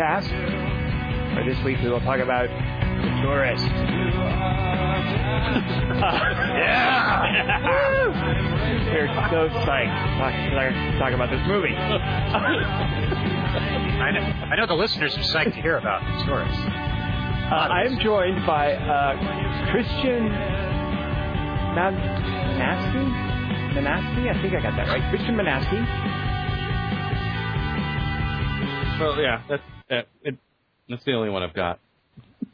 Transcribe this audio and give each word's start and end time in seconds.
podcast. 0.00 0.28
Where 1.34 1.44
this 1.44 1.62
week 1.64 1.78
we 1.82 1.90
will 1.90 2.00
talk 2.00 2.20
about 2.20 2.48
The 2.48 3.22
Tourist. 3.22 3.64
Yeah. 6.60 7.26
We're 8.92 9.06
so 9.30 9.48
psyched 9.64 9.94
to 10.92 10.98
talk, 10.98 11.12
about 11.12 11.30
this 11.30 11.40
movie. 11.46 11.74
I 11.76 11.78
know, 14.12 14.20
I 14.20 14.56
know 14.56 14.66
the 14.66 14.74
listeners 14.74 15.16
are 15.16 15.20
psyched 15.20 15.54
to 15.54 15.62
hear 15.62 15.78
about 15.78 16.02
the 16.02 16.24
tourist. 16.24 16.58
Uh, 16.58 17.68
I 17.70 17.84
am 17.84 17.98
joined 17.98 18.46
by 18.46 18.74
uh, 18.74 19.70
Christian 19.70 20.28
Man- 21.74 21.96
Manasky? 22.58 23.04
Manasky? 23.74 24.28
I 24.28 24.42
think 24.42 24.54
I 24.54 24.60
got 24.62 24.76
that 24.76 24.88
right. 24.88 25.02
Christian 25.10 25.34
Manasky. 25.36 26.09
Well, 29.00 29.18
yeah, 29.18 29.42
that's 29.48 29.62
that, 29.88 30.08
it, 30.22 30.36
that's 30.88 31.04
the 31.04 31.14
only 31.14 31.30
one 31.30 31.42
I've 31.42 31.54
got. 31.54 31.80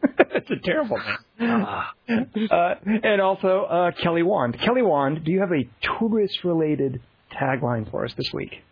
That's 0.19 0.51
a 0.51 0.57
terrible 0.57 0.99
name. 0.99 1.65
Ah. 1.65 1.93
Uh, 2.09 2.75
and 3.03 3.21
also 3.21 3.65
uh, 3.65 3.91
Kelly 4.03 4.23
Wand. 4.23 4.59
Kelly 4.61 4.83
Wand, 4.83 5.25
do 5.25 5.33
you 5.33 5.41
have 5.41 5.53
a 5.53 5.69
tourist-related 5.81 7.01
tagline 7.33 7.91
for 7.91 8.05
us 8.05 8.13
this 8.15 8.33
week? 8.33 8.63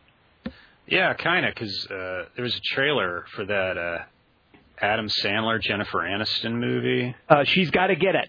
Yeah, 0.86 1.14
kind 1.14 1.46
of, 1.46 1.54
because 1.54 1.86
uh, 1.86 2.24
there 2.36 2.44
was 2.44 2.54
a 2.54 2.74
trailer 2.74 3.24
for 3.34 3.46
that 3.46 3.78
uh, 3.78 4.04
Adam 4.80 5.08
Sandler 5.08 5.60
Jennifer 5.60 5.98
Aniston 5.98 6.54
movie. 6.54 7.14
Uh, 7.28 7.44
she's 7.44 7.70
got 7.70 7.86
to 7.88 7.96
get 7.96 8.14
it. 8.14 8.28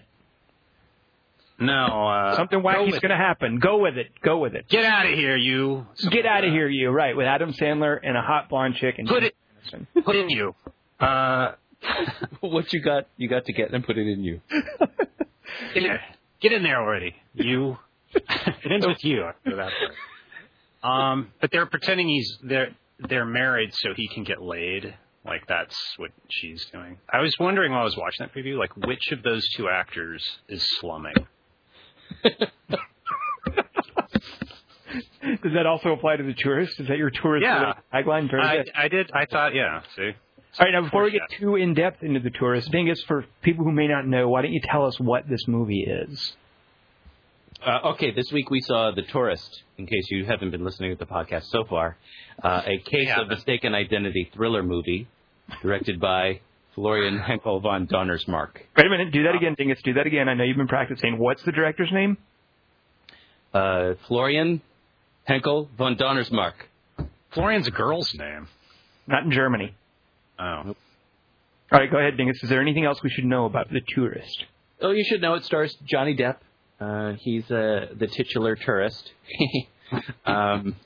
No, 1.58 2.08
uh, 2.08 2.36
Something 2.36 2.60
go 2.60 2.64
wacky's 2.66 2.98
going 2.98 3.10
to 3.10 3.16
happen. 3.16 3.58
Go 3.58 3.78
with 3.78 3.96
it. 3.96 4.08
Go 4.22 4.38
with 4.38 4.54
it. 4.54 4.68
Get 4.68 4.84
out 4.84 5.06
of 5.06 5.12
here, 5.12 5.36
you. 5.36 5.86
Get 6.10 6.26
out 6.26 6.44
of 6.44 6.50
here, 6.50 6.68
you. 6.68 6.90
Right, 6.90 7.16
with 7.16 7.26
Adam 7.26 7.52
Sandler 7.52 7.98
and 8.02 8.16
a 8.16 8.20
hot 8.22 8.48
blonde 8.48 8.74
chick. 8.76 8.96
And 8.98 9.08
Put 9.08 9.24
it- 9.24 9.34
Aniston. 9.72 9.86
Put 10.04 10.16
in 10.16 10.28
you. 10.28 10.54
Uh, 11.00 11.52
what 12.40 12.72
you 12.72 12.82
got, 12.82 13.06
you 13.16 13.28
got 13.28 13.44
to 13.46 13.52
get 13.52 13.72
and 13.72 13.84
put 13.84 13.96
it 13.98 14.06
in 14.06 14.22
you. 14.24 14.40
get, 15.74 15.82
in, 15.82 15.98
get 16.40 16.52
in 16.52 16.62
there 16.62 16.80
already, 16.80 17.14
you. 17.34 17.76
it 18.14 18.70
ends 18.70 18.86
with 18.86 19.04
you. 19.04 19.24
after 19.24 19.56
that 19.56 19.70
part. 19.72 19.92
Um, 20.82 21.32
but 21.40 21.50
they're 21.50 21.66
pretending 21.66 22.08
he's 22.08 22.38
they're 22.42 22.68
they're 23.08 23.26
married 23.26 23.70
so 23.74 23.90
he 23.94 24.08
can 24.08 24.24
get 24.24 24.40
laid. 24.40 24.94
Like 25.24 25.46
that's 25.48 25.76
what 25.96 26.12
she's 26.30 26.64
doing. 26.66 26.98
I 27.12 27.20
was 27.20 27.34
wondering 27.40 27.72
while 27.72 27.80
I 27.80 27.84
was 27.84 27.96
watching 27.96 28.24
that 28.26 28.32
preview, 28.32 28.56
like 28.56 28.76
which 28.76 29.10
of 29.10 29.22
those 29.22 29.46
two 29.56 29.68
actors 29.68 30.24
is 30.48 30.64
slumming? 30.80 31.14
Does 35.42 35.52
that 35.54 35.66
also 35.66 35.90
apply 35.90 36.16
to 36.16 36.22
the 36.22 36.34
tourist? 36.34 36.78
Is 36.80 36.88
that 36.88 36.96
your 36.98 37.10
tourist 37.10 37.44
Yeah. 37.44 37.74
tagline? 37.92 38.30
Very 38.30 38.42
I. 38.42 38.64
I 38.84 38.88
did. 38.88 39.10
I 39.12 39.26
thought, 39.26 39.54
yeah. 39.54 39.82
See, 39.96 40.02
All 40.58 40.66
right, 40.66 40.70
now 40.72 40.82
before 40.82 41.02
we 41.04 41.10
get 41.10 41.22
too 41.38 41.56
in 41.56 41.74
depth 41.74 42.02
into 42.02 42.20
the 42.20 42.30
tourist, 42.30 42.70
Dingus, 42.70 43.02
for 43.06 43.24
people 43.42 43.64
who 43.64 43.72
may 43.72 43.88
not 43.88 44.06
know, 44.06 44.28
why 44.28 44.42
don't 44.42 44.52
you 44.52 44.60
tell 44.62 44.86
us 44.86 44.98
what 45.00 45.28
this 45.28 45.46
movie 45.48 45.82
is? 45.82 46.36
Uh, 47.64 47.88
okay, 47.90 48.10
this 48.12 48.30
week 48.32 48.50
we 48.50 48.60
saw 48.60 48.92
The 48.92 49.02
Tourist. 49.02 49.62
In 49.78 49.86
case 49.86 50.06
you 50.10 50.24
haven't 50.26 50.50
been 50.50 50.62
listening 50.64 50.90
to 50.92 50.96
the 50.96 51.06
podcast 51.10 51.44
so 51.46 51.64
far, 51.64 51.96
uh, 52.42 52.62
a 52.64 52.78
case 52.78 53.08
Yeah. 53.08 53.22
of 53.22 53.28
mistaken 53.28 53.74
identity 53.74 54.30
thriller 54.32 54.62
movie, 54.62 55.08
directed 55.62 55.98
by 55.98 56.40
Florian 56.76 57.18
Henkel 57.18 57.60
von 57.60 57.86
Donnersmarck. 57.86 58.50
Wait 58.76 58.86
a 58.86 58.90
minute, 58.90 59.10
do 59.10 59.22
that 59.22 59.34
again, 59.34 59.54
Dingus. 59.56 59.80
Do 59.82 59.94
that 59.94 60.06
again. 60.06 60.28
I 60.28 60.34
know 60.34 60.44
you've 60.44 60.58
been 60.58 60.68
practicing. 60.68 61.18
What's 61.18 61.42
the 61.42 61.50
director's 61.50 61.90
name? 61.90 62.18
Uh, 63.54 63.94
Florian 64.06 64.60
Henkel 65.24 65.70
von 65.78 65.96
Donnersmarck. 65.96 66.52
Florian's 67.30 67.66
a 67.66 67.70
girl's 67.70 68.14
name. 68.14 68.48
Not 69.06 69.24
in 69.24 69.30
Germany. 69.30 69.74
Oh, 70.38 70.44
All 70.44 70.74
right, 71.72 71.90
go 71.90 71.96
ahead, 71.96 72.18
Dingus. 72.18 72.42
Is 72.42 72.50
there 72.50 72.60
anything 72.60 72.84
else 72.84 73.02
we 73.02 73.08
should 73.08 73.24
know 73.24 73.46
about 73.46 73.70
the 73.70 73.80
tourist? 73.94 74.44
Oh, 74.82 74.90
you 74.90 75.02
should 75.02 75.22
know 75.22 75.32
it 75.32 75.44
stars 75.44 75.74
Johnny 75.86 76.14
Depp. 76.14 76.36
Uh, 76.78 77.14
he's 77.18 77.50
uh, 77.50 77.86
the 77.98 78.06
titular 78.06 78.54
tourist. 78.54 79.12
um, 80.26 80.76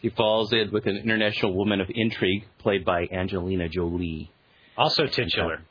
he 0.00 0.08
falls 0.08 0.54
in 0.54 0.70
with 0.72 0.86
an 0.86 0.96
international 0.96 1.52
woman 1.52 1.82
of 1.82 1.90
intrigue, 1.94 2.46
played 2.60 2.86
by 2.86 3.06
Angelina 3.12 3.68
Jolie. 3.68 4.30
Also 4.76 5.06
titular. 5.06 5.62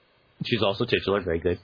She's 0.46 0.62
also 0.62 0.86
titular, 0.86 1.22
very 1.22 1.40
good. 1.40 1.60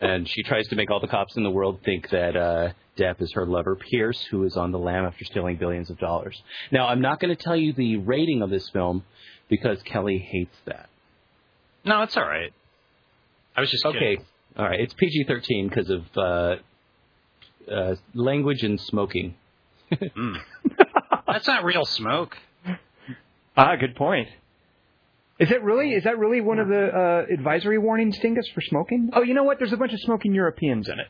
And 0.00 0.26
she 0.28 0.42
tries 0.42 0.66
to 0.68 0.76
make 0.76 0.90
all 0.90 1.00
the 1.00 1.06
cops 1.08 1.36
in 1.36 1.42
the 1.42 1.50
world 1.50 1.80
think 1.84 2.08
that 2.10 2.34
uh, 2.36 2.72
Depp 2.96 3.20
is 3.20 3.32
her 3.34 3.44
lover, 3.46 3.76
Pearce, 3.76 4.20
who 4.30 4.44
is 4.44 4.56
on 4.56 4.72
the 4.72 4.78
lam 4.78 5.04
after 5.04 5.24
stealing 5.24 5.56
billions 5.56 5.90
of 5.90 5.98
dollars. 5.98 6.40
Now, 6.72 6.88
I'm 6.88 7.00
not 7.02 7.20
going 7.20 7.34
to 7.34 7.42
tell 7.42 7.56
you 7.56 7.72
the 7.74 7.96
rating 7.98 8.40
of 8.42 8.48
this 8.50 8.68
film 8.70 9.04
because 9.48 9.82
Kelly 9.82 10.18
hates 10.18 10.56
that. 10.64 10.88
No, 11.84 12.02
it's 12.02 12.16
all 12.16 12.24
right. 12.26 12.52
I 13.56 13.60
was 13.60 13.70
just 13.70 13.84
Okay, 13.84 13.98
kidding. 13.98 14.24
all 14.56 14.64
right. 14.64 14.80
It's 14.80 14.94
PG-13 14.94 15.68
because 15.68 15.90
of 15.90 16.04
uh, 16.16 16.56
uh, 17.70 17.94
language 18.14 18.62
and 18.62 18.80
smoking. 18.80 19.34
Mm. 19.92 20.36
That's 21.26 21.48
not 21.48 21.64
real 21.64 21.84
smoke. 21.84 22.36
Ah, 23.56 23.74
good 23.74 23.96
point. 23.96 24.28
Is 25.40 25.48
that 25.48 25.64
really? 25.64 25.94
Is 25.94 26.04
that 26.04 26.18
really 26.18 26.40
one 26.42 26.58
of 26.58 26.68
the 26.68 26.86
uh, 27.28 27.32
advisory 27.32 27.78
warnings, 27.78 28.18
Dingus, 28.18 28.46
for 28.54 28.60
smoking? 28.60 29.10
Oh, 29.14 29.22
you 29.22 29.32
know 29.34 29.42
what? 29.44 29.58
There's 29.58 29.72
a 29.72 29.76
bunch 29.78 29.92
of 29.94 30.00
smoking 30.00 30.34
Europeans 30.34 30.86
in 30.88 31.00
it. 31.00 31.06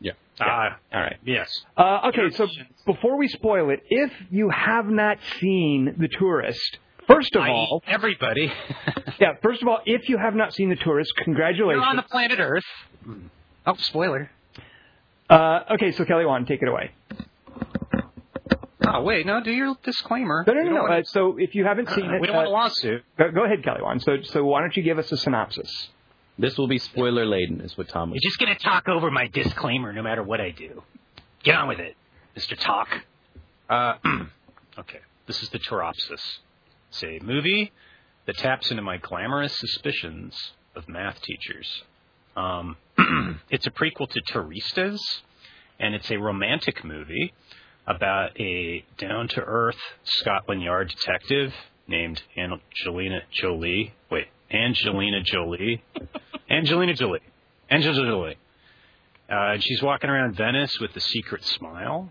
Yeah. 0.00 0.12
Ah, 0.40 0.78
All 0.94 1.00
right. 1.00 1.16
yes. 1.24 1.50
Uh, 1.76 2.08
okay, 2.08 2.30
so 2.34 2.46
before 2.86 3.18
we 3.18 3.28
spoil 3.28 3.68
it, 3.70 3.80
if 3.90 4.10
you 4.30 4.48
have 4.48 4.86
not 4.86 5.18
seen 5.40 5.94
The 5.98 6.08
Tourist, 6.08 6.78
first 7.06 7.34
of 7.36 7.42
I, 7.42 7.48
all, 7.50 7.82
everybody. 7.86 8.50
yeah, 9.20 9.32
first 9.42 9.60
of 9.60 9.68
all, 9.68 9.80
if 9.84 10.08
you 10.08 10.16
have 10.16 10.34
not 10.34 10.54
seen 10.54 10.70
The 10.70 10.76
Tourist, 10.76 11.12
congratulations. 11.22 11.82
You're 11.82 11.90
on 11.90 11.96
the 11.96 12.02
planet 12.02 12.38
Earth. 12.40 12.64
Oh, 13.66 13.74
spoiler. 13.78 14.30
uh, 15.28 15.60
okay, 15.72 15.92
so 15.92 16.04
Kelly, 16.06 16.24
Wand, 16.24 16.46
take 16.46 16.62
it 16.62 16.68
away. 16.68 16.92
Oh, 18.92 19.02
wait, 19.02 19.24
no, 19.24 19.40
do 19.40 19.52
your 19.52 19.76
disclaimer. 19.84 20.44
No, 20.46 20.52
no, 20.52 20.62
no, 20.62 20.70
no. 20.70 20.86
Uh, 20.86 21.02
so 21.04 21.36
if 21.38 21.54
you 21.54 21.64
haven't 21.64 21.90
seen 21.90 22.06
it, 22.06 22.20
we 22.20 22.26
don't 22.26 22.36
want 22.36 22.48
a 22.48 22.50
uh, 22.50 22.54
lawsuit. 22.54 23.04
go, 23.16 23.30
go 23.30 23.44
ahead, 23.44 23.62
Kelly 23.62 23.82
Wand. 23.82 24.02
So, 24.02 24.16
so 24.22 24.44
why 24.44 24.60
don't 24.60 24.76
you 24.76 24.82
give 24.82 24.98
us 24.98 25.10
a 25.12 25.16
synopsis? 25.16 25.88
This 26.38 26.56
will 26.56 26.68
be 26.68 26.78
spoiler 26.78 27.26
laden, 27.26 27.60
is 27.60 27.76
what 27.76 27.88
Tom 27.88 28.10
was. 28.10 28.18
You're 28.22 28.30
just 28.30 28.40
going 28.40 28.54
to 28.56 28.62
talk 28.62 28.88
over 28.88 29.10
my 29.10 29.28
disclaimer 29.28 29.92
no 29.92 30.02
matter 30.02 30.22
what 30.22 30.40
I 30.40 30.50
do. 30.50 30.82
Get 31.44 31.54
on 31.54 31.68
with 31.68 31.78
it, 31.78 31.96
Mr. 32.36 32.58
Talk. 32.58 32.88
Uh, 33.68 33.94
okay, 34.78 35.00
this 35.26 35.42
is 35.42 35.50
the 35.50 35.58
Tauropsis. 35.58 36.38
It's 36.88 37.04
a 37.04 37.20
movie 37.22 37.72
that 38.26 38.38
taps 38.38 38.70
into 38.70 38.82
my 38.82 38.96
glamorous 38.96 39.56
suspicions 39.58 40.52
of 40.74 40.88
math 40.88 41.20
teachers. 41.22 41.82
Um, 42.36 42.76
it's 43.50 43.66
a 43.66 43.70
prequel 43.70 44.08
to 44.10 44.20
Turistas, 44.32 45.00
and 45.78 45.94
it's 45.94 46.10
a 46.10 46.16
romantic 46.16 46.84
movie 46.84 47.32
about 47.90 48.38
a 48.40 48.84
down-to-earth 48.98 49.76
Scotland 50.04 50.62
Yard 50.62 50.88
detective 50.88 51.52
named 51.88 52.22
Angelina 52.36 53.20
Jolie. 53.32 53.92
Wait, 54.10 54.26
Angelina 54.50 55.22
Jolie. 55.22 55.82
Angelina 56.50 56.94
Jolie. 56.94 57.20
Angelina 57.70 58.06
Jolie. 58.06 58.38
Uh, 59.28 59.52
and 59.54 59.62
she's 59.62 59.82
walking 59.82 60.10
around 60.10 60.36
Venice 60.36 60.78
with 60.80 60.94
a 60.96 61.00
secret 61.00 61.44
smile, 61.44 62.10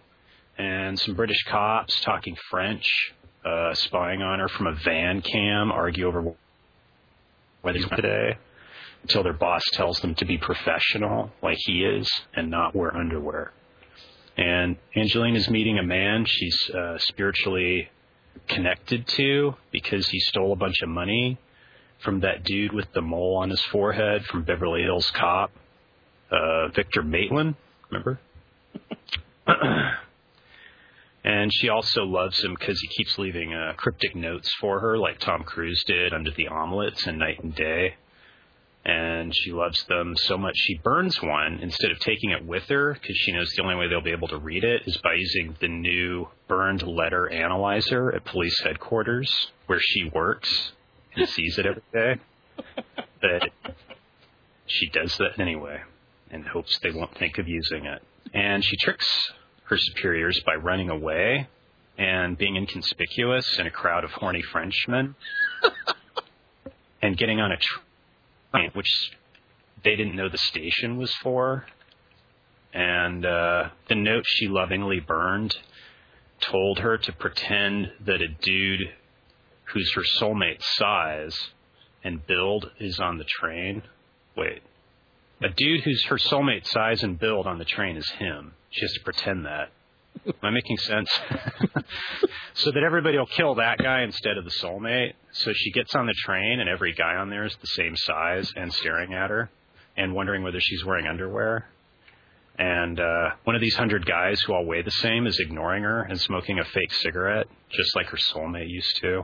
and 0.57 0.97
some 0.99 1.15
British 1.15 1.43
cops 1.47 1.99
talking 2.01 2.35
French, 2.49 2.85
uh, 3.45 3.73
spying 3.73 4.21
on 4.21 4.39
her 4.39 4.47
from 4.47 4.67
a 4.67 4.75
van 4.83 5.21
cam, 5.21 5.71
argue 5.71 6.07
over 6.07 6.33
whether 7.61 7.77
he's 7.77 7.89
today, 7.89 8.37
until 9.01 9.23
their 9.23 9.33
boss 9.33 9.63
tells 9.73 9.99
them 9.99 10.15
to 10.15 10.25
be 10.25 10.37
professional, 10.37 11.31
like 11.41 11.57
he 11.59 11.83
is, 11.83 12.09
and 12.33 12.49
not 12.49 12.75
wear 12.75 12.95
underwear. 12.95 13.51
And 14.39 14.77
Angelina's 14.95 15.49
meeting 15.49 15.79
a 15.79 15.83
man 15.83 16.23
she's 16.25 16.69
uh, 16.69 16.97
spiritually 16.99 17.89
connected 18.47 19.05
to 19.05 19.55
because 19.69 20.07
he 20.07 20.19
stole 20.19 20.53
a 20.53 20.55
bunch 20.55 20.81
of 20.81 20.87
money 20.87 21.37
from 22.01 22.21
that 22.21 22.45
dude 22.45 22.71
with 22.71 22.87
the 22.93 23.01
mole 23.01 23.35
on 23.35 23.49
his 23.49 23.61
forehead 23.65 24.23
from 24.27 24.43
Beverly 24.43 24.83
Hills 24.83 25.11
Cop, 25.11 25.51
uh, 26.31 26.69
Victor 26.69 27.03
Maitland, 27.03 27.55
remember? 27.89 28.21
and 31.25 31.53
she 31.53 31.67
also 31.67 32.05
loves 32.05 32.41
him 32.41 32.55
because 32.57 32.79
he 32.79 32.87
keeps 32.87 33.17
leaving 33.17 33.53
uh, 33.53 33.73
cryptic 33.75 34.15
notes 34.15 34.49
for 34.61 34.79
her, 34.79 34.97
like 34.97 35.19
Tom 35.19 35.43
Cruise 35.43 35.83
did 35.85 36.13
under 36.13 36.31
the 36.31 36.47
omelets 36.47 37.05
in 37.07 37.17
Knight 37.17 37.43
and 37.43 37.53
Day. 37.53 37.95
And 38.89 39.35
she 39.35 39.51
loves 39.51 39.83
them 39.83 40.15
so 40.17 40.35
much 40.35 40.55
she 40.57 40.79
burns 40.83 41.21
one 41.21 41.59
instead 41.61 41.91
of 41.91 41.99
taking 41.99 42.31
it 42.31 42.43
with 42.43 42.63
her 42.69 42.93
because 42.93 43.15
she 43.17 43.31
knows 43.31 43.51
the 43.51 43.61
only 43.61 43.75
way 43.75 43.87
they'll 43.87 44.01
be 44.01 44.11
able 44.11 44.29
to 44.29 44.39
read 44.39 44.63
it 44.63 44.81
is 44.87 44.97
by 44.97 45.13
using 45.13 45.55
the 45.61 45.67
new 45.67 46.27
burned 46.47 46.81
letter 46.81 47.29
analyzer 47.29 48.11
at 48.15 48.25
police 48.25 48.59
headquarters 48.63 49.51
where 49.67 49.79
she 49.79 50.09
works 50.09 50.71
and 51.15 51.29
sees 51.29 51.59
it 51.59 51.67
every 51.67 51.83
day. 51.93 52.15
But 53.21 53.49
she 54.65 54.89
does 54.89 55.15
that 55.17 55.39
anyway 55.39 55.81
and 56.31 56.47
hopes 56.47 56.79
they 56.79 56.91
won't 56.91 57.15
think 57.17 57.37
of 57.37 57.47
using 57.47 57.85
it. 57.85 58.01
And 58.33 58.63
she 58.63 58.77
tricks 58.77 59.33
her 59.65 59.77
superiors 59.77 60.39
by 60.45 60.55
running 60.55 60.89
away 60.89 61.47
and 61.97 62.37
being 62.37 62.55
inconspicuous 62.55 63.59
in 63.59 63.67
a 63.67 63.71
crowd 63.71 64.03
of 64.05 64.11
horny 64.11 64.41
Frenchmen 64.41 65.15
and 67.01 67.17
getting 67.17 67.39
on 67.39 67.51
a 67.51 67.57
train, 67.57 67.85
which 68.73 69.11
they 69.83 69.95
didn't 69.95 70.15
know 70.15 70.29
the 70.29 70.37
station 70.37 70.97
was 70.97 71.13
for. 71.15 71.65
And 72.73 73.25
uh, 73.25 73.69
the 73.87 73.95
note 73.95 74.23
she 74.27 74.47
lovingly 74.47 74.99
burned 74.99 75.55
told 76.41 76.79
her 76.79 76.97
to 76.97 77.11
pretend 77.13 77.91
that 78.05 78.21
a 78.21 78.27
dude 78.27 78.93
who's 79.73 79.91
her 79.95 80.03
soulmate 80.19 80.61
size 80.61 81.37
and 82.03 82.25
build 82.25 82.71
is 82.79 82.99
on 82.99 83.17
the 83.17 83.25
train. 83.25 83.83
Wait. 84.35 84.61
A 85.41 85.49
dude 85.49 85.81
who's 85.81 86.05
her 86.05 86.17
soulmate 86.17 86.67
size 86.67 87.03
and 87.03 87.19
build 87.19 87.47
on 87.47 87.59
the 87.59 87.65
train 87.65 87.97
is 87.97 88.09
him. 88.11 88.53
She 88.71 88.81
has 88.81 88.93
to 88.93 89.03
pretend 89.03 89.45
that. 89.45 89.71
Am 90.25 90.33
I 90.43 90.49
making 90.49 90.77
sense? 90.77 91.09
so 92.53 92.71
that 92.71 92.83
everybody 92.83 93.17
will 93.17 93.25
kill 93.25 93.55
that 93.55 93.77
guy 93.77 94.01
instead 94.03 94.37
of 94.37 94.43
the 94.43 94.51
soulmate. 94.51 95.13
So 95.31 95.51
she 95.53 95.71
gets 95.71 95.95
on 95.95 96.05
the 96.05 96.13
train 96.25 96.59
and 96.59 96.69
every 96.69 96.93
guy 96.93 97.15
on 97.15 97.29
there 97.29 97.45
is 97.45 97.55
the 97.61 97.67
same 97.67 97.95
size 97.95 98.51
and 98.55 98.73
staring 98.73 99.13
at 99.13 99.29
her 99.29 99.49
and 99.97 100.13
wondering 100.13 100.43
whether 100.43 100.59
she's 100.59 100.83
wearing 100.85 101.07
underwear. 101.07 101.69
And 102.57 102.99
uh, 102.99 103.29
one 103.45 103.55
of 103.55 103.61
these 103.61 103.75
hundred 103.75 104.05
guys 104.05 104.41
who 104.41 104.53
all 104.53 104.65
weigh 104.65 104.81
the 104.81 104.91
same 104.91 105.25
is 105.25 105.39
ignoring 105.39 105.83
her 105.83 106.01
and 106.01 106.19
smoking 106.19 106.59
a 106.59 106.65
fake 106.65 106.93
cigarette, 106.93 107.47
just 107.71 107.95
like 107.95 108.07
her 108.07 108.17
soulmate 108.17 108.69
used 108.69 108.97
to, 108.97 109.23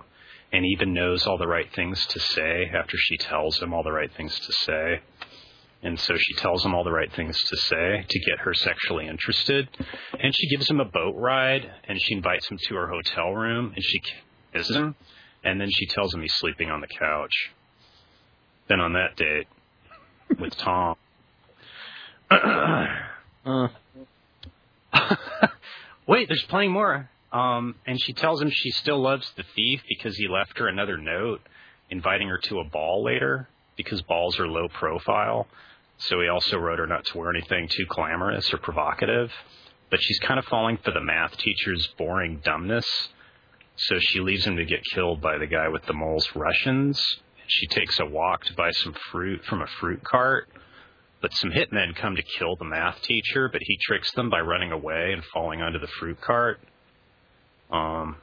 and 0.53 0.65
even 0.65 0.93
knows 0.93 1.27
all 1.27 1.37
the 1.37 1.47
right 1.47 1.71
things 1.73 2.05
to 2.07 2.19
say 2.19 2.71
after 2.73 2.95
she 2.97 3.17
tells 3.17 3.61
him 3.61 3.73
all 3.73 3.83
the 3.83 3.91
right 3.91 4.11
things 4.13 4.39
to 4.39 4.53
say. 4.53 5.01
And 5.85 5.99
so 5.99 6.15
she 6.17 6.33
tells 6.33 6.65
him 6.65 6.73
all 6.73 6.83
the 6.83 6.91
right 6.91 7.13
things 7.13 7.39
to 7.43 7.57
say 7.57 8.05
to 8.09 8.19
get 8.19 8.39
her 8.39 8.55
sexually 8.55 9.07
interested. 9.07 9.69
And 10.19 10.35
she 10.35 10.49
gives 10.49 10.67
him 10.67 10.79
a 10.79 10.85
boat 10.85 11.15
ride 11.15 11.69
and 11.87 12.01
she 12.01 12.15
invites 12.15 12.49
him 12.49 12.57
to 12.57 12.75
her 12.75 12.87
hotel 12.87 13.31
room 13.33 13.71
and 13.75 13.85
she 13.85 14.01
kisses 14.51 14.75
him. 14.75 14.95
And 15.43 15.61
then 15.61 15.69
she 15.69 15.85
tells 15.85 16.11
him 16.11 16.21
he's 16.21 16.33
sleeping 16.33 16.71
on 16.71 16.81
the 16.81 16.87
couch. 16.87 17.51
Then 18.67 18.79
on 18.79 18.93
that 18.93 19.15
date 19.15 19.47
with 20.39 20.57
Tom. 20.57 20.95
Uh, 23.45 23.67
Wait, 26.07 26.27
there's 26.27 26.45
plenty 26.49 26.67
more. 26.67 27.11
Um, 27.31 27.75
and 27.85 28.01
she 28.01 28.11
tells 28.11 28.41
him 28.41 28.49
she 28.49 28.71
still 28.71 28.99
loves 28.99 29.31
the 29.37 29.43
thief 29.55 29.83
because 29.87 30.17
he 30.17 30.27
left 30.27 30.57
her 30.57 30.67
another 30.67 30.97
note 30.97 31.41
inviting 31.91 32.27
her 32.29 32.39
to 32.39 32.57
a 32.57 32.63
ball 32.63 33.03
later 33.03 33.47
because 33.77 34.01
balls 34.01 34.39
are 34.39 34.47
low 34.47 34.67
profile. 34.67 35.47
So 35.97 36.21
he 36.21 36.27
also 36.27 36.57
wrote 36.57 36.79
her 36.79 36.87
not 36.87 37.05
to 37.05 37.17
wear 37.17 37.29
anything 37.29 37.67
too 37.67 37.85
glamorous 37.87 38.53
or 38.53 38.57
provocative. 38.57 39.31
But 39.89 40.01
she's 40.01 40.19
kind 40.19 40.39
of 40.39 40.45
falling 40.45 40.77
for 40.77 40.91
the 40.91 41.01
math 41.01 41.37
teacher's 41.37 41.87
boring 41.97 42.41
dumbness. 42.43 42.85
So 43.77 43.97
she 43.99 44.19
leaves 44.19 44.45
him 44.45 44.57
to 44.57 44.65
get 44.65 44.81
killed 44.93 45.21
by 45.21 45.37
the 45.37 45.47
guy 45.47 45.67
with 45.69 45.85
the 45.85 45.93
mole's 45.93 46.29
Russians. 46.35 47.19
She 47.47 47.67
takes 47.67 47.99
a 47.99 48.05
walk 48.05 48.43
to 48.45 48.53
buy 48.53 48.71
some 48.71 48.93
fruit 49.11 49.43
from 49.45 49.61
a 49.61 49.67
fruit 49.79 50.03
cart. 50.03 50.49
But 51.21 51.33
some 51.33 51.51
hitmen 51.51 51.95
come 51.95 52.15
to 52.15 52.21
kill 52.21 52.55
the 52.55 52.65
math 52.65 53.01
teacher, 53.01 53.49
but 53.51 53.61
he 53.63 53.77
tricks 53.81 54.11
them 54.13 54.29
by 54.29 54.41
running 54.41 54.71
away 54.71 55.11
and 55.13 55.23
falling 55.33 55.61
onto 55.61 55.79
the 55.79 55.87
fruit 55.87 56.19
cart, 56.21 56.59
um, 57.71 58.17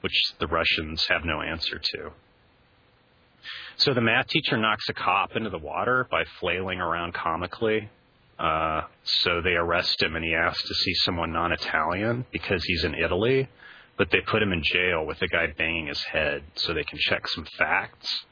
which 0.00 0.14
the 0.38 0.46
Russians 0.46 1.06
have 1.08 1.24
no 1.24 1.42
answer 1.42 1.78
to. 1.78 2.12
So 3.80 3.94
the 3.94 4.02
math 4.02 4.26
teacher 4.26 4.58
knocks 4.58 4.86
a 4.90 4.92
cop 4.92 5.36
into 5.36 5.48
the 5.48 5.56
water 5.56 6.06
by 6.10 6.24
flailing 6.38 6.82
around 6.82 7.14
comically. 7.14 7.88
Uh, 8.38 8.82
so 9.04 9.40
they 9.40 9.52
arrest 9.54 10.02
him 10.02 10.16
and 10.16 10.24
he 10.24 10.34
asks 10.34 10.68
to 10.68 10.74
see 10.74 10.92
someone 10.96 11.32
non 11.32 11.50
Italian 11.52 12.26
because 12.30 12.62
he's 12.62 12.84
in 12.84 12.94
Italy, 12.94 13.48
but 13.96 14.10
they 14.10 14.20
put 14.20 14.42
him 14.42 14.52
in 14.52 14.62
jail 14.62 15.06
with 15.06 15.22
a 15.22 15.28
guy 15.28 15.46
banging 15.56 15.86
his 15.86 16.02
head 16.02 16.42
so 16.56 16.74
they 16.74 16.84
can 16.84 16.98
check 16.98 17.26
some 17.28 17.46
facts. 17.56 18.26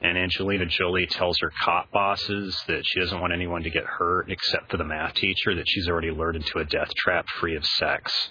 And 0.00 0.16
Angelina 0.16 0.64
Jolie 0.64 1.06
tells 1.08 1.36
her 1.40 1.52
cop 1.62 1.90
bosses 1.90 2.58
that 2.68 2.84
she 2.86 3.00
doesn't 3.00 3.20
want 3.20 3.34
anyone 3.34 3.64
to 3.64 3.70
get 3.70 3.84
hurt 3.84 4.30
except 4.30 4.70
for 4.70 4.78
the 4.78 4.84
math 4.84 5.12
teacher, 5.12 5.56
that 5.56 5.68
she's 5.68 5.88
already 5.88 6.10
lured 6.10 6.36
into 6.36 6.58
a 6.58 6.64
death 6.64 6.94
trap 6.96 7.26
free 7.38 7.54
of 7.54 7.66
sex. 7.66 8.30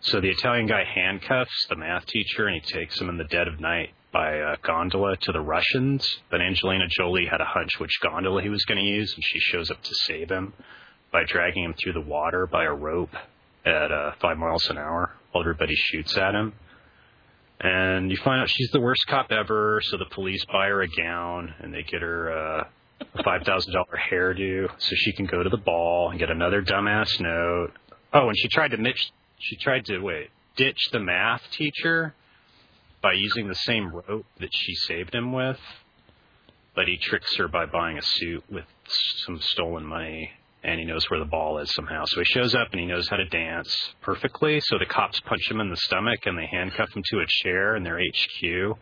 So 0.00 0.18
the 0.18 0.30
Italian 0.30 0.66
guy 0.66 0.84
handcuffs 0.84 1.66
the 1.68 1.76
math 1.76 2.06
teacher 2.06 2.46
and 2.46 2.58
he 2.58 2.72
takes 2.72 2.98
him 2.98 3.10
in 3.10 3.18
the 3.18 3.24
dead 3.24 3.48
of 3.48 3.60
night 3.60 3.90
by 4.12 4.32
a 4.32 4.56
gondola 4.62 5.16
to 5.16 5.32
the 5.32 5.40
Russians. 5.40 6.20
But 6.30 6.40
Angelina 6.40 6.86
Jolie 6.88 7.26
had 7.26 7.40
a 7.40 7.44
hunch 7.44 7.78
which 7.78 7.98
gondola 8.02 8.42
he 8.42 8.48
was 8.48 8.64
going 8.64 8.78
to 8.78 8.84
use, 8.84 9.12
and 9.14 9.24
she 9.24 9.38
shows 9.40 9.70
up 9.70 9.82
to 9.82 9.94
save 10.06 10.30
him 10.30 10.52
by 11.12 11.24
dragging 11.24 11.64
him 11.64 11.74
through 11.74 11.94
the 11.94 12.00
water 12.00 12.46
by 12.46 12.64
a 12.64 12.72
rope 12.72 13.14
at 13.64 13.92
uh, 13.92 14.12
five 14.20 14.38
miles 14.38 14.68
an 14.70 14.78
hour 14.78 15.14
while 15.30 15.42
everybody 15.42 15.74
shoots 15.74 16.16
at 16.16 16.34
him. 16.34 16.52
And 17.60 18.10
you 18.10 18.16
find 18.16 18.42
out 18.42 18.50
she's 18.50 18.70
the 18.72 18.80
worst 18.80 19.06
cop 19.08 19.30
ever, 19.30 19.80
so 19.84 19.96
the 19.96 20.06
police 20.06 20.44
buy 20.46 20.66
her 20.66 20.82
a 20.82 20.88
gown 20.88 21.54
and 21.60 21.72
they 21.72 21.82
get 21.82 22.02
her 22.02 22.32
uh, 22.32 22.64
a 23.14 23.22
five 23.22 23.42
thousand 23.42 23.72
dollar 23.72 23.98
hairdo 24.10 24.68
so 24.78 24.94
she 24.94 25.12
can 25.12 25.26
go 25.26 25.42
to 25.42 25.48
the 25.48 25.56
ball 25.56 26.10
and 26.10 26.18
get 26.18 26.30
another 26.30 26.62
dumbass 26.62 27.20
note. 27.20 27.72
Oh, 28.12 28.28
and 28.28 28.36
she 28.36 28.48
tried 28.48 28.72
to 28.72 28.76
mitch, 28.76 29.12
she 29.38 29.56
tried 29.56 29.84
to 29.86 29.98
wait 29.98 30.30
ditch 30.56 30.90
the 30.92 31.00
math 31.00 31.42
teacher 31.52 32.14
by 33.02 33.12
using 33.12 33.48
the 33.48 33.54
same 33.54 33.90
rope 33.90 34.26
that 34.40 34.50
she 34.52 34.74
saved 34.74 35.14
him 35.14 35.32
with, 35.32 35.58
but 36.74 36.86
he 36.86 36.96
tricks 36.96 37.36
her 37.36 37.48
by 37.48 37.66
buying 37.66 37.98
a 37.98 38.02
suit 38.02 38.44
with 38.50 38.64
some 39.26 39.40
stolen 39.40 39.84
money 39.84 40.30
and 40.64 40.78
he 40.78 40.86
knows 40.86 41.10
where 41.10 41.18
the 41.18 41.26
ball 41.26 41.58
is 41.58 41.72
somehow. 41.74 42.04
So 42.06 42.20
he 42.20 42.24
shows 42.24 42.54
up 42.54 42.68
and 42.70 42.80
he 42.80 42.86
knows 42.86 43.08
how 43.08 43.16
to 43.16 43.24
dance 43.24 43.94
perfectly. 44.00 44.60
So 44.60 44.78
the 44.78 44.86
cops 44.86 45.18
punch 45.20 45.50
him 45.50 45.60
in 45.60 45.70
the 45.70 45.76
stomach 45.76 46.20
and 46.24 46.38
they 46.38 46.46
handcuff 46.46 46.94
him 46.94 47.02
to 47.10 47.18
a 47.18 47.26
chair 47.42 47.74
in 47.74 47.82
their 47.82 47.98
HQ 47.98 48.78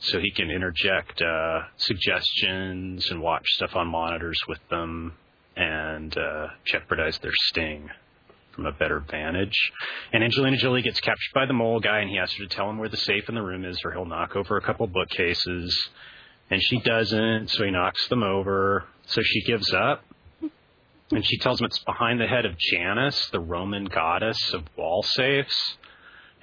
so 0.00 0.20
he 0.20 0.30
can 0.30 0.50
interject 0.50 1.22
uh, 1.22 1.62
suggestions 1.78 3.10
and 3.10 3.22
watch 3.22 3.46
stuff 3.54 3.74
on 3.74 3.88
monitors 3.88 4.38
with 4.46 4.60
them 4.68 5.14
and 5.56 6.16
uh, 6.18 6.48
jeopardize 6.66 7.18
their 7.18 7.32
sting 7.46 7.88
from 8.54 8.66
a 8.66 8.72
better 8.72 9.00
vantage. 9.00 9.72
And 10.12 10.22
Angelina 10.22 10.56
Jolie 10.56 10.82
gets 10.82 11.00
captured 11.00 11.32
by 11.34 11.46
the 11.46 11.52
mole 11.52 11.80
guy 11.80 12.00
and 12.00 12.10
he 12.10 12.18
asks 12.18 12.36
her 12.38 12.46
to 12.46 12.54
tell 12.54 12.70
him 12.70 12.78
where 12.78 12.88
the 12.88 12.96
safe 12.96 13.28
in 13.28 13.34
the 13.34 13.42
room 13.42 13.64
is 13.64 13.78
or 13.84 13.92
he'll 13.92 14.04
knock 14.04 14.36
over 14.36 14.56
a 14.56 14.62
couple 14.62 14.86
bookcases. 14.86 15.88
And 16.50 16.62
she 16.62 16.78
doesn't, 16.80 17.50
so 17.50 17.64
he 17.64 17.70
knocks 17.70 18.06
them 18.08 18.22
over. 18.22 18.84
So 19.06 19.22
she 19.22 19.42
gives 19.42 19.72
up 19.72 20.04
and 21.10 21.24
she 21.24 21.38
tells 21.38 21.60
him 21.60 21.66
it's 21.66 21.78
behind 21.84 22.20
the 22.20 22.26
head 22.26 22.46
of 22.46 22.56
Janus, 22.58 23.28
the 23.30 23.40
Roman 23.40 23.84
goddess 23.84 24.52
of 24.52 24.64
wall 24.76 25.02
safes. 25.02 25.76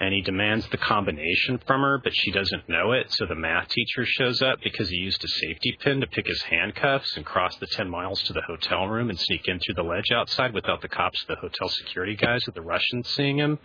And 0.02 0.16
he 0.16 0.22
demands 0.22 0.68
the 0.70 0.78
combination 0.78 1.60
from 1.68 1.82
her, 1.82 2.00
but 2.04 2.14
she 2.16 2.32
doesn't 2.32 2.68
know 2.68 2.92
it. 2.94 3.12
So 3.12 3.28
the 3.28 3.36
math 3.36 3.70
teacher 3.70 4.04
shows 4.04 4.42
up 4.42 4.58
because 4.64 4.90
he 4.90 4.96
used 4.96 5.24
a 5.24 5.28
safety 5.28 5.78
pin 5.80 6.02
to 6.02 6.08
pick 6.08 6.26
his 6.26 6.42
handcuffs 6.42 7.16
and 7.18 7.24
cross 7.24 7.56
the 7.58 7.68
10 7.68 7.88
miles 7.88 8.20
to 8.24 8.34
the 8.34 8.42
hotel 8.42 8.88
room 8.88 9.12
and 9.12 9.20
sneak 9.20 9.48
in 9.48 9.60
through 9.60 9.76
the 9.76 9.84
ledge 9.84 10.12
outside 10.12 10.56
without 10.56 10.82
the 10.82 10.90
cops, 10.90 11.24
the 11.28 11.36
hotel 11.36 11.70
security 11.70 12.16
guys, 12.16 12.48
or 12.48 12.52
the 12.52 12.64
Russians 12.64 13.10
seeing 13.10 13.38
him. 13.38 13.60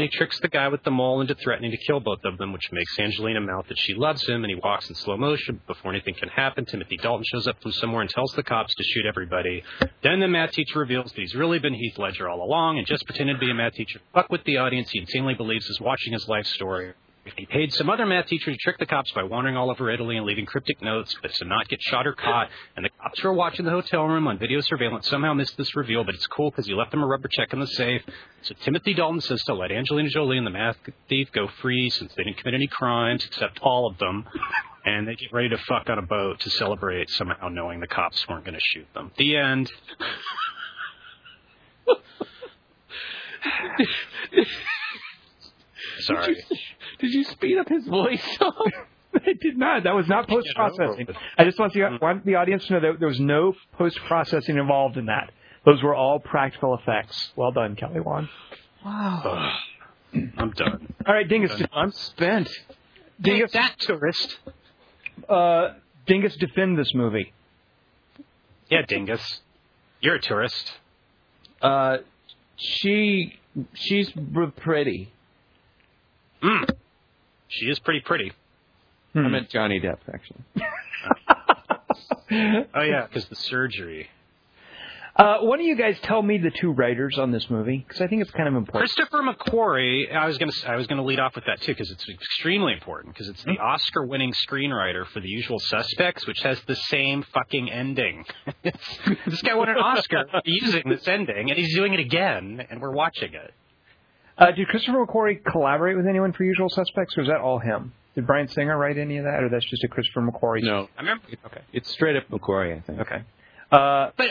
And 0.00 0.08
he 0.10 0.16
tricks 0.16 0.40
the 0.40 0.48
guy 0.48 0.66
with 0.68 0.82
the 0.82 0.90
mole 0.90 1.20
into 1.20 1.34
threatening 1.34 1.72
to 1.72 1.76
kill 1.76 2.00
both 2.00 2.24
of 2.24 2.38
them, 2.38 2.54
which 2.54 2.72
makes 2.72 2.98
Angelina 2.98 3.38
mouth 3.42 3.66
that 3.68 3.78
she 3.78 3.92
loves 3.92 4.26
him, 4.26 4.44
and 4.44 4.50
he 4.50 4.54
walks 4.54 4.88
in 4.88 4.94
slow 4.94 5.18
motion. 5.18 5.60
Before 5.66 5.90
anything 5.90 6.14
can 6.14 6.30
happen, 6.30 6.64
Timothy 6.64 6.96
Dalton 6.96 7.22
shows 7.30 7.46
up 7.46 7.60
from 7.60 7.72
somewhere 7.72 8.00
and 8.00 8.08
tells 8.08 8.32
the 8.32 8.42
cops 8.42 8.74
to 8.74 8.82
shoot 8.82 9.04
everybody. 9.04 9.62
Then 10.02 10.20
the 10.20 10.26
math 10.26 10.52
teacher 10.52 10.78
reveals 10.78 11.12
that 11.12 11.20
he's 11.20 11.34
really 11.34 11.58
been 11.58 11.74
Heath 11.74 11.98
Ledger 11.98 12.30
all 12.30 12.42
along 12.42 12.78
and 12.78 12.86
just 12.86 13.04
pretended 13.04 13.34
to 13.34 13.40
be 13.40 13.50
a 13.50 13.54
math 13.54 13.74
teacher. 13.74 14.00
Fuck 14.14 14.30
with 14.30 14.42
the 14.44 14.56
audience, 14.56 14.88
he 14.88 15.00
insanely 15.00 15.34
believes 15.34 15.66
is 15.66 15.78
watching 15.82 16.14
his 16.14 16.26
life 16.28 16.46
story. 16.46 16.94
He 17.36 17.46
paid 17.46 17.72
some 17.72 17.90
other 17.90 18.06
math 18.06 18.26
teacher 18.26 18.50
to 18.50 18.56
trick 18.56 18.78
the 18.78 18.86
cops 18.86 19.10
by 19.12 19.22
wandering 19.22 19.56
all 19.56 19.70
over 19.70 19.90
Italy 19.90 20.16
and 20.16 20.26
leaving 20.26 20.46
cryptic 20.46 20.80
notes, 20.82 21.14
but 21.22 21.32
to 21.34 21.44
not 21.44 21.68
get 21.68 21.80
shot 21.82 22.06
or 22.06 22.12
caught. 22.12 22.48
And 22.76 22.84
the 22.84 22.90
cops 23.02 23.20
who 23.20 23.28
are 23.28 23.34
watching 23.34 23.64
the 23.64 23.70
hotel 23.70 24.04
room 24.06 24.26
on 24.26 24.38
video 24.38 24.60
surveillance 24.60 25.08
somehow 25.08 25.34
missed 25.34 25.56
this 25.56 25.74
reveal, 25.76 26.04
but 26.04 26.14
it's 26.14 26.26
cool 26.26 26.50
because 26.50 26.66
he 26.66 26.74
left 26.74 26.90
them 26.90 27.02
a 27.02 27.06
rubber 27.06 27.28
check 27.28 27.52
in 27.52 27.60
the 27.60 27.66
safe. 27.66 28.02
So 28.42 28.54
Timothy 28.62 28.94
Dalton 28.94 29.20
says 29.20 29.42
to 29.44 29.54
let 29.54 29.70
Angelina 29.72 30.08
Jolie 30.08 30.38
and 30.38 30.46
the 30.46 30.50
math 30.50 30.76
thief 31.08 31.30
go 31.32 31.48
free 31.60 31.90
since 31.90 32.12
they 32.14 32.24
didn't 32.24 32.38
commit 32.38 32.54
any 32.54 32.66
crimes, 32.68 33.24
except 33.24 33.58
all 33.60 33.86
of 33.86 33.98
them. 33.98 34.26
And 34.84 35.06
they 35.06 35.14
get 35.14 35.32
ready 35.32 35.50
to 35.50 35.58
fuck 35.58 35.90
on 35.90 35.98
a 35.98 36.02
boat 36.02 36.40
to 36.40 36.50
celebrate 36.50 37.10
somehow 37.10 37.48
knowing 37.48 37.80
the 37.80 37.86
cops 37.86 38.26
weren't 38.28 38.44
going 38.44 38.54
to 38.54 38.60
shoot 38.62 38.86
them. 38.94 39.10
The 39.16 39.36
end. 39.36 39.70
Sorry. 46.00 46.36
Did 47.00 47.12
you, 47.12 47.24
speed 47.24 47.58
up 47.58 47.68
his 47.68 47.86
voice? 47.86 48.22
I 49.14 49.32
did 49.40 49.58
not. 49.58 49.84
That 49.84 49.94
was 49.94 50.06
not 50.06 50.28
post 50.28 50.48
processing. 50.54 51.08
I 51.36 51.44
just 51.44 51.58
want, 51.58 51.72
to, 51.72 51.98
want 52.00 52.24
the 52.24 52.36
audience 52.36 52.66
to 52.66 52.74
know 52.74 52.80
that 52.80 53.00
there 53.00 53.08
was 53.08 53.18
no 53.18 53.54
post 53.76 53.98
processing 54.06 54.56
involved 54.56 54.96
in 54.96 55.06
that. 55.06 55.32
Those 55.64 55.82
were 55.82 55.94
all 55.94 56.20
practical 56.20 56.74
effects. 56.74 57.32
Well 57.36 57.52
done, 57.52 57.76
Kelly 57.76 58.00
Wand. 58.00 58.28
wow. 58.84 59.56
I'm 60.14 60.50
done. 60.50 60.94
All 61.06 61.14
right, 61.14 61.28
Dingus. 61.28 61.60
I'm 61.72 61.92
spent. 61.92 62.48
Dingus, 63.20 63.52
that 63.52 63.78
tourist. 63.78 64.38
uh, 65.28 65.74
Dingus, 66.06 66.36
defend 66.36 66.78
this 66.78 66.92
movie. 66.94 67.32
Yeah, 68.70 68.82
dingus. 68.86 69.40
You're 70.00 70.16
a 70.16 70.20
tourist. 70.20 70.72
Uh, 71.60 71.98
she 72.56 73.40
She's 73.74 74.10
pretty. 74.56 75.12
Mm. 76.42 76.70
She 77.50 77.66
is 77.66 77.78
pretty 77.78 78.00
pretty. 78.00 78.32
I 79.14 79.20
meant 79.20 79.50
Johnny 79.50 79.80
Depp, 79.80 79.98
actually. 80.12 80.40
Oh 82.32 82.82
yeah, 82.82 83.06
because 83.06 83.26
the 83.26 83.34
surgery. 83.34 84.08
Uh, 85.16 85.38
why 85.40 85.56
don't 85.56 85.66
you 85.66 85.74
guys 85.76 85.98
tell 86.04 86.22
me 86.22 86.38
the 86.38 86.52
two 86.52 86.70
writers 86.70 87.18
on 87.18 87.32
this 87.32 87.50
movie? 87.50 87.84
Because 87.86 88.00
I 88.00 88.06
think 88.06 88.22
it's 88.22 88.30
kind 88.30 88.48
of 88.48 88.54
important. 88.54 88.88
Christopher 88.92 89.18
McQuarrie. 89.22 90.14
I 90.14 90.26
was 90.26 90.38
gonna 90.38 90.52
I 90.66 90.76
was 90.76 90.86
gonna 90.86 91.02
lead 91.04 91.18
off 91.18 91.34
with 91.34 91.44
that 91.46 91.60
too 91.60 91.72
because 91.72 91.90
it's 91.90 92.08
extremely 92.08 92.72
important 92.72 93.12
because 93.14 93.28
it's 93.28 93.42
the 93.42 93.58
Oscar-winning 93.58 94.32
screenwriter 94.48 95.04
for 95.08 95.18
The 95.20 95.28
Usual 95.28 95.58
Suspects, 95.58 96.26
which 96.28 96.38
has 96.42 96.60
the 96.68 96.76
same 96.76 97.24
fucking 97.34 97.70
ending. 97.70 98.24
This 99.26 99.42
guy 99.42 99.54
won 99.54 99.68
an 99.68 99.76
Oscar 99.76 100.24
using 100.44 100.88
this 100.88 101.06
ending, 101.08 101.50
and 101.50 101.58
he's 101.58 101.74
doing 101.74 101.92
it 101.94 102.00
again, 102.00 102.64
and 102.70 102.80
we're 102.80 102.92
watching 102.92 103.34
it. 103.34 103.52
Uh, 104.40 104.50
did 104.52 104.66
Christopher 104.68 105.04
McQuarrie 105.06 105.44
collaborate 105.44 105.96
with 105.96 106.06
anyone 106.06 106.32
for 106.32 106.44
Usual 106.44 106.68
Suspects, 106.70 107.14
or 107.18 107.22
is 107.22 107.28
that 107.28 107.40
all 107.40 107.58
him? 107.58 107.92
Did 108.14 108.26
Bryan 108.26 108.48
Singer 108.48 108.76
write 108.76 108.98
any 108.98 109.18
of 109.18 109.24
that, 109.24 109.42
or 109.42 109.48
that's 109.50 109.64
just 109.68 109.84
a 109.84 109.88
Christopher 109.88 110.22
McQuarrie? 110.22 110.62
No, 110.62 110.88
I 110.96 111.00
remember, 111.02 111.24
Okay. 111.46 111.60
it's 111.72 111.90
straight 111.90 112.16
up 112.16 112.24
McQuarrie, 112.30 112.76
I 112.76 112.80
think. 112.80 113.00
Okay. 113.00 113.22
Uh, 113.70 114.10
but. 114.16 114.30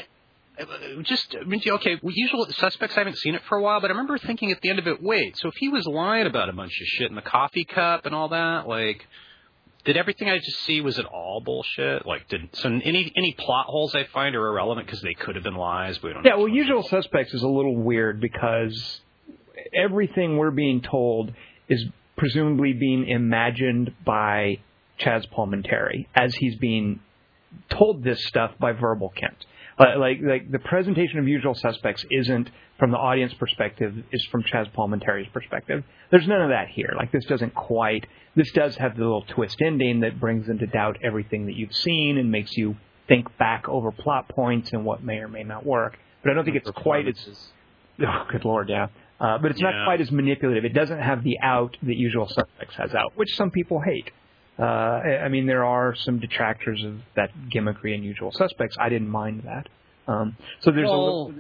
uh, 0.60 1.01
Just 1.04 1.36
I 1.39 1.46
okay, 1.75 1.98
usual 2.04 2.46
suspects. 2.50 2.96
I 2.98 3.01
haven't 3.01 3.18
seen 3.18 3.36
it 3.36 3.42
for 3.48 3.58
a 3.58 3.62
while, 3.62 3.80
but 3.80 3.88
I 3.89 3.94
remember 3.94 4.18
thinking 4.18 4.51
at 4.51 4.60
the 4.62 4.70
end 4.70 4.80
of 4.80 4.88
it, 4.88 5.01
wait, 5.01 5.38
so 5.38 5.48
if 5.48 5.54
he 5.58 5.70
was 5.70 5.86
lying 5.86 6.28
about 6.28 6.50
a 6.50 6.54
bunch 6.54 6.72
of 6.82 6.88
shit 6.88 7.10
in 7.10 7.16
the 7.16 7.22
coffee 7.22 7.63
cup 7.63 8.06
and 8.06 8.13
all 8.13 8.30
that, 8.30 8.68
like, 8.68 9.06
did 9.86 9.96
everything 9.96 10.30
I 10.30 10.38
just 10.39 10.60
see 10.66 10.82
was 10.82 11.00
it 11.00 11.06
all 11.06 11.39
bullshit? 11.46 12.06
Like, 12.06 12.28
did 12.28 12.50
so 12.54 12.68
any 12.68 13.13
any 13.16 13.34
plot 13.39 13.68
holes 13.68 13.96
I 13.96 14.04
find 14.13 14.36
are 14.36 14.48
irrelevant 14.48 14.86
because 14.88 15.01
they 15.01 15.13
could 15.13 15.36
have 15.36 15.44
been 15.46 15.56
lies, 15.56 15.98
but 16.00 16.08
we 16.10 16.13
don't. 16.16 16.25
yeah, 16.25 16.32
know. 16.32 16.39
well, 16.39 16.48
Usual 16.50 16.84
Suspects 16.84 17.34
is 17.34 17.42
a 17.44 17.48
little 17.48 17.78
weird 17.78 18.20
because 18.20 19.00
everything 19.73 20.38
we're 20.38 20.51
being 20.51 20.81
told 20.81 21.33
is 21.67 21.85
presumably 22.17 22.73
being 22.73 23.07
imagined 23.07 23.93
by 24.05 24.59
Chaz 24.99 25.25
Palminteri 25.31 26.07
as 26.13 26.35
he's 26.35 26.55
being 26.57 26.99
told 27.69 28.03
this 28.03 28.23
stuff 28.25 28.51
by 28.59 28.73
Verbal 28.73 29.13
Kint. 29.15 29.45
Uh, 29.79 29.97
like 29.97 30.17
like 30.21 30.51
the 30.51 30.59
presentation 30.59 31.19
of 31.19 31.27
Usual 31.27 31.55
Suspects 31.55 32.05
isn't 32.11 32.49
from 32.77 32.91
the 32.91 32.97
audience 32.97 33.33
perspective, 33.33 33.93
is 34.11 34.25
from 34.25 34.43
Chaz 34.43 34.69
Palminteri's 34.73 35.29
perspective. 35.31 35.83
There's 36.11 36.27
none 36.27 36.41
of 36.41 36.49
that 36.49 36.67
here. 36.67 36.93
Like 36.97 37.11
this 37.11 37.25
doesn't 37.25 37.55
quite. 37.55 38.05
This 38.35 38.51
does 38.51 38.75
have 38.77 38.95
the 38.95 39.03
little 39.03 39.23
twist 39.23 39.61
ending 39.61 40.01
that 40.01 40.19
brings 40.19 40.49
into 40.49 40.67
doubt 40.67 40.97
everything 41.03 41.45
that 41.45 41.55
you've 41.55 41.73
seen 41.73 42.17
and 42.17 42.31
makes 42.31 42.57
you 42.57 42.75
think 43.07 43.38
back 43.38 43.67
over 43.67 43.91
plot 43.91 44.27
points 44.29 44.71
and 44.71 44.85
what 44.85 45.01
may 45.01 45.17
or 45.17 45.27
may 45.27 45.43
not 45.43 45.65
work. 45.65 45.97
But 46.23 46.31
I 46.31 46.33
don't 46.35 46.45
think 46.45 46.57
it's 46.57 46.71
quite 46.71 47.07
as 47.07 47.51
Oh, 48.01 48.25
good 48.31 48.45
lord, 48.45 48.69
yeah. 48.69 48.88
Uh, 49.19 49.38
but 49.38 49.51
it's 49.51 49.61
Yeah. 49.61 49.71
not 49.71 49.85
quite 49.85 50.01
as 50.01 50.11
manipulative. 50.11 50.63
It 50.65 50.73
doesn't 50.73 50.99
have 50.99 51.23
the 51.23 51.39
out 51.41 51.75
that 51.83 51.95
Usual 51.95 52.27
Suspects 52.27 52.75
has 52.77 52.95
out, 52.95 53.13
which 53.15 53.35
some 53.35 53.51
people 53.51 53.81
hate. 53.81 54.11
Uh, 54.57 54.63
I 54.63 55.17
I 55.25 55.27
mean, 55.29 55.45
there 55.45 55.65
are 55.65 55.93
some 55.95 56.19
detractors 56.19 56.83
of 56.83 57.01
that 57.15 57.31
gimmickry 57.53 57.93
in 57.95 58.03
Usual 58.03 58.31
Suspects. 58.31 58.75
I 58.79 58.89
didn't 58.89 59.09
mind 59.09 59.43
that. 59.43 59.67
Um, 60.07 60.35
so 60.59 60.71
there's 60.71 60.89
a 60.89 60.91
little, 60.93 61.33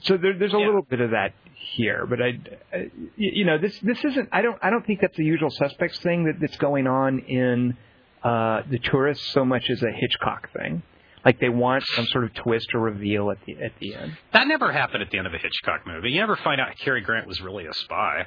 so 0.00 0.16
there, 0.16 0.34
there's 0.38 0.54
a 0.54 0.58
Yeah. 0.58 0.66
little 0.66 0.82
bit 0.82 1.00
of 1.00 1.10
that 1.10 1.32
here, 1.54 2.06
but 2.06 2.20
I, 2.22 2.38
I, 2.72 2.90
you 3.16 3.44
know, 3.44 3.58
this 3.58 3.78
this 3.80 4.04
isn't. 4.04 4.28
I 4.32 4.42
don't 4.42 4.58
I 4.62 4.70
don't 4.70 4.84
think 4.86 5.00
that's 5.00 5.16
the 5.16 5.24
Usual 5.24 5.50
Suspects 5.50 5.98
thing 6.00 6.24
that, 6.24 6.40
that's 6.40 6.56
going 6.58 6.86
on 6.86 7.20
in 7.20 7.76
uh, 8.22 8.62
the 8.68 8.78
tourists 8.78 9.26
so 9.32 9.44
much 9.44 9.68
as 9.70 9.82
a 9.82 9.90
Hitchcock 9.90 10.50
thing. 10.52 10.82
Like 11.24 11.38
they 11.40 11.48
want 11.48 11.84
some 11.86 12.06
sort 12.06 12.24
of 12.24 12.34
twist 12.34 12.68
or 12.74 12.80
reveal 12.80 13.30
at 13.30 13.38
the 13.46 13.54
at 13.62 13.72
the 13.80 13.94
end. 13.94 14.16
that 14.32 14.46
never 14.48 14.72
happened 14.72 15.02
at 15.02 15.10
the 15.10 15.18
end 15.18 15.26
of 15.26 15.34
a 15.34 15.38
Hitchcock 15.38 15.86
movie. 15.86 16.10
You 16.10 16.20
never 16.20 16.36
find 16.36 16.60
out 16.60 16.68
Cary 16.78 17.00
Grant 17.00 17.26
was 17.26 17.40
really 17.40 17.66
a 17.66 17.72
spy. 17.74 18.26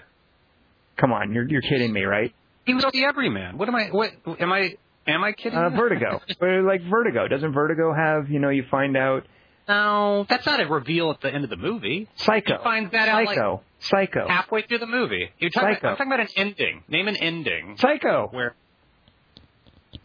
Come 0.98 1.12
on, 1.12 1.34
you're 1.34 1.48
you're 1.48 1.62
kidding 1.62 1.92
me, 1.92 2.04
right? 2.04 2.34
He 2.66 2.74
was 2.74 2.86
the 2.94 3.04
everyman. 3.04 3.58
What 3.58 3.68
am 3.68 3.75
I? 3.75 3.90
What 3.92 4.12
am 4.40 4.52
I? 4.52 4.75
Am 5.08 5.24
I 5.24 5.34
kidding? 5.34 5.58
Uh. 5.60 5.70
Vertigo, 5.70 6.22
But 6.40 6.64
like 6.66 6.82
Vertigo, 6.90 7.28
doesn't 7.28 7.52
Vertigo 7.54 7.94
have 7.94 8.30
you 8.30 8.40
know 8.40 8.50
you 8.50 8.64
find 8.72 8.96
out 8.98 9.24
No, 9.68 10.25
that's 10.30 10.46
not 10.46 10.62
a 10.62 10.66
reveal 10.66 11.12
at 11.12 11.22
the 11.22 11.32
end 11.34 11.44
of 11.44 11.50
the 11.50 11.58
movie. 11.58 12.08
Psycho, 12.16 12.54
You 12.54 12.64
find 12.64 12.92
that 12.92 13.10
out 13.10 13.25
like 13.25 13.36
Psycho, 13.36 13.62
Psycho, 13.80 14.28
halfway 14.28 14.62
through 14.64 14.80
the 14.80 14.88
movie. 14.88 15.30
You're 15.38 15.52
talking. 15.52 15.75
Psycho. 15.75 15.80
About, 15.80 15.92
I'm 15.92 15.98
talking 15.98 16.14
about 16.14 16.20
an 16.22 16.28
ending. 16.38 16.84
Name 16.88 17.08
an 17.08 17.18
ending 17.18 17.75
Psycho. 17.78 18.30
where 18.32 18.56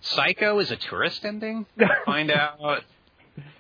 Psycho 0.01 0.59
is 0.59 0.71
a 0.71 0.77
tourist 0.77 1.25
ending. 1.25 1.67
Find 2.07 2.31
out. 2.31 2.83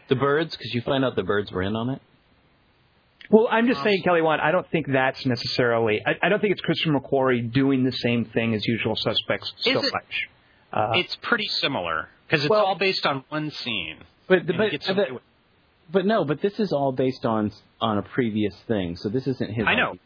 The 0.08 0.16
birds, 0.16 0.56
because 0.56 0.74
you 0.74 0.80
find 0.82 1.04
out 1.04 1.14
the 1.16 1.22
birds 1.22 1.52
were 1.52 1.62
in 1.62 1.76
on 1.76 1.90
it. 1.90 2.02
Well, 3.30 3.46
I'm 3.48 3.68
just 3.68 3.80
saying, 3.84 4.02
Kelly 4.02 4.22
Wand, 4.22 4.40
I 4.40 4.50
don't 4.50 4.68
think 4.70 4.86
that's 4.90 5.24
necessarily. 5.24 6.00
I, 6.04 6.14
I 6.26 6.28
don't 6.28 6.40
think 6.40 6.50
it's 6.52 6.60
Christopher 6.62 6.98
McQuarrie 6.98 7.52
doing 7.52 7.84
the 7.84 7.92
same 7.92 8.24
thing 8.24 8.54
as 8.54 8.66
Usual 8.66 8.96
Suspects 8.96 9.52
so 9.58 9.70
it- 9.70 9.92
much. 9.92 10.28
Uh, 10.72 10.92
It's 10.94 11.16
pretty 11.22 11.46
similar 11.46 12.08
because 12.26 12.44
it's 12.44 12.50
Well- 12.50 12.64
all 12.64 12.74
based 12.74 13.06
on 13.06 13.24
one 13.28 13.50
scene. 13.50 13.98
But 14.26 14.38
And 14.40 14.46
but, 14.56 14.70
gets 14.70 14.86
but 14.88 15.12
with- 15.12 15.22
but 15.92 16.06
no, 16.06 16.24
but 16.24 16.40
this 16.40 16.58
is 16.60 16.72
all 16.72 16.92
based 16.92 17.24
on 17.26 17.52
on 17.80 17.98
a 17.98 18.02
previous 18.02 18.54
thing. 18.68 18.96
So 18.96 19.08
this 19.08 19.26
isn't 19.26 19.52
his. 19.52 19.64
I 19.66 19.74
know. 19.74 19.96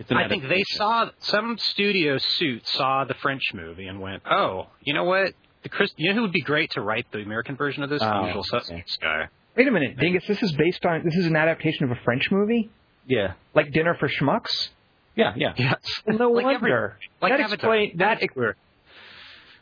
idea. 0.00 0.18
I 0.18 0.28
think 0.28 0.48
they 0.48 0.62
saw 0.68 1.10
some 1.18 1.58
studio 1.58 2.18
suit 2.18 2.66
saw 2.66 3.04
the 3.04 3.14
French 3.14 3.42
movie 3.54 3.86
and 3.86 4.00
went, 4.00 4.22
"Oh, 4.28 4.66
you 4.82 4.94
know 4.94 5.04
what? 5.04 5.34
The 5.68 5.76
Chris, 5.76 5.92
you 5.96 6.08
know 6.10 6.14
who 6.16 6.22
would 6.22 6.32
be 6.32 6.40
great 6.40 6.70
to 6.72 6.80
write 6.80 7.06
the 7.12 7.18
American 7.18 7.56
version 7.56 7.82
of 7.82 7.90
this? 7.90 8.02
Oh, 8.02 8.26
Usual 8.26 8.44
Suspects 8.44 8.96
guy." 8.96 9.28
wait 9.56 9.66
a 9.68 9.70
minute, 9.70 9.96
Dingus. 9.98 10.24
This 10.26 10.42
is 10.42 10.52
based 10.52 10.84
on. 10.86 11.02
This 11.04 11.16
is 11.16 11.26
an 11.26 11.36
adaptation 11.36 11.84
of 11.84 11.90
a 11.90 12.00
French 12.04 12.30
movie, 12.30 12.70
Yeah. 13.06 13.32
like 13.54 13.72
Dinner 13.72 13.94
for 13.98 14.08
Schmucks. 14.08 14.68
Yeah, 15.16 15.32
yeah. 15.36 15.52
Yes. 15.56 16.02
Well, 16.06 16.16
no 16.18 16.30
Like 16.30 16.44
wonder. 16.44 16.56
every- 16.58 16.90
like 17.20 17.32
that 17.32 17.40
Avatar. 17.40 17.74
explain 17.76 17.96
that. 17.98 18.22
ex- 18.22 18.34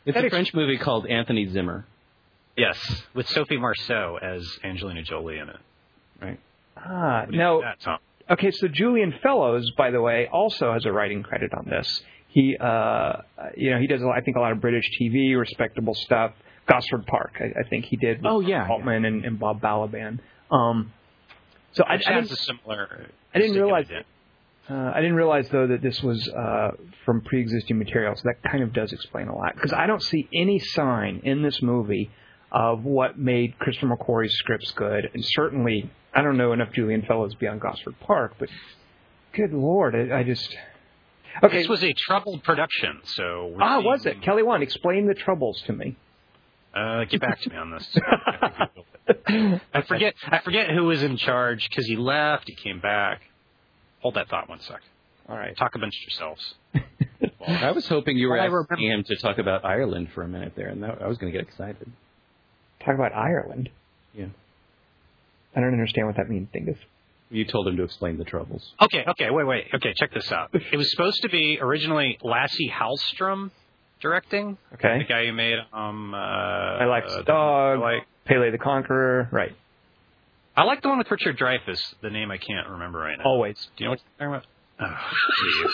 It's 0.05 0.13
That 0.13 0.23
a 0.23 0.27
ex- 0.27 0.33
French 0.33 0.53
movie 0.53 0.77
called 0.77 1.07
Anthony 1.07 1.45
Zimmer. 1.47 1.85
Yes, 2.55 3.05
with 3.13 3.27
Sophie 3.27 3.57
Marceau 3.57 4.17
as 4.21 4.59
Angelina 4.63 5.01
Jolie 5.03 5.39
in 5.39 5.49
it. 5.49 5.57
Right. 6.21 6.39
Ah, 6.77 7.21
What 7.21 7.25
do 7.31 7.33
you 7.33 7.39
no. 7.39 7.61
that, 7.61 7.99
Okay, 8.29 8.51
so 8.51 8.67
Julian 8.67 9.13
Fellowes, 9.23 9.71
by 9.77 9.89
the 9.91 10.01
way, 10.01 10.27
also 10.31 10.73
has 10.73 10.85
a 10.85 10.91
writing 10.91 11.23
credit 11.23 11.53
on 11.53 11.65
this. 11.65 12.03
He, 12.37 12.55
uh, 12.55 13.13
you 13.55 13.71
know, 13.71 13.79
he 13.79 13.87
does, 13.87 14.03
I 14.03 14.21
think, 14.21 14.37
a 14.37 14.39
lot 14.39 14.51
of 14.51 14.61
British 14.61 14.85
TV, 15.01 15.35
respectable 15.35 15.95
stuff. 15.95 16.33
Gosford 16.67 17.07
Park, 17.07 17.31
I, 17.39 17.61
I 17.61 17.63
think 17.67 17.85
he 17.85 17.95
did. 17.95 18.17
With 18.19 18.27
Oh, 18.27 18.41
yeah, 18.41 18.67
Altman 18.69 19.05
and, 19.05 19.25
and 19.25 19.39
Bob 19.39 19.59
Balaban. 19.59 20.19
Um, 20.51 20.93
so 21.71 21.83
I, 21.83 21.93
I 21.93 21.93
has 21.95 22.05
didn't, 22.29 22.31
a 22.33 22.35
similar. 22.35 23.07
I 23.33 23.39
didn't 23.39 23.55
realize 23.55 23.87
it. 23.89 24.05
uh, 24.69 24.91
I 24.93 24.97
didn't 25.01 25.15
realize 25.15 25.49
though 25.49 25.65
that 25.65 25.81
this 25.81 26.03
was 26.03 26.29
uh, 26.29 26.71
from 27.05 27.21
pre-existing 27.21 27.79
material. 27.79 28.15
So 28.15 28.21
that 28.25 28.47
kind 28.51 28.61
of 28.61 28.71
does 28.71 28.93
explain 28.93 29.29
a 29.29 29.35
lot 29.35 29.55
because 29.55 29.73
I 29.73 29.87
don't 29.87 30.03
see 30.03 30.29
any 30.31 30.59
sign 30.59 31.21
in 31.23 31.41
this 31.41 31.63
movie 31.63 32.11
of 32.51 32.83
what 32.83 33.17
made 33.17 33.57
Christopher 33.57 33.95
McQuarrie's 33.97 34.35
scripts 34.35 34.69
good, 34.73 35.09
and 35.11 35.25
certainly 35.25 35.89
I 36.13 36.21
don't 36.21 36.37
know 36.37 36.53
enough 36.53 36.71
Julian 36.71 37.01
Fellowes 37.01 37.33
beyond 37.33 37.61
Gosford 37.61 37.99
Park, 37.99 38.35
but 38.37 38.49
good 39.33 39.53
lord, 39.53 39.95
I, 39.95 40.19
I 40.19 40.23
just 40.23 40.55
okay. 41.43 41.57
This 41.59 41.67
was 41.67 41.83
a 41.83 41.93
troubled 41.93 42.43
production, 42.43 42.99
so. 43.03 43.53
we're 43.55 43.61
ah, 43.61 43.81
was 43.81 44.05
it 44.05 44.21
Kelly? 44.21 44.43
One, 44.43 44.61
explain 44.61 45.07
the 45.07 45.13
troubles 45.13 45.61
to 45.67 45.73
me. 45.73 45.95
Uh, 46.75 47.05
get 47.05 47.21
back 47.21 47.41
to 47.41 47.49
me 47.49 47.55
on 47.55 47.71
this. 47.71 47.97
I 49.73 49.81
forget. 49.81 50.13
I 50.25 50.39
forget 50.39 50.69
who 50.69 50.83
was 50.85 51.01
in 51.01 51.17
charge 51.17 51.67
because 51.69 51.85
he 51.87 51.95
left. 51.95 52.43
He 52.47 52.55
came 52.55 52.79
back. 52.79 53.21
Hold 54.01 54.15
that 54.15 54.29
thought 54.29 54.47
one 54.47 54.59
sec. 54.59 54.81
All 55.27 55.37
right. 55.37 55.55
Talk 55.57 55.75
amongst 55.75 55.97
yourselves. 56.03 56.55
I 57.47 57.71
was 57.71 57.87
hoping 57.87 58.17
you 58.17 58.27
were 58.27 58.37
Well, 58.37 58.65
asking 58.69 58.91
him 58.91 59.03
to 59.05 59.15
talk 59.17 59.37
about 59.37 59.65
Ireland 59.65 60.09
for 60.13 60.23
a 60.23 60.27
minute 60.27 60.53
there, 60.55 60.67
and 60.67 60.83
that, 60.83 61.01
I 61.01 61.07
was 61.07 61.17
going 61.17 61.31
to 61.31 61.37
get 61.37 61.47
excited. 61.47 61.91
Talk 62.85 62.95
about 62.95 63.13
Ireland. 63.13 63.69
Yeah. 64.13 64.27
I 65.55 65.61
don't 65.61 65.73
understand 65.73 66.07
what 66.07 66.17
that 66.17 66.29
means, 66.29 66.49
Dingus. 66.53 66.77
You 67.29 67.45
told 67.45 67.67
him 67.67 67.75
to 67.77 67.83
explain 67.83 68.17
the 68.17 68.23
troubles. 68.23 68.73
Okay, 68.81 69.03
okay, 69.07 69.29
wait, 69.29 69.45
wait. 69.45 69.65
Okay, 69.73 69.93
check 69.97 70.13
this 70.13 70.31
out. 70.31 70.49
It 70.71 70.77
was 70.77 70.89
supposed 70.91 71.21
to 71.23 71.29
be 71.29 71.59
originally 71.61 72.17
Lasse 72.21 72.57
Hallstrom 72.71 73.51
directing. 74.01 74.57
Okay. 74.75 74.99
The 74.99 75.03
guy 75.05 75.25
who 75.25 75.33
made 75.33 75.57
um. 75.73 76.13
Uh, 76.13 76.17
My 76.17 76.85
Life's 76.85 77.13
uh, 77.13 77.21
Dog. 77.23 77.79
I 77.79 77.81
like, 77.81 78.03
Pelle 78.25 78.49
the 78.51 78.57
Conqueror. 78.57 79.27
Right. 79.31 79.53
I 80.55 80.63
like 80.63 80.81
the 80.81 80.89
one 80.89 80.97
with 80.99 81.11
Richard 81.11 81.37
Dreyfuss. 81.37 81.79
The 82.01 82.09
name 82.09 82.31
I 82.31 82.37
can't 82.37 82.67
remember 82.69 82.99
right 82.99 83.17
now. 83.17 83.25
Always. 83.25 83.57
Do 83.77 83.83
you 83.83 83.85
know 83.85 83.91
what 83.91 84.01
I'm 84.19 84.31
talking 84.31 84.49
about? 84.79 84.89
Oh. 84.99 85.67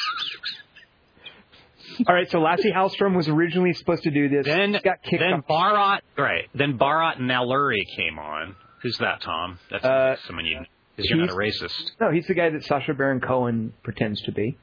All 2.08 2.16
right. 2.16 2.30
So 2.32 2.40
Lasse 2.40 2.66
Hallstrom 2.66 3.16
was 3.16 3.28
originally 3.28 3.74
supposed 3.74 4.04
to 4.04 4.12
do 4.12 4.30
this. 4.30 4.46
then 4.46 4.72
got 4.84 5.04
kicked 5.04 5.22
then. 5.22 5.44
Barat 5.48 6.00
right. 6.18 6.50
Then 6.56 6.78
Bharat 6.78 7.18
Nalluri 7.20 7.82
came 7.96 8.20
on. 8.20 8.56
Who's 8.82 8.98
that, 8.98 9.22
Tom? 9.22 9.60
That's 9.72 9.86
Uh, 9.86 10.16
someone 10.28 10.46
you 10.46 10.60
because 10.96 11.10
you're 11.10 11.20
not 11.20 11.30
a 11.30 11.34
racist. 11.34 11.92
No, 12.00 12.12
he's 12.12 12.28
the 12.28 12.34
guy 12.34 12.50
that 12.50 12.64
Sacha 12.64 12.94
Baron 12.94 13.20
Cohen 13.20 13.74
pretends 13.84 14.22
to 14.24 14.32
be. 14.32 14.58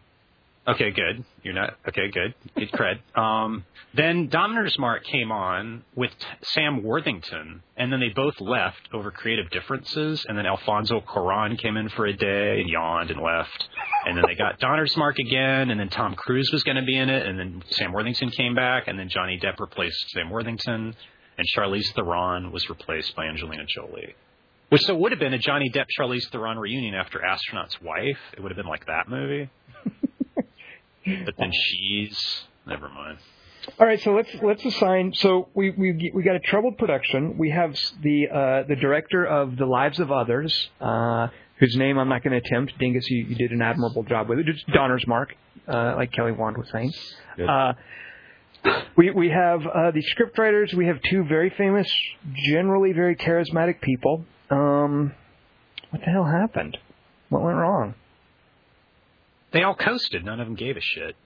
Okay, 0.68 0.90
good. 0.90 1.24
You're 1.42 1.54
not 1.54 1.78
okay. 1.88 2.10
Good, 2.10 2.34
good 2.54 2.70
cred. 2.70 3.18
Um, 3.18 3.64
then 3.94 4.28
Donnersmarck 4.28 5.04
came 5.04 5.32
on 5.32 5.84
with 5.96 6.10
t- 6.10 6.26
Sam 6.42 6.82
Worthington, 6.82 7.62
and 7.78 7.90
then 7.90 7.98
they 7.98 8.10
both 8.10 8.38
left 8.40 8.88
over 8.92 9.10
creative 9.10 9.50
differences. 9.50 10.24
And 10.28 10.36
then 10.36 10.44
Alfonso 10.44 11.00
Cuarón 11.00 11.58
came 11.58 11.78
in 11.78 11.88
for 11.88 12.04
a 12.06 12.12
day 12.12 12.60
and 12.60 12.68
yawned 12.68 13.10
and 13.10 13.20
left. 13.20 13.68
And 14.06 14.16
then 14.16 14.24
they 14.28 14.34
got 14.34 14.60
Donnersmarck 14.60 15.18
again, 15.18 15.70
and 15.70 15.80
then 15.80 15.88
Tom 15.88 16.14
Cruise 16.14 16.50
was 16.52 16.62
going 16.62 16.76
to 16.76 16.84
be 16.84 16.96
in 16.96 17.08
it, 17.08 17.26
and 17.26 17.38
then 17.38 17.62
Sam 17.70 17.92
Worthington 17.92 18.30
came 18.30 18.54
back, 18.54 18.86
and 18.86 18.98
then 18.98 19.08
Johnny 19.08 19.40
Depp 19.42 19.58
replaced 19.58 20.10
Sam 20.10 20.28
Worthington, 20.28 20.94
and 21.38 21.46
Charlize 21.56 21.90
Theron 21.94 22.52
was 22.52 22.68
replaced 22.68 23.16
by 23.16 23.24
Angelina 23.24 23.64
Jolie. 23.66 24.14
Which 24.70 24.82
so 24.82 24.94
would 24.94 25.10
have 25.10 25.18
been 25.18 25.34
a 25.34 25.38
Johnny 25.38 25.68
Depp 25.68 25.86
Charlize 25.98 26.30
Theron 26.30 26.56
reunion 26.56 26.94
after 26.94 27.24
Astronaut's 27.24 27.80
Wife. 27.82 28.18
It 28.32 28.40
would 28.40 28.52
have 28.52 28.56
been 28.56 28.68
like 28.68 28.86
that 28.86 29.08
movie. 29.08 29.50
but 30.36 31.34
then 31.36 31.50
she's 31.52 32.44
never 32.66 32.88
mind. 32.88 33.18
All 33.78 33.86
right, 33.86 34.00
so 34.00 34.12
let's 34.12 34.30
let's 34.42 34.64
assign. 34.64 35.12
So 35.14 35.48
we 35.54 35.70
we 35.70 36.12
we 36.14 36.22
got 36.22 36.36
a 36.36 36.40
troubled 36.40 36.78
production. 36.78 37.36
We 37.36 37.50
have 37.50 37.76
the 38.00 38.28
uh, 38.28 38.62
the 38.68 38.76
director 38.76 39.24
of 39.24 39.56
The 39.56 39.66
Lives 39.66 39.98
of 39.98 40.12
Others, 40.12 40.70
uh, 40.80 41.28
whose 41.58 41.74
name 41.76 41.98
I'm 41.98 42.08
not 42.08 42.22
going 42.22 42.40
to 42.40 42.46
attempt. 42.46 42.78
Dingus, 42.78 43.04
you, 43.10 43.26
you 43.26 43.34
did 43.34 43.50
an 43.50 43.62
admirable 43.62 44.04
job 44.04 44.28
with 44.28 44.38
it. 44.38 44.46
Just 44.46 44.66
Donnersmarck, 44.68 45.32
uh, 45.68 45.94
like 45.96 46.12
Kelly 46.12 46.32
Wand 46.32 46.56
was 46.56 46.70
saying. 46.70 46.92
Uh, 47.46 47.72
we 48.96 49.10
we 49.10 49.30
have 49.30 49.66
uh, 49.66 49.90
the 49.90 50.04
scriptwriters. 50.14 50.72
We 50.74 50.86
have 50.86 50.98
two 51.10 51.24
very 51.24 51.50
famous, 51.50 51.90
generally 52.34 52.92
very 52.92 53.16
charismatic 53.16 53.80
people. 53.80 54.24
Um, 54.50 55.12
what 55.90 56.00
the 56.04 56.10
hell 56.10 56.24
happened? 56.24 56.76
What 57.28 57.42
went 57.42 57.56
wrong? 57.56 57.94
They 59.52 59.62
all 59.62 59.74
coasted. 59.74 60.24
None 60.24 60.40
of 60.40 60.46
them 60.46 60.56
gave 60.56 60.76
a 60.76 60.80
shit. 60.80 61.16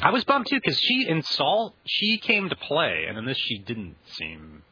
I 0.00 0.10
was 0.10 0.24
bummed 0.24 0.46
too 0.48 0.56
because 0.56 0.78
she 0.78 1.06
in 1.08 1.22
Salt 1.22 1.74
she 1.84 2.18
came 2.18 2.48
to 2.48 2.56
play, 2.56 3.04
and 3.08 3.18
in 3.18 3.26
this 3.26 3.38
she 3.38 3.58
didn't 3.58 3.96
seem. 4.06 4.62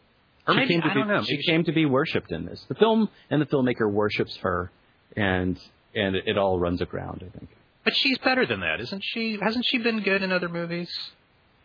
Or 0.46 0.54
she 0.54 0.60
maybe 0.60 0.74
came 0.74 0.82
to 0.82 0.88
I 0.88 0.94
be, 0.94 1.00
don't 1.00 1.08
know. 1.08 1.22
She 1.22 1.34
Maybe 1.34 1.42
came 1.44 1.64
to 1.64 1.72
be 1.72 1.86
worshipped 1.86 2.32
in 2.32 2.46
this. 2.46 2.64
The 2.68 2.74
film 2.74 3.08
and 3.28 3.40
the 3.40 3.46
filmmaker 3.46 3.90
worships 3.90 4.36
her, 4.38 4.70
and 5.16 5.58
and 5.94 6.16
it, 6.16 6.24
it 6.26 6.38
all 6.38 6.58
runs 6.58 6.80
aground. 6.80 7.22
I 7.26 7.38
think. 7.38 7.50
But 7.84 7.94
she's 7.96 8.18
better 8.18 8.46
than 8.46 8.60
that, 8.60 8.80
isn't 8.80 9.02
she? 9.04 9.38
Hasn't 9.40 9.64
she 9.66 9.78
been 9.78 10.00
good 10.02 10.22
in 10.22 10.32
other 10.32 10.48
movies? 10.48 10.90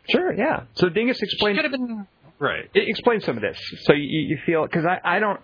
Sure, 0.09 0.33
yeah. 0.33 0.63
So 0.75 0.89
Dingus 0.89 1.17
She 1.17 1.25
explain 1.25 1.55
could 1.55 1.65
have 1.65 1.71
been 1.71 2.07
right. 2.39 2.69
It 2.73 2.87
explains 2.89 3.25
some 3.25 3.37
of 3.37 3.41
this. 3.41 3.57
So 3.83 3.93
you, 3.93 4.01
you 4.03 4.37
feel 4.45 4.63
because 4.63 4.85
I, 4.85 4.99
I 5.03 5.19
don't 5.19 5.39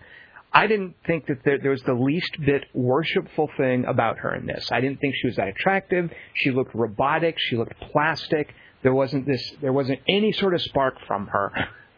I 0.53 0.67
didn't 0.67 0.95
think 1.07 1.27
that 1.27 1.43
there, 1.45 1.59
there 1.59 1.71
was 1.71 1.81
the 1.83 1.93
least 1.93 2.37
bit 2.45 2.65
worshipful 2.73 3.49
thing 3.55 3.85
about 3.85 4.17
her 4.19 4.35
in 4.35 4.45
this. 4.45 4.69
I 4.71 4.81
didn't 4.81 4.99
think 4.99 5.15
she 5.15 5.27
was 5.27 5.37
that 5.37 5.47
attractive. 5.47 6.11
She 6.33 6.51
looked 6.51 6.75
robotic. 6.75 7.35
She 7.37 7.55
looked 7.55 7.79
plastic. 7.79 8.53
There 8.83 8.93
wasn't 8.93 9.25
this. 9.25 9.41
There 9.61 9.71
wasn't 9.71 9.99
any 10.09 10.31
sort 10.33 10.53
of 10.53 10.61
spark 10.61 10.95
from 11.07 11.27
her. 11.27 11.51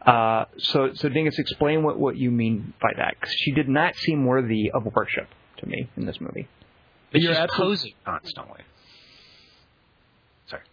Uh, 0.05 0.45
so 0.57 0.93
so 0.93 1.10
Dingus, 1.10 1.39
explain 1.39 1.81
what 1.81 1.98
what 1.98 2.17
you 2.17 2.29
mean 2.29 2.74
by 2.81 2.91
that. 2.98 3.19
'Cause 3.19 3.33
she 3.38 3.53
did 3.53 3.69
not 3.69 3.95
seem 3.95 4.25
worthy 4.25 4.69
of 4.69 4.86
worship 4.93 5.29
to 5.57 5.65
me 5.65 5.88
in 5.95 6.05
this 6.05 6.19
movie. 6.19 6.48
But 7.12 7.22
You're 7.22 7.33
she's 7.33 7.48
posing 7.51 7.93
constantly. 8.03 8.62
Sorry. 10.48 10.63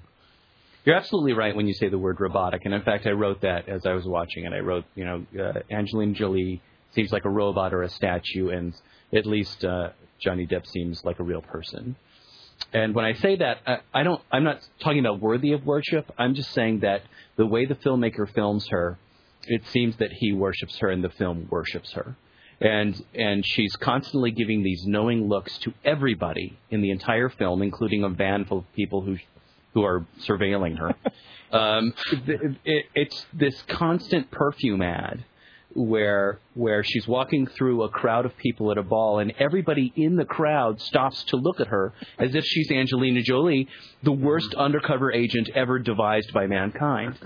You're 0.84 0.96
absolutely 0.96 1.32
right 1.34 1.54
when 1.54 1.68
you 1.68 1.75
say 1.75 1.88
the 1.88 1.99
word 1.99 2.20
robotic, 2.20 2.62
and 2.64 2.75
in 2.75 2.82
fact, 2.82 3.06
I 3.06 3.12
wrote 3.12 3.42
that 3.42 3.68
as 3.68 3.87
I 3.87 3.92
was 3.92 4.04
watching 4.04 4.44
it. 4.44 4.52
I 4.52 4.60
wrote, 4.60 4.84
you 4.96 5.04
know, 5.04 5.26
uh, 5.38 5.60
Angelina 5.70 6.12
Jolie 6.12 6.60
seems 6.94 7.12
like 7.12 7.25
a 7.25 7.30
robot 7.30 7.73
or 7.73 7.82
a 7.82 7.88
statue, 7.88 8.50
and 8.50 8.75
at 9.12 9.26
least 9.26 9.64
uh, 9.64 9.90
Johnny 10.20 10.47
Depp 10.47 10.66
seems 10.66 11.04
like 11.04 11.18
a 11.18 11.23
real 11.23 11.42
person. 11.42 11.97
And 12.73 12.94
when 12.94 13.04
I 13.04 13.14
say 13.14 13.37
that, 13.37 13.59
I, 13.66 13.78
I 13.92 14.02
don't. 14.02 14.20
I'm 14.30 14.44
not 14.44 14.61
talking 14.80 15.00
about 15.00 15.20
worthy 15.20 15.52
of 15.52 15.64
worship. 15.64 16.12
I'm 16.18 16.35
just 16.35 16.52
saying 16.52 16.80
that 16.80 17.02
the 17.37 17.47
way 17.47 17.64
the 17.64 17.75
filmmaker 17.75 18.32
films 18.32 18.66
her, 18.70 18.99
it 19.47 19.62
seems 19.69 19.97
that 19.97 20.12
he 20.12 20.32
worships 20.32 20.78
her, 20.78 20.91
and 20.91 21.02
the 21.02 21.10
film 21.10 21.49
worships 21.50 21.93
her. 21.93 22.17
And 22.60 23.02
and 23.15 23.45
she's 23.47 23.75
constantly 23.76 24.30
giving 24.30 24.62
these 24.62 24.84
knowing 24.86 25.28
looks 25.28 25.56
to 25.58 25.73
everybody 25.84 26.58
in 26.71 26.82
the 26.82 26.91
entire 26.91 27.30
film, 27.30 27.62
including 27.62 28.04
a 28.04 28.10
van 28.10 28.45
full 28.45 28.58
of 28.58 28.73
people 28.75 29.00
who 29.00 29.17
who 29.73 29.84
are 29.84 30.06
surveilling 30.21 30.78
her. 30.78 30.95
um, 31.58 31.95
it, 32.12 32.56
it, 32.65 32.86
it's 32.95 33.26
this 33.32 33.60
constant 33.69 34.30
perfume 34.30 34.82
ad 34.82 35.25
where 35.75 36.39
where 36.54 36.83
she's 36.83 37.06
walking 37.06 37.47
through 37.47 37.83
a 37.83 37.89
crowd 37.89 38.26
of 38.26 38.37
people 38.37 38.71
at 38.71 38.78
a 38.78 38.83
ball 38.83 39.19
and 39.19 39.33
everybody 39.39 39.93
in 39.97 40.17
the 40.17 40.25
crowd 40.25 40.80
stops 40.80 41.23
to 41.25 41.37
look 41.37 41.61
at 41.61 41.69
her 41.69 41.93
as 42.19 42.35
if 42.35 42.45
she's 42.45 42.71
Angelina 42.71 43.23
Jolie, 43.23 43.69
the 44.02 44.13
worst 44.13 44.54
undercover 44.54 45.13
agent 45.13 45.50
ever 45.54 45.78
devised 45.78 46.33
by 46.33 46.47
mankind. 46.47 47.19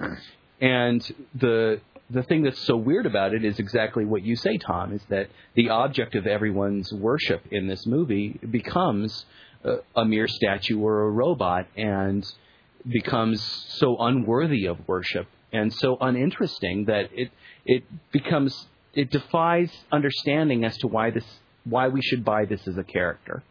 And 0.60 1.00
the 1.34 1.80
the 2.10 2.22
thing 2.22 2.42
that's 2.42 2.60
so 2.60 2.76
weird 2.76 3.06
about 3.06 3.32
it 3.34 3.44
is 3.44 3.58
exactly 3.58 4.04
what 4.04 4.22
you 4.22 4.36
say, 4.36 4.58
Tom, 4.58 4.92
is 4.92 5.02
that 5.08 5.28
the 5.54 5.70
object 5.70 6.14
of 6.14 6.26
everyone's 6.26 6.92
worship 6.92 7.42
in 7.50 7.66
this 7.66 7.86
movie 7.86 8.38
becomes 8.50 9.24
a, 9.64 9.76
a 9.96 10.04
mere 10.04 10.28
statue 10.28 10.78
or 10.78 11.02
a 11.02 11.10
robot 11.10 11.66
and 11.76 12.24
becomes 12.86 13.42
so 13.78 13.96
unworthy 13.98 14.66
of 14.66 14.86
worship 14.86 15.26
and 15.54 15.72
so 15.72 15.96
uninteresting 16.00 16.86
that 16.86 17.10
it 17.12 17.30
it 17.64 17.84
becomes 18.12 18.66
it 18.92 19.10
defies 19.10 19.72
understanding 19.90 20.64
as 20.64 20.76
to 20.78 20.86
why 20.86 21.10
this 21.10 21.24
why 21.64 21.88
we 21.88 22.02
should 22.02 22.24
buy 22.24 22.44
this 22.44 22.66
as 22.68 22.76
a 22.76 22.84
character. 22.84 23.42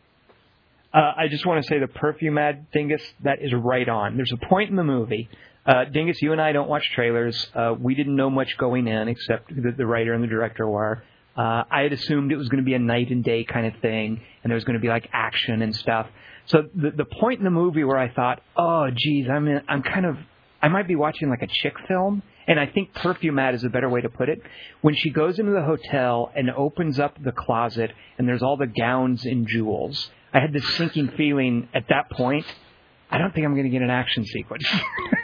Uh, 0.94 1.12
I 1.18 1.28
just 1.28 1.46
want 1.46 1.64
to 1.64 1.68
say 1.68 1.80
the 1.80 1.88
perfume 1.88 2.38
ad, 2.38 2.70
Dingus, 2.72 3.02
that 3.24 3.40
is 3.42 3.52
right 3.52 3.90
on. 3.90 4.16
There's 4.16 4.32
a 4.32 4.46
point 4.48 4.70
in 4.70 4.76
the 4.76 4.84
movie. 4.84 5.28
Uh, 5.66 5.86
Dingus, 5.86 6.22
you 6.22 6.34
and 6.34 6.42
I 6.42 6.52
don't 6.52 6.70
watch 6.70 6.88
trailers. 6.94 7.48
Uh, 7.56 7.74
we 7.80 7.96
didn't 7.96 8.16
know 8.16 8.30
much 8.30 8.58
going 8.58 8.88
in, 8.88 9.08
except 9.08 9.50
that 9.64 9.76
the 9.76 9.88
writer 9.88 10.14
and 10.14 10.24
the 10.24 10.28
director 10.28 10.68
were. 10.68 11.04
Uh, 11.36 11.64
I 11.72 11.82
had 11.82 11.94
assumed 11.94 12.32
it 12.32 12.36
was 12.36 12.48
going 12.50 12.64
to 12.64 12.66
be 12.66 12.76
a 12.76 12.80
Knight 12.80 13.10
and 13.10 13.24
Day 13.24 13.44
kind 13.44 13.66
of 13.66 13.82
thing, 13.82 14.22
and 14.44 14.52
there 14.52 14.56
was 14.56 14.66
going 14.66 14.76
to 14.76 14.80
be 14.80 14.90
like 14.90 15.10
action 15.14 15.64
and 15.64 15.76
stuff. 15.76 16.06
So 16.46 16.70
the 16.76 16.92
the 16.92 17.06
point 17.06 17.40
in 17.40 17.44
the 17.44 17.50
movie 17.50 17.84
where 17.84 17.98
I 17.98 18.14
thought, 18.14 18.44
oh, 18.56 18.90
geez, 18.94 19.28
I'm 19.32 19.48
in, 19.48 19.62
I'm 19.68 19.82
kind 19.82 20.06
of 20.06 20.18
I 20.64 20.70
might 20.70 20.88
be 20.88 20.96
watching 20.96 21.30
like 21.30 21.44
a 21.44 21.48
chick 21.48 21.76
film, 21.88 22.24
and 22.48 22.60
I 22.60 22.66
think 22.68 22.94
perfume 22.96 23.38
ad 23.38 23.54
is 23.54 23.64
a 23.64 23.70
better 23.70 23.90
way 23.90 24.02
to 24.02 24.10
put 24.10 24.30
it. 24.30 24.42
When 24.82 24.96
she 24.96 25.12
goes 25.12 25.38
into 25.38 25.52
the 25.52 25.62
hotel 25.62 26.32
and 26.36 26.50
opens 26.50 27.00
up 27.00 27.22
the 27.22 27.32
closet, 27.34 27.92
and 28.18 28.28
there's 28.28 28.42
all 28.42 28.58
the 28.58 28.66
gowns 28.68 29.26
and 29.26 29.46
jewels, 29.48 30.10
I 30.34 30.40
had 30.40 30.54
this 30.54 30.68
sinking 30.78 31.10
feeling 31.18 31.68
at 31.74 31.90
that 31.90 32.10
point. 32.10 32.46
I 33.12 33.20
don't 33.20 33.32
think 33.36 33.46
I'm 33.46 33.54
going 33.54 33.66
to 33.66 33.70
get 33.70 33.84
an 33.84 33.92
action 33.92 34.26
sequence. 34.26 34.66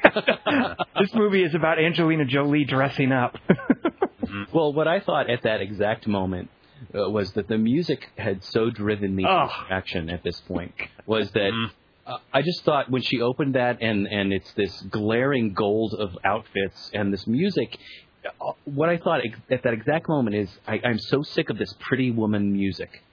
this 0.99 1.13
movie 1.15 1.43
is 1.43 1.55
about 1.55 1.79
Angelina 1.79 2.25
Jolie 2.25 2.65
dressing 2.65 3.11
up. 3.11 3.37
Well, 4.53 4.73
what 4.73 4.87
I 4.87 4.99
thought 4.99 5.29
at 5.29 5.43
that 5.43 5.61
exact 5.61 6.05
moment 6.07 6.49
uh, 6.93 7.09
was 7.09 7.31
that 7.33 7.47
the 7.47 7.57
music 7.57 8.09
had 8.17 8.43
so 8.43 8.69
driven 8.69 9.15
me 9.15 9.25
Oh. 9.27 9.47
to 9.47 9.73
action 9.73 10.09
at 10.09 10.23
this 10.23 10.39
point 10.41 10.73
was 11.07 11.31
that 11.31 11.49
uh, 11.51 11.69
I 12.33 12.41
just 12.41 12.63
thought 12.63 12.89
when 12.89 13.01
she 13.01 13.21
opened 13.21 13.55
that 13.55 13.81
and 13.81 14.07
and 14.07 14.33
it's 14.33 14.51
this 14.53 14.81
glaring 14.89 15.53
gold 15.53 15.93
of 15.93 16.17
outfits 16.23 16.89
and 16.93 17.13
this 17.13 17.27
music. 17.27 17.77
uh, 18.41 18.53
What 18.65 18.89
I 18.89 18.97
thought 18.97 19.21
at 19.49 19.63
that 19.63 19.73
exact 19.73 20.09
moment 20.09 20.35
is 20.35 20.49
I, 20.67 20.81
I'm 20.83 20.99
so 20.99 21.21
sick 21.23 21.49
of 21.49 21.57
this 21.57 21.73
pretty 21.79 22.11
woman 22.11 22.51
music, 22.51 23.03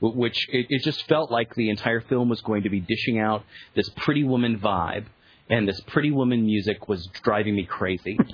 which 0.00 0.48
it, 0.50 0.66
it 0.68 0.82
just 0.82 1.06
felt 1.06 1.30
like 1.30 1.54
the 1.54 1.70
entire 1.70 2.00
film 2.00 2.28
was 2.28 2.40
going 2.40 2.62
to 2.64 2.70
be 2.70 2.80
dishing 2.80 3.18
out 3.18 3.44
this 3.74 3.88
pretty 3.96 4.24
woman 4.24 4.58
vibe, 4.58 5.06
and 5.48 5.68
this 5.68 5.80
pretty 5.86 6.10
woman 6.10 6.44
music 6.44 6.88
was 6.88 7.08
driving 7.22 7.54
me 7.54 7.64
crazy. 7.66 8.18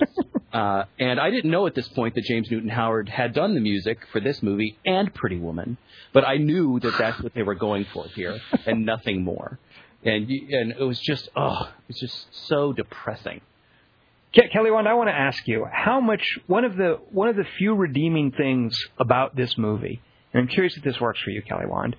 Uh, 0.53 0.85
and 0.97 1.19
I 1.19 1.29
didn't 1.29 1.51
know 1.51 1.67
at 1.67 1.75
this 1.75 1.87
point 1.89 2.15
that 2.15 2.23
James 2.23 2.49
Newton 2.49 2.69
Howard 2.69 3.09
had 3.09 3.33
done 3.33 3.53
the 3.53 3.59
music 3.59 3.99
for 4.13 4.21
this 4.21 4.41
movie 4.41 4.77
and 4.85 5.13
Pretty 5.13 5.37
Woman, 5.37 5.77
but 6.13 6.25
I 6.25 6.37
knew 6.37 6.79
that 6.79 6.97
that's 6.97 7.21
what 7.21 7.33
they 7.33 7.43
were 7.43 7.53
going 7.53 7.85
for 7.93 8.05
here 8.15 8.39
and 8.65 8.85
nothing 8.85 9.23
more. 9.23 9.59
And 10.07 10.29
you, 10.29 10.57
and 10.57 10.71
it 10.71 10.83
was 10.83 10.99
just 10.99 11.29
oh, 11.35 11.63
it 11.63 11.87
was 11.87 11.99
just 11.99 12.47
so 12.47 12.73
depressing. 12.73 13.41
Ke- 14.33 14.51
Kelly 14.51 14.71
Wand, 14.71 14.87
I 14.87 14.93
want 14.93 15.09
to 15.09 15.15
ask 15.15 15.47
you 15.47 15.65
how 15.71 15.99
much 15.99 16.39
one 16.47 16.63
of 16.65 16.75
the 16.77 16.99
one 17.11 17.27
of 17.27 17.35
the 17.35 17.45
few 17.57 17.75
redeeming 17.75 18.31
things 18.31 18.77
about 18.99 19.35
this 19.35 19.57
movie, 19.57 20.01
and 20.33 20.41
I'm 20.41 20.47
curious 20.47 20.77
if 20.77 20.83
this 20.83 20.99
works 20.99 21.19
for 21.21 21.31
you, 21.31 21.41
Kelly 21.41 21.65
Wand, 21.67 21.95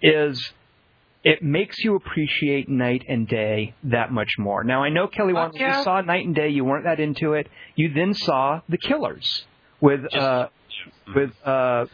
is 0.00 0.52
it 1.24 1.42
makes 1.42 1.78
you 1.78 1.96
appreciate 1.96 2.68
Knight 2.68 3.04
and 3.08 3.26
Day 3.26 3.74
that 3.84 4.12
much 4.12 4.30
more. 4.38 4.62
Now 4.62 4.84
I 4.84 4.88
know 4.88 5.08
Kelly 5.08 5.32
Wand, 5.32 5.54
yeah. 5.56 5.78
you 5.78 5.84
saw 5.84 6.00
Knight 6.00 6.26
and 6.26 6.34
Day, 6.34 6.50
you 6.50 6.64
weren't 6.64 6.84
that 6.84 7.00
into 7.00 7.32
it. 7.32 7.48
You 7.74 7.92
then 7.92 8.14
saw 8.14 8.60
The 8.68 8.78
Killers 8.78 9.44
with 9.80 10.00
uh, 10.14 10.46
with 11.14 11.30
uh, 11.44 11.86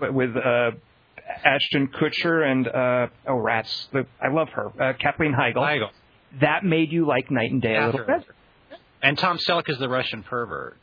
with 0.00 0.36
uh, 0.36 0.70
Ashton 1.44 1.88
Kutcher 1.88 2.44
and 2.50 2.68
uh, 2.68 3.06
oh 3.26 3.34
rats, 3.36 3.88
the, 3.92 4.06
I 4.22 4.28
love 4.28 4.48
her, 4.50 4.66
uh, 4.80 4.92
Kathleen 4.98 5.32
Heigl. 5.32 5.56
Heigl. 5.56 5.88
That 6.40 6.64
made 6.64 6.92
you 6.92 7.06
like 7.06 7.30
Knight 7.30 7.50
and 7.50 7.62
Day 7.62 7.76
a 7.76 7.86
little 7.86 8.00
Catherine. 8.00 8.24
bit. 8.70 8.78
And 9.02 9.18
Tom 9.18 9.38
Selleck 9.38 9.68
is 9.68 9.78
the 9.78 9.88
Russian 9.88 10.22
pervert. 10.22 10.76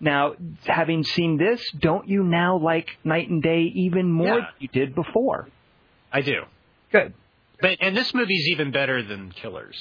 Now, 0.00 0.34
having 0.64 1.04
seen 1.04 1.36
this, 1.36 1.62
don't 1.78 2.08
you 2.08 2.22
now 2.22 2.58
like 2.58 2.88
Knight 3.04 3.28
and 3.28 3.42
Day 3.42 3.62
even 3.74 4.10
more 4.10 4.26
Yeah. 4.26 4.34
than 4.36 4.46
you 4.58 4.68
did 4.68 4.94
before? 4.94 5.48
I 6.12 6.22
do. 6.22 6.42
Good. 6.90 7.12
But 7.60 7.76
and 7.80 7.94
this 7.96 8.14
movie's 8.14 8.48
even 8.48 8.70
better 8.70 9.02
than 9.02 9.30
Killers. 9.32 9.76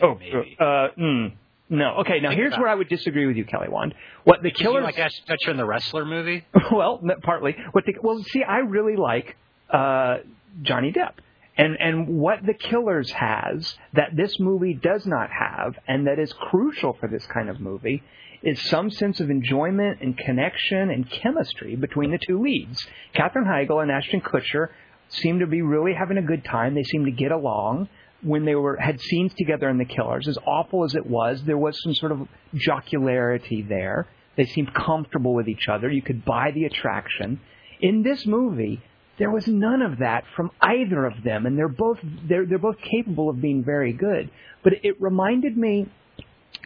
Oh, 0.00 0.14
maybe. 0.14 0.56
uh, 0.58 0.88
mm, 0.96 1.32
no. 1.70 1.98
Okay, 2.00 2.20
now 2.20 2.32
here's 2.32 2.56
where 2.58 2.68
I 2.68 2.74
would 2.74 2.88
disagree 2.88 3.26
with 3.26 3.36
you, 3.36 3.44
Kelly 3.44 3.68
Wand. 3.68 3.94
What 4.24 4.42
the 4.42 4.50
killers? 4.50 4.82
like 4.82 4.98
Ashton 4.98 5.24
Kutcher 5.26 5.52
in 5.52 5.56
the 5.56 5.64
wrestler 5.64 6.04
movie? 6.04 6.44
well, 6.72 7.00
partly. 7.22 7.56
What 7.72 7.86
the 7.86 7.94
well, 8.02 8.22
see, 8.24 8.42
I 8.42 8.58
really 8.58 8.96
like 8.96 9.36
uh, 9.70 10.18
Johnny 10.62 10.92
Depp, 10.92 11.14
and 11.56 11.76
and 11.78 12.18
what 12.18 12.44
the 12.44 12.54
Killers 12.54 13.10
has 13.12 13.76
that 13.92 14.16
this 14.16 14.38
movie 14.40 14.74
does 14.74 15.06
not 15.06 15.30
have, 15.30 15.78
and 15.86 16.08
that 16.08 16.18
is 16.18 16.32
crucial 16.32 16.94
for 16.94 17.08
this 17.08 17.24
kind 17.26 17.48
of 17.48 17.60
movie, 17.60 18.02
is 18.42 18.60
some 18.68 18.90
sense 18.90 19.20
of 19.20 19.30
enjoyment 19.30 20.00
and 20.00 20.18
connection 20.18 20.90
and 20.90 21.08
chemistry 21.08 21.76
between 21.76 22.10
the 22.10 22.18
two 22.18 22.42
leads. 22.42 22.84
Katherine 23.14 23.46
Heigl 23.46 23.80
and 23.80 23.92
Ashton 23.92 24.22
Kutcher 24.22 24.68
seem 25.08 25.40
to 25.40 25.46
be 25.46 25.62
really 25.62 25.92
having 25.92 26.18
a 26.18 26.22
good 26.22 26.44
time. 26.44 26.74
They 26.74 26.84
seem 26.84 27.04
to 27.04 27.10
get 27.10 27.30
along. 27.30 27.88
When 28.22 28.44
they 28.44 28.54
were 28.54 28.76
had 28.76 29.00
scenes 29.00 29.32
together 29.34 29.68
in 29.68 29.78
The 29.78 29.84
Killers, 29.84 30.28
as 30.28 30.38
awful 30.46 30.84
as 30.84 30.94
it 30.94 31.06
was, 31.06 31.42
there 31.44 31.56
was 31.56 31.80
some 31.82 31.94
sort 31.94 32.12
of 32.12 32.28
jocularity 32.54 33.62
there. 33.62 34.06
They 34.36 34.46
seemed 34.46 34.74
comfortable 34.74 35.34
with 35.34 35.48
each 35.48 35.68
other. 35.68 35.90
You 35.90 36.02
could 36.02 36.24
buy 36.24 36.50
the 36.54 36.64
attraction. 36.64 37.40
In 37.80 38.02
this 38.02 38.26
movie, 38.26 38.82
there 39.18 39.30
was 39.30 39.46
none 39.46 39.82
of 39.82 39.98
that 39.98 40.24
from 40.34 40.50
either 40.60 41.04
of 41.04 41.22
them, 41.22 41.46
and 41.46 41.56
they're 41.56 41.68
both 41.68 41.98
they're 42.28 42.46
they're 42.46 42.58
both 42.58 42.78
capable 42.78 43.28
of 43.28 43.40
being 43.40 43.64
very 43.64 43.92
good. 43.92 44.30
But 44.62 44.74
it 44.82 45.00
reminded 45.00 45.56
me, 45.56 45.88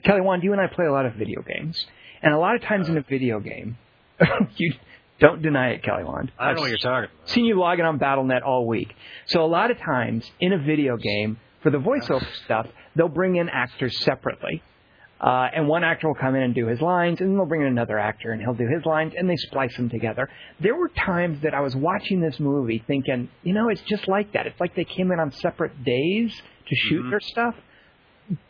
Kelly 0.04 0.20
Wand, 0.20 0.42
you 0.42 0.52
and 0.52 0.60
I 0.60 0.68
play 0.68 0.86
a 0.86 0.92
lot 0.92 1.06
of 1.06 1.14
video 1.14 1.42
games, 1.42 1.86
and 2.22 2.32
a 2.32 2.38
lot 2.38 2.54
of 2.54 2.62
times 2.62 2.88
in 2.88 2.96
a 2.96 3.02
video 3.02 3.40
game, 3.40 3.76
you 4.56 4.72
don't 5.20 5.42
deny 5.42 5.70
it, 5.70 5.82
Kelly 5.82 6.04
Wand. 6.04 6.32
I 6.38 6.52
know 6.52 6.60
what 6.60 6.70
you're 6.70 6.78
talking 6.78 7.10
about. 7.10 7.28
seen 7.28 7.44
you 7.44 7.58
logging 7.58 7.84
on 7.84 7.98
BattleNet 7.98 8.42
all 8.44 8.66
week. 8.66 8.94
So 9.26 9.44
a 9.44 9.46
lot 9.46 9.70
of 9.70 9.78
times 9.78 10.30
in 10.40 10.52
a 10.52 10.58
video 10.58 10.96
game, 10.96 11.38
for 11.64 11.70
the 11.70 11.79
voiceover 11.79 12.24
stuff, 12.44 12.68
they'll 12.94 13.09
bring 13.09 13.35
in 13.35 13.48
actors 13.48 13.98
separately. 14.05 14.62
Uh, 15.20 15.48
and 15.55 15.66
one 15.66 15.83
actor 15.85 16.07
will 16.09 16.14
come 16.14 16.35
in 16.35 16.42
and 16.42 16.55
do 16.55 16.66
his 16.66 16.81
lines, 16.81 17.18
and 17.20 17.31
then 17.31 17.37
they'll 17.37 17.46
bring 17.46 17.62
in 17.62 17.68
another 17.68 17.98
actor 17.98 18.33
and 18.33 18.42
he'll 18.42 18.53
do 18.55 18.66
his 18.68 18.85
lines, 18.85 19.14
and 19.16 19.29
they 19.31 19.37
splice 19.37 19.74
them 19.77 19.88
together. 19.88 20.29
There 20.61 20.77
were 20.77 20.88
times 20.88 21.40
that 21.42 21.55
I 21.55 21.61
was 21.61 21.74
watching 21.74 22.20
this 22.20 22.38
movie 22.38 22.85
thinking, 22.87 23.31
you 23.42 23.55
know, 23.55 23.68
it's 23.70 23.81
just 23.83 24.07
like 24.07 24.33
that. 24.35 24.46
It's 24.46 24.61
like 24.61 24.74
they 24.77 24.85
came 24.85 25.11
in 25.12 25.18
on 25.20 25.33
separate 25.33 25.83
days 25.85 26.35
to 26.68 26.74
shoot 26.77 27.05
Mhm. 27.07 27.11
their 27.11 27.20
stuff, 27.20 27.55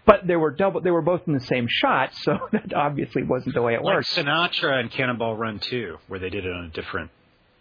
but 0.05 0.27
they 0.27 0.37
were 0.37 0.51
double. 0.51 0.81
They 0.81 0.91
were 0.91 1.03
both 1.03 1.23
in 1.29 1.35
the 1.35 1.41
same 1.41 1.67
shot, 1.69 2.15
so 2.15 2.39
that 2.53 2.73
obviously 2.75 3.23
wasn't 3.23 3.55
the 3.55 3.63
way 3.63 3.75
it 3.75 3.83
Like 3.83 3.95
worked. 3.97 4.09
Sinatra 4.09 4.81
and 4.81 4.91
Cannonball 4.91 5.37
Run 5.37 5.61
2, 5.61 5.99
where 6.09 6.19
they 6.19 6.31
did 6.31 6.45
it 6.45 6.53
on 6.53 6.65
a 6.65 6.71
different 6.71 7.11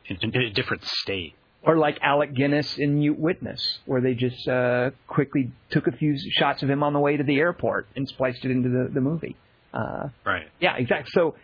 in, 0.08 0.18
in 0.22 0.36
a 0.42 0.50
different 0.50 0.84
state. 0.86 1.36
Or 1.65 1.78
like 1.78 1.97
Alec 2.02 2.34
Guinness 2.36 2.78
in 2.78 2.99
Mute 2.99 3.17
Witness, 3.17 3.80
where 3.86 4.02
they 4.02 4.13
just 4.13 4.47
uh, 4.47 4.91
quickly 5.08 5.52
took 5.69 5.88
a 5.88 5.91
few 5.93 6.17
shots 6.32 6.62
of 6.63 6.69
him 6.69 6.84
on 6.84 6.93
the 6.93 6.99
way 6.99 7.15
to 7.17 7.23
the 7.23 7.38
airport 7.39 7.88
and 7.95 8.08
spliced 8.08 8.43
it 8.45 8.52
into 8.52 8.69
the, 8.69 8.89
the 8.93 9.02
movie. 9.02 9.36
Uh, 9.73 10.10
Right. 10.26 10.47
yeah, 10.60 10.76
exactly. 10.76 11.10
So 11.13 11.36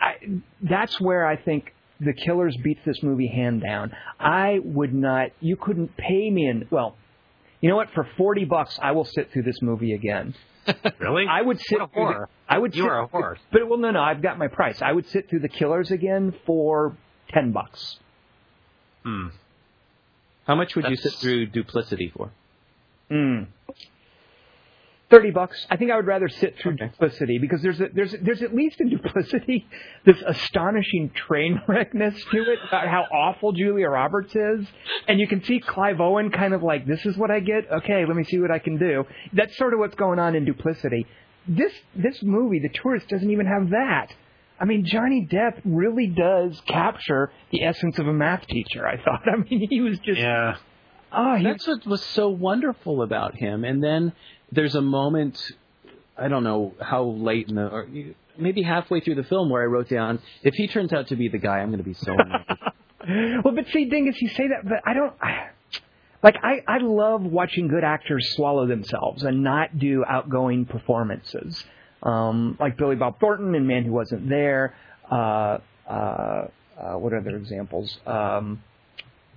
I, 0.00 0.14
that's 0.62 1.00
where 1.00 1.26
I 1.26 1.36
think 1.36 1.74
The 2.00 2.12
Killers 2.12 2.56
beats 2.62 2.80
this 2.86 3.02
movie 3.02 3.26
hand 3.26 3.60
down. 3.62 3.92
I 4.18 4.60
would 4.62 4.94
not. 4.94 5.30
You 5.40 5.56
couldn't 5.56 5.96
pay 5.96 6.30
me 6.30 6.46
in. 6.48 6.66
Well, 6.70 6.96
you 7.60 7.68
know 7.68 7.76
what? 7.76 7.90
For 7.90 8.06
forty 8.16 8.44
bucks, 8.46 8.78
I 8.80 8.92
will 8.92 9.04
sit 9.04 9.32
through 9.32 9.42
this 9.42 9.60
movie 9.62 9.92
again. 9.92 10.34
Really? 10.98 11.26
I 11.28 11.42
would 11.42 11.58
sit. 11.60 11.80
What 11.80 11.90
a 11.90 11.92
through 11.92 12.04
the- 12.06 12.26
I 12.48 12.58
would. 12.58 12.74
You 12.76 12.82
sit, 12.84 12.90
are 12.90 13.02
a 13.02 13.08
whore. 13.08 13.36
But 13.50 13.68
well, 13.68 13.78
no, 13.78 13.90
no. 13.90 14.00
I've 14.00 14.22
got 14.22 14.38
my 14.38 14.46
price. 14.48 14.80
I 14.80 14.92
would 14.92 15.06
sit 15.08 15.28
through 15.28 15.40
The 15.40 15.48
Killers 15.48 15.90
again 15.90 16.34
for 16.46 16.96
ten 17.30 17.52
bucks. 17.52 17.98
Hmm. 19.04 19.28
How 20.50 20.56
much 20.56 20.74
would 20.74 20.86
you 20.88 20.96
sit 20.96 21.12
through 21.12 21.46
Duplicity 21.46 22.12
for? 22.12 22.32
Mm. 23.08 23.46
Thirty 25.08 25.30
bucks. 25.30 25.64
I 25.70 25.76
think 25.76 25.92
I 25.92 25.96
would 25.96 26.08
rather 26.08 26.28
sit 26.28 26.58
through 26.58 26.72
Okay. 26.72 26.88
Duplicity 26.88 27.38
because 27.38 27.62
there's 27.62 27.80
a, 27.80 27.86
there's 27.94 28.16
there's 28.20 28.42
at 28.42 28.52
least 28.52 28.80
in 28.80 28.88
Duplicity 28.88 29.68
this 30.04 30.20
astonishing 30.26 31.12
train 31.14 31.62
wreckness 31.68 32.16
to 32.32 32.38
it 32.50 32.58
about 32.66 32.88
how 32.88 33.02
awful 33.12 33.52
Julia 33.52 33.88
Roberts 33.90 34.34
is, 34.34 34.66
and 35.06 35.20
you 35.20 35.28
can 35.28 35.40
see 35.44 35.60
Clive 35.60 36.00
Owen 36.00 36.32
kind 36.32 36.52
of 36.52 36.64
like 36.64 36.84
this 36.84 37.06
is 37.06 37.16
what 37.16 37.30
I 37.30 37.38
get. 37.38 37.70
Okay, 37.70 38.04
let 38.04 38.16
me 38.16 38.24
see 38.24 38.40
what 38.40 38.50
I 38.50 38.58
can 38.58 38.76
do. 38.76 39.04
That's 39.32 39.56
sort 39.56 39.72
of 39.72 39.78
what's 39.78 39.94
going 39.94 40.18
on 40.18 40.34
in 40.34 40.44
Duplicity. 40.44 41.06
This 41.46 41.72
this 41.94 42.24
movie, 42.24 42.58
The 42.58 42.70
Tourist, 42.70 43.06
doesn't 43.08 43.30
even 43.30 43.46
have 43.46 43.70
that. 43.70 44.08
I 44.60 44.66
mean, 44.66 44.84
Johnny 44.84 45.26
Depp 45.30 45.62
really 45.64 46.06
does 46.06 46.60
capture 46.66 47.32
the 47.50 47.64
essence 47.64 47.98
of 47.98 48.06
a 48.06 48.12
math 48.12 48.46
teacher. 48.46 48.86
I 48.86 49.02
thought. 49.02 49.22
I 49.32 49.36
mean, 49.36 49.66
he 49.70 49.80
was 49.80 49.98
just 50.00 50.20
Yeah. 50.20 50.56
oh, 51.12 51.36
he 51.36 51.44
That's 51.44 51.66
what 51.66 51.86
was 51.86 52.04
so 52.04 52.28
wonderful 52.28 53.02
about 53.02 53.34
him. 53.34 53.64
And 53.64 53.82
then 53.82 54.12
there's 54.52 54.74
a 54.74 54.82
moment, 54.82 55.40
I 56.16 56.28
don't 56.28 56.44
know 56.44 56.74
how 56.80 57.04
late 57.04 57.48
in 57.48 57.54
the, 57.54 57.66
or 57.66 57.88
maybe 58.36 58.62
halfway 58.62 59.00
through 59.00 59.14
the 59.14 59.24
film, 59.24 59.48
where 59.48 59.62
I 59.62 59.66
wrote 59.66 59.88
down, 59.88 60.20
if 60.42 60.54
he 60.54 60.68
turns 60.68 60.92
out 60.92 61.08
to 61.08 61.16
be 61.16 61.28
the 61.28 61.38
guy, 61.38 61.58
I'm 61.60 61.68
going 61.68 61.78
to 61.78 61.84
be 61.84 61.94
so 61.94 62.12
annoyed. 62.18 63.44
well, 63.44 63.54
but 63.54 63.66
see, 63.72 63.86
Dingus, 63.86 64.20
you 64.20 64.28
say 64.28 64.48
that, 64.48 64.64
but 64.64 64.82
I 64.84 64.92
don't. 64.92 65.14
I, 65.22 65.48
Like 66.22 66.36
I, 66.42 66.62
I 66.68 66.78
love 66.82 67.22
watching 67.22 67.68
good 67.68 67.82
actors 67.82 68.34
swallow 68.36 68.66
themselves 68.66 69.22
and 69.22 69.42
not 69.42 69.78
do 69.78 70.04
outgoing 70.06 70.66
performances. 70.66 71.64
Um, 72.02 72.56
like 72.58 72.76
Billy 72.76 72.96
Bob 72.96 73.20
Thornton 73.20 73.54
in 73.54 73.66
Man 73.66 73.84
Who 73.84 73.92
Wasn't 73.92 74.28
There. 74.28 74.74
Uh, 75.10 75.58
uh, 75.88 76.48
uh, 76.80 76.94
what 76.94 77.12
other 77.12 77.36
examples? 77.36 77.98
Um, 78.06 78.62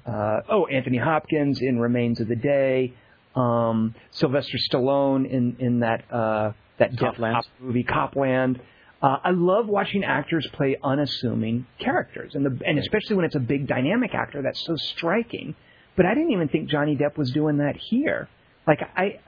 uh, 0.05 0.41
oh, 0.49 0.65
Anthony 0.67 0.97
Hopkins 0.97 1.61
in 1.61 1.79
Remains 1.79 2.19
of 2.19 2.27
the 2.27 2.35
Day. 2.35 2.93
Um, 3.35 3.95
Sylvester 4.11 4.57
Stallone 4.57 5.29
in 5.29 5.55
in 5.59 5.79
that 5.79 6.11
uh, 6.11 6.51
that 6.77 6.91
Death 6.91 7.15
Copland. 7.15 7.35
Cop 7.35 7.45
movie 7.59 7.83
Copland. 7.83 8.61
Uh, 9.01 9.17
I 9.23 9.31
love 9.31 9.67
watching 9.67 10.03
actors 10.03 10.47
play 10.53 10.77
unassuming 10.81 11.65
characters, 11.79 12.35
and 12.35 12.45
the 12.45 12.65
and 12.65 12.79
especially 12.79 13.15
when 13.17 13.25
it's 13.25 13.35
a 13.35 13.39
big 13.39 13.67
dynamic 13.67 14.13
actor 14.13 14.41
that's 14.41 14.63
so 14.65 14.75
striking. 14.75 15.55
But 15.95 16.05
I 16.05 16.13
didn't 16.13 16.31
even 16.31 16.47
think 16.47 16.69
Johnny 16.69 16.95
Depp 16.95 17.17
was 17.17 17.31
doing 17.31 17.57
that 17.57 17.75
here. 17.75 18.29
Like 18.65 18.79
I, 18.95 19.19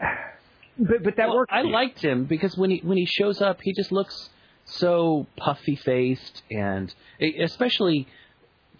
but 0.78 1.04
but 1.04 1.16
that 1.18 1.28
Well, 1.28 1.38
worked. 1.38 1.52
I 1.54 1.62
liked 1.62 2.02
him 2.02 2.26
because 2.26 2.58
when 2.58 2.70
he 2.72 2.80
when 2.84 2.98
he 2.98 3.06
shows 3.06 3.42
up, 3.42 3.60
he 3.62 3.74
just 3.74 3.92
looks 3.92 4.30
so 4.66 5.28
puffy 5.38 5.76
faced, 5.76 6.44
and 6.50 6.94
especially 7.22 8.08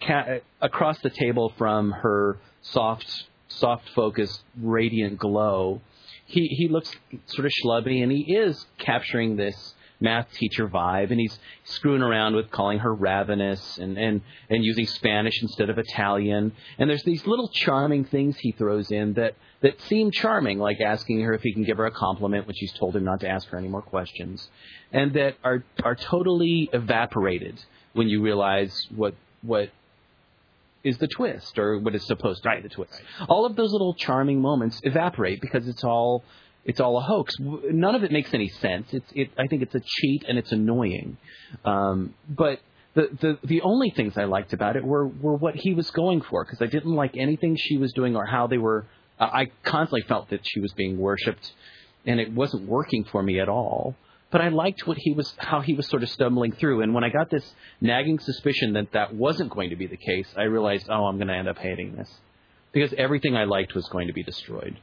ca- 0.00 0.14
uh, 0.14 0.38
across 0.60 0.98
the 1.00 1.10
table 1.10 1.52
from 1.56 1.92
her 1.92 2.38
soft, 2.62 3.24
soft 3.48 3.88
focused, 3.90 4.42
radiant 4.60 5.18
glow, 5.18 5.80
he 6.26 6.48
he 6.48 6.68
looks 6.68 6.92
sort 7.26 7.46
of 7.46 7.52
schlubby, 7.52 8.02
and 8.02 8.10
he 8.10 8.34
is 8.34 8.66
capturing 8.78 9.36
this 9.36 9.74
math 10.00 10.30
teacher 10.32 10.68
vibe, 10.68 11.10
and 11.10 11.20
he's 11.20 11.38
screwing 11.64 12.02
around 12.02 12.34
with 12.34 12.50
calling 12.50 12.78
her 12.78 12.94
ravenous 12.94 13.78
and 13.78 13.96
and 13.96 14.20
and 14.50 14.64
using 14.64 14.86
Spanish 14.86 15.42
instead 15.42 15.70
of 15.70 15.78
Italian. 15.78 16.52
And 16.78 16.88
there's 16.90 17.02
these 17.04 17.26
little 17.26 17.48
charming 17.48 18.04
things 18.04 18.36
he 18.38 18.52
throws 18.52 18.90
in 18.90 19.14
that 19.14 19.34
that 19.62 19.80
seem 19.82 20.10
charming, 20.10 20.58
like 20.58 20.80
asking 20.80 21.20
her 21.22 21.32
if 21.32 21.42
he 21.42 21.52
can 21.52 21.64
give 21.64 21.78
her 21.78 21.86
a 21.86 21.90
compliment 21.90 22.46
when 22.46 22.54
she's 22.54 22.72
told 22.72 22.94
him 22.96 23.04
not 23.04 23.20
to 23.20 23.28
ask 23.28 23.48
her 23.48 23.58
any 23.58 23.68
more 23.68 23.82
questions, 23.82 24.48
and 24.92 25.14
that 25.14 25.36
are 25.42 25.64
are 25.82 25.94
totally 25.94 26.68
evaporated 26.72 27.64
when 27.92 28.08
you 28.08 28.22
realize 28.22 28.86
what 28.94 29.14
what 29.42 29.70
is 30.84 30.98
the 30.98 31.08
twist 31.08 31.58
or 31.58 31.78
what 31.80 31.96
is 31.96 32.06
supposed 32.06 32.44
to 32.44 32.50
be 32.50 32.62
the 32.62 32.68
twist. 32.68 33.02
All 33.28 33.44
of 33.44 33.56
those 33.56 33.72
little 33.72 33.94
charming 33.94 34.40
moments 34.40 34.80
evaporate 34.84 35.40
because 35.40 35.66
it's 35.66 35.82
all 35.82 36.22
it's 36.66 36.80
all 36.80 36.98
a 36.98 37.00
hoax. 37.00 37.34
None 37.38 37.94
of 37.94 38.02
it 38.02 38.10
makes 38.10 38.34
any 38.34 38.48
sense. 38.48 38.88
It's 38.92 39.10
it 39.14 39.30
I 39.38 39.46
think 39.46 39.62
it's 39.62 39.74
a 39.74 39.80
cheat 39.80 40.24
and 40.28 40.36
it's 40.36 40.52
annoying. 40.52 41.16
Um, 41.64 42.14
but 42.28 42.60
the, 42.94 43.08
the 43.20 43.38
the 43.46 43.62
only 43.62 43.90
things 43.90 44.18
I 44.18 44.24
liked 44.24 44.52
about 44.52 44.76
it 44.76 44.84
were 44.84 45.06
were 45.06 45.36
what 45.36 45.54
he 45.54 45.74
was 45.74 45.90
going 45.90 46.22
for 46.22 46.44
because 46.44 46.60
I 46.60 46.66
didn't 46.66 46.94
like 46.94 47.16
anything 47.16 47.56
she 47.56 47.76
was 47.76 47.92
doing 47.92 48.16
or 48.16 48.26
how 48.26 48.48
they 48.48 48.58
were. 48.58 48.86
I 49.18 49.46
constantly 49.62 50.02
felt 50.02 50.28
that 50.30 50.40
she 50.42 50.60
was 50.60 50.72
being 50.74 50.98
worshipped, 50.98 51.52
and 52.04 52.20
it 52.20 52.32
wasn't 52.32 52.68
working 52.68 53.04
for 53.04 53.22
me 53.22 53.40
at 53.40 53.48
all. 53.48 53.94
But 54.30 54.40
I 54.40 54.48
liked 54.48 54.86
what 54.86 54.98
he 54.98 55.12
was, 55.12 55.32
how 55.38 55.60
he 55.60 55.72
was 55.72 55.88
sort 55.88 56.02
of 56.02 56.10
stumbling 56.10 56.52
through. 56.52 56.82
And 56.82 56.92
when 56.92 57.04
I 57.04 57.10
got 57.10 57.30
this 57.30 57.54
nagging 57.80 58.18
suspicion 58.18 58.72
that 58.74 58.92
that 58.92 59.14
wasn't 59.14 59.50
going 59.50 59.70
to 59.70 59.76
be 59.76 59.86
the 59.86 59.96
case, 59.96 60.28
I 60.36 60.42
realized, 60.42 60.88
oh, 60.90 61.04
I'm 61.04 61.16
going 61.16 61.28
to 61.28 61.34
end 61.34 61.48
up 61.48 61.58
hating 61.58 61.96
this 61.96 62.12
because 62.72 62.92
everything 62.98 63.36
I 63.36 63.44
liked 63.44 63.74
was 63.74 63.88
going 63.88 64.08
to 64.08 64.12
be 64.12 64.22
destroyed. 64.22 64.76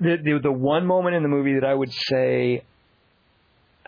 The, 0.00 0.16
the 0.22 0.40
the 0.42 0.52
one 0.52 0.86
moment 0.86 1.16
in 1.16 1.22
the 1.22 1.28
movie 1.28 1.54
that 1.54 1.64
I 1.64 1.74
would 1.74 1.92
say, 1.92 2.64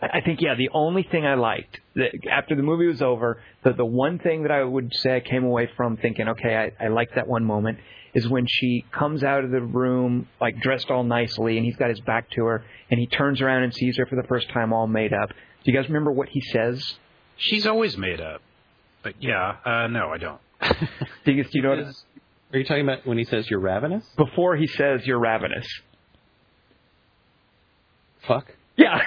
I 0.01 0.19
I 0.19 0.21
think 0.21 0.41
yeah, 0.41 0.55
the 0.57 0.71
only 0.73 1.03
thing 1.03 1.27
I 1.27 1.35
liked 1.35 1.81
that 1.97 2.11
after 2.31 2.55
the 2.55 2.63
movie 2.63 2.87
was 2.87 3.03
over, 3.03 3.41
the 3.63 3.73
the 3.73 3.85
one 3.85 4.19
thing 4.19 4.43
that 4.43 4.51
I 4.51 4.63
would 4.63 4.93
say 4.95 5.17
I 5.17 5.21
came 5.21 5.45
away 5.45 5.69
from 5.77 5.97
thinking, 5.97 6.29
okay, 6.29 6.73
I, 6.81 6.85
I 6.85 6.89
like 6.89 7.15
that 7.15 7.27
one 7.27 7.45
moment 7.45 7.79
is 8.15 8.29
when 8.29 8.47
she 8.49 8.85
comes 8.93 9.25
out 9.25 9.45
of 9.45 9.51
the 9.51 9.61
room 9.61 10.29
like 10.41 10.61
dressed 10.61 10.91
all 10.91 11.03
nicely 11.03 11.57
and 11.57 11.67
he's 11.67 11.77
got 11.77 11.91
his 11.91 12.01
back 12.01 12.31
to 12.31 12.45
her 12.45 12.65
and 12.91 13.01
he 13.01 13.07
turns 13.07 13.41
around 13.41 13.65
and 13.65 13.75
sees 13.75 13.97
her 13.97 14.07
for 14.07 14.15
the 14.15 14.27
first 14.29 14.49
time 14.51 14.73
all 14.73 14.87
made 14.87 15.13
up. 15.13 15.31
Do 15.31 15.73
you 15.73 15.77
guys 15.77 15.89
remember 15.89 16.13
what 16.13 16.29
he 16.29 16.41
says? 16.41 16.81
She's 17.37 17.67
always 17.67 17.99
made 17.99 18.21
up. 18.21 18.41
But 19.03 19.15
yeah, 19.21 19.57
uh, 19.65 19.87
no, 19.89 20.11
I 20.11 20.19
don't. 20.19 20.41
Dingus, 21.25 21.49
do 21.51 21.59
you 21.59 21.63
know 21.63 21.71
what? 21.71 21.95
Are 22.53 22.59
you 22.59 22.65
talking 22.65 22.85
about 22.85 23.05
when 23.07 23.19
he 23.19 23.25
says 23.25 23.51
you're 23.51 23.61
ravenous? 23.61 24.05
Before 24.17 24.57
he 24.57 24.67
says 24.69 25.05
you're 25.05 25.19
ravenous. 25.19 25.67
Fuck. 28.27 28.47
Yeah. 28.77 29.01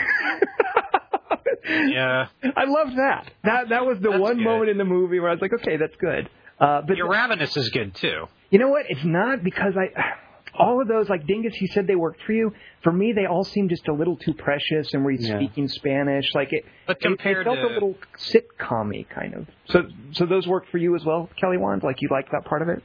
Yeah. 1.70 2.28
I 2.56 2.64
love 2.66 2.96
that. 2.96 3.30
That 3.44 3.70
that 3.70 3.86
was 3.86 3.98
the 4.00 4.10
That's 4.10 4.22
one 4.22 4.38
good. 4.38 4.44
moment 4.44 4.70
in 4.70 4.78
the 4.78 4.86
movie 4.86 5.20
where 5.20 5.30
I 5.30 5.34
was 5.34 5.42
like, 5.42 5.54
okay, 5.54 5.76
that's 5.78 5.96
good. 5.98 6.30
Uh, 6.60 6.82
but 6.82 6.96
Your 6.98 7.10
ravenous 7.10 7.56
is 7.58 7.70
good 7.70 7.94
too. 7.96 8.26
you 8.50 8.58
know 8.60 8.70
what? 8.70 8.86
It's 8.90 9.04
not 9.04 9.44
because 9.44 9.74
I. 9.78 10.14
All 10.60 10.82
of 10.82 10.88
those, 10.88 11.08
like 11.08 11.28
Dingus, 11.28 11.54
you 11.62 11.68
said 11.68 11.86
they 11.86 11.96
worked 11.96 12.24
for 12.24 12.32
you. 12.32 12.52
For 12.82 12.92
me, 12.92 13.14
they 13.14 13.28
all 13.28 13.44
seem 13.44 13.70
just 13.70 13.88
a 13.90 13.94
little 13.94 14.18
too 14.18 14.34
precious, 14.34 14.92
and 14.92 15.04
where 15.04 15.12
he's 15.14 15.28
Yeah. 15.30 15.38
speaking 15.38 15.68
Spanish, 15.68 16.34
like 16.34 16.52
it. 16.52 16.66
But 16.88 16.98
it- 17.00 17.12
it, 17.12 17.22
felt 17.44 17.58
to- 17.60 17.68
a 17.68 17.74
little 17.74 17.96
sitcom-y 18.18 19.06
kind 19.14 19.36
of. 19.36 19.48
So, 19.66 19.84
so 20.14 20.26
those 20.26 20.48
worked 20.48 20.70
for 20.72 20.80
you 20.80 20.96
as 20.96 21.06
well, 21.06 21.30
Kelly 21.40 21.58
Wand. 21.58 21.84
Like 21.84 22.02
you 22.02 22.08
liked 22.10 22.32
that 22.32 22.46
part 22.46 22.64
of 22.64 22.70
it. 22.70 22.82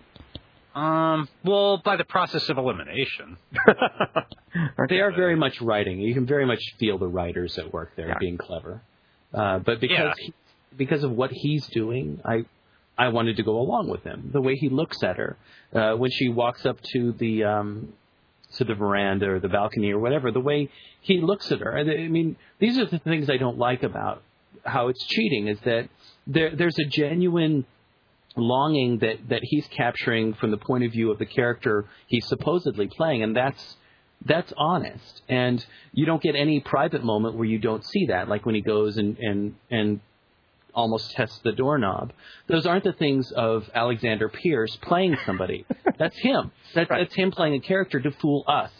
Um. 0.75 1.29
Well, 1.45 1.79
by 1.79 1.97
the 1.97 2.05
process 2.05 2.49
of 2.49 2.59
elimination. 2.59 3.37
They 4.89 5.01
are 5.01 5.13
very 5.13 5.37
much 5.37 5.61
writing. 5.63 5.99
You 6.01 6.13
can 6.13 6.27
very 6.27 6.45
much 6.45 6.61
feel 6.79 6.99
the 6.99 7.07
writers 7.07 7.57
at 7.59 7.73
work 7.73 7.93
there 7.97 8.09
Yeah. 8.09 8.19
being 8.19 8.37
clever. 8.37 8.83
Uh, 9.33 9.59
but 9.61 9.81
because 9.81 10.15
Yeah. 10.19 10.25
he, 10.27 10.35
because 10.77 11.05
of 11.05 11.13
what 11.13 11.31
he's 11.33 11.67
doing, 11.69 12.21
I 12.25 12.45
I 12.99 13.09
wanted 13.09 13.37
to 13.39 13.43
go 13.43 13.59
along 13.59 13.89
with 13.89 14.03
him. 14.05 14.29
The 14.33 14.43
way 14.43 14.55
he 14.57 14.69
looks 14.69 15.03
at 15.03 15.17
her 15.17 15.37
uh, 15.73 15.95
when 15.95 16.11
she 16.11 16.29
walks 16.29 16.67
up 16.67 16.79
to 16.93 17.13
the 17.13 17.45
um, 17.45 17.95
to 18.57 18.65
the 18.65 18.75
veranda 18.75 19.31
or 19.31 19.41
the 19.41 19.49
balcony 19.49 19.91
or 19.93 19.99
whatever, 19.99 20.31
the 20.31 20.41
way 20.41 20.69
he 21.01 21.21
looks 21.23 21.51
at 21.51 21.61
her. 21.61 21.79
I 21.79 21.85
mean, 22.09 22.37
these 22.59 22.77
are 22.79 22.85
the 22.85 22.99
things 22.99 23.31
I 23.31 23.39
don't 23.39 23.57
like 23.59 23.83
about 23.83 24.23
how 24.65 24.89
it's 24.89 25.03
cheating. 25.07 25.49
Is 25.49 25.59
that 25.61 25.89
there 26.27 26.55
there's 26.55 26.79
a 26.79 26.85
genuine 26.85 27.65
longing 28.37 28.99
that 28.99 29.29
that 29.29 29.41
he's 29.43 29.67
capturing 29.69 30.35
from 30.35 30.51
the 30.51 30.57
point 30.57 30.85
of 30.85 30.93
view 30.93 31.11
of 31.11 31.19
the 31.19 31.27
character 31.27 31.85
he's 32.07 32.27
supposedly 32.27 32.89
playing, 32.89 33.23
and 33.23 33.37
that's 33.37 33.77
that's 34.25 34.53
honest. 34.57 35.23
And 35.29 35.65
you 35.93 36.07
don't 36.07 36.23
get 36.23 36.37
any 36.37 36.61
private 36.61 37.03
moment 37.05 37.35
where 37.37 37.45
you 37.47 37.59
don't 37.59 37.85
see 37.85 38.07
that, 38.07 38.29
like 38.29 38.47
when 38.47 38.55
he 38.55 38.61
goes 38.61 38.97
and 38.97 39.19
and 39.19 39.55
and 39.71 40.01
almost 40.75 41.11
tests 41.13 41.39
the 41.45 41.53
doorknob. 41.53 42.13
Those 42.47 42.65
aren't 42.65 42.85
the 42.85 42.95
things 42.95 43.31
of 43.33 43.69
Alexander 43.75 44.29
Pearce 44.31 44.75
playing 44.81 45.19
somebody. 45.27 45.67
that's 45.99 46.17
him. 46.19 46.51
That's, 46.75 46.89
Right. 46.89 47.01
that's 47.05 47.15
him 47.15 47.31
playing 47.31 47.55
a 47.57 47.61
character 47.61 48.01
to 48.01 48.11
fool 48.13 48.45
us. 48.49 48.71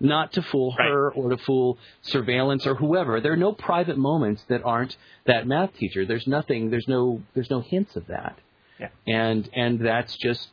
Not 0.00 0.32
to 0.32 0.42
fool 0.42 0.74
Right. 0.76 0.88
her 0.88 1.12
or 1.12 1.28
to 1.30 1.36
fool 1.36 1.78
surveillance 2.02 2.66
or 2.66 2.74
whoever. 2.74 3.20
There 3.20 3.32
are 3.32 3.36
no 3.36 3.52
private 3.52 3.96
moments 3.98 4.42
that 4.48 4.64
aren't 4.64 4.96
that 5.26 5.46
math 5.46 5.72
teacher. 5.76 6.04
There's 6.04 6.26
nothing. 6.26 6.70
There's 6.70 6.88
no. 6.88 7.22
There's 7.34 7.50
no 7.50 7.60
hints 7.60 7.94
of 7.96 8.06
that. 8.08 8.36
Yeah. 8.80 8.88
And 9.06 9.48
and 9.54 9.84
that's 9.84 10.16
just 10.16 10.48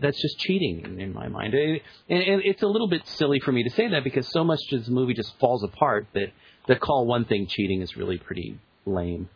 that's 0.00 0.20
just 0.20 0.38
cheating 0.38 0.82
in, 0.84 1.00
in 1.00 1.12
my 1.12 1.28
mind. 1.28 1.54
And, 1.54 1.80
and 2.08 2.42
it's 2.44 2.62
a 2.62 2.66
little 2.66 2.88
bit 2.88 3.06
silly 3.06 3.40
for 3.40 3.52
me 3.52 3.62
to 3.64 3.70
say 3.70 3.88
that 3.88 4.04
because 4.04 4.26
so 4.32 4.42
much 4.42 4.60
of 4.72 4.86
the 4.86 4.90
movie 4.90 5.14
just 5.14 5.38
falls 5.38 5.62
apart 5.62 6.06
that 6.14 6.32
that 6.68 6.80
call 6.80 7.06
one 7.06 7.26
thing 7.26 7.46
cheating 7.46 7.82
is 7.82 7.96
really 7.96 8.18
pretty 8.18 8.58
lame. 8.86 9.28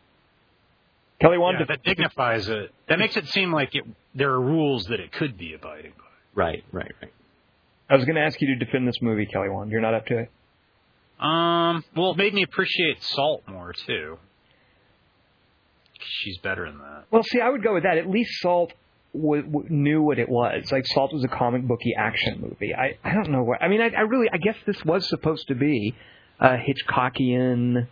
Kelly 1.21 1.37
Wand. 1.37 1.59
Yeah, 1.61 1.67
that 1.69 1.83
dignifies 1.83 2.49
it. 2.49 2.73
That 2.89 2.99
makes 2.99 3.17
it 3.17 3.27
seem 3.29 3.53
like 3.53 3.75
it, 3.75 3.85
there 4.15 4.31
are 4.31 4.41
rules 4.41 4.87
that 4.87 5.01
it 5.01 5.13
could 5.13 5.37
be 5.37 5.53
abiding 5.53 5.93
by. 5.99 6.05
Right, 6.35 6.65
right, 6.73 6.93
right. 7.03 7.13
I 7.91 7.97
was 7.97 8.05
going 8.07 8.17
to 8.17 8.23
ask 8.23 8.41
you 8.41 8.47
to 8.49 8.65
defend 8.65 8.89
this 8.89 9.03
movie, 9.03 9.27
Kelly 9.27 9.51
Wand. 9.51 9.71
You're 9.71 9.83
not 9.83 9.95
up 9.95 10.07
to 10.07 10.19
it. 10.19 10.31
Um. 11.21 11.85
Well, 11.95 12.13
it 12.13 12.17
made 12.17 12.33
me 12.33 12.43
appreciate 12.43 13.03
Salt 13.03 13.43
more 13.47 13.75
too. 13.87 14.19
She's 16.05 16.39
better 16.39 16.67
in 16.67 16.79
that. 16.79 17.05
Well, 17.11 17.23
see, 17.23 17.41
I 17.41 17.49
would 17.49 17.63
go 17.63 17.75
with 17.75 17.83
that. 17.85 17.99
At 17.99 18.09
least 18.09 18.41
Salt 18.41 18.73
w- 19.15 19.43
w- 19.43 19.67
knew 19.71 20.03
what 20.03 20.19
it 20.19 20.29
was. 20.29 20.71
Like 20.73 20.87
Salt 20.87 21.13
was 21.13 21.25
a 21.25 21.29
comic 21.29 21.63
booky 21.63 21.95
action 21.97 22.41
movie. 22.41 22.75
I 22.75 22.97
I 23.05 23.13
don't 23.15 23.31
know 23.31 23.43
what. 23.43 23.63
I 23.63 23.69
mean, 23.69 23.81
I, 23.81 23.89
I 23.97 24.01
really 24.03 24.29
I 24.33 24.39
guess 24.39 24.57
this 24.67 24.85
was 24.85 25.09
supposed 25.09 25.49
to 25.49 25.55
be 25.55 25.95
a 26.39 26.57
Hitchcockian, 26.57 27.87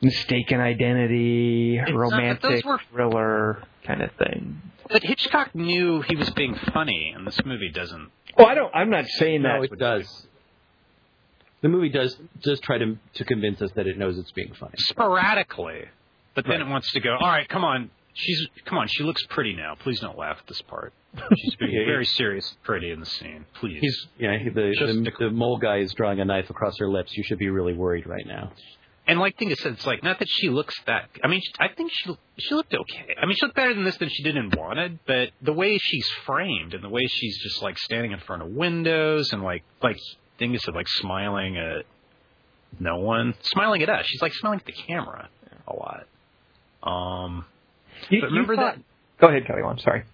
mistaken 0.00 0.60
identity, 0.60 1.76
not- 1.78 1.86
but 1.86 1.94
romantic 1.94 2.42
those 2.42 2.64
were- 2.64 2.80
thriller 2.92 3.62
kind 3.84 4.02
of 4.02 4.10
thing. 4.12 4.60
But 4.88 5.02
Hitchcock 5.02 5.52
knew 5.54 6.00
he 6.02 6.14
was 6.14 6.30
being 6.30 6.54
funny, 6.54 7.12
and 7.16 7.26
this 7.26 7.38
movie 7.44 7.70
doesn't. 7.72 8.08
Well, 8.38 8.46
I 8.46 8.54
don't. 8.54 8.72
I'm 8.72 8.88
not 8.90 9.06
saying 9.06 9.42
No, 9.42 9.60
that. 9.62 9.72
it 9.72 9.78
does. 9.78 10.26
The 11.62 11.68
movie 11.68 11.88
does 11.88 12.16
does 12.42 12.60
try 12.60 12.78
to 12.78 12.96
to 13.14 13.24
convince 13.24 13.60
us 13.62 13.72
that 13.74 13.86
it 13.88 13.98
knows 13.98 14.16
it's 14.18 14.30
being 14.30 14.52
funny. 14.54 14.74
sporadically, 14.76 15.86
but 16.36 16.44
then 16.44 16.60
Right. 16.60 16.68
it 16.68 16.70
wants 16.70 16.92
to 16.92 17.00
go. 17.00 17.16
All 17.18 17.26
right, 17.28 17.48
come 17.48 17.64
on. 17.64 17.90
She's 18.14 18.46
come 18.64 18.78
on. 18.78 18.86
She 18.88 19.02
looks 19.02 19.22
pretty 19.28 19.54
now. 19.54 19.74
Please 19.74 19.98
don't 20.00 20.16
laugh 20.16 20.38
at 20.40 20.46
this 20.46 20.62
part. 20.62 20.92
She's 21.36 21.54
being 21.56 21.72
Yeah, 21.72 21.84
very 21.86 22.04
serious, 22.06 22.56
pretty 22.62 22.90
in 22.90 23.00
the 23.00 23.06
scene. 23.06 23.44
Please. 23.54 23.78
He's 23.80 24.06
yeah, 24.18 24.38
he, 24.38 24.48
the, 24.50 24.72
the 24.78 25.12
the 25.18 25.30
mole 25.30 25.58
guy 25.58 25.78
is 25.78 25.92
drawing 25.94 26.20
a 26.20 26.24
knife 26.24 26.48
across 26.48 26.74
her 26.78 26.88
lips. 26.88 27.12
You 27.16 27.24
should 27.24 27.38
be 27.38 27.48
really 27.50 27.74
worried 27.74 28.06
right 28.06 28.26
now. 28.26 28.52
and 29.06 29.18
like 29.20 29.36
thing 29.38 29.50
is, 29.50 29.58
it's 29.66 29.84
like 29.86 30.02
not 30.02 30.18
that 30.20 30.28
she 30.30 30.48
looks 30.48 30.74
that. 30.86 31.08
I 31.22 31.28
mean, 31.28 31.40
I 31.58 31.68
think 31.68 31.90
she 31.92 32.16
she 32.38 32.54
looked 32.54 32.72
okay. 32.74 33.14
I 33.20 33.26
mean, 33.26 33.36
she 33.36 33.44
looked 33.44 33.56
better 33.56 33.74
than 33.74 33.84
this 33.84 33.96
than 33.98 34.08
she 34.10 34.22
did 34.22 34.36
in 34.36 34.50
Wanted. 34.50 34.98
But 35.06 35.30
the 35.42 35.52
way 35.52 35.76
she's 35.78 36.08
framed 36.24 36.72
and 36.74 36.82
the 36.82 36.88
way 36.90 37.06
she's 37.06 37.38
just 37.42 37.62
like 37.62 37.76
standing 37.78 38.12
in 38.12 38.18
front 38.20 38.42
of 38.42 38.48
windows 38.48 39.32
and 39.32 39.42
like 39.42 39.62
like 39.82 39.98
thing 40.38 40.54
is 40.54 40.66
like 40.68 40.88
smiling 40.88 41.56
at 41.58 41.84
no 42.80 42.96
one, 42.98 43.34
smiling 43.42 43.82
at 43.82 43.88
us. 43.90 44.06
She's 44.06 44.22
like 44.22 44.32
smiling 44.34 44.60
at 44.60 44.66
the 44.66 44.72
camera 44.72 45.28
a 45.68 45.74
lot. 45.74 46.04
Um. 46.86 47.44
You, 48.10 48.20
But 48.20 48.26
remember 48.28 48.56
thought- 48.56 48.76
that- 48.76 48.82
Go 49.18 49.28
ahead, 49.28 49.46
Kelly 49.46 49.62
Wand. 49.62 49.80
Sorry. 49.80 50.04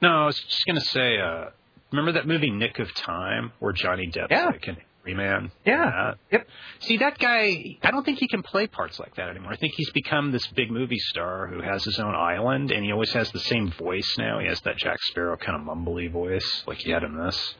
No, 0.00 0.22
I 0.22 0.26
was 0.26 0.38
just 0.40 0.66
gonna 0.66 0.80
say, 0.80 1.18
uh, 1.20 1.46
remember 1.92 2.12
that 2.12 2.26
movie 2.26 2.50
Nick 2.50 2.80
of 2.80 2.92
Time 2.94 3.52
where 3.60 3.72
Johnny 3.72 4.08
Depp's 4.08 4.32
Yeah. 4.32 4.46
like 4.46 4.66
an 4.66 4.78
angry 5.06 5.14
man? 5.14 5.52
Yeah. 5.64 5.84
That? 5.90 6.18
Yep. 6.32 6.48
See 6.80 6.96
that 6.96 7.18
guy? 7.18 7.76
I 7.84 7.90
don't 7.92 8.04
think 8.04 8.18
he 8.18 8.26
can 8.26 8.42
play 8.42 8.66
parts 8.66 8.98
like 8.98 9.14
that 9.14 9.28
anymore. 9.28 9.52
I 9.52 9.56
think 9.56 9.74
he's 9.76 9.90
become 9.90 10.32
this 10.32 10.44
big 10.48 10.72
movie 10.72 10.98
star 10.98 11.46
who 11.46 11.60
has 11.62 11.84
his 11.84 12.00
own 12.00 12.16
island, 12.16 12.72
and 12.72 12.84
he 12.84 12.90
always 12.90 13.12
has 13.12 13.30
the 13.30 13.38
same 13.38 13.70
voice 13.70 14.16
now. 14.18 14.40
He 14.40 14.48
has 14.48 14.60
that 14.62 14.76
Jack 14.76 14.98
Sparrow 15.02 15.36
kind 15.36 15.54
of 15.60 15.64
mumbly 15.64 16.10
voice, 16.10 16.64
like 16.66 16.78
he 16.78 16.90
had 16.90 17.04
in 17.04 17.16
this. 17.16 17.54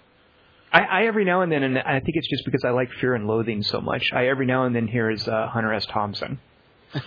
I, 0.73 0.81
I 0.83 1.03
every 1.07 1.25
now 1.25 1.43
and 1.43 1.53
then, 1.53 1.63
and 1.63 1.79
I 1.79 2.01
think 2.01 2.17
it's 2.17 2.29
just 2.29 2.45
because 2.45 2.65
I 2.65 2.71
like 2.71 2.91
Fear 2.95 3.15
and 3.15 3.29
Loathing 3.29 3.63
so 3.63 3.81
much. 3.81 4.03
I 4.13 4.27
every 4.27 4.47
now 4.47 4.65
and 4.65 4.75
then 4.75 4.89
hear 4.89 5.11
his 5.11 5.29
uh, 5.29 5.47
Hunter 5.47 5.73
S. 5.73 5.87
Thompson. 5.87 6.41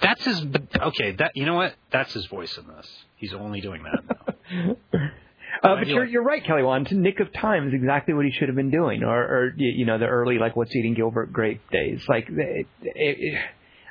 That's 0.00 0.24
his. 0.24 0.46
Okay, 0.76 1.12
that 1.12 1.32
you 1.34 1.46
know 1.46 1.54
what? 1.54 1.74
That's 1.90 2.12
his 2.12 2.26
voice 2.26 2.56
in 2.58 2.66
this. 2.66 2.88
He's 3.16 3.32
only 3.32 3.60
doing 3.60 3.82
that 3.84 4.36
now. 4.50 4.76
Uh, 5.62 5.76
but 5.76 5.86
you're 5.86 6.04
you're 6.04 6.24
right, 6.24 6.44
Kelly 6.44 6.62
Wand. 6.62 6.90
Nick 6.90 7.20
of 7.20 7.32
Time 7.34 7.68
is 7.68 7.74
exactly 7.74 8.14
what 8.14 8.24
he 8.24 8.32
should 8.32 8.48
have 8.48 8.56
been 8.56 8.70
doing, 8.70 9.04
or 9.04 9.22
or 9.22 9.54
you 9.56 9.84
know 9.84 9.98
the 9.98 10.06
early 10.06 10.38
like 10.38 10.56
what's 10.56 10.74
eating 10.74 10.94
Gilbert 10.94 11.32
Grape 11.32 11.60
days. 11.70 12.02
Like 12.08 12.28
it, 12.28 12.66
it, 12.82 12.94
it, 12.94 13.38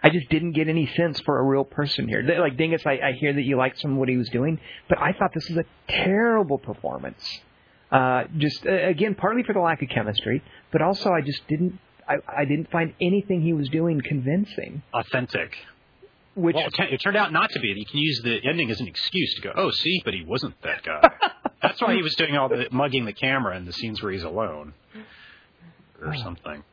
I 0.04 0.10
just 0.10 0.28
didn't 0.30 0.54
get 0.54 0.68
any 0.68 0.92
sense 0.98 1.20
for 1.22 1.40
a 1.40 1.44
real 1.44 1.64
person 1.64 2.08
here. 2.08 2.24
Like 2.24 2.58
Dingus, 2.58 2.82
I, 2.86 2.94
I 2.94 3.12
hear 3.20 3.32
that 3.34 3.44
you 3.44 3.58
liked 3.58 3.80
some 3.80 3.92
of 3.92 3.98
what 3.98 4.10
he 4.10 4.18
was 4.18 4.28
doing, 4.30 4.60
but 4.90 4.98
I 4.98 5.14
thought 5.14 5.32
this 5.34 5.48
was 5.50 5.60
a 5.60 5.66
terrible 5.88 6.58
performance. 6.58 7.24
Uh, 7.92 8.24
just 8.38 8.66
uh, 8.66 8.88
again, 8.88 9.16
partly 9.16 9.44
for 9.44 9.54
the 9.54 9.60
lack 9.60 9.82
of 9.82 9.90
chemistry, 9.90 10.42
but 10.72 10.82
also 10.82 11.12
I 11.12 11.22
just 11.22 11.48
didn't. 11.48 11.80
I, 12.08 12.16
I 12.42 12.46
didn't 12.46 12.72
find 12.72 12.96
anything 13.00 13.42
he 13.42 13.54
was 13.54 13.70
doing 13.70 14.02
convincing. 14.02 14.82
Authentic. 14.94 15.56
Which 16.36 16.56
Well, 16.56 16.66
it, 16.68 16.94
it 16.94 16.98
turned 17.00 17.18
out 17.18 17.34
not 17.34 17.50
to 17.52 17.60
be. 17.60 17.68
You 17.76 17.86
can 17.86 18.00
use 18.00 18.22
the 18.24 18.38
ending 18.48 18.72
as 18.72 18.80
an 18.80 18.88
excuse 18.88 19.34
to 19.36 19.42
go, 19.42 19.52
oh, 19.56 19.70
see, 19.72 20.02
but 20.06 20.14
he 20.14 20.24
wasn't 20.24 20.60
that 20.62 20.84
guy. 20.84 21.02
That's 21.62 21.82
why 21.82 21.94
he 21.96 22.02
was 22.02 22.16
doing 22.16 22.38
all 22.38 22.48
the 22.50 22.68
mugging 22.72 23.06
the 23.06 23.14
camera 23.14 23.58
in 23.58 23.66
the 23.66 23.74
scenes 23.74 24.02
where 24.02 24.12
he's 24.12 24.24
alone 24.24 24.74
or 26.02 26.16
something. 26.16 26.64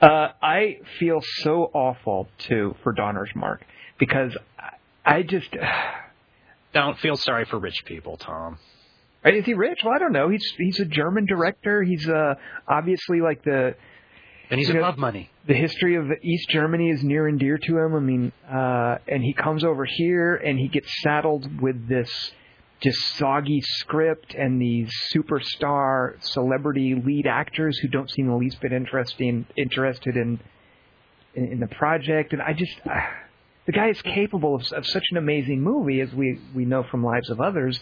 Uh, 0.00 0.28
I 0.40 0.78
feel 0.98 1.20
so 1.42 1.70
awful 1.74 2.28
too 2.38 2.74
for 2.82 2.94
Donnersmarck 2.94 3.58
because 3.98 4.34
I- 4.58 4.70
I 5.18 5.22
just 5.22 5.48
Don't 6.72 6.98
feel 7.00 7.16
sorry 7.16 7.44
for 7.46 7.58
rich 7.58 7.84
people, 7.84 8.16
Tom. 8.16 8.56
is 9.24 9.44
he 9.44 9.54
rich? 9.54 9.80
Well, 9.84 9.92
I 9.92 9.98
don't 9.98 10.12
know. 10.12 10.28
He's 10.28 10.44
he's 10.56 10.78
a 10.78 10.84
German 10.84 11.26
director. 11.26 11.82
He's 11.82 12.08
uh 12.08 12.34
obviously 12.68 13.20
like 13.20 13.42
the 13.42 13.74
And 14.50 14.58
he's 14.58 14.68
You 14.68 14.74
know- 14.74 14.80
above 14.80 14.98
money. 14.98 15.30
the 15.46 15.54
history 15.54 15.94
of 15.94 16.10
East 16.22 16.48
Germany 16.50 16.90
is 16.90 17.04
near 17.04 17.26
and 17.28 17.38
dear 17.38 17.56
to 17.58 17.78
him. 17.78 17.94
I 17.94 18.00
mean, 18.00 18.32
uh, 18.50 18.98
and 19.08 19.22
he 19.22 19.32
comes 19.32 19.62
over 19.64 19.84
here 19.84 20.34
and 20.36 20.58
he 20.58 20.68
gets 20.68 20.88
saddled 21.02 21.60
with 21.60 21.86
this 21.88 22.10
just 22.80 22.98
soggy 23.16 23.60
script 23.62 24.34
and 24.34 24.60
these 24.60 24.90
superstar 25.14 26.14
celebrity 26.22 26.94
lead 26.94 27.26
actors 27.26 27.78
who 27.78 27.88
don't 27.88 28.10
seem 28.10 28.26
the 28.26 28.34
least 28.34 28.60
bit 28.60 28.72
interesting 28.72 29.46
interested 29.56 30.16
in 30.16 30.40
in, 31.34 31.44
in 31.52 31.60
the 31.60 31.66
project. 31.68 32.32
And 32.32 32.42
I 32.42 32.52
just 32.54 32.74
uh, 32.90 33.00
the 33.66 33.72
guy 33.72 33.88
is 33.90 34.00
capable 34.02 34.54
of, 34.56 34.62
of 34.72 34.86
such 34.86 35.04
an 35.12 35.16
amazing 35.18 35.60
movie 35.60 36.00
as 36.00 36.12
we 36.12 36.40
we 36.54 36.64
know 36.64 36.82
from 36.82 37.04
Lives 37.04 37.30
of 37.30 37.40
Others, 37.40 37.78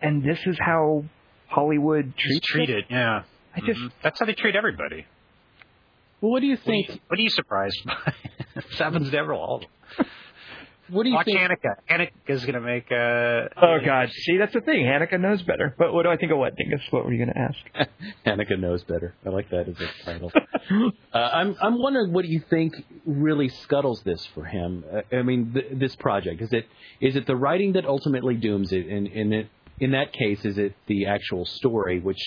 and 0.00 0.22
this 0.22 0.38
is 0.46 0.56
how 0.60 1.04
Hollywood 1.48 2.14
treats 2.16 2.36
it. 2.38 2.52
treated, 2.52 2.84
yeah. 2.90 3.22
I 3.56 3.60
just 3.60 3.80
Mhm. 3.80 3.90
That's 4.02 4.20
how 4.20 4.26
they 4.26 4.34
treat 4.34 4.54
everybody. 4.54 5.06
Well, 6.22 6.30
what 6.32 6.40
do 6.40 6.46
you 6.46 6.54
What 6.56 6.60
are 6.62 6.64
think? 6.64 6.88
you, 6.88 6.98
what 7.08 7.18
are 7.18 7.22
you 7.22 7.30
surprised 7.30 7.82
by? 7.84 8.14
this 8.54 8.78
happens 8.78 9.10
to 9.10 9.18
everyone. 9.18 9.42
all 9.48 9.62
what 10.88 11.04
do 11.04 11.08
you 11.08 11.14
Watch 11.14 11.24
think? 11.26 11.38
Hanukkah. 11.38 11.76
Hanukkah's 11.90 12.44
gonna 12.44 12.60
make 12.60 12.90
uh 12.92 13.48
Oh 13.62 13.78
God! 13.84 14.10
See, 14.12 14.36
that's 14.36 14.52
the 14.52 14.60
thing. 14.60 14.84
Hanukkah 14.84 15.18
knows 15.18 15.40
better. 15.42 15.74
But 15.78 15.94
what 15.94 16.02
do 16.02 16.10
I 16.10 16.16
think 16.16 16.32
of 16.32 16.38
what, 16.38 16.54
Dingus? 16.56 16.82
What 16.90 17.04
were 17.06 17.12
you 17.14 17.24
going 17.24 17.32
to 17.34 17.40
ask? 17.40 17.90
Hanukkah 18.26 18.58
knows 18.58 18.82
better. 18.84 19.14
I 19.24 19.30
like 19.30 19.48
that 19.50 19.68
as 19.68 19.76
a 19.80 20.04
title. 20.04 20.30
uh, 21.14 21.16
I'm 21.18 21.56
I'm 21.62 21.80
wondering 21.80 22.12
what 22.12 22.24
do 22.26 22.30
you 22.30 22.42
think 22.50 22.74
really 23.06 23.48
scuttles 23.48 24.02
this 24.04 24.26
for 24.34 24.44
him? 24.44 24.84
Uh, 24.92 25.16
I 25.16 25.22
mean, 25.22 25.52
th- 25.54 25.66
this 25.72 25.96
project 25.96 26.42
is 26.42 26.52
it 26.52 26.66
is 27.00 27.16
it 27.16 27.26
the 27.26 27.36
writing 27.36 27.72
that 27.74 27.86
ultimately 27.86 28.34
dooms 28.34 28.70
it? 28.72 28.86
In 28.86 29.06
in 29.06 29.32
it 29.32 29.48
in 29.80 29.92
that 29.92 30.12
case, 30.12 30.44
is 30.44 30.58
it 30.58 30.74
the 30.88 31.06
actual 31.06 31.46
story, 31.46 32.00
which 32.00 32.20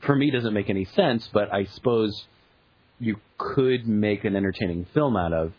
for 0.00 0.16
me 0.16 0.30
doesn't 0.32 0.54
make 0.54 0.68
any 0.68 0.84
sense, 0.86 1.28
but 1.32 1.52
I 1.54 1.64
suppose 1.66 2.26
you 3.00 3.16
could 3.38 3.88
make 3.88 4.24
an 4.24 4.36
entertaining 4.36 4.84
film 4.94 5.16
out 5.16 5.32
of, 5.32 5.52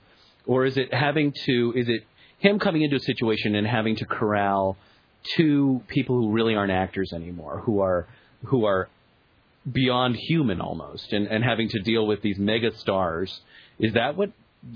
or 0.46 0.66
is 0.66 0.78
it 0.78 0.94
having 0.94 1.34
to 1.46 1.74
is 1.76 1.90
it 1.90 2.04
him 2.38 2.60
coming 2.60 2.82
into 2.84 2.96
a 2.96 3.00
situation 3.00 3.56
and 3.56 3.68
having 3.68 3.96
to 3.98 4.06
corral 4.06 4.78
two 5.36 5.82
people 5.88 6.16
who 6.16 6.32
really 6.32 6.56
aren't 6.56 6.72
actors 6.72 7.12
anymore, 7.14 7.62
who 7.66 7.82
are 7.82 8.08
who 8.46 8.66
are 8.66 8.90
beyond 9.72 10.16
human 10.16 10.60
almost, 10.60 11.14
and, 11.14 11.28
and 11.28 11.44
having 11.44 11.70
to 11.70 11.80
deal 11.82 12.08
with 12.08 12.22
these 12.22 12.40
mega 12.40 12.76
stars. 12.78 13.42
Is 13.80 13.94
that 13.94 14.16
what 14.18 14.32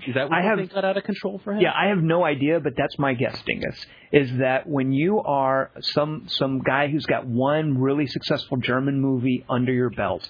is 0.07 0.15
that 0.15 0.29
what 0.29 0.37
I 0.37 0.43
have- 0.43 0.57
think 0.57 0.73
got 0.73 0.85
out 0.85 0.97
of 0.97 1.03
control 1.03 1.39
for 1.43 1.53
him? 1.53 1.61
Yeah, 1.61 1.71
I 1.75 1.87
have 1.89 1.99
no 2.01 2.23
idea, 2.23 2.59
but 2.59 2.73
that's 2.75 2.97
my 2.97 3.13
guess, 3.13 3.39
Dingus. 3.43 3.85
Is 4.11 4.37
that 4.37 4.67
when 4.67 4.91
you 4.93 5.21
are 5.21 5.71
some 5.79 6.25
some 6.27 6.59
guy 6.59 6.87
who's 6.87 7.05
got 7.05 7.25
one 7.25 7.79
really 7.79 8.07
successful 8.07 8.57
German 8.57 8.99
movie 8.99 9.45
under 9.49 9.71
your 9.71 9.89
belt, 9.89 10.27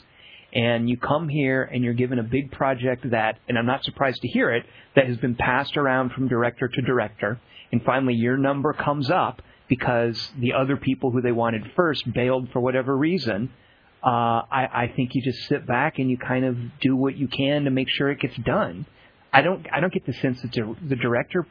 and 0.55 0.89
you 0.89 0.97
come 0.97 1.27
here 1.29 1.61
and 1.63 1.83
you're 1.83 1.93
given 1.93 2.17
a 2.17 2.23
big 2.23 2.51
project 2.51 3.09
that, 3.11 3.37
and 3.47 3.57
I'm 3.57 3.65
not 3.65 3.83
surprised 3.83 4.21
to 4.21 4.27
hear 4.27 4.49
it, 4.51 4.65
that 4.95 5.05
has 5.07 5.17
been 5.17 5.35
passed 5.35 5.75
around 5.77 6.13
from 6.13 6.27
director 6.29 6.67
to 6.67 6.81
director, 6.81 7.39
and 7.71 7.83
finally 7.83 8.13
your 8.15 8.37
number 8.37 8.73
comes 8.73 9.11
up 9.11 9.41
because 9.67 10.31
the 10.39 10.53
other 10.53 10.77
people 10.77 11.11
who 11.11 11.21
they 11.21 11.31
wanted 11.31 11.63
first 11.75 12.11
bailed 12.13 12.49
for 12.51 12.59
whatever 12.59 12.95
reason. 12.97 13.51
Uh, 14.03 14.45
I, 14.51 14.83
I 14.83 14.93
think 14.95 15.15
you 15.15 15.21
just 15.23 15.47
sit 15.47 15.65
back 15.65 15.97
and 15.97 16.09
you 16.11 16.17
kind 16.17 16.45
of 16.45 16.55
do 16.79 16.95
what 16.95 17.17
you 17.17 17.27
can 17.27 17.63
to 17.65 17.71
make 17.71 17.89
sure 17.89 18.09
it 18.11 18.19
gets 18.19 18.37
done. 18.37 18.85
I 19.33 19.41
don't 19.41 19.65
I 19.73 19.79
don't 19.79 19.91
get 19.91 20.05
the 20.05 20.13
sense 20.13 20.41
that 20.43 20.51
the, 20.53 20.75
the 20.87 20.95
director 20.95 21.45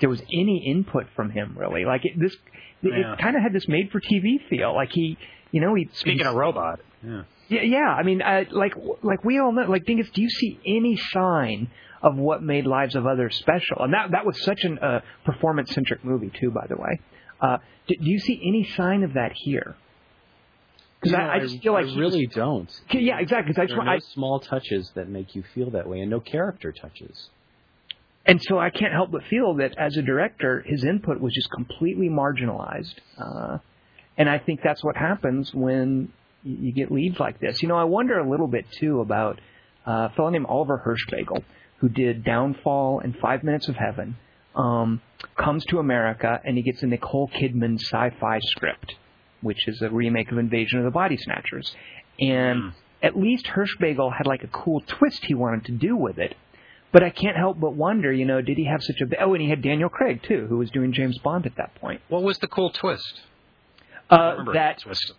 there 0.00 0.08
was 0.08 0.20
any 0.32 0.64
input 0.66 1.06
from 1.14 1.30
him 1.30 1.54
really. 1.56 1.84
Like 1.84 2.04
it, 2.04 2.18
this, 2.18 2.36
Yeah. 2.82 3.12
it 3.12 3.18
kind 3.20 3.36
of 3.36 3.42
had 3.42 3.52
this 3.52 3.68
made 3.68 3.92
for 3.92 4.00
TV 4.00 4.38
feel. 4.50 4.74
Like 4.74 4.90
he, 4.90 5.16
you 5.52 5.60
know, 5.60 5.74
he 5.76 5.88
speaking 5.92 6.26
of 6.26 6.34
robot. 6.34 6.80
Yeah. 7.06 7.22
Yeah, 7.48 7.62
yeah. 7.62 7.88
I 7.98 8.02
mean, 8.02 8.22
uh, 8.22 8.44
like 8.50 8.74
like 9.02 9.24
we 9.24 9.38
all 9.38 9.52
know. 9.52 9.62
Like, 9.62 9.84
Dingus, 9.84 10.08
do 10.10 10.22
you 10.22 10.30
see 10.30 10.58
any 10.66 10.96
sign 10.96 11.70
of 12.02 12.16
what 12.16 12.42
made 12.42 12.66
Lives 12.66 12.94
of 12.96 13.06
Others 13.06 13.36
special? 13.36 13.78
And 13.80 13.92
that 13.94 14.10
that 14.12 14.26
was 14.26 14.40
such 14.42 14.64
a 14.64 14.74
uh, 14.74 15.00
performance 15.24 15.72
centric 15.72 16.04
movie 16.04 16.30
too, 16.40 16.50
by 16.50 16.66
the 16.68 16.76
way. 16.76 17.00
Uh, 17.40 17.58
do, 17.86 17.94
do 17.96 18.10
you 18.10 18.18
see 18.18 18.40
any 18.46 18.64
sign 18.76 19.02
of 19.02 19.14
that 19.14 19.32
here? 19.34 19.76
Because 21.00 21.18
know, 21.18 21.24
I, 21.24 21.34
I 21.36 21.40
just 21.40 21.62
feel 21.62 21.72
like 21.74 21.86
I 21.86 21.94
really 21.96 22.26
don't. 22.26 22.70
yeah, 22.92 23.18
exactly. 23.18 23.52
'cause 23.52 23.60
I 23.60 23.64
just 23.66 23.74
There 23.74 23.80
are 23.82 23.84
no 23.84 23.92
I, 23.92 23.98
small 23.98 24.40
touches 24.40 24.90
that 24.94 25.08
make 25.08 25.34
you 25.34 25.42
feel 25.54 25.70
that 25.72 25.86
way, 25.88 26.00
and 26.00 26.10
no 26.10 26.20
character 26.20 26.72
touches. 26.72 27.28
and 28.24 28.40
so 28.42 28.58
I 28.58 28.70
can't 28.70 28.92
help 28.92 29.10
but 29.10 29.22
feel 29.24 29.54
that 29.56 29.76
as 29.76 29.96
a 29.98 30.02
director, 30.02 30.62
his 30.66 30.82
input 30.84 31.20
was 31.20 31.34
just 31.34 31.50
completely 31.50 32.08
marginalized. 32.08 32.94
Uh, 33.18 33.58
and 34.16 34.30
I 34.30 34.38
think 34.38 34.60
that's 34.64 34.82
what 34.82 34.96
happens 34.96 35.52
when 35.52 36.10
you 36.44 36.72
get 36.72 36.92
leads 36.92 37.18
like 37.18 37.40
this. 37.40 37.62
You 37.62 37.68
know, 37.68 37.76
I 37.76 37.84
wonder 37.84 38.18
a 38.18 38.28
little 38.28 38.46
bit 38.46 38.66
too 38.78 39.00
about 39.00 39.40
uh, 39.86 40.08
a 40.10 40.12
fellow 40.14 40.28
named 40.30 40.46
Oliver 40.46 40.82
Hirschbiegel, 40.84 41.42
who 41.78 41.88
did 41.88 42.24
Downfall 42.24 43.00
and 43.00 43.16
Five 43.16 43.42
Minutes 43.42 43.68
of 43.68 43.76
Heaven. 43.76 44.16
Um, 44.54 45.00
comes 45.36 45.64
to 45.66 45.80
America 45.80 46.40
and 46.44 46.56
he 46.56 46.62
gets 46.62 46.82
a 46.84 46.86
Nicole 46.86 47.28
Kidman 47.28 47.80
sci-fi 47.80 48.38
script, 48.40 48.94
which 49.40 49.66
is 49.66 49.82
a 49.82 49.90
remake 49.90 50.30
of 50.30 50.38
Invasion 50.38 50.78
of 50.78 50.84
the 50.84 50.92
Body 50.92 51.16
Snatchers. 51.16 51.74
And 52.20 52.72
at 53.02 53.18
least 53.18 53.46
Hirschbiegel 53.46 54.16
had 54.16 54.26
like 54.26 54.44
a 54.44 54.48
cool 54.48 54.80
twist 54.80 55.24
he 55.24 55.34
wanted 55.34 55.64
to 55.64 55.72
do 55.72 55.96
with 55.96 56.18
it. 56.18 56.36
But 56.92 57.02
I 57.02 57.10
can't 57.10 57.36
help 57.36 57.58
but 57.58 57.74
wonder, 57.74 58.12
you 58.12 58.24
know, 58.24 58.40
did 58.40 58.56
he 58.56 58.66
have 58.66 58.80
such 58.80 59.00
a 59.00 59.20
oh, 59.20 59.34
and 59.34 59.42
he 59.42 59.50
had 59.50 59.62
Daniel 59.62 59.88
Craig 59.88 60.22
too, 60.22 60.46
who 60.48 60.58
was 60.58 60.70
doing 60.70 60.92
James 60.92 61.18
Bond 61.18 61.44
at 61.46 61.56
that 61.56 61.74
point. 61.74 62.00
What 62.08 62.22
was 62.22 62.38
the 62.38 62.46
cool 62.46 62.70
twist? 62.70 63.22
Uh, 64.10 64.44
that 64.52 64.78
the 64.78 64.82
twist. 64.84 65.12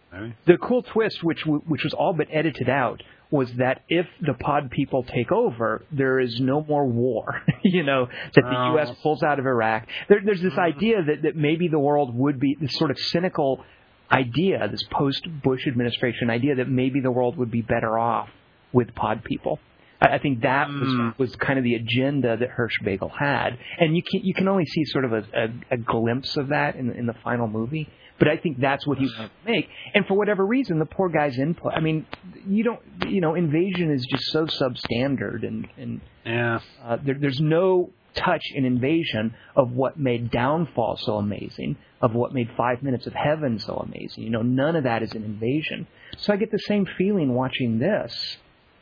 the 0.46 0.58
cool 0.58 0.84
twist, 0.84 1.24
which 1.24 1.42
w- 1.42 1.62
which 1.68 1.84
was 1.84 1.94
all 1.94 2.14
but 2.14 2.28
edited 2.32 2.70
out, 2.70 3.02
was 3.32 3.52
that 3.54 3.82
if 3.90 4.06
the 4.22 4.34
pod 4.34 4.70
people 4.70 5.04
take 5.04 5.32
over, 5.32 5.84
there 5.92 6.20
is 6.20 6.40
no 6.40 6.64
more 6.64 6.86
war. 6.86 7.42
you 7.64 7.84
know 7.84 8.06
that 8.36 8.42
the 8.42 8.58
Oh. 8.58 8.74
U.S. 8.74 8.92
pulls 9.02 9.24
out 9.24 9.40
of 9.40 9.46
Iraq. 9.46 9.88
There, 10.08 10.22
there's 10.24 10.42
this 10.42 10.58
idea 10.58 11.04
that 11.04 11.24
that 11.24 11.36
maybe 11.36 11.68
the 11.68 11.80
world 11.80 12.16
would 12.16 12.40
be 12.40 12.56
this 12.60 12.74
sort 12.76 12.92
of 12.92 13.00
cynical 13.00 13.64
idea, 14.12 14.68
this 14.70 14.84
post-Bush 14.92 15.66
administration 15.68 16.30
idea 16.30 16.56
that 16.56 16.70
maybe 16.70 17.00
the 17.00 17.12
world 17.12 17.38
would 17.38 17.50
be 17.52 17.62
better 17.62 17.98
off 17.98 18.30
with 18.72 18.94
pod 18.94 19.24
people. 19.24 19.60
I 20.00 20.16
I 20.16 20.20
think 20.20 20.42
that 20.42 20.68
was 20.70 21.14
was 21.18 21.36
kind 21.38 21.58
of 21.58 21.64
the 21.64 21.74
agenda 21.76 22.38
that 22.38 22.50
Hirschbiegel 22.50 23.12
had, 23.18 23.58
and 23.80 23.96
you 23.96 24.04
can 24.04 24.22
you 24.24 24.34
can 24.36 24.48
only 24.48 24.66
see 24.66 24.86
sort 24.86 25.06
of 25.06 25.14
a, 25.14 25.24
a, 25.34 25.48
a 25.72 25.78
glimpse 25.78 26.38
of 26.38 26.50
that 26.50 26.76
in 26.76 26.92
in 26.92 27.06
the 27.08 27.16
final 27.24 27.48
movie. 27.48 27.90
But 28.18 28.30
I 28.30 28.38
think 28.38 28.60
that's 28.62 28.88
what 28.88 28.98
he 28.98 29.06
wanted 29.18 29.32
to 29.46 29.52
make, 29.52 29.68
and 29.94 30.06
for 30.06 30.14
whatever 30.16 30.46
reason, 30.46 30.80
the 30.80 30.86
poor 30.86 31.10
guy's 31.10 31.38
input. 31.38 31.74
I 31.76 31.82
mean, 31.82 32.06
you 32.48 32.64
don't 32.64 32.80
you 33.08 33.20
know, 33.22 33.36
Invasion 33.36 33.92
is 33.92 34.06
just 34.10 34.26
so 34.32 34.46
substandard, 34.46 35.46
and 35.46 35.68
and 35.78 36.02
Yeah. 36.26 36.60
uh, 36.84 36.98
there, 37.04 37.16
there's 37.20 37.42
no 37.42 37.92
touch 38.14 38.44
in 38.54 38.64
Invasion 38.64 39.36
of 39.56 39.72
what 39.74 40.00
made 40.00 40.32
Downfall 40.32 40.98
so 41.02 41.18
amazing, 41.18 41.76
of 42.02 42.16
what 42.16 42.34
made 42.34 42.50
Five 42.56 42.82
Minutes 42.82 43.06
of 43.08 43.14
Heaven 43.14 43.60
so 43.60 43.76
amazing. 43.76 44.24
You 44.24 44.30
know, 44.30 44.42
none 44.42 44.78
of 44.78 44.86
that 44.86 45.04
is 45.04 45.12
an 45.14 45.26
Invasion. 45.26 45.86
So 46.18 46.32
I 46.32 46.38
get 46.38 46.52
the 46.52 46.60
same 46.60 46.86
feeling 46.98 47.34
watching 47.34 47.80
this, 47.80 48.38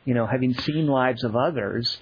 you 0.05 0.13
know, 0.13 0.27
having 0.27 0.53
seen 0.53 0.85
Lives 0.85 1.23
of 1.23 1.35
Others, 1.35 1.97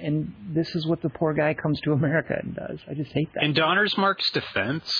and, 0.00 0.32
this 0.50 0.74
is 0.74 0.86
what 0.86 1.02
the 1.02 1.08
poor 1.10 1.34
guy 1.34 1.54
comes 1.54 1.80
to 1.82 1.92
America 1.92 2.34
and 2.42 2.54
does. 2.54 2.78
I 2.90 2.94
just 2.94 3.12
hate 3.12 3.28
that. 3.34 3.42
In 3.44 3.54
Donnersmarck's 3.54 4.30
defense, 4.30 4.92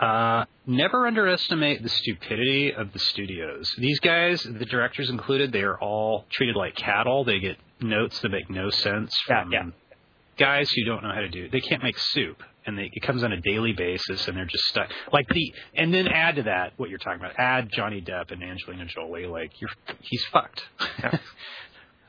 uh, 0.00 0.44
never 0.66 1.06
underestimate 1.06 1.82
the 1.82 1.88
stupidity 1.88 2.72
of 2.74 2.92
the 2.92 2.98
studios. 2.98 3.72
These 3.78 4.00
guys, 4.00 4.42
the 4.42 4.64
directors 4.66 5.10
included, 5.10 5.52
they 5.52 5.62
are 5.62 5.78
all 5.78 6.24
treated 6.30 6.56
like 6.56 6.74
cattle. 6.76 7.24
They 7.24 7.38
get 7.40 7.56
notes 7.80 8.20
that 8.20 8.30
make 8.30 8.50
no 8.50 8.70
sense 8.70 9.14
Yeah, 9.28 9.42
from 9.42 9.52
yeah. 9.52 9.62
guys 10.38 10.70
who 10.70 10.84
don't 10.84 11.02
know 11.02 11.12
how 11.14 11.20
to 11.20 11.28
do 11.28 11.44
it. 11.44 11.52
They 11.52 11.60
can't 11.60 11.82
make 11.82 11.98
soup, 11.98 12.42
and 12.66 12.76
they, 12.78 12.90
it 12.92 13.02
comes 13.02 13.22
on 13.22 13.32
a 13.32 13.40
daily 13.40 13.72
basis, 13.72 14.26
and 14.28 14.36
they're 14.36 14.44
just 14.44 14.64
stuck. 14.64 14.90
Like 15.12 15.28
the, 15.28 15.52
and 15.74 15.92
then 15.94 16.08
add 16.08 16.36
to 16.36 16.42
that 16.44 16.72
what 16.76 16.90
you're 16.90 16.98
talking 16.98 17.20
about. 17.20 17.38
Add 17.38 17.68
Johnny 17.72 18.00
Depp 18.00 18.32
and 18.32 18.42
Angelina 18.42 18.86
Jolie. 18.86 19.26
Like 19.26 19.52
you're, 19.60 19.70
he's 20.02 20.24
fucked. 20.32 20.62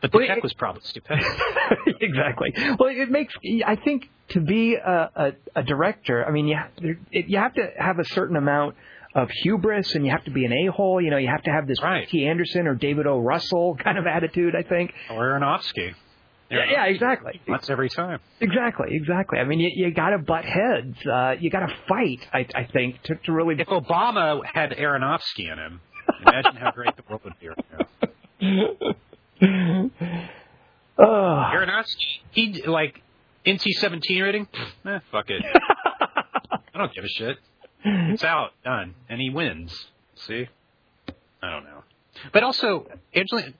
but 0.02 0.12
the 0.12 0.18
Well, 0.18 0.28
tech 0.28 0.38
it- 0.38 0.44
was 0.44 0.54
probably 0.54 0.82
stupid. 0.84 1.20
exactly. 2.02 2.54
Well, 2.80 2.90
it 2.90 3.10
makes. 3.10 3.34
I 3.66 3.76
think 3.76 4.10
to 4.30 4.40
be 4.42 4.76
a, 4.76 5.10
a, 5.16 5.32
a 5.56 5.64
director, 5.64 6.26
I 6.26 6.32
mean, 6.32 6.48
you 6.48 6.56
have, 6.58 6.72
it, 7.12 7.28
you 7.30 7.38
have 7.38 7.54
to 7.56 7.70
have 7.78 8.00
a 8.00 8.06
certain 8.06 8.36
amount 8.36 8.76
of 9.16 9.30
hubris, 9.44 9.96
and 9.96 10.06
you 10.06 10.12
have 10.12 10.24
to 10.26 10.32
be 10.32 10.46
an 10.46 10.52
a 10.54 10.68
hole. 10.72 11.02
You 11.02 11.10
know, 11.10 11.18
you 11.18 11.30
have 11.30 11.44
to 11.44 11.52
have 11.52 11.66
this 11.68 11.82
Right. 11.82 12.08
T. 12.08 12.28
Anderson 12.28 12.68
or 12.68 12.76
David 12.76 13.08
O. 13.08 13.18
Russell 13.20 13.76
kind 13.84 13.98
of 13.98 14.06
attitude. 14.06 14.54
I 14.56 14.64
think. 14.64 14.94
or 15.10 15.30
Aronofsky. 15.40 15.94
Yeah, 16.50 16.60
yeah, 16.72 16.86
exactly. 16.86 17.42
That's 17.46 17.70
every 17.70 17.90
time. 17.90 18.20
Exactly, 18.40 18.88
exactly. 18.92 19.38
I 19.38 19.44
mean, 19.44 19.60
you, 19.60 19.70
you 19.76 19.94
got 19.94 20.12
to 20.12 20.18
butt 20.18 20.46
heads. 20.46 20.96
Uh, 21.06 21.32
you 21.38 21.50
got 21.50 21.60
to 21.68 21.76
fight. 21.90 22.26
I, 22.32 22.46
I 22.56 22.64
think 22.72 23.02
to, 23.04 23.16
to 23.26 23.34
really. 23.34 23.56
If 23.60 23.68
Obama 23.68 24.40
had 24.46 24.72
Aronofsky 24.72 25.52
in 25.52 25.58
him, 25.60 25.82
imagine 26.26 26.56
how 26.56 26.72
great 26.72 26.96
the 26.96 27.04
world 27.10 27.22
would 27.26 27.34
be 27.42 27.50
right 27.50 27.66
now. 28.42 28.94
Aronofsky, 31.00 32.20
he 32.32 32.64
like 32.66 33.02
NC-17 33.46 34.22
rating. 34.22 34.48
Eh, 34.86 35.00
fuck 35.12 35.30
it. 35.30 35.44
I 35.54 36.78
don't 36.78 36.94
give 36.94 37.04
a 37.04 37.08
shit. 37.10 37.38
It's 37.84 38.24
out, 38.24 38.52
done, 38.64 38.96
and 39.10 39.22
he 39.22 39.30
wins. 39.30 39.74
See, 40.16 40.48
I 41.42 41.50
don't 41.52 41.64
know. 41.64 41.84
But 42.34 42.44
also, 42.44 42.88
Angelina. 43.16 43.54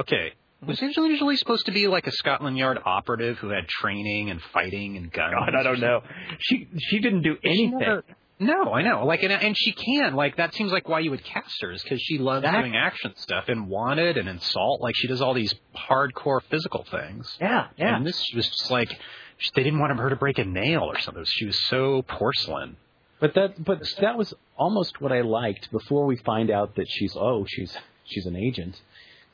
Okay, 0.00 0.32
was 0.66 0.80
Angelina 0.82 1.18
Jolie 1.18 1.36
supposed 1.36 1.66
to 1.66 1.72
be 1.72 1.86
like 1.86 2.06
a 2.06 2.12
Scotland 2.12 2.56
Yard 2.56 2.78
operative 2.84 3.36
who 3.38 3.50
had 3.50 3.68
training 3.68 4.30
and 4.30 4.40
fighting 4.54 4.96
and 4.96 5.12
guns? 5.12 5.34
God, 5.38 5.54
I 5.54 5.62
don't 5.62 5.80
know. 5.80 6.00
She 6.38 6.66
she 6.78 6.98
didn't 7.00 7.22
do 7.22 7.36
She 7.42 7.48
anything. 7.48 7.78
never- 7.78 8.04
no, 8.40 8.72
I 8.72 8.82
know. 8.82 9.04
Like, 9.04 9.22
and, 9.22 9.32
and 9.32 9.56
she 9.56 9.72
can. 9.72 10.14
Like, 10.14 10.36
that 10.36 10.54
seems 10.54 10.72
like 10.72 10.88
why 10.88 11.00
you 11.00 11.10
would 11.10 11.22
cast 11.24 11.60
her 11.62 11.70
is 11.70 11.82
because 11.82 12.00
she 12.00 12.18
loves 12.18 12.42
That- 12.44 12.58
doing 12.58 12.74
action 12.76 13.12
stuff 13.16 13.44
and 13.48 13.68
wanted 13.68 14.16
and 14.16 14.28
insult. 14.28 14.80
Like, 14.80 14.94
she 14.96 15.06
does 15.06 15.20
all 15.20 15.34
these 15.34 15.54
hardcore 15.76 16.40
physical 16.50 16.84
things. 16.90 17.36
Yeah, 17.40 17.68
yeah. 17.76 17.96
And 17.96 18.06
this 18.06 18.20
she 18.20 18.36
was 18.36 18.46
just 18.48 18.70
like, 18.70 18.90
she- 19.38 19.50
they 19.54 19.62
didn't 19.62 19.78
want 19.78 19.96
her 19.98 20.10
to 20.10 20.16
break 20.16 20.38
a 20.38 20.44
nail 20.44 20.82
or 20.82 20.98
something. 20.98 21.24
She 21.26 21.46
was 21.46 21.62
so 21.68 22.02
porcelain. 22.02 22.76
But 23.20 23.34
that 23.34 23.62
but 23.62 23.80
that 24.00 24.16
was 24.16 24.32
almost 24.56 24.98
what 25.00 25.12
I 25.12 25.20
liked 25.20 25.70
before 25.70 26.06
we 26.06 26.16
find 26.16 26.50
out 26.50 26.76
that 26.76 26.86
she's 26.88 27.14
oh 27.14 27.44
she's 27.46 27.76
she's 28.06 28.24
an 28.24 28.34
agent 28.34 28.80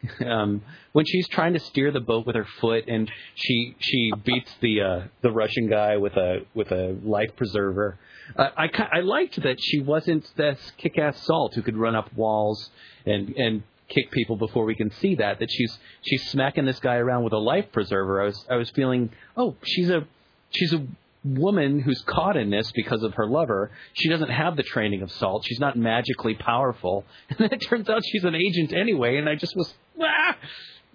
um, 0.27 0.63
when 0.93 1.05
she's 1.07 1.29
trying 1.29 1.55
to 1.55 1.61
steer 1.61 1.91
the 1.91 2.01
boat 2.01 2.27
with 2.27 2.37
her 2.37 2.47
foot, 2.61 2.85
and 2.89 3.11
she 3.35 3.77
she 3.79 4.13
beats 4.25 4.51
the 4.61 4.81
uh, 4.81 5.01
the 5.23 5.31
Russian 5.31 5.69
guy 5.69 5.97
with 5.97 6.15
a 6.15 6.41
with 6.55 6.71
a 6.73 6.99
life 7.03 7.35
preserver. 7.37 7.99
Uh, 8.37 8.51
I 8.57 8.69
I 8.93 9.01
liked 9.01 9.43
that 9.43 9.57
she 9.61 9.81
wasn't 9.81 10.31
this 10.37 10.59
kick-ass 10.79 11.23
Salt 11.25 11.55
who 11.55 11.63
could 11.63 11.77
run 11.77 11.95
up 11.95 12.13
walls 12.15 12.71
and 13.05 13.31
and 13.37 13.63
kick 13.89 14.11
people 14.11 14.37
before 14.37 14.65
we 14.65 14.75
can 14.75 14.91
see 14.91 15.15
that. 15.17 15.39
That 15.39 15.51
she's 15.51 15.79
she's 16.03 16.31
smacking 16.31 16.65
this 16.65 16.81
guy 16.81 16.97
around 16.97 17.25
with 17.25 17.33
a 17.33 17.39
life 17.39 17.73
preserver. 17.73 18.23
I 18.23 18.27
was 18.27 18.47
I 18.51 18.57
was 18.57 18.71
feeling 18.71 19.11
oh 19.37 19.57
she's 19.63 19.91
a 19.91 20.07
she's 20.51 20.73
a 20.73 20.87
woman 21.27 21.81
who's 21.81 22.03
caught 22.07 22.37
in 22.37 22.51
this 22.51 22.71
because 22.73 23.03
of 23.03 23.15
her 23.15 23.27
lover. 23.27 23.71
She 23.95 24.09
doesn't 24.09 24.31
have 24.31 24.57
the 24.57 24.63
training 24.63 25.03
of 25.03 25.11
Salt. 25.13 25.45
She's 25.47 25.61
not 25.61 25.77
magically 25.77 26.35
powerful. 26.35 27.05
And 27.31 27.39
then 27.39 27.53
it 27.53 27.59
turns 27.69 27.89
out 27.89 28.03
she's 28.05 28.25
an 28.25 28.35
agent 28.35 28.73
anyway. 28.73 29.17
And 29.17 29.29
I 29.29 29.35
just 29.35 29.55
was, 29.57 29.73
ah! 30.01 30.37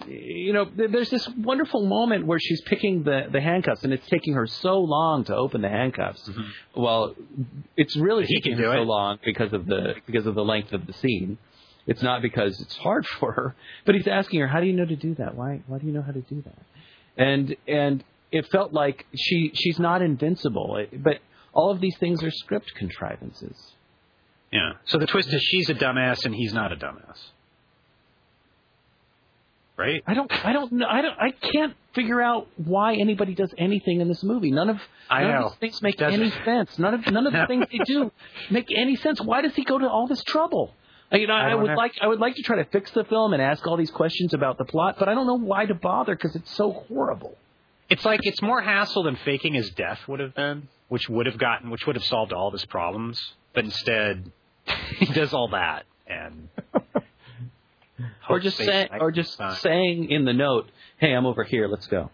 you 0.08 0.54
know, 0.54 0.66
there's 0.76 1.10
this 1.10 1.28
wonderful 1.38 1.86
moment 1.86 2.26
where 2.26 2.40
she's 2.40 2.62
picking 2.62 3.04
the, 3.04 3.28
the 3.32 3.40
handcuffs, 3.42 3.84
and 3.84 3.94
it's 3.94 4.08
taking 4.08 4.34
her 4.34 4.48
so 4.48 4.80
long 4.80 5.24
to 5.26 5.36
open 5.36 5.62
the 5.62 5.70
handcuffs. 5.70 6.28
Well, 6.76 7.16
it's 7.78 7.96
really 7.96 8.26
He 8.26 8.36
taking 8.42 8.58
her 8.58 8.64
so 8.64 8.82
it. 8.82 8.86
long 8.86 9.20
because 9.24 9.54
of 9.54 9.66
the 9.68 9.96
because 10.08 10.26
of 10.26 10.36
the 10.36 10.44
length 10.44 10.74
of 10.74 10.88
the 10.88 10.94
scene. 10.94 11.38
It's 11.88 12.02
not 12.02 12.22
because 12.22 12.60
it's 12.62 12.76
hard 12.78 13.06
for 13.08 13.32
her, 13.34 13.56
but 13.86 13.96
he's 13.96 14.08
asking 14.08 14.40
her, 14.40 14.48
"How 14.48 14.60
do 14.60 14.68
you 14.68 14.74
know 14.74 14.86
to 14.86 14.96
do 14.96 15.16
that? 15.16 15.36
Why 15.36 15.62
why 15.68 15.78
do 15.80 15.86
you 15.88 15.94
know 15.94 16.02
how 16.04 16.12
to 16.12 16.22
do 16.22 16.42
that?" 16.44 16.64
And 17.18 17.56
and 17.68 18.04
it 18.32 18.48
felt 18.52 18.74
like 18.74 19.06
she 19.16 19.52
she's 19.54 19.80
not 19.80 20.02
invincible, 20.02 20.78
It- 20.78 21.04
but 21.04 21.20
all 21.54 21.70
of 21.72 21.82
these 21.82 21.98
things 21.98 22.24
are 22.24 22.32
script 22.32 22.74
contrivances. 22.76 23.74
Yeah. 24.52 24.74
So 24.86 24.98
the 24.98 25.08
twist 25.08 25.34
is 25.34 25.42
she's 25.42 25.70
a 25.70 25.74
dumbass 25.74 26.26
and 26.26 26.34
he's 26.36 26.54
not 26.54 26.72
a 26.72 26.76
dumbass. 26.76 27.18
Right? 29.78 30.04
I 30.06 30.14
don't 30.14 30.32
I 30.46 30.54
don't 30.54 30.72
know 30.74 30.86
I 30.88 31.02
don't 31.02 31.18
I 31.20 31.32
can't 31.32 31.74
figure 31.96 32.22
out 32.22 32.48
why 32.58 32.96
anybody 32.96 33.34
does 33.34 33.52
anything 33.58 34.00
in 34.02 34.08
this 34.08 34.22
movie. 34.24 34.52
None 34.52 34.70
of 34.70 34.78
I 35.10 35.24
none 35.24 35.32
know. 35.32 35.46
of 35.48 35.52
these 35.54 35.60
things 35.60 35.82
make 35.82 36.02
any 36.02 36.30
sense. 36.46 36.78
None 36.78 36.94
of 36.94 37.08
none 37.08 37.26
of 37.26 37.34
the 37.34 37.46
things 37.48 37.66
they 37.72 37.80
do 37.86 38.12
make 38.52 38.68
any 38.76 38.96
sense. 38.98 39.20
Why 39.22 39.42
does 39.42 39.56
he 39.56 39.64
go 39.64 39.80
to 39.80 39.88
all 39.90 40.08
this 40.08 40.24
trouble? 40.24 40.74
You 41.12 41.28
know, 41.28 41.34
I 41.34 41.50
I, 41.52 41.56
would 41.56 41.68
know. 41.68 41.74
like 41.76 41.94
I 42.02 42.08
would 42.08 42.20
like 42.20 42.36
to 42.36 42.44
try 42.44 42.58
to 42.58 42.66
fix 42.66 42.92
the 42.92 43.04
film 43.06 43.34
and 43.34 43.42
ask 43.42 43.66
all 43.66 43.76
these 43.76 43.92
questions 43.92 44.34
about 44.34 44.58
the 44.58 44.66
plot, 44.66 44.96
but 45.00 45.10
I 45.10 45.14
don't 45.16 45.26
know 45.28 45.40
why 45.40 45.66
to 45.66 45.74
bother 45.74 46.16
because 46.16 46.36
it's 46.36 46.56
so 46.56 46.72
horrible. 46.88 47.36
It's 47.92 48.06
like 48.06 48.22
it's 48.24 48.42
more 48.42 48.62
hassle 48.62 49.04
than 49.04 49.18
faking 49.18 49.54
his 49.54 49.70
death 49.72 50.00
would 50.08 50.20
have 50.22 50.34
been, 50.34 50.70
which 50.88 51.08
would 51.10 51.26
have 51.26 51.38
gotten, 51.38 51.70
which 51.70 51.86
would 51.86 51.96
have 51.98 52.06
solved 52.06 52.32
all 52.34 52.48
of 52.48 52.54
his 52.54 52.66
problems. 52.66 53.20
But 53.54 53.66
instead, 53.66 54.32
he 54.98 55.06
does 55.08 55.34
all 55.34 55.50
that 55.50 55.84
and 56.08 56.48
or 58.30 58.40
just 58.40 58.58
hopes 58.58 58.70
say, 58.70 58.88
they- 58.92 59.00
or 59.00 59.12
just 59.12 59.38
Fine. 59.38 59.56
saying 59.58 60.10
in 60.10 60.26
the 60.26 60.34
note, 60.34 60.70
"Hey, 60.98 61.14
I'm 61.14 61.26
over 61.26 61.44
here. 61.44 61.68
Let's 61.68 61.88
go." 61.88 62.10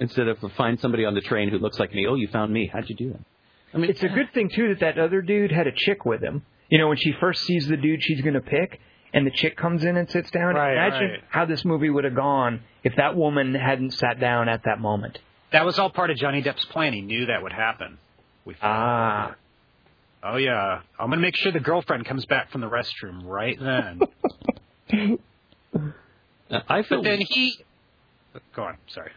Instead 0.00 0.26
of 0.26 0.38
find 0.56 0.80
somebody 0.80 1.04
on 1.04 1.14
the 1.14 1.20
train 1.20 1.48
who 1.48 1.58
looks 1.58 1.78
like 1.78 1.94
me. 1.94 2.06
Oh, 2.08 2.16
you 2.16 2.26
found 2.26 2.52
me. 2.52 2.66
How'd 2.72 2.88
you 2.90 2.96
do 2.96 3.10
that? 3.12 3.20
I 3.72 3.78
mean, 3.78 3.88
It's 3.88 4.02
a 4.02 4.08
good 4.08 4.32
thing 4.34 4.50
too 4.52 4.68
that 4.74 4.80
that 4.80 4.98
other 4.98 5.22
dude 5.22 5.52
had 5.52 5.68
a 5.68 5.72
chick 5.72 6.04
with 6.04 6.20
him. 6.20 6.44
You 6.68 6.78
know, 6.78 6.88
when 6.88 6.96
she 6.96 7.12
first 7.20 7.42
sees 7.42 7.68
the 7.68 7.76
dude 7.76 8.02
she's 8.02 8.20
going 8.20 8.34
to 8.34 8.40
pick, 8.40 8.80
and 9.12 9.26
the 9.26 9.30
chick 9.30 9.56
comes 9.56 9.84
in 9.84 9.96
and 9.96 10.10
sits 10.10 10.30
down. 10.30 10.54
Right, 10.54 10.72
Imagine 10.72 11.10
right. 11.10 11.24
how 11.28 11.44
this 11.44 11.64
movie 11.64 11.90
would 11.90 12.04
have 12.04 12.14
gone 12.14 12.60
if 12.84 12.96
that 12.96 13.16
woman 13.16 13.54
hadn't 13.54 13.92
sat 13.92 14.18
down 14.20 14.48
at 14.48 14.64
that 14.64 14.80
moment. 14.80 15.18
that 15.52 15.64
was 15.64 15.78
all 15.78 15.90
part 15.90 16.10
of 16.10 16.16
Johnny 16.16 16.42
Depp's 16.42 16.64
plan. 16.66 16.92
He 16.92 17.00
knew 17.02 17.26
that 17.26 17.42
would 17.42 17.52
happen. 17.52 17.98
We 18.44 18.56
Ah, 18.62 19.34
Oh 20.24 20.36
yeah, 20.36 20.80
I'm 20.98 21.10
gonna 21.10 21.20
make 21.20 21.36
sure 21.36 21.50
the 21.52 21.60
girlfriend 21.60 22.04
comes 22.06 22.24
back 22.26 22.50
from 22.52 22.60
the 22.60 22.68
restroom 22.70 23.24
right 23.24 23.58
then. 23.60 24.00
I 26.50 26.82
feel 26.82 26.98
but 27.02 27.04
then 27.04 27.20
he. 27.20 27.58
Go 28.54 28.64
on. 28.64 28.76
Sorry. 28.88 29.10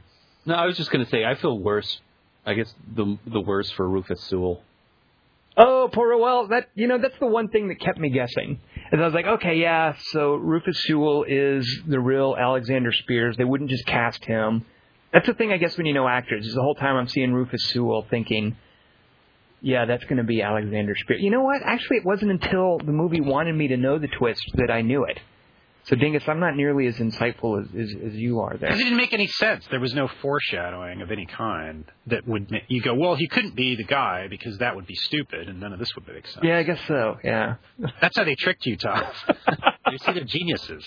No, 0.46 0.56
I 0.56 0.66
was 0.66 0.78
just 0.78 0.92
going 0.92 1.04
to 1.04 1.10
say 1.12 1.26
I 1.26 1.36
feel 1.36 1.58
worse. 1.58 2.00
I 2.46 2.54
guess 2.54 2.74
the 2.96 3.18
the 3.26 3.42
worse 3.42 3.72
for 3.72 3.88
Rufus 3.88 4.22
Sewell. 4.22 4.62
Oh, 5.58 5.90
poor 5.92 6.18
well, 6.18 6.48
that 6.48 6.70
you 6.76 6.88
know 6.88 6.98
that's 6.98 7.18
the 7.20 7.28
one 7.28 7.48
thing 7.48 7.70
that 7.70 7.80
kept 7.80 7.98
me 7.98 8.10
guessing. 8.10 8.60
And 8.92 9.02
I 9.02 9.06
was 9.06 9.14
like, 9.14 9.26
okay, 9.26 9.56
yeah, 9.56 9.96
so 10.12 10.36
Rufus 10.36 10.84
Sewell 10.84 11.24
is 11.28 11.68
the 11.88 12.00
real 12.00 12.36
Alexander 12.38 12.92
Pearce. 13.08 13.38
They 13.38 13.46
wouldn't 13.46 13.70
just 13.70 13.86
cast 13.86 14.26
him. 14.26 14.66
That's 15.14 15.28
the 15.28 15.34
thing, 15.34 15.52
I 15.52 15.58
guess, 15.58 15.78
when 15.78 15.86
you 15.86 15.94
know 15.94 16.08
actors. 16.08 16.46
Is 16.46 16.56
the 16.56 16.62
whole 16.62 16.76
time 16.76 16.98
I'm 16.98 17.08
seeing 17.08 17.34
Rufus 17.34 17.64
Sewell 17.70 18.06
thinking, 18.10 18.58
yeah, 19.62 19.86
that's 19.86 20.04
going 20.04 20.18
to 20.18 20.24
be 20.24 20.42
Alexander 20.42 20.94
Pearce. 21.08 21.22
You 21.22 21.32
know 21.32 21.42
what? 21.42 21.62
Actually, 21.64 21.98
it 21.98 22.06
wasn't 22.06 22.32
until 22.32 22.78
the 22.78 22.92
movie 22.92 23.22
wanted 23.22 23.56
me 23.56 23.70
to 23.70 23.78
know 23.78 23.98
the 23.98 24.10
twist 24.10 24.44
that 24.56 24.70
I 24.70 24.82
knew 24.82 25.06
it. 25.06 25.20
So, 25.86 25.96
Dingus, 25.96 26.24
I'm 26.28 26.40
not 26.40 26.56
nearly 26.56 26.88
as 26.88 26.96
insightful 26.96 27.62
as 27.62 27.68
as, 27.76 27.96
as 28.08 28.16
you 28.16 28.40
are 28.42 28.58
there. 28.58 28.70
Because 28.70 28.76
it 28.76 28.78
there. 28.78 28.84
didn't 28.86 28.98
make 28.98 29.14
any 29.14 29.28
sense. 29.28 29.68
There 29.70 29.80
was 29.80 29.94
no 29.94 30.08
foreshadowing 30.22 31.02
of 31.02 31.12
any 31.12 31.28
kind 31.28 31.86
that 32.08 32.28
would 32.28 32.50
make 32.50 32.64
you 32.70 32.82
go, 32.82 32.96
well, 32.96 33.16
he 33.16 33.28
couldn't 33.28 33.56
be 33.56 33.76
the 33.76 33.84
guy 33.84 34.28
because 34.28 34.58
that 34.58 34.76
would 34.76 34.88
be 34.88 34.96
stupid, 34.96 35.48
and 35.48 35.60
none 35.60 35.74
of 35.74 35.80
this 35.80 35.90
would 35.96 36.08
make 36.08 36.26
sense. 36.28 36.44
Yeah, 36.44 36.58
I 36.58 36.64
guess 36.64 36.80
so. 36.88 37.18
Yeah. 37.24 37.56
That's 38.02 38.18
how 38.18 38.24
they 38.24 38.36
tricked 38.36 38.66
you, 38.66 38.78
Tom. 38.78 39.04
you 39.92 39.98
see, 40.00 40.12
they're 40.12 40.24
geniuses. 40.24 40.86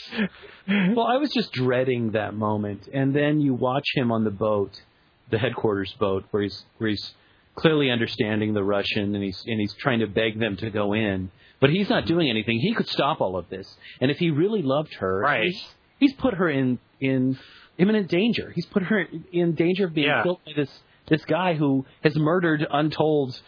Well, 0.67 1.07
I 1.07 1.17
was 1.17 1.31
just 1.33 1.53
dreading 1.53 2.13
that 2.13 2.35
moment, 2.35 2.89
and 2.93 3.15
then 3.15 3.41
you 3.41 3.55
watch 3.55 3.87
him 3.95 4.11
on 4.11 4.25
the 4.25 4.31
boat, 4.31 4.83
the 5.31 5.39
headquarters 5.39 5.95
boat, 6.01 6.25
where 6.33 6.43
he's 6.43 6.65
where 6.79 6.91
he's 6.91 7.15
clearly 7.55 7.91
understanding 7.91 8.53
the 8.53 8.65
Russian, 8.65 9.15
and 9.15 9.23
he's 9.23 9.43
and 9.47 9.61
he's 9.61 9.75
trying 9.75 10.01
to 10.01 10.07
beg 10.07 10.41
them 10.41 10.57
to 10.57 10.71
go 10.71 10.93
in, 10.93 11.31
but 11.61 11.71
he's 11.71 11.89
not 11.89 12.07
doing 12.07 12.29
anything. 12.31 12.59
He 12.61 12.75
could 12.75 12.89
stop 12.89 13.21
all 13.21 13.37
of 13.37 13.49
this, 13.49 13.77
and 14.01 14.11
if 14.11 14.19
he 14.19 14.31
really 14.31 14.63
loved 14.63 14.95
her, 14.95 15.21
Right. 15.21 15.45
he's, 15.45 15.65
he's 15.99 16.13
put 16.15 16.35
her 16.35 16.49
in 16.49 16.79
in 17.01 17.39
imminent 17.79 18.09
danger. 18.09 18.51
He's 18.55 18.67
put 18.67 18.83
her 18.85 19.07
in 19.33 19.55
danger 19.55 19.85
of 19.87 19.95
being 19.95 20.09
Yeah. 20.09 20.23
killed 20.25 20.41
by 20.45 20.53
this 20.57 20.83
this 21.07 21.25
guy 21.25 21.55
who 21.55 21.87
has 22.03 22.15
murdered 22.17 22.67
untold 22.71 23.41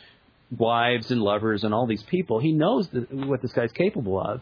wives 0.56 1.10
and 1.10 1.20
lovers 1.20 1.62
and 1.64 1.74
all 1.74 1.86
these 1.86 2.02
people. 2.04 2.38
He 2.40 2.52
knows 2.52 2.88
th- 2.88 3.08
what 3.10 3.42
this 3.42 3.52
guy's 3.52 3.72
capable 3.72 4.18
of. 4.20 4.40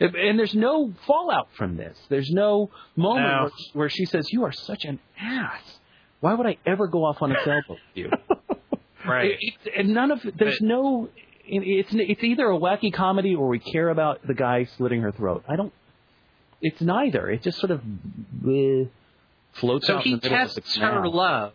And 0.00 0.38
there's 0.38 0.54
no 0.54 0.92
fallout 1.06 1.48
from 1.56 1.76
this. 1.76 1.96
There's 2.10 2.28
no 2.30 2.70
moment 2.96 3.26
No. 3.26 3.42
where, 3.42 3.50
where 3.74 3.88
she 3.88 4.04
says, 4.04 4.30
"You 4.32 4.44
are 4.44 4.52
such 4.52 4.84
an 4.84 4.98
ass. 5.18 5.78
Why 6.20 6.34
would 6.34 6.46
I 6.46 6.56
ever 6.66 6.86
go 6.88 7.04
off 7.04 7.22
on 7.22 7.30
a 7.32 7.36
sailboat 7.44 7.68
with 7.68 7.78
you?" 7.94 8.10
Right. 9.06 9.30
It- 9.32 9.38
it's- 9.42 9.74
and 9.78 9.94
none 9.94 10.10
of 10.10 10.20
there's 10.36 10.58
But- 10.58 10.66
no. 10.66 11.08
It's 11.48 11.90
it's 11.92 12.24
either 12.24 12.46
a 12.50 12.58
wacky 12.58 12.92
comedy 12.92 13.34
or 13.34 13.48
we 13.48 13.58
care 13.58 13.88
about 13.88 14.26
the 14.26 14.34
guy 14.34 14.66
slitting 14.76 15.02
her 15.02 15.12
throat. 15.12 15.44
I 15.48 15.56
don't. 15.56 15.72
It's 16.60 16.80
neither. 16.80 17.30
It 17.30 17.42
just 17.42 17.58
sort 17.58 17.70
of 17.70 17.82
bleh, 18.42 18.88
floats 19.54 19.86
So 19.86 19.96
out 19.96 20.02
he 20.02 20.12
in 20.12 20.20
the 20.20 20.28
middle 20.28 20.44
of 20.44 20.54
tests 20.54 20.76
her 20.76 21.08
love 21.08 21.52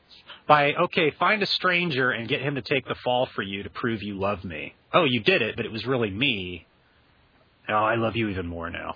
by, 0.47 0.73
okay, 0.73 1.11
find 1.11 1.41
a 1.41 1.45
stranger 1.45 2.11
and 2.11 2.27
get 2.27 2.41
him 2.41 2.55
to 2.55 2.61
take 2.61 2.87
the 2.87 2.95
fall 3.03 3.27
for 3.35 3.41
you 3.41 3.63
to 3.63 3.69
prove 3.69 4.03
you 4.03 4.19
love 4.19 4.43
me. 4.43 4.73
Oh, 4.93 5.05
you 5.05 5.21
did 5.21 5.41
it, 5.41 5.55
but 5.55 5.65
it 5.65 5.71
was 5.71 5.85
really 5.85 6.09
me. 6.09 6.65
Oh, 7.69 7.73
I 7.73 7.95
love 7.95 8.15
you 8.15 8.29
even 8.29 8.47
more 8.47 8.69
now. 8.69 8.95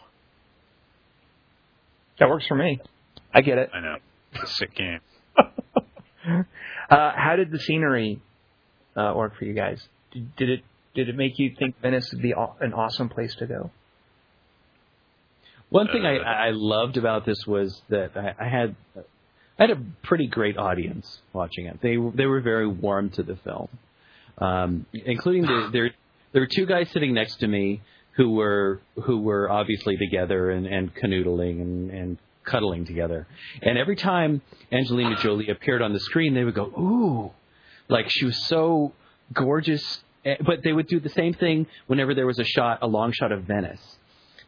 That 2.19 2.29
works 2.29 2.45
for 2.47 2.55
me. 2.55 2.79
I 3.33 3.41
get 3.41 3.57
it. 3.57 3.69
I 3.73 3.79
know. 3.79 3.95
It's 4.33 4.51
a 4.51 4.55
sick 4.55 4.75
game. 4.75 4.99
Uh, 6.87 7.11
how 7.15 7.35
did 7.35 7.49
the 7.49 7.59
scenery 7.59 8.21
uh, 8.95 9.11
work 9.15 9.35
for 9.37 9.45
you 9.45 9.53
guys? 9.53 9.81
Did, 10.11 10.35
did 10.35 10.49
it 10.49 10.63
did 10.95 11.09
it 11.09 11.15
make 11.15 11.37
you 11.37 11.53
think 11.57 11.79
Venice 11.81 12.11
would 12.11 12.21
be 12.21 12.33
an 12.61 12.73
awesome 12.73 13.09
place 13.09 13.35
to 13.35 13.45
go? 13.45 13.71
One 15.69 15.87
thing 15.87 16.05
I, 16.05 16.17
I 16.17 16.49
loved 16.51 16.97
about 16.97 17.25
this 17.25 17.45
was 17.45 17.81
that 17.89 18.11
I, 18.15 18.33
I 18.39 18.47
had 18.47 18.75
I 19.57 19.63
had 19.63 19.71
a 19.71 19.81
pretty 20.03 20.27
great 20.27 20.57
audience 20.57 21.21
watching 21.33 21.65
it. 21.65 21.79
They 21.81 21.97
they 22.13 22.25
were 22.25 22.41
very 22.41 22.67
warm 22.67 23.09
to 23.11 23.23
the 23.23 23.35
film, 23.37 23.69
um, 24.37 24.85
including 24.93 25.43
the, 25.43 25.69
there 25.71 25.91
there 26.33 26.41
were 26.41 26.49
two 26.53 26.65
guys 26.65 26.89
sitting 26.91 27.13
next 27.13 27.37
to 27.37 27.47
me 27.47 27.81
who 28.15 28.31
were 28.31 28.79
who 29.03 29.21
were 29.21 29.49
obviously 29.49 29.97
together 29.97 30.51
and, 30.51 30.65
and 30.65 30.93
canoodling 30.95 31.61
and, 31.61 31.91
and 31.91 32.17
cuddling 32.45 32.85
together. 32.85 33.27
And 33.61 33.77
every 33.77 33.95
time 33.95 34.41
Angelina 34.71 35.15
Jolie 35.21 35.49
appeared 35.49 35.81
on 35.81 35.93
the 35.93 35.99
screen, 35.99 36.33
they 36.33 36.43
would 36.43 36.53
go 36.55 36.65
ooh, 36.65 37.31
like 37.89 38.05
she 38.09 38.25
was 38.25 38.47
so 38.47 38.93
gorgeous. 39.33 40.01
Eh, 40.25 40.35
But 40.45 40.63
they 40.63 40.73
would 40.73 40.87
do 40.87 40.99
the 40.99 41.09
same 41.09 41.33
thing 41.33 41.67
whenever 41.87 42.13
there 42.13 42.25
was 42.25 42.39
a 42.39 42.43
shot, 42.43 42.79
a 42.81 42.87
long 42.87 43.11
shot 43.13 43.31
of 43.31 43.43
Venice 43.43 43.97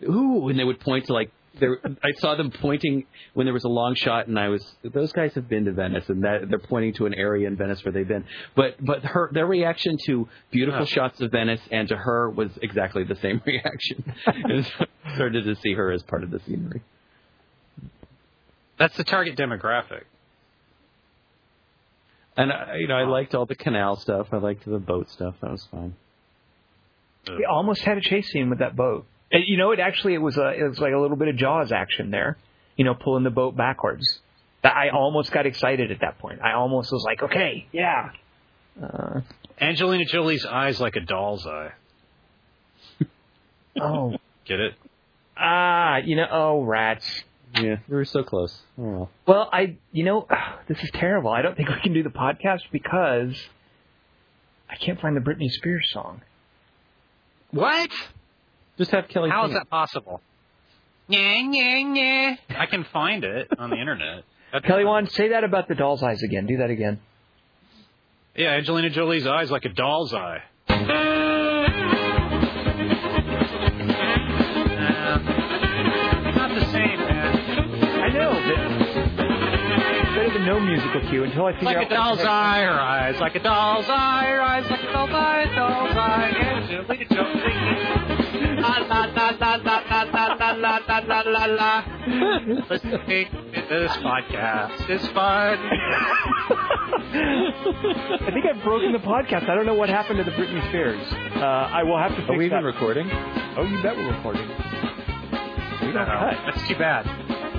ooh, 0.04 0.48
and 0.50 0.60
they 0.60 0.64
would 0.64 0.80
point 0.80 1.06
to 1.08 1.14
like 1.14 1.32
there. 1.60 1.80
I 2.04 2.12
saw 2.20 2.36
them 2.36 2.52
pointing 2.52 3.06
when 3.34 3.48
there 3.48 3.54
was 3.54 3.64
a 3.64 3.68
long 3.70 3.96
shot, 3.96 4.28
and 4.28 4.38
I 4.38 4.50
was 4.50 4.64
those 4.84 5.12
guys 5.12 5.34
have 5.34 5.50
been 5.50 5.66
to 5.66 5.72
Venice, 5.72 6.08
and 6.08 6.24
that 6.24 6.50
they're 6.50 6.60
pointing 6.60 6.94
to 6.96 7.08
an 7.08 7.16
area 7.16 7.48
in 7.48 7.56
Venice 7.56 7.84
where 7.84 7.92
they've 7.92 8.08
been. 8.08 8.26
But 8.56 8.76
but 8.80 9.04
her 9.04 9.30
their 9.34 9.48
reaction 9.48 9.98
to 10.06 10.30
beautiful 10.52 10.82
Huh. 10.82 10.86
shots 10.86 11.20
of 11.22 11.32
Venice 11.32 11.62
and 11.72 11.88
to 11.88 11.96
her 11.98 12.30
was 12.30 12.52
exactly 12.62 13.04
the 13.06 13.16
same 13.16 13.42
reaction. 13.46 14.04
and 14.28 14.66
so 14.66 14.86
I 15.06 15.16
started 15.16 15.46
to 15.46 15.56
see 15.56 15.74
her 15.74 15.92
as 15.92 16.04
part 16.04 16.24
of 16.24 16.30
the 16.30 16.40
scenery. 16.42 16.82
That's 18.78 18.96
the 18.96 19.04
target 19.04 19.36
demographic. 19.36 20.04
And 22.38 22.52
I, 22.54 22.78
you 22.78 22.88
know, 22.88 22.96
I 22.96 23.04
liked 23.04 23.34
all 23.34 23.48
the 23.48 23.56
canal 23.56 23.96
stuff. 23.98 24.28
I 24.32 24.38
liked 24.38 24.64
the 24.66 24.78
boat 24.78 25.10
stuff. 25.10 25.36
That 25.42 25.52
was 25.52 25.68
fun. 25.72 25.96
We 27.28 27.46
almost 27.46 27.82
had 27.82 27.98
a 27.98 28.02
chase 28.02 28.30
scene 28.30 28.50
with 28.50 28.60
that 28.60 28.76
boat. 28.76 29.06
And, 29.32 29.44
you 29.46 29.58
know, 29.58 29.72
it 29.72 29.80
actually 29.80 30.14
it 30.14 30.22
was 30.22 30.38
a 30.38 30.52
it 30.52 30.64
was 30.64 30.80
like 30.80 30.94
a 30.94 31.00
little 31.00 31.18
bit 31.18 31.28
of 31.28 31.36
Jaws 31.36 31.72
action 31.72 32.12
there. 32.12 32.38
You 32.78 32.86
know, 32.86 32.94
pulling 32.94 33.24
the 33.24 33.32
boat 33.32 33.58
backwards. 33.58 34.20
I 34.64 34.90
almost 34.94 35.32
got 35.32 35.46
excited 35.46 35.92
at 35.92 36.02
that 36.02 36.20
point. 36.20 36.42
I 36.42 36.54
almost 36.54 36.92
was 36.92 37.04
like, 37.04 37.24
okay, 37.24 37.68
yeah. 37.72 38.12
Uh, 38.82 39.22
Angelina 39.60 40.06
Jolie's 40.06 40.46
eyes 40.46 40.80
like 40.80 40.96
a 40.96 41.00
doll's 41.00 41.46
eye. 41.46 41.72
oh, 43.82 44.18
Get 44.46 44.60
it? 44.60 44.74
ah, 45.36 45.98
you 45.98 46.16
know, 46.16 46.28
oh 46.32 46.64
rats. 46.64 47.06
Yeah, 47.56 47.78
we 47.88 47.96
were 47.96 48.06
so 48.06 48.24
close. 48.24 48.58
Oh. 48.80 49.10
Well, 49.26 49.50
I, 49.52 49.78
you 49.92 50.04
know, 50.04 50.28
this 50.68 50.80
is 50.80 50.90
terrible. 50.94 51.32
I 51.32 51.42
don't 51.42 51.56
think 51.56 51.70
we 51.70 51.80
can 51.82 51.94
do 51.94 52.04
the 52.04 52.10
podcast 52.10 52.62
because 52.72 53.36
I 54.70 54.76
can't 54.76 55.00
find 55.00 55.16
the 55.16 55.22
Britney 55.22 55.50
Spears 55.50 55.88
song. 55.92 56.22
What? 57.52 57.90
Just 58.78 58.92
have 58.92 59.08
Kelly. 59.08 59.30
How 59.30 59.44
sing 59.44 59.52
is 59.52 59.60
that 59.60 59.70
possible? 59.70 60.22
Yeah, 61.08 61.42
yeah, 61.50 61.94
yeah. 61.94 62.36
I 62.50 62.66
can 62.66 62.84
find 62.92 63.24
it 63.24 63.48
on 63.58 63.70
the 63.70 63.78
internet. 63.78 64.24
That's 64.52 64.66
Kelly 64.66 64.84
fine. 64.84 64.88
Wand, 64.88 65.12
say 65.12 65.30
that 65.30 65.44
about 65.44 65.68
the 65.68 65.76
doll's 65.76 66.04
eyes 66.04 66.22
again. 66.22 66.46
Do 66.46 66.58
that 66.58 66.70
again. 66.70 67.00
Yeah, 68.36 68.50
Angelina 68.50 68.90
Jolie's 68.90 69.26
eyes 69.26 69.50
like 69.50 69.66
a 69.66 69.70
doll's 69.70 70.14
eye. 70.14 70.44
No 80.48 80.60
musical 80.60 81.02
cue 81.10 81.24
until 81.24 81.46
I 81.46 81.52
figure 81.54 81.66
Like 81.68 81.78
out. 81.78 81.92
a 81.92 81.96
doll's 81.96 82.20
eye, 82.22 82.62
her 82.64 82.80
eyes 82.80 83.20
like 83.20 83.36
a 83.36 83.40
doll's 83.40 83.86
eye, 83.90 84.26
her 84.28 84.42
eyes 84.42 84.66
like 84.70 84.82
a 84.84 84.92
doll's 84.94 85.10
eye, 85.12 85.46
doll's 85.56 85.98
eye, 85.98 86.32
Angelina 86.32 87.06
Jolie. 87.14 88.62
La 88.62 88.78
la 88.80 89.06
la 89.06 89.30
la 89.40 89.56
la 89.56 89.78
la 89.90 90.04
la 90.04 90.28
la 90.34 90.52
la 90.54 90.78
la 90.88 91.00
la 91.00 91.22
la 91.22 91.46
la. 91.46 91.84
Listening 92.70 93.28
to 93.54 93.62
this 93.70 93.92
podcast 93.98 94.90
is 94.90 95.02
fun. 95.10 95.58
I 97.10 98.32
think 98.34 98.46
I've 98.46 98.64
broken 98.64 98.92
the 98.94 99.00
podcast. 99.00 99.50
I 99.50 99.56
don't 99.56 99.66
know 99.66 99.74
what 99.76 99.90
happened 99.90 100.18
to 100.18 100.24
the 100.24 100.32
Britney 100.32 100.66
Spears. 100.70 101.02
Uh, 101.36 101.40
I 101.46 101.84
will 101.84 101.98
have 102.00 102.12
to 102.12 102.18
fix 102.18 102.30
Are 102.30 102.38
we 102.38 102.48
that. 102.50 102.56
even 102.56 102.66
recording? 102.66 103.10
oh, 103.12 103.64
you 103.64 103.82
bet 103.84 103.96
we're 103.98 104.12
recording. 104.16 104.48
We 104.48 105.92
don't 105.94 106.08
No, 106.08 106.32
cut. 106.32 106.38
that's 106.46 106.68
too 106.68 106.76
bad. 106.78 107.06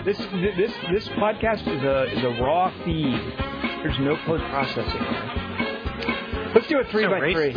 This 0.04 0.16
this 0.18 0.72
this 0.90 1.08
podcast 1.08 1.66
is 1.66 1.82
a 1.82 2.04
is 2.16 2.24
a 2.24 2.40
raw 2.42 2.70
feed. 2.84 3.20
There's 3.82 3.98
no 4.00 4.16
post 4.24 4.44
processing. 4.44 5.02
Let's 6.54 6.66
do 6.68 6.78
a 6.80 6.84
three 6.84 7.04
So 7.04 7.10
by 7.10 7.32
three. 7.32 7.54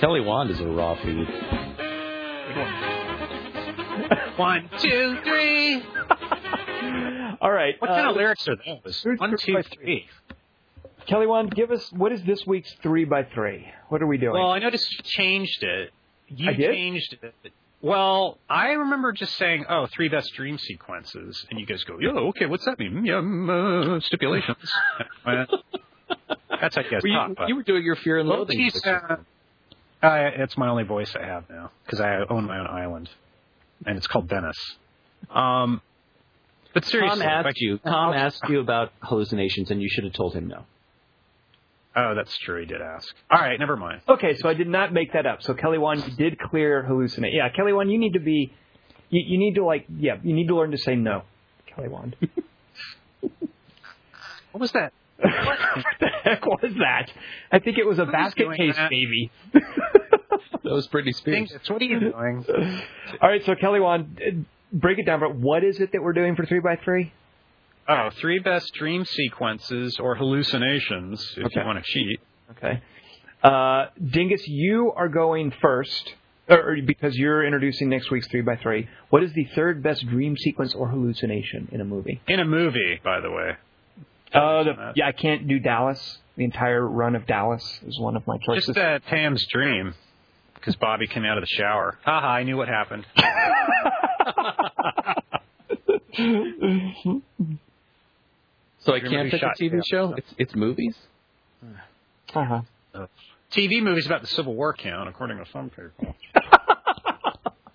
Kelly 0.00 0.20
Wand 0.20 0.50
is 0.50 0.60
a 0.60 0.66
raw 0.66 0.94
feed. 1.02 1.26
One, 4.36 4.68
two, 4.78 5.18
three. 5.24 5.76
All 7.40 7.50
right. 7.50 7.74
What 7.80 7.90
uh, 7.90 7.96
kind 7.96 8.08
of 8.08 8.16
lyrics 8.16 8.46
are 8.48 8.56
those? 8.56 9.00
Who's 9.02 9.18
One, 9.18 9.30
three 9.30 9.38
two, 9.38 9.54
by 9.54 9.62
three. 9.62 10.06
Kelly 11.06 11.26
Wand, 11.26 11.54
give 11.54 11.70
us 11.70 11.90
what 11.92 12.12
is 12.12 12.22
this 12.24 12.46
week's 12.46 12.72
three 12.82 13.04
by 13.04 13.24
three? 13.24 13.66
What 13.88 14.02
are 14.02 14.06
we 14.06 14.18
doing? 14.18 14.32
Well, 14.32 14.50
I 14.50 14.58
noticed 14.58 14.92
you 14.92 14.98
changed 15.04 15.62
it. 15.62 15.90
You 16.28 16.50
I 16.50 16.54
did? 16.54 16.70
changed 16.70 17.16
it. 17.22 17.52
Well, 17.82 18.38
I 18.48 18.70
remember 18.72 19.12
just 19.12 19.36
saying, 19.36 19.66
"Oh, 19.68 19.86
three 19.86 20.08
best 20.08 20.32
dream 20.34 20.58
sequences," 20.58 21.46
and 21.50 21.60
you 21.60 21.66
guys 21.66 21.84
go, 21.84 21.98
"Yeah, 22.00 22.10
okay, 22.30 22.46
what's 22.46 22.64
that 22.64 22.78
mean?" 22.78 23.02
Mm, 23.04 23.86
Yeah, 23.88 23.96
uh, 23.96 24.00
stipulations. 24.00 24.72
That's 26.60 26.74
how 26.76 26.82
you 26.82 26.90
guys 26.90 27.02
Were 27.02 27.08
you, 27.08 27.34
but- 27.36 27.48
you 27.48 27.56
were 27.56 27.62
doing 27.62 27.84
your 27.84 27.96
fear 27.96 28.18
and 28.18 28.28
Well, 28.28 28.38
loathing. 28.40 28.58
geez, 28.58 28.84
uh, 28.86 29.16
uh, 30.02 30.30
it's 30.36 30.56
my 30.56 30.68
only 30.68 30.84
voice 30.84 31.14
I 31.14 31.24
have 31.24 31.48
now 31.50 31.70
because 31.84 32.00
I 32.00 32.16
own 32.30 32.46
my 32.46 32.58
own 32.58 32.66
island, 32.66 33.10
and 33.84 33.96
it's 33.98 34.06
called 34.06 34.28
Venice. 34.28 34.76
Um, 35.30 35.82
but 36.72 36.84
seriously, 36.84 37.20
Tom 37.20 37.28
asked 37.30 37.44
like- 37.44 37.60
you. 37.60 37.78
Tom 37.78 38.12
asked 38.14 38.48
you 38.48 38.60
about 38.60 38.92
hallucinations, 39.02 39.70
and 39.70 39.82
you 39.82 39.88
should 39.90 40.04
have 40.04 40.12
told 40.14 40.34
him 40.34 40.48
no. 40.48 40.64
Oh, 41.96 42.14
that's 42.14 42.36
true. 42.38 42.60
He 42.60 42.66
did 42.66 42.82
ask. 42.82 43.08
All 43.30 43.40
right, 43.40 43.58
never 43.58 43.76
mind. 43.76 44.02
okay, 44.08 44.34
so 44.36 44.48
I 44.48 44.54
did 44.54 44.68
not 44.68 44.92
make 44.92 45.14
that 45.14 45.24
up. 45.26 45.42
So 45.42 45.54
Kelly 45.54 45.78
Wand, 45.78 46.04
you 46.06 46.14
did 46.16 46.38
clear 46.38 46.84
hallucinate. 46.88 47.32
Yeah, 47.32 47.48
Kelly 47.48 47.72
Wand, 47.72 47.90
you 47.90 47.98
need 47.98 48.12
to 48.12 48.20
be, 48.20 48.52
you, 49.08 49.22
you 49.26 49.38
need 49.38 49.54
to 49.54 49.64
like, 49.64 49.86
yeah, 49.98 50.16
you 50.22 50.34
need 50.34 50.48
to 50.48 50.56
learn 50.56 50.72
to 50.72 50.78
say 50.78 50.94
no. 50.94 51.22
Kelly 51.74 51.88
Wand. 51.88 52.16
What 54.52 54.60
was 54.62 54.72
that? 54.72 54.92
what 55.18 55.26
the 56.00 56.06
heck 56.24 56.46
was 56.46 56.72
that? 56.78 57.10
I 57.52 57.58
think 57.58 57.76
it 57.76 57.84
was 57.86 57.98
a 57.98 58.06
Who's 58.06 58.12
basket 58.12 58.46
case 58.56 58.74
that? 58.76 58.88
baby. 58.90 59.30
That 60.64 60.72
was 60.72 60.88
Britney 60.88 61.14
Spears. 61.14 61.50
Things, 61.52 61.70
what 61.70 61.80
are 61.80 61.84
you 61.84 62.00
doing? 62.00 62.44
All 63.22 63.28
right, 63.28 63.44
so 63.44 63.54
Kelly 63.54 63.78
Wand, 63.78 64.20
uh, 64.20 64.30
break 64.72 64.98
it 64.98 65.04
down. 65.06 65.20
But 65.20 65.36
what 65.36 65.62
is 65.62 65.78
it 65.78 65.92
that 65.92 66.02
we're 66.02 66.12
doing 66.12 66.34
for 66.34 66.44
three 66.44 66.58
by 66.58 66.74
three? 66.82 67.12
Oh, 67.88 68.10
three 68.20 68.38
best 68.40 68.72
dream 68.74 69.04
sequences 69.04 69.96
or 70.00 70.16
hallucinations, 70.16 71.34
if 71.36 71.46
Okay. 71.46 71.60
you 71.60 71.66
want 71.66 71.78
to 71.78 71.84
cheat. 71.84 72.20
Okay. 72.52 72.80
Uh, 73.44 73.86
Dingus, 74.04 74.46
you 74.48 74.92
are 74.96 75.08
going 75.08 75.52
first, 75.62 76.14
or 76.48 76.76
because 76.84 77.16
you're 77.16 77.44
introducing 77.44 77.88
next 77.88 78.10
week's 78.10 78.26
three 78.28 78.40
by 78.42 78.56
three. 78.56 78.88
What 79.10 79.22
is 79.22 79.32
the 79.34 79.44
third 79.54 79.82
best 79.82 80.04
dream 80.08 80.36
sequence 80.36 80.74
or 80.74 80.88
hallucination 80.88 81.68
in 81.70 81.80
a 81.80 81.84
movie? 81.84 82.20
In 82.26 82.40
a 82.40 82.44
movie, 82.44 83.00
by 83.04 83.20
the 83.20 83.30
way. 83.30 83.52
Uh, 84.34 84.62
the, 84.64 84.92
yeah, 84.96 85.06
I 85.06 85.12
can't 85.12 85.46
do 85.46 85.60
Dallas. 85.60 86.18
The 86.36 86.44
entire 86.44 86.86
run 86.86 87.14
of 87.14 87.26
Dallas 87.26 87.80
is 87.86 87.98
one 88.00 88.16
of 88.16 88.26
my 88.26 88.36
choices. 88.38 88.66
Just 88.66 88.78
uh, 88.78 88.98
Pam's 89.08 89.46
dream, 89.46 89.94
because 90.54 90.74
Bobby 90.76 91.06
came 91.06 91.24
out 91.24 91.38
of 91.38 91.42
the 91.42 91.46
shower. 91.48 91.96
Haha, 92.04 92.26
I 92.26 92.42
knew 92.42 92.56
what 92.56 92.68
happened. 92.68 93.06
So 98.86 98.94
I 98.94 99.00
can't 99.00 99.30
pick 99.30 99.42
a 99.42 99.46
TV 99.60 99.72
down. 99.72 99.82
show. 99.84 100.14
It's 100.16 100.34
it's 100.38 100.54
movies. 100.54 100.96
uh-huh. 102.34 102.60
TV 103.52 103.82
movies 103.82 104.06
about 104.06 104.20
the 104.22 104.28
Civil 104.28 104.54
War 104.54 104.74
count, 104.74 105.08
according 105.08 105.38
to 105.38 105.44
some 105.50 105.70
people. 105.70 106.16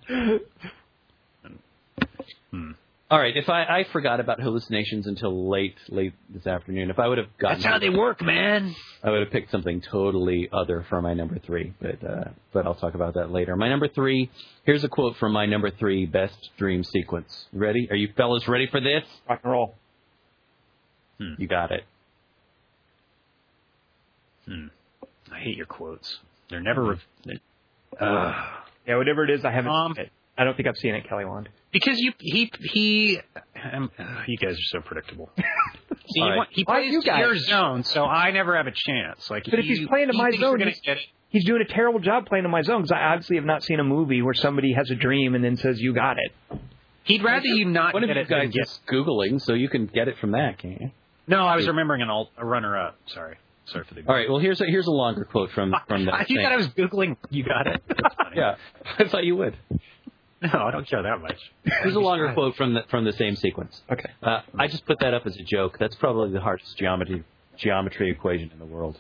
Hmm. 2.52 2.72
All 3.10 3.18
right. 3.20 3.36
If 3.36 3.48
I 3.50 3.64
I 3.64 3.86
forgot 3.94 4.20
about 4.20 4.42
hallucinations 4.42 5.08
until 5.08 5.50
late 5.50 5.76
late 5.90 6.14
this 6.30 6.46
afternoon, 6.46 6.90
if 6.90 7.00
I 7.00 7.08
would 7.08 7.18
have 7.18 7.28
gotten, 7.38 7.58
That's 7.58 7.66
how 7.66 7.80
they 7.80 7.90
work, 7.90 8.22
man. 8.22 8.76
I 9.04 9.10
would 9.10 9.22
have 9.22 9.32
picked 9.32 9.52
something 9.52 9.82
totally 9.82 10.50
other 10.52 10.86
for 10.90 11.02
my 11.02 11.14
number 11.14 11.40
three. 11.40 11.74
But 11.82 12.04
uh, 12.04 12.24
but 12.52 12.66
I'll 12.66 12.76
talk 12.76 12.94
about 12.94 13.14
that 13.14 13.32
later. 13.32 13.56
My 13.56 13.70
number 13.70 13.88
three. 13.88 14.30
Here's 14.66 14.84
a 14.84 14.90
quote 14.90 15.16
from 15.18 15.32
my 15.32 15.46
number 15.46 15.72
three 15.72 16.06
best 16.06 16.50
dream 16.58 16.84
sequence. 16.84 17.48
Ready? 17.54 17.88
Are 17.90 17.96
you 17.96 18.10
fellas 18.18 18.48
ready 18.50 18.68
for 18.68 18.82
this? 18.82 19.04
Rock 19.30 19.40
and 19.44 19.52
roll. 19.52 19.76
You 21.38 21.48
got 21.48 21.72
it. 21.72 21.84
Hmm. 24.48 24.68
I 25.32 25.40
hate 25.40 25.58
your 25.58 25.66
quotes. 25.66 26.18
They're 26.50 26.60
never. 26.62 26.84
Re- 26.84 26.98
they- 27.26 27.40
uh, 28.00 28.34
Yeah, 28.88 28.98
whatever 28.98 29.24
it 29.24 29.30
is, 29.30 29.46
I 29.46 29.52
haven't 29.52 29.72
Um, 29.72 29.94
seen 29.96 30.06
it. 30.06 30.12
I 30.38 30.44
don't 30.44 30.56
think 30.58 30.68
I've 30.68 30.78
seen 30.78 30.96
it, 30.96 31.08
Kelly 31.08 31.26
Wand. 31.26 31.50
because 31.72 32.00
you 32.00 32.14
he 32.20 32.52
he. 32.62 33.20
Um, 33.72 33.92
uh, 34.00 34.24
you 34.28 34.38
guys 34.38 34.54
are 34.54 34.80
so 34.80 34.82
predictable. 34.82 35.30
See, 35.38 35.44
he, 36.06 36.22
right. 36.24 36.38
wa- 36.38 36.46
he 36.50 36.64
Why 36.64 36.80
plays 36.82 36.92
you 36.94 37.02
guys? 37.04 37.20
your 37.20 37.36
zone, 37.38 37.84
so 37.84 38.06
I 38.06 38.32
never 38.32 38.58
have 38.58 38.66
a 38.68 38.72
chance. 38.74 39.30
Like, 39.30 39.44
But 39.50 39.60
if 39.60 39.66
he's 39.66 39.88
playing 39.88 40.10
in 40.10 40.16
he 40.16 40.22
my 40.22 40.32
zone, 40.32 40.60
he's- 40.60 40.80
get 40.84 40.98
it. 40.98 41.04
He's 41.30 41.46
doing 41.46 41.62
a 41.62 41.66
terrible 41.66 42.00
job 42.02 42.26
playing 42.26 42.44
in 42.44 42.52
my 42.52 42.62
zone 42.62 42.82
because 42.82 42.92
I 42.92 43.00
obviously 43.14 43.38
have 43.38 43.46
not 43.46 43.64
seen 43.64 43.80
a 43.80 43.86
movie 43.86 44.22
where 44.22 44.34
somebody 44.34 44.74
has 44.74 44.92
a 44.92 44.96
dream 44.96 45.34
and 45.34 45.42
then 45.42 45.56
says, 45.56 45.80
"You 45.80 45.94
got 45.94 46.18
it." 46.18 46.60
He'd 47.04 47.24
rather 47.24 47.46
you 47.48 47.64
not 47.66 47.94
One 47.94 48.04
of 48.04 48.08
get 48.10 48.18
you 48.18 48.22
it 48.24 48.28
than 48.28 48.40
guys 48.48 48.54
get. 48.54 48.64
is 48.64 48.80
googling, 48.88 49.40
so 49.40 49.54
you 49.54 49.70
can 49.70 49.86
get 49.86 50.08
it 50.10 50.18
from 50.18 50.32
that, 50.32 50.58
can't 50.58 50.82
you? 50.82 50.92
No, 51.32 51.46
I 51.48 51.56
was 51.56 51.68
remembering 51.68 52.02
an 52.02 52.10
alt, 52.10 52.30
a 52.38 52.46
runner-up. 52.46 52.98
Sorry, 53.08 53.38
sorry 53.66 53.86
for 53.86 53.94
the. 53.96 54.02
All 54.08 54.14
right. 54.14 54.30
Well, 54.30 54.40
here's 54.40 54.62
a 54.62 54.66
here's 54.66 54.86
a 54.88 54.92
longer 54.92 55.24
quote 55.26 55.50
from 55.52 55.74
from 55.88 56.06
that. 56.06 56.30
you 56.30 56.36
same- 56.38 56.44
thought 56.46 56.52
I 56.54 56.58
was 56.58 56.68
googling. 56.70 57.18
You 57.30 57.44
got 57.44 57.68
it. 57.68 57.82
Yeah, 58.34 58.56
I 58.98 59.10
thought 59.10 59.26
you 59.26 59.36
would. 59.36 59.58
No, 60.42 60.50
I 60.54 60.72
don't 60.72 60.88
care 60.88 61.04
that 61.04 61.20
much. 61.22 61.38
Here's 61.66 61.96
a 61.96 62.00
longer 62.10 62.32
quote 62.34 62.56
from 62.56 62.74
the 62.76 62.84
from 62.90 63.04
the 63.04 63.12
same 63.12 63.36
sequence. 63.36 63.82
Okay. 63.92 64.10
Uh, 64.24 64.40
I 64.58 64.68
just 64.68 64.86
put 64.86 65.00
that 65.00 65.14
up 65.14 65.26
as 65.26 65.36
a 65.36 65.44
joke. 65.44 65.76
That's 65.80 65.96
probably 65.98 66.32
the 66.32 66.40
hardest 66.40 66.78
geometry 66.78 67.26
geometry 67.58 68.10
equation 68.10 68.52
in 68.54 68.60
the 68.60 68.66
world. 68.66 68.98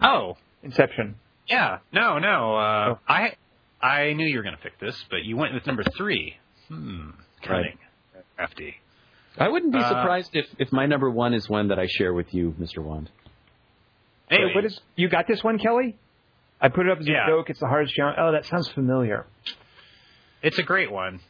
Oh, 0.00 0.36
Inception. 0.62 1.16
yeah. 1.48 1.78
No, 1.92 2.18
no. 2.18 2.54
Uh, 2.56 2.88
Oh. 2.94 2.98
I 3.08 3.34
I 3.82 4.12
knew 4.12 4.26
you 4.26 4.36
were 4.38 4.42
going 4.44 4.56
to 4.56 4.62
pick 4.62 4.78
this, 4.78 4.96
but 5.10 5.24
you 5.24 5.36
went 5.36 5.52
with 5.54 5.66
number 5.66 5.82
three. 5.96 6.36
Hmm. 6.68 7.10
Cunning. 7.42 7.76
Crafty. 8.36 8.76
I 9.38 9.48
wouldn't 9.48 9.72
be 9.72 9.78
Uh, 9.78 9.88
surprised 9.88 10.30
if 10.36 10.46
if 10.58 10.72
my 10.72 10.86
number 10.86 11.10
one 11.10 11.34
is 11.34 11.48
one 11.48 11.68
that 11.68 11.78
I 11.78 11.86
share 11.86 12.12
with 12.14 12.32
you, 12.34 12.54
Mr. 12.60 12.82
Wand. 12.82 13.10
Hey, 14.30 14.44
Wait, 14.44 14.54
what 14.54 14.64
is? 14.64 14.80
You 14.96 15.08
got 15.08 15.26
this 15.26 15.42
one, 15.42 15.58
Kelly? 15.58 15.96
I 16.60 16.68
put 16.68 16.86
it 16.86 16.92
up 16.92 16.98
as 17.00 17.06
Yeah. 17.08 17.24
a 17.24 17.28
joke. 17.28 17.50
It's 17.50 17.60
the 17.60 17.66
hardest 17.66 17.94
challenge. 17.94 18.16
Oh, 18.18 18.32
that 18.32 18.46
sounds 18.46 18.68
familiar. 18.68 19.26
It's 20.42 20.58
a 20.58 20.62
great 20.62 20.90
one, 20.90 21.20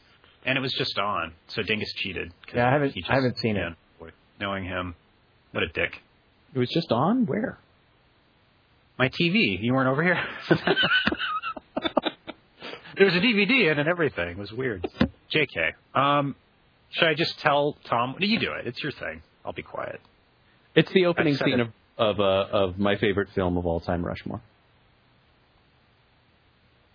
and 0.45 0.57
it 0.57 0.61
was 0.61 0.73
just 0.73 0.97
on. 0.99 1.33
So 1.47 1.61
Dingus 1.63 1.91
cheated. 1.93 2.31
Yeah, 2.53 2.67
I 2.67 2.71
haven't- 2.71 2.93
just- 2.95 3.09
I 3.09 3.15
haven't 3.15 3.37
seen 3.39 3.57
it. 3.57 3.61
yeah, 3.61 3.73
boy, 3.99 4.09
Knowing 4.39 4.65
him, 4.65 4.95
what 5.51 5.63
a 5.63 5.67
dick. 5.67 6.01
It 6.53 6.59
was 6.59 6.69
just 6.69 6.91
on 6.91 7.25
where? 7.25 7.57
My 8.97 9.09
TV. 9.09 9.57
You 9.61 9.73
weren't 9.73 9.89
over 9.89 10.03
here. 10.03 10.19
There 12.97 13.05
was 13.05 13.13
a 13.15 13.19
DVD 13.19 13.69
in 13.73 13.77
and 13.77 13.89
everything. 13.89 14.29
It 14.29 14.37
was 14.37 14.53
weird. 14.53 14.87
Jk. 15.29 15.73
Um, 15.93 16.33
should 16.95 17.07
I 17.07 17.13
just 17.13 17.39
tell 17.39 17.77
Tom? 17.85 18.15
You 18.19 18.39
do 18.39 18.51
it. 18.53 18.67
It's 18.67 18.81
your 18.83 18.91
thing. 18.91 19.21
I'll 19.45 19.53
be 19.53 19.61
quiet. 19.63 19.99
It's 20.75 20.91
the 20.91 21.05
opening 21.05 21.35
scene 21.35 21.59
it. 21.59 21.59
of 21.61 21.67
of, 21.97 22.19
uh, 22.19 22.23
of 22.51 22.77
my 22.77 22.97
favorite 22.97 23.29
film 23.33 23.55
of 23.57 23.65
all 23.65 23.79
time, 23.79 24.05
Rushmore. 24.05 24.41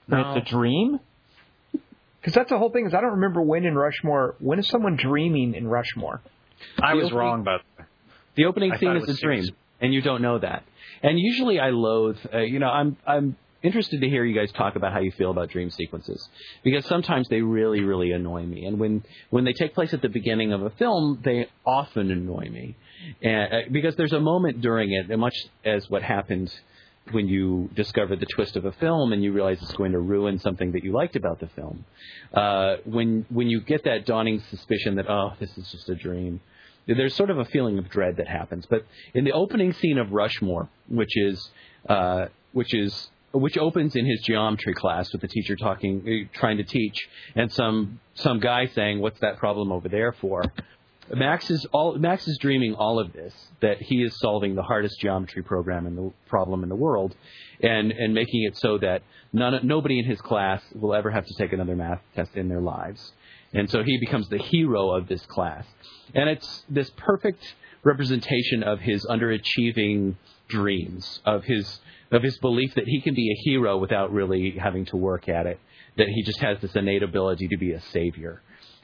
When 0.08 0.20
No. 0.20 0.34
it's 0.34 0.46
a 0.48 0.50
dream? 0.50 1.00
Because 2.20 2.34
that's 2.34 2.50
the 2.50 2.58
whole 2.58 2.68
thing. 2.68 2.84
Is 2.86 2.92
I 2.92 3.00
don't 3.00 3.12
remember 3.12 3.40
when 3.40 3.64
in 3.64 3.74
Rushmore. 3.74 4.34
When 4.40 4.58
is 4.58 4.68
someone 4.68 4.96
dreaming 4.96 5.54
in 5.54 5.66
Rushmore? 5.66 6.20
I 6.78 6.90
The 6.90 6.96
was 6.96 7.04
opening- 7.06 7.18
wrong 7.18 7.40
about 7.40 7.60
The 8.34 8.44
opening 8.44 8.72
I 8.72 8.76
scene 8.76 8.90
is 8.90 8.96
it 8.96 9.02
is 9.04 9.08
was 9.08 9.18
a 9.18 9.22
dream, 9.22 9.44
and 9.80 9.94
you 9.94 10.02
don't 10.02 10.20
know 10.20 10.38
that. 10.38 10.62
And 11.02 11.18
usually, 11.18 11.58
I 11.58 11.70
loathe. 11.70 12.18
Uh, 12.30 12.40
you 12.40 12.58
know, 12.58 12.68
I'm 12.68 12.98
I'm 13.06 13.36
interested 13.62 14.00
to 14.00 14.08
hear 14.08 14.24
you 14.24 14.34
guys 14.34 14.52
talk 14.52 14.76
about 14.76 14.92
how 14.92 15.00
you 15.00 15.12
feel 15.12 15.30
about 15.30 15.50
dream 15.50 15.70
sequences 15.70 16.28
because 16.62 16.84
sometimes 16.86 17.28
they 17.28 17.42
really 17.42 17.80
really 17.80 18.12
annoy 18.12 18.44
me. 18.44 18.64
And 18.64 18.78
when 18.78 19.04
when 19.30 19.44
they 19.44 19.52
take 19.52 19.74
place 19.74 19.92
at 19.92 20.02
the 20.02 20.08
beginning 20.08 20.52
of 20.52 20.62
a 20.62 20.70
film, 20.70 21.20
they 21.24 21.46
often 21.64 22.10
annoy 22.10 22.48
me, 22.50 22.76
and, 23.22 23.52
uh, 23.52 23.56
because 23.70 23.96
there's 23.96 24.12
a 24.12 24.20
moment 24.20 24.60
during 24.60 24.92
it, 24.92 25.16
much 25.18 25.36
as 25.64 25.88
what 25.90 26.02
happened 26.02 26.52
when 27.12 27.28
you 27.28 27.68
discover 27.74 28.14
the 28.16 28.26
twist 28.26 28.56
of 28.56 28.64
a 28.64 28.72
film 28.72 29.12
and 29.12 29.22
you 29.22 29.32
realize 29.32 29.60
it's 29.62 29.72
going 29.72 29.92
to 29.92 29.98
ruin 29.98 30.38
something 30.38 30.72
that 30.72 30.84
you 30.84 30.92
liked 30.92 31.16
about 31.16 31.40
the 31.40 31.48
film. 31.48 31.84
Uh, 32.32 32.76
when 32.84 33.26
when 33.30 33.48
you 33.48 33.60
get 33.60 33.84
that 33.84 34.06
dawning 34.06 34.42
suspicion 34.50 34.96
that 34.96 35.08
oh 35.08 35.32
this 35.38 35.56
is 35.56 35.70
just 35.70 35.88
a 35.88 35.94
dream, 35.94 36.40
there's 36.86 37.14
sort 37.14 37.30
of 37.30 37.38
a 37.38 37.44
feeling 37.46 37.78
of 37.78 37.88
dread 37.88 38.16
that 38.16 38.28
happens. 38.28 38.66
But 38.68 38.86
in 39.14 39.24
the 39.24 39.32
opening 39.32 39.72
scene 39.72 39.98
of 39.98 40.12
Rushmore, 40.12 40.68
which 40.88 41.16
is 41.16 41.50
uh, 41.88 42.26
which 42.52 42.74
is 42.74 43.10
which 43.32 43.56
opens 43.56 43.94
in 43.94 44.06
his 44.06 44.20
geometry 44.22 44.74
class 44.74 45.12
with 45.12 45.20
the 45.20 45.28
teacher 45.28 45.56
talking, 45.56 46.02
uh, 46.32 46.38
trying 46.38 46.56
to 46.56 46.64
teach, 46.64 47.08
and 47.34 47.52
some 47.52 48.00
some 48.14 48.40
guy 48.40 48.66
saying, 48.66 49.00
"What's 49.00 49.20
that 49.20 49.38
problem 49.38 49.70
over 49.72 49.88
there 49.88 50.12
for?" 50.12 50.44
Max 51.12 51.50
is 51.50 51.66
all 51.72 51.96
Max 51.98 52.26
is 52.28 52.38
dreaming 52.38 52.74
all 52.74 52.98
of 52.98 53.12
this 53.12 53.34
that 53.60 53.82
he 53.82 54.02
is 54.02 54.16
solving 54.20 54.54
the 54.54 54.62
hardest 54.62 55.00
geometry 55.00 55.42
program 55.42 55.86
in 55.86 55.96
the 55.96 56.12
problem 56.28 56.62
in 56.62 56.68
the 56.68 56.76
world, 56.76 57.14
and 57.62 57.90
and 57.90 58.14
making 58.14 58.44
it 58.44 58.56
so 58.56 58.78
that 58.78 59.02
none 59.32 59.58
nobody 59.64 59.98
in 59.98 60.04
his 60.04 60.20
class 60.20 60.62
will 60.74 60.94
ever 60.94 61.10
have 61.10 61.26
to 61.26 61.34
take 61.34 61.52
another 61.52 61.74
math 61.74 62.00
test 62.14 62.36
in 62.36 62.48
their 62.48 62.60
lives, 62.60 63.12
and 63.52 63.68
so 63.68 63.82
he 63.82 63.98
becomes 63.98 64.28
the 64.28 64.38
hero 64.38 64.90
of 64.90 65.08
this 65.08 65.24
class, 65.26 65.64
and 66.14 66.28
it's 66.28 66.64
this 66.68 66.90
perfect 66.90 67.54
representation 67.82 68.62
of 68.62 68.78
his 68.80 69.04
underachieving 69.06 70.14
dreams 70.48 71.20
of 71.24 71.44
his 71.44 71.80
of 72.10 72.22
his 72.22 72.38
belief 72.38 72.74
that 72.74 72.86
he 72.86 73.00
can 73.00 73.14
be 73.14 73.30
a 73.30 73.36
hero 73.44 73.78
without 73.78 74.12
really 74.12 74.52
having 74.52 74.84
to 74.86 74.96
work 74.96 75.28
at 75.28 75.46
it, 75.46 75.60
that 75.96 76.08
he 76.08 76.22
just 76.22 76.40
has 76.40 76.58
this 76.60 76.74
innate 76.74 77.02
ability 77.02 77.48
to 77.48 77.56
be 77.56 77.72
a 77.72 77.80
savior. 77.80 78.42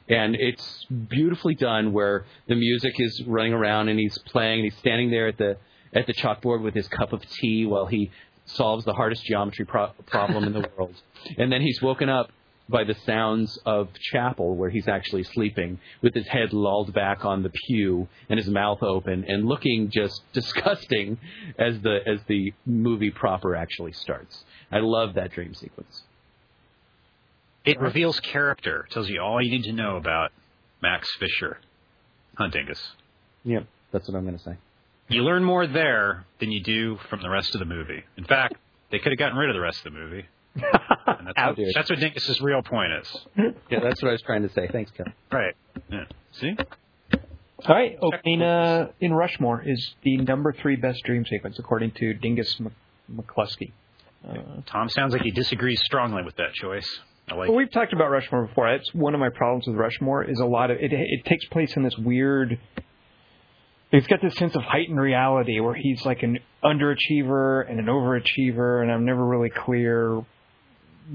And 0.08 0.36
it's 0.36 0.86
beautifully 1.08 1.54
done 1.54 1.92
where 1.92 2.26
the 2.46 2.54
music 2.54 2.94
is 3.00 3.22
running 3.26 3.52
around 3.52 3.88
and 3.88 3.98
he's 3.98 4.16
playing 4.18 4.60
and 4.60 4.64
he's 4.64 4.78
standing 4.78 5.10
there 5.10 5.28
at 5.28 5.38
the 5.38 5.56
at 5.92 6.06
the 6.06 6.12
chalkboard 6.12 6.62
with 6.62 6.74
his 6.74 6.86
cup 6.88 7.12
of 7.12 7.22
tea 7.40 7.64
while 7.64 7.86
he 7.86 8.10
solves 8.44 8.84
the 8.84 8.92
hardest 8.92 9.24
geometry 9.24 9.64
pro- 9.64 9.92
problem 10.06 10.44
in 10.44 10.52
the 10.52 10.68
world. 10.76 10.94
And 11.38 11.50
then 11.50 11.62
he's 11.62 11.80
woken 11.80 12.08
up 12.08 12.30
by 12.68 12.82
the 12.84 12.94
sounds 13.06 13.58
of 13.64 13.88
chapel 13.94 14.56
where 14.56 14.70
he's 14.70 14.88
actually 14.88 15.22
sleeping 15.22 15.78
with 16.02 16.14
his 16.14 16.26
head 16.26 16.52
lulled 16.52 16.92
back 16.92 17.24
on 17.24 17.42
the 17.42 17.50
pew 17.50 18.08
and 18.28 18.38
his 18.38 18.48
mouth 18.48 18.82
open 18.82 19.24
and 19.28 19.46
looking 19.46 19.88
just 19.90 20.20
disgusting 20.32 21.18
as 21.58 21.80
the 21.82 22.00
as 22.06 22.20
the 22.26 22.52
movie 22.66 23.10
proper 23.10 23.54
actually 23.54 23.92
starts 23.92 24.44
i 24.72 24.78
love 24.80 25.14
that 25.14 25.30
dream 25.32 25.54
sequence 25.54 26.02
It 27.64 27.80
reveals 27.80 28.20
character, 28.20 28.86
tells 28.90 29.08
you 29.08 29.20
all 29.20 29.42
you 29.42 29.50
need 29.50 29.64
to 29.64 29.72
know 29.72 29.96
about 29.96 30.30
Max 30.82 31.08
Fisher, 31.18 31.58
Huntingus. 32.38 32.80
yep 33.44 33.66
that's 33.92 34.08
what 34.08 34.16
i'm 34.16 34.24
going 34.24 34.36
to 34.38 34.42
say 34.42 34.56
You 35.08 35.22
learn 35.22 35.44
more 35.44 35.66
there 35.68 36.26
than 36.40 36.50
you 36.50 36.60
do 36.62 36.98
from 37.08 37.22
the 37.22 37.30
rest 37.30 37.54
of 37.54 37.60
the 37.60 37.64
movie. 37.64 38.02
In 38.16 38.24
fact, 38.24 38.54
they 38.90 38.98
could 38.98 39.12
have 39.12 39.18
gotten 39.18 39.38
rid 39.38 39.48
of 39.50 39.54
the 39.54 39.60
rest 39.60 39.78
of 39.86 39.92
the 39.92 39.98
movie. 40.00 40.26
And 41.06 41.26
that's, 41.36 41.58
what, 41.58 41.66
that's 41.74 41.90
what 41.90 41.98
Dingus's 42.00 42.40
real 42.40 42.62
point 42.62 42.92
is. 43.00 43.16
yeah 43.70 43.80
that's 43.82 44.02
what 44.02 44.08
i 44.08 44.12
was 44.12 44.22
trying 44.22 44.42
to 44.42 44.52
say 44.52 44.68
thanks 44.72 44.90
kevin 44.92 45.12
Right. 45.30 45.54
Yeah. 45.90 46.04
See? 46.32 46.56
All 47.66 47.74
right, 47.74 47.96
opening 48.02 48.42
uh, 48.42 48.88
in 49.00 49.12
Rushmore 49.14 49.62
is 49.66 49.94
the 50.02 50.18
number 50.18 50.52
three 50.52 50.76
best 50.76 51.02
dream 51.04 51.24
sequence 51.24 51.58
according 51.58 51.92
to 51.92 52.12
Dingus 52.14 52.60
Mc- 52.60 52.72
McCluskey. 53.10 53.72
Uh, 54.28 54.60
Tom 54.66 54.88
sounds 54.90 55.12
like 55.14 55.22
he 55.22 55.30
disagrees 55.30 55.80
strongly 55.84 56.22
with 56.22 56.36
that 56.36 56.52
choice. 56.52 56.86
I 57.30 57.34
like 57.34 57.48
well, 57.48 57.56
we've 57.56 57.70
talked 57.70 57.92
about 57.94 58.10
Rushmore 58.10 58.46
before. 58.46 58.70
That's 58.70 58.92
one 58.94 59.14
of 59.14 59.20
my 59.20 59.30
problems 59.30 59.66
with 59.66 59.76
Rushmore 59.76 60.24
is 60.24 60.38
a 60.38 60.44
lot 60.44 60.70
of 60.70 60.76
it. 60.78 60.92
It 60.92 61.24
takes 61.24 61.44
place 61.46 61.74
in 61.76 61.82
this 61.82 61.96
weird. 61.96 62.58
It's 63.90 64.06
got 64.06 64.20
this 64.20 64.34
sense 64.34 64.54
of 64.54 64.62
heightened 64.62 65.00
reality 65.00 65.58
where 65.60 65.74
he's 65.74 66.04
like 66.04 66.22
an 66.22 66.38
underachiever 66.62 67.68
and 67.68 67.80
an 67.80 67.86
overachiever, 67.86 68.82
and 68.82 68.92
I'm 68.92 69.04
never 69.06 69.24
really 69.24 69.50
clear 69.50 70.22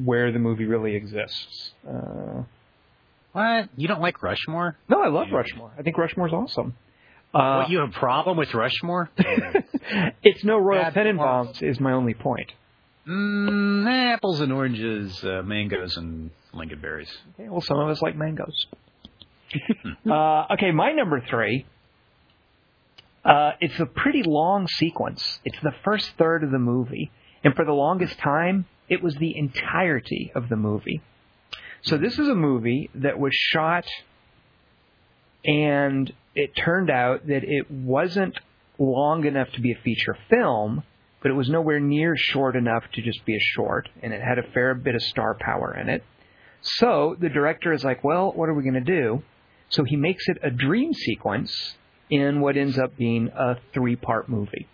where 0.04 0.32
the 0.32 0.40
movie 0.40 0.66
really 0.66 0.96
exists. 0.96 1.72
Uh, 1.88 2.44
What? 3.34 3.70
You 3.78 3.88
don't 3.88 4.02
like 4.02 4.22
Rushmore? 4.24 4.78
no, 4.90 5.02
I 5.02 5.08
love 5.10 5.28
Rushmore. 5.32 5.72
I 5.78 5.82
think 5.84 5.98
Rushmore's 5.98 6.34
awesome. 6.34 6.76
Uh, 7.34 7.60
what, 7.62 7.70
you 7.70 7.80
have 7.80 7.90
a 7.90 7.94
problem 7.94 8.36
with 8.38 8.54
Rushmore? 8.54 9.10
it's 10.24 10.44
no 10.44 10.58
Royal 10.58 10.84
Bad 10.84 10.94
Tenenbaums 10.96 11.64
is 11.64 11.80
my 11.80 11.94
only 11.94 12.14
point. 12.14 12.52
mm, 13.08 14.14
apples 14.14 14.42
and 14.42 14.52
oranges, 14.52 15.24
uh, 15.24 15.42
mangoes 15.44 15.96
and 15.96 16.32
lingonberries. 16.54 17.10
Okay, 17.36 17.48
well, 17.48 17.62
some 17.62 17.80
of 17.80 17.88
us 17.88 18.02
like 18.02 18.18
mangoes. 18.18 18.68
uh, 20.10 20.46
okay, 20.54 20.72
my 20.72 20.92
number 20.92 21.22
three. 21.30 21.66
Uh, 23.24 23.52
it's 23.62 23.80
a 23.80 23.86
pretty 23.86 24.24
long 24.24 24.68
sequence. 24.68 25.40
It's 25.46 25.60
the 25.62 25.74
first 25.86 26.12
third 26.18 26.44
of 26.44 26.52
the 26.52 26.60
movie, 26.60 27.12
and 27.44 27.54
for 27.56 27.64
the 27.66 27.72
longest 27.72 28.18
time, 28.18 28.66
it 28.92 29.02
was 29.02 29.16
the 29.16 29.36
entirety 29.38 30.34
of 30.36 30.50
the 30.50 30.58
movie. 30.58 31.02
So 31.82 31.98
this 31.98 32.20
is 32.20 32.28
a 32.28 32.36
movie 32.36 32.92
that 32.96 33.18
was 33.18 33.34
shot, 33.34 33.86
and 35.46 36.12
it 36.36 36.56
turned 36.58 36.92
out 36.92 37.26
that 37.28 37.44
it 37.46 37.72
wasn't 37.72 38.38
long 38.78 39.26
enough 39.26 39.50
to 39.54 39.62
be 39.62 39.72
a 39.72 39.82
feature 39.82 40.18
film, 40.30 40.84
but 41.22 41.32
it 41.32 41.36
was 41.36 41.50
nowhere 41.50 41.80
near 41.80 42.16
short 42.18 42.58
enough 42.58 42.84
to 42.94 43.02
just 43.02 43.26
be 43.26 43.34
a 43.34 43.40
short, 43.56 43.88
and 44.04 44.12
it 44.12 44.22
had 44.22 44.38
a 44.38 44.52
fair 44.52 44.76
bit 44.76 44.94
of 44.94 45.02
star 45.02 45.38
power 45.40 45.74
in 45.74 45.88
it. 45.88 46.04
So 46.62 47.16
the 47.18 47.30
director 47.30 47.72
is 47.72 47.86
like, 47.86 48.04
well, 48.04 48.34
what 48.34 48.50
are 48.50 48.54
we 48.54 48.62
going 48.62 48.74
to 48.74 48.82
do? 48.82 49.24
So 49.70 49.86
he 49.86 49.96
makes 49.96 50.28
it 50.28 50.38
a 50.44 50.52
dream 50.52 50.94
sequence 50.94 51.76
in 52.10 52.42
what 52.42 52.58
ends 52.58 52.78
up 52.78 52.98
being 52.98 53.30
a 53.30 53.56
three 53.74 53.96
part 53.96 54.28
movie. 54.28 54.68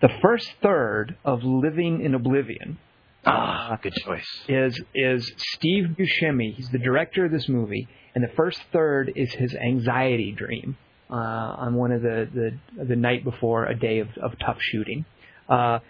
The 0.00 0.10
first 0.22 0.52
third 0.62 1.16
of 1.24 1.42
Living 1.42 2.00
in 2.00 2.14
Oblivion 2.14 2.78
Ah, 3.26 3.78
good 3.82 3.92
choice. 3.94 4.26
is 4.48 4.80
is 4.94 5.32
Steve 5.36 5.96
Buscemi. 5.98 6.54
He's 6.54 6.70
the 6.70 6.78
director 6.78 7.26
of 7.26 7.32
this 7.32 7.48
movie, 7.48 7.86
and 8.14 8.24
the 8.24 8.32
first 8.34 8.60
third 8.72 9.12
is 9.14 9.32
his 9.32 9.54
anxiety 9.54 10.32
dream 10.32 10.76
uh, 11.10 11.14
on 11.14 11.74
one 11.74 11.92
of 11.92 12.02
the, 12.02 12.28
the 12.32 12.84
the 12.84 12.96
night 12.96 13.24
before 13.24 13.66
a 13.66 13.78
day 13.78 13.98
of, 13.98 14.08
of 14.22 14.38
tough 14.38 14.58
shooting, 14.60 15.04
uh, 15.48 15.80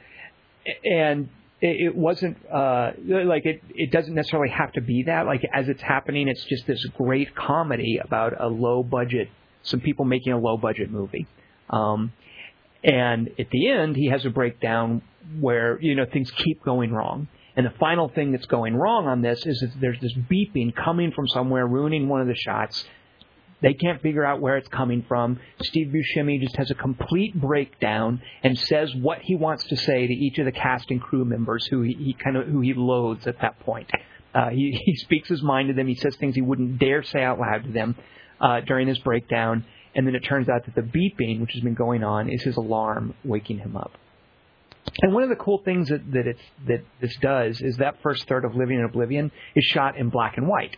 and 0.85 1.28
it, 1.61 1.87
it 1.87 1.97
wasn't 1.97 2.37
uh, 2.51 2.93
like 3.07 3.47
it. 3.47 3.62
It 3.74 3.93
doesn't 3.93 4.14
necessarily 4.14 4.51
have 4.51 4.72
to 4.72 4.81
be 4.81 5.05
that. 5.05 5.26
Like 5.26 5.43
as 5.53 5.68
it's 5.68 5.83
happening, 5.83 6.26
it's 6.26 6.45
just 6.45 6.66
this 6.66 6.85
great 6.97 7.35
comedy 7.37 8.01
about 8.03 8.41
a 8.41 8.49
low 8.49 8.83
budget, 8.83 9.28
some 9.62 9.81
people 9.81 10.05
making 10.05 10.33
a 10.33 10.39
low 10.39 10.57
budget 10.57 10.91
movie. 10.91 11.28
Um, 11.68 12.12
and 12.83 13.28
at 13.39 13.51
the 13.51 13.68
end, 13.70 13.97
he 13.97 14.07
has 14.07 14.24
a 14.24 14.31
breakdown 14.31 15.03
where 15.39 15.81
you 15.81 15.95
know 15.95 16.07
things 16.11 16.31
keep 16.31 16.62
going 16.64 16.93
wrong. 16.93 17.28
And 17.57 17.66
the 17.66 17.74
final 17.78 18.09
thing 18.09 18.33
that's 18.33 18.47
going 18.47 18.74
wrong 18.74 19.07
on 19.07 19.22
this 19.22 19.45
is 19.45 19.61
that 19.61 19.81
there's 19.81 20.01
this 20.01 20.14
beeping 20.31 20.74
coming 20.74 21.12
from 21.12 21.26
somewhere, 21.28 21.66
ruining 21.66 22.09
one 22.09 22.20
of 22.20 22.26
the 22.26 22.35
shots. 22.35 22.85
They 23.61 23.74
can't 23.74 24.01
figure 24.01 24.24
out 24.24 24.41
where 24.41 24.57
it's 24.57 24.68
coming 24.68 25.05
from. 25.07 25.39
Steve 25.61 25.93
Buscemi 25.93 26.41
just 26.41 26.57
has 26.57 26.70
a 26.70 26.74
complete 26.74 27.39
breakdown 27.39 28.22
and 28.43 28.59
says 28.59 28.95
what 28.95 29.18
he 29.20 29.35
wants 29.35 29.64
to 29.64 29.76
say 29.76 30.07
to 30.07 30.12
each 30.12 30.39
of 30.39 30.47
the 30.47 30.53
cast 30.53 30.91
and 30.91 31.01
crew 31.01 31.24
members 31.24 31.66
who 31.66 31.83
he, 31.83 31.93
he 31.93 32.12
kind 32.14 32.37
of 32.37 32.47
who 32.47 32.61
he 32.61 32.72
loathes 32.72 33.26
at 33.26 33.41
that 33.43 33.61
point. 33.61 33.91
Uh, 34.35 34.49
he, 34.51 34.70
he 34.85 34.97
speaks 34.97 35.28
his 35.28 35.43
mind 35.43 35.68
to 35.68 35.74
them. 35.74 35.87
He 35.87 35.97
says 35.97 36.16
things 36.16 36.35
he 36.35 36.41
wouldn't 36.41 36.78
dare 36.78 37.03
say 37.03 37.22
out 37.22 37.39
loud 37.39 37.64
to 37.64 37.72
them 37.72 37.97
uh, 38.41 38.61
during 38.61 38.89
his 38.89 38.99
breakdown. 38.99 39.64
And 39.95 40.07
then 40.07 40.14
it 40.14 40.20
turns 40.20 40.49
out 40.49 40.64
that 40.66 40.74
the 40.74 40.82
beeping, 40.82 41.41
which 41.41 41.53
has 41.53 41.62
been 41.62 41.74
going 41.74 42.05
on, 42.05 42.28
is 42.28 42.43
his 42.43 42.57
alarm 42.57 43.14
waking 43.24 43.59
him 43.59 43.76
up. 43.76 43.93
And 45.03 45.12
one 45.12 45.22
of 45.22 45.28
the 45.28 45.36
cool 45.36 45.59
things 45.64 45.88
that, 45.88 46.11
that 46.12 46.26
it's 46.26 46.43
that 46.66 46.84
this 47.01 47.16
does 47.20 47.61
is 47.61 47.76
that 47.78 48.03
first 48.03 48.26
third 48.26 48.45
of 48.45 48.55
Living 48.55 48.78
in 48.78 48.84
Oblivion 48.84 49.30
is 49.55 49.64
shot 49.64 49.97
in 49.97 50.09
black 50.09 50.36
and 50.36 50.49
white, 50.49 50.76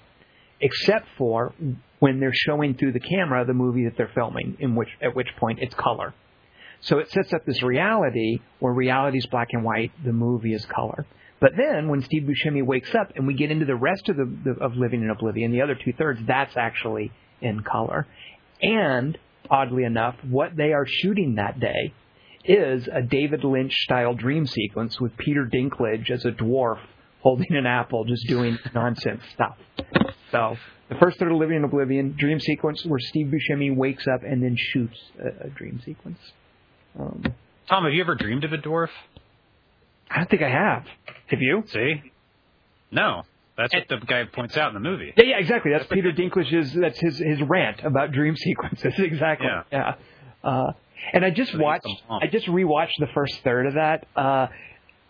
except 0.60 1.06
for 1.16 1.54
when 1.98 2.20
they're 2.20 2.34
showing 2.34 2.74
through 2.74 2.92
the 2.92 3.00
camera 3.00 3.44
the 3.44 3.54
movie 3.54 3.84
that 3.84 3.96
they're 3.96 4.10
filming, 4.14 4.56
in 4.58 4.74
which 4.74 4.88
at 5.00 5.14
which 5.14 5.28
point 5.36 5.60
it's 5.60 5.74
color. 5.74 6.14
So 6.80 6.98
it 6.98 7.10
sets 7.10 7.32
up 7.32 7.44
this 7.46 7.62
reality 7.62 8.40
where 8.58 8.72
reality 8.72 9.18
is 9.18 9.26
black 9.26 9.48
and 9.52 9.64
white, 9.64 9.92
the 10.04 10.12
movie 10.12 10.52
is 10.52 10.64
color. 10.66 11.06
But 11.40 11.52
then 11.56 11.88
when 11.88 12.02
Steve 12.02 12.22
Buscemi 12.22 12.64
wakes 12.64 12.94
up 12.94 13.12
and 13.16 13.26
we 13.26 13.34
get 13.34 13.50
into 13.50 13.66
the 13.66 13.76
rest 13.76 14.08
of 14.08 14.16
the, 14.16 14.24
the 14.44 14.64
of 14.64 14.76
Living 14.76 15.02
in 15.02 15.10
Oblivion, 15.10 15.52
the 15.52 15.62
other 15.62 15.76
two 15.76 15.92
thirds, 15.92 16.20
that's 16.26 16.56
actually 16.56 17.12
in 17.40 17.62
color. 17.62 18.06
And 18.62 19.18
oddly 19.50 19.84
enough, 19.84 20.16
what 20.28 20.56
they 20.56 20.72
are 20.72 20.86
shooting 20.86 21.34
that 21.34 21.58
day 21.60 21.92
is 22.44 22.88
a 22.92 23.02
David 23.02 23.44
Lynch 23.44 23.74
style 23.84 24.14
dream 24.14 24.46
sequence 24.46 25.00
with 25.00 25.16
Peter 25.16 25.48
Dinklage 25.52 26.10
as 26.10 26.24
a 26.24 26.30
dwarf 26.30 26.78
holding 27.20 27.54
an 27.54 27.66
apple, 27.66 28.04
just 28.04 28.26
doing 28.26 28.58
nonsense 28.74 29.22
stuff. 29.32 29.56
So 30.30 30.56
the 30.88 30.96
first 30.96 31.18
third 31.18 31.30
of 31.30 31.38
Living 31.38 31.56
in 31.56 31.64
Oblivion, 31.64 32.16
dream 32.18 32.40
sequence 32.40 32.84
where 32.84 32.98
Steve 33.00 33.32
Buscemi 33.32 33.74
wakes 33.74 34.06
up 34.06 34.22
and 34.24 34.42
then 34.42 34.56
shoots 34.56 34.98
a, 35.20 35.46
a 35.46 35.50
dream 35.50 35.80
sequence. 35.84 36.18
Um, 36.98 37.22
Tom, 37.68 37.84
have 37.84 37.92
you 37.92 38.02
ever 38.02 38.14
dreamed 38.14 38.44
of 38.44 38.52
a 38.52 38.58
dwarf? 38.58 38.88
I 40.10 40.18
don't 40.18 40.30
think 40.30 40.42
I 40.42 40.50
have. 40.50 40.84
Have 41.28 41.40
you? 41.40 41.64
See? 41.68 42.02
No. 42.90 43.22
That's 43.62 43.74
what 43.90 44.00
the 44.00 44.06
guy 44.06 44.24
points 44.24 44.56
out 44.56 44.68
in 44.68 44.74
the 44.74 44.80
movie. 44.80 45.12
Yeah, 45.16 45.24
yeah, 45.24 45.38
exactly. 45.38 45.72
That's 45.72 45.86
Peter 45.86 46.12
Dinklage's. 46.12 46.72
That's 46.74 46.98
his 47.00 47.18
his 47.18 47.40
rant 47.42 47.80
about 47.84 48.12
dream 48.12 48.36
sequences. 48.46 48.94
Exactly. 48.98 49.46
Yeah. 49.48 49.62
yeah. 49.72 49.94
Uh, 50.48 50.72
and 51.12 51.24
I 51.24 51.30
just 51.30 51.56
watched. 51.58 51.86
I 52.10 52.26
just 52.26 52.46
rewatched 52.46 52.98
the 52.98 53.08
first 53.14 53.40
third 53.42 53.66
of 53.66 53.74
that. 53.74 54.06
Uh, 54.14 54.46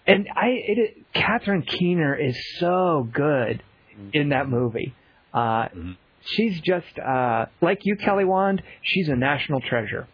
and 0.07 0.27
I, 0.35 0.47
it, 0.49 0.97
Catherine 1.15 1.63
Keener 1.63 2.15
is 2.15 2.37
so 2.59 3.09
good 3.13 3.63
in 4.13 4.31
that 4.31 4.49
movie. 4.49 4.95
Uh, 5.33 5.69
Mhm. 5.69 5.97
She's 6.25 6.61
just 6.61 6.99
uh, 7.01 7.47
like 7.61 7.81
you, 7.83 7.97
Kelly 7.97 8.25
Wand. 8.25 8.63
She's 8.83 9.09
a 9.09 9.17
national 9.17 9.61
treasure, 9.61 10.07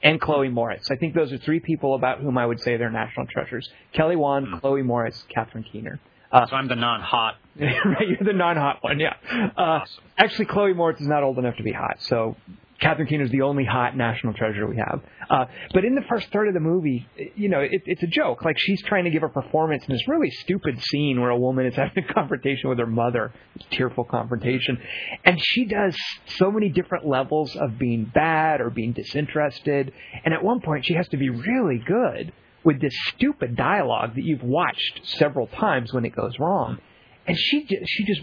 and 0.00 0.20
Chloe 0.20 0.48
Moretz. 0.48 0.92
I 0.92 0.96
think 0.96 1.12
those 1.14 1.32
are 1.32 1.38
three 1.38 1.58
people 1.58 1.96
about 1.96 2.20
whom 2.20 2.38
I 2.38 2.46
would 2.46 2.60
say 2.60 2.76
they're 2.76 2.88
national 2.90 3.26
treasures: 3.26 3.68
Kelly 3.92 4.14
Wand, 4.14 4.46
Mhm. 4.46 4.60
Chloe 4.60 4.82
Moretz, 4.82 5.26
Catherine 5.28 5.64
Keener. 5.64 5.98
Uh, 6.30 6.46
So 6.46 6.54
I'm 6.56 6.68
the 6.68 6.76
non-hot. 6.76 7.36
right, 7.60 8.08
you're 8.08 8.18
the 8.24 8.36
non-hot 8.36 8.78
one, 8.82 9.00
yeah. 9.00 9.14
Uh, 9.56 9.60
Awesome. 9.60 10.04
Actually, 10.18 10.46
Chloe 10.46 10.74
Moretz 10.74 11.00
is 11.00 11.06
not 11.06 11.22
old 11.22 11.38
enough 11.38 11.56
to 11.56 11.62
be 11.62 11.72
hot, 11.72 11.96
so 12.00 12.36
Catherine 12.80 13.08
Keener 13.08 13.24
is 13.24 13.30
the 13.30 13.42
only 13.42 13.64
hot 13.64 13.96
national 13.96 14.34
treasure 14.34 14.66
we 14.66 14.76
have. 14.76 15.00
Uh, 15.30 15.46
but 15.72 15.84
in 15.84 15.94
the 15.94 16.02
first 16.08 16.30
third 16.30 16.48
of 16.48 16.54
the 16.54 16.60
movie, 16.60 17.06
you 17.34 17.48
know, 17.48 17.60
it, 17.60 17.82
it's 17.86 18.02
a 18.02 18.06
joke. 18.06 18.44
Like 18.44 18.56
she's 18.58 18.82
trying 18.82 19.04
to 19.04 19.10
give 19.10 19.22
a 19.22 19.28
performance 19.28 19.84
in 19.86 19.94
this 19.94 20.06
really 20.06 20.30
stupid 20.30 20.82
scene 20.82 21.20
where 21.20 21.30
a 21.30 21.38
woman 21.38 21.66
is 21.66 21.74
having 21.76 22.04
a 22.04 22.12
confrontation 22.12 22.68
with 22.68 22.78
her 22.78 22.86
mother, 22.86 23.32
tearful 23.70 24.04
confrontation, 24.04 24.78
and 25.24 25.38
she 25.40 25.64
does 25.64 25.96
so 26.36 26.50
many 26.50 26.68
different 26.68 27.06
levels 27.06 27.56
of 27.56 27.78
being 27.78 28.04
bad 28.04 28.60
or 28.60 28.68
being 28.68 28.92
disinterested. 28.92 29.92
And 30.24 30.34
at 30.34 30.44
one 30.44 30.60
point, 30.60 30.84
she 30.84 30.94
has 30.94 31.08
to 31.08 31.16
be 31.16 31.30
really 31.30 31.78
good 31.78 32.32
with 32.64 32.80
this 32.80 32.94
stupid 33.14 33.56
dialogue 33.56 34.14
that 34.16 34.24
you've 34.24 34.42
watched 34.42 35.00
several 35.04 35.46
times 35.46 35.92
when 35.94 36.04
it 36.04 36.14
goes 36.14 36.38
wrong 36.38 36.78
and 37.26 37.36
she 37.38 37.66
she 37.86 38.04
just 38.04 38.20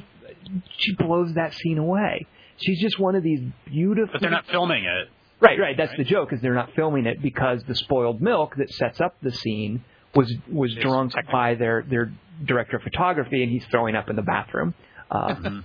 she 0.77 0.95
blows 0.95 1.33
that 1.35 1.53
scene 1.53 1.77
away. 1.77 2.25
She's 2.57 2.79
just 2.81 2.99
one 2.99 3.15
of 3.15 3.23
these 3.23 3.41
beautiful. 3.65 4.13
But 4.13 4.21
they're 4.21 4.29
not 4.29 4.47
filming 4.47 4.83
it. 4.85 5.07
right, 5.41 5.59
right. 5.59 5.75
That's 5.77 5.95
the 5.97 6.03
joke 6.03 6.33
is 6.33 6.41
they're 6.41 6.53
not 6.53 6.71
filming 6.75 7.05
it 7.05 7.21
because 7.21 7.63
the 7.67 7.75
spoiled 7.75 8.21
milk 8.21 8.55
that 8.57 8.69
sets 8.71 9.01
up 9.01 9.15
the 9.21 9.31
scene 9.31 9.83
was 10.15 10.33
was 10.51 10.73
It's 10.75 10.81
drunk 10.83 11.11
technical. 11.13 11.31
by 11.39 11.55
their 11.55 11.81
their 11.89 12.11
director 12.45 12.77
of 12.77 12.83
photography, 12.83 13.41
and 13.43 13.51
he's 13.51 13.65
throwing 13.65 13.95
up 13.95 14.09
in 14.09 14.15
the 14.15 14.21
bathroom. 14.21 14.73
Uh, 15.09 15.35
Mhm. 15.35 15.63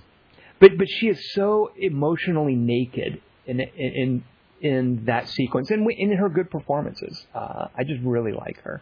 but 0.59 0.77
but 0.77 0.87
she 0.89 1.07
is 1.07 1.33
so 1.33 1.71
emotionally 1.77 2.55
naked 2.55 3.21
in 3.45 3.59
in 3.59 4.23
in 4.61 5.05
that 5.05 5.27
sequence 5.29 5.71
and 5.71 5.89
in 5.91 6.17
her 6.17 6.27
good 6.29 6.49
performances. 6.51 7.25
Uh, 7.33 7.67
I 7.77 7.83
just 7.85 8.01
really 8.03 8.31
like 8.33 8.59
her. 8.63 8.81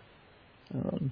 Um, 0.73 1.11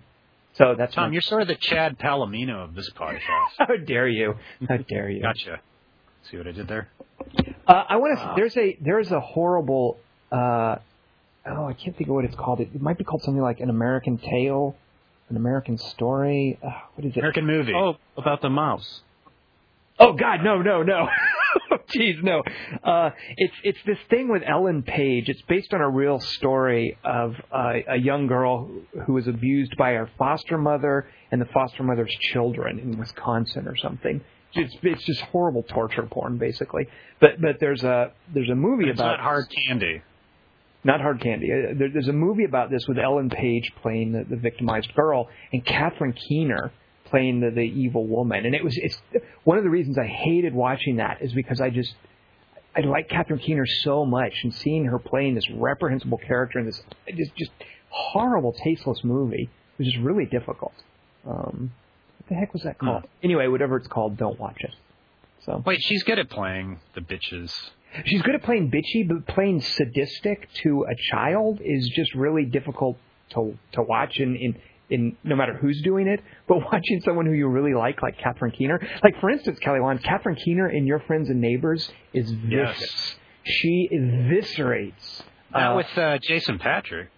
so 0.57 0.75
that's 0.77 0.95
Tom, 0.95 1.09
my- 1.09 1.13
you're 1.13 1.21
sort 1.21 1.41
of 1.41 1.47
the 1.47 1.55
Chad 1.55 1.97
Palomino 1.99 2.63
of 2.63 2.75
this 2.75 2.89
podcast. 2.91 3.19
how 3.57 3.75
dare 3.85 4.07
you? 4.07 4.35
How 4.67 4.77
dare 4.77 5.09
you? 5.09 5.21
Gotcha. 5.21 5.59
See 6.29 6.37
what 6.37 6.47
I 6.47 6.51
did 6.51 6.67
there? 6.67 6.89
Uh, 7.67 7.83
I 7.89 7.95
want 7.97 8.17
to. 8.17 8.25
Wow. 8.25 8.33
There's 8.35 8.57
a 8.57 8.77
there's 8.81 9.11
a 9.11 9.19
horrible. 9.19 9.97
Uh, 10.31 10.77
oh, 11.45 11.65
I 11.67 11.73
can't 11.73 11.95
think 11.95 12.09
of 12.09 12.15
what 12.15 12.25
it's 12.25 12.35
called. 12.35 12.59
It, 12.59 12.69
it 12.73 12.81
might 12.81 12.97
be 12.97 13.03
called 13.03 13.21
something 13.23 13.41
like 13.41 13.59
an 13.59 13.69
American 13.69 14.17
Tale, 14.17 14.75
an 15.29 15.35
American 15.37 15.77
Story. 15.77 16.57
Uh, 16.63 16.71
what 16.95 17.05
is 17.05 17.11
it? 17.15 17.19
American 17.19 17.45
movie. 17.45 17.73
Oh, 17.75 17.97
about 18.17 18.41
the 18.41 18.49
mouse. 18.49 19.01
Oh 19.99 20.13
God, 20.13 20.43
no, 20.43 20.61
no, 20.61 20.83
no. 20.83 21.07
Jeez, 21.95 22.21
no. 22.23 22.43
Uh, 22.83 23.11
it's 23.37 23.53
it's 23.63 23.79
this 23.85 23.97
thing 24.09 24.27
with 24.29 24.43
Ellen 24.45 24.83
Page. 24.83 25.29
It's 25.29 25.41
based 25.43 25.73
on 25.73 25.81
a 25.81 25.89
real 25.89 26.19
story 26.19 26.97
of 27.03 27.35
uh, 27.51 27.73
a 27.89 27.97
young 27.97 28.27
girl 28.27 28.69
who 29.05 29.13
was 29.13 29.27
abused 29.27 29.75
by 29.77 29.93
her 29.93 30.09
foster 30.17 30.57
mother 30.57 31.07
and 31.31 31.41
the 31.41 31.45
foster 31.45 31.83
mother's 31.83 32.13
children 32.19 32.79
in 32.79 32.97
Wisconsin 32.97 33.67
or 33.67 33.75
something. 33.77 34.21
It's 34.53 34.75
it's 34.83 35.03
just 35.03 35.21
horrible 35.21 35.63
torture 35.63 36.03
porn, 36.03 36.37
basically. 36.37 36.87
But 37.19 37.41
but 37.41 37.59
there's 37.59 37.83
a 37.83 38.11
there's 38.33 38.49
a 38.49 38.55
movie 38.55 38.89
it's 38.89 38.99
about 38.99 39.17
not 39.17 39.19
hard 39.21 39.45
candy. 39.67 40.01
not 40.83 41.01
hard 41.01 41.21
candy. 41.21 41.51
Uh, 41.51 41.73
There, 41.77 41.89
there's 41.91 42.07
a 42.07 42.13
movie 42.13 42.45
about 42.45 42.69
this 42.71 42.87
with 42.87 42.97
Ellen 42.97 43.29
Page 43.29 43.71
playing 43.81 44.11
the, 44.13 44.23
the 44.23 44.37
victimized 44.37 44.93
girl 44.95 45.29
and 45.51 45.65
Catherine 45.65 46.13
Keener 46.13 46.71
playing 47.05 47.39
the, 47.41 47.51
the 47.51 47.61
evil 47.61 48.05
woman. 48.05 48.45
And 48.45 48.55
it 48.55 48.63
was 48.63 48.77
it's 48.77 48.97
one 49.43 49.57
of 49.57 49.63
the 49.63 49.69
reasons 49.69 49.97
I 49.97 50.07
hated 50.07 50.53
watching 50.53 50.97
that 50.97 51.21
is 51.21 51.33
because 51.33 51.61
I 51.61 51.69
just 51.69 51.93
I 52.75 52.81
like 52.81 53.09
Catherine 53.09 53.39
Keener 53.39 53.65
so 53.65 54.05
much 54.05 54.33
and 54.43 54.53
seeing 54.53 54.85
her 54.85 54.99
playing 54.99 55.35
this 55.35 55.49
reprehensible 55.49 56.17
character 56.17 56.59
in 56.59 56.65
this 56.65 56.81
just 57.15 57.35
just 57.35 57.51
horrible, 57.89 58.53
tasteless 58.53 59.03
movie 59.03 59.49
was 59.77 59.87
just 59.87 59.99
really 59.99 60.25
difficult. 60.25 60.73
Um, 61.25 61.71
what 62.17 62.29
the 62.29 62.35
heck 62.35 62.53
was 62.53 62.63
that 62.63 62.77
called? 62.77 63.03
Anyway, 63.23 63.47
whatever 63.47 63.77
it's 63.77 63.87
called, 63.87 64.17
don't 64.17 64.39
watch 64.39 64.57
it. 64.59 64.71
So 65.45 65.61
Wait, 65.65 65.79
she's 65.81 66.03
good 66.03 66.19
at 66.19 66.29
playing 66.29 66.79
the 66.95 67.01
bitches. 67.01 67.53
She's 68.05 68.21
good 68.23 68.35
at 68.35 68.43
playing 68.43 68.71
bitchy, 68.71 69.07
but 69.07 69.27
playing 69.33 69.61
sadistic 69.61 70.49
to 70.63 70.85
a 70.89 70.95
child 71.11 71.61
is 71.63 71.89
just 71.95 72.13
really 72.13 72.45
difficult 72.45 72.97
to 73.31 73.57
to 73.73 73.81
watch 73.81 74.17
and, 74.19 74.35
in, 74.35 74.55
in 74.89 75.15
no 75.23 75.35
matter 75.35 75.53
who's 75.55 75.81
doing 75.83 76.07
it. 76.07 76.19
But 76.47 76.57
watching 76.71 77.01
someone 77.03 77.25
who 77.25 77.33
you 77.33 77.47
really 77.47 77.73
like, 77.73 78.01
like 78.01 78.17
Catherine 78.17 78.51
Keener, 78.51 78.79
like 79.03 79.19
for 79.19 79.29
instance, 79.29 79.59
Kelly 79.59 79.79
Wand, 79.79 80.03
Catherine 80.03 80.35
Keener 80.35 80.69
in 80.69 80.85
Your 80.85 80.99
Friends 81.01 81.29
and 81.29 81.41
Neighbors 81.41 81.89
is 82.13 82.29
vicious. 82.31 82.79
Yes. 82.81 83.15
She 83.43 83.89
eviscerates. 83.93 85.21
Not 85.51 85.73
uh, 85.73 85.75
with 85.77 85.97
uh, 85.97 86.17
Jason 86.21 86.59
Patric. 86.59 87.09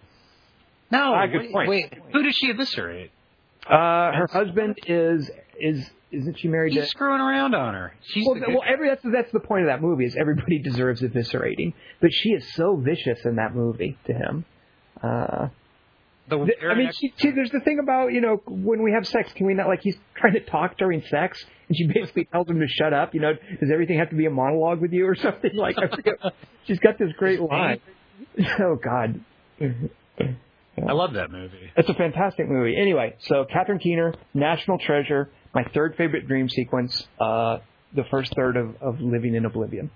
No, 0.90 1.12
Ah, 1.14 1.26
good 1.26 1.40
wait, 1.42 1.52
point. 1.52 1.68
wait, 1.68 1.94
who 2.12 2.22
does 2.22 2.34
she 2.36 2.50
eviscerate? 2.50 3.10
uh, 3.66 4.12
her 4.12 4.26
husband 4.32 4.76
is 4.86 5.30
is 5.60 5.90
isn't 6.10 6.38
she 6.38 6.48
married 6.48 6.72
He's 6.72 6.84
to? 6.84 6.88
screwing 6.88 7.20
around 7.20 7.54
on 7.54 7.74
her. 7.74 7.92
She's 8.02 8.24
Well, 8.26 8.36
good 8.36 8.48
well, 8.48 8.62
every 8.66 8.88
that's 8.88 9.02
that's 9.12 9.30
the 9.32 9.40
point 9.40 9.62
of 9.62 9.66
that 9.68 9.82
movie 9.82 10.06
is 10.06 10.16
everybody 10.18 10.58
deserves 10.62 11.02
eviscerating, 11.02 11.74
but 12.00 12.10
she 12.12 12.30
is 12.30 12.46
so 12.54 12.76
vicious 12.76 13.18
in 13.26 13.36
that 13.36 13.54
movie 13.54 13.98
to 14.06 14.12
him. 14.14 14.44
Uh, 15.02 15.48
the 16.28 16.36
Th- 16.44 16.58
I 16.62 16.74
mean, 16.74 16.90
she, 16.98 17.12
she, 17.16 17.30
there's 17.30 17.50
the 17.50 17.60
thing 17.60 17.78
about 17.78 18.12
you 18.12 18.20
know 18.20 18.42
when 18.46 18.82
we 18.82 18.92
have 18.92 19.06
sex, 19.06 19.32
can 19.34 19.46
we 19.46 19.54
not 19.54 19.66
like 19.68 19.80
he's 19.82 19.96
trying 20.14 20.34
to 20.34 20.40
talk 20.40 20.76
during 20.78 21.02
sex, 21.10 21.44
and 21.68 21.76
she 21.76 21.86
basically 21.86 22.24
tells 22.32 22.48
him 22.48 22.60
to 22.60 22.66
shut 22.68 22.92
up. 22.92 23.14
You 23.14 23.20
know, 23.20 23.32
does 23.60 23.70
everything 23.72 23.98
have 23.98 24.10
to 24.10 24.16
be 24.16 24.26
a 24.26 24.30
monologue 24.30 24.80
with 24.80 24.92
you 24.92 25.06
or 25.06 25.14
something? 25.26 25.54
Like 25.54 25.76
I 25.78 25.88
forget. 25.88 26.14
She's 26.66 26.78
got 26.80 26.98
this 26.98 27.10
great 27.18 27.40
line. 27.40 27.80
Oh 28.60 28.76
God, 28.76 29.20
I 29.60 30.92
love 30.92 31.14
that 31.14 31.30
movie. 31.30 31.70
it's 31.76 31.88
a 31.88 31.94
fantastic 31.94 32.48
movie. 32.48 32.76
Anyway, 32.76 33.16
so 33.20 33.44
Catherine 33.44 33.78
Keener, 33.78 34.14
national 34.34 34.78
treasure. 34.78 35.30
My 35.54 35.64
third 35.74 35.96
favorite 35.96 36.26
dream 36.28 36.48
sequence. 36.48 37.06
Uh, 37.20 37.58
the 37.94 38.04
first 38.10 38.34
third 38.34 38.56
of, 38.56 38.76
of 38.82 39.00
Living 39.00 39.34
in 39.34 39.44
Oblivion. 39.44 39.90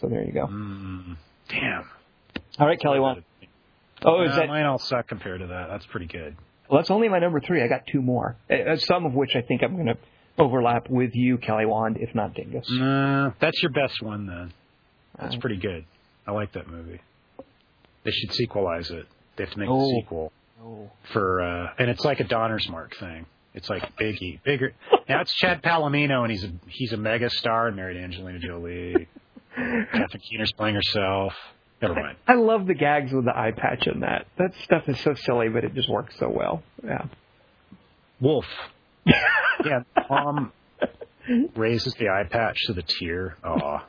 So 0.00 0.08
there 0.08 0.24
you 0.24 0.32
go. 0.32 0.46
Mm, 0.46 1.16
damn. 1.48 1.84
All 2.58 2.66
right, 2.66 2.80
Kelly. 2.80 3.00
One. 3.00 3.24
Oh, 4.04 4.22
is 4.22 4.32
Uh, 4.32 4.36
that? 4.40 4.48
mine 4.48 4.64
all 4.64 4.78
suck 4.78 5.06
compared 5.08 5.40
to 5.40 5.46
that. 5.48 5.68
That's 5.68 5.86
pretty 5.86 6.06
good. 6.06 6.36
Well, 6.68 6.80
that's 6.80 6.90
only 6.90 7.08
my 7.08 7.18
number 7.18 7.40
three. 7.40 7.62
I 7.62 7.68
got 7.68 7.86
two 7.86 8.02
more. 8.02 8.36
Uh, 8.50 8.76
some 8.76 9.06
of 9.06 9.14
which 9.14 9.34
I 9.34 9.40
think 9.42 9.62
I'm 9.62 9.74
going 9.74 9.86
to 9.86 9.96
overlap 10.38 10.88
with 10.90 11.10
you, 11.14 11.38
Kelly 11.38 11.66
Wand, 11.66 11.96
if 11.98 12.14
not 12.14 12.34
Dingus. 12.34 12.66
Nah, 12.70 13.32
that's 13.40 13.60
your 13.62 13.72
best 13.72 14.02
one 14.02 14.26
then. 14.26 14.52
That's 15.18 15.36
Uh, 15.36 15.40
pretty 15.40 15.56
good. 15.56 15.84
I 16.26 16.32
like 16.32 16.52
that 16.52 16.68
movie. 16.68 17.00
They 18.04 18.10
should 18.10 18.30
sequelize 18.30 18.90
it. 18.90 19.06
They 19.36 19.44
have 19.44 19.52
to 19.54 19.58
make 19.58 19.68
Oh. 19.70 19.80
a 19.82 20.00
sequel 20.00 20.32
Oh. 20.62 20.90
for, 21.12 21.40
uh, 21.40 21.72
and 21.78 21.88
it's 21.90 22.04
like 22.04 22.20
a 22.20 22.24
Donnersmarck 22.24 22.94
thing. 22.98 23.26
It's 23.54 23.68
like 23.70 23.96
Biggie, 23.96 24.40
bigger. 24.44 24.72
Now 25.08 25.22
it's 25.22 25.32
Chad 25.34 25.62
Palomino, 25.62 26.20
and 26.22 26.30
he's 26.30 26.44
a 26.44 26.50
he's 26.66 26.92
a 26.92 26.98
mega 26.98 27.30
star, 27.30 27.68
and 27.68 27.76
married 27.76 27.96
Angelina 27.96 28.38
Jolie. 28.38 29.08
Catherine 29.56 30.20
Keener's 30.20 30.52
playing 30.52 30.74
herself. 30.74 31.34
Never 31.80 31.94
mind. 31.94 32.16
I 32.26 32.34
love 32.34 32.66
the 32.66 32.74
gags 32.74 33.12
with 33.12 33.24
the 33.24 33.36
eye 33.36 33.52
patch 33.56 33.86
in 33.86 34.00
that. 34.00 34.26
That 34.36 34.52
stuff 34.64 34.88
is 34.88 34.98
so 35.00 35.14
silly, 35.14 35.48
but 35.48 35.64
it 35.64 35.74
just 35.74 35.88
works 35.88 36.14
so 36.18 36.28
well. 36.28 36.62
Yeah. 36.84 37.04
Wolf. 38.20 38.46
Yeah, 39.64 39.80
mom 40.08 40.52
raises 41.56 41.92
the 41.94 42.08
eye 42.10 42.22
patch 42.30 42.56
to 42.66 42.74
the 42.74 42.82
tear. 42.82 43.36
Aw, 43.44 43.84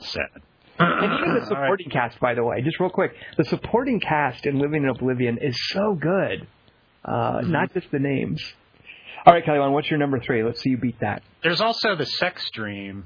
sad. 0.00 0.22
And 0.78 1.20
even 1.20 1.34
the 1.34 1.46
supporting 1.46 1.90
cast, 1.90 2.18
by 2.20 2.32
the 2.34 2.42
way, 2.42 2.62
just 2.62 2.80
real 2.80 2.88
quick, 2.88 3.12
the 3.36 3.44
supporting 3.44 4.00
cast 4.00 4.46
in 4.46 4.58
Living 4.58 4.82
in 4.84 4.88
Oblivion 4.88 5.36
is 5.42 5.56
so 5.68 5.94
good. 5.94 6.46
Uh, 7.04 7.42
Not 7.44 7.74
just 7.74 7.90
the 7.92 7.98
names. 7.98 8.42
All 9.26 9.34
right, 9.34 9.44
Kelly, 9.44 9.58
what's 9.70 9.90
your 9.90 9.98
number 9.98 10.18
three? 10.20 10.42
Let's 10.42 10.62
see 10.62 10.70
you 10.70 10.78
beat 10.78 10.98
that. 11.00 11.22
There's 11.42 11.60
also 11.60 11.94
the 11.96 12.06
sex 12.06 12.48
dream 12.52 13.04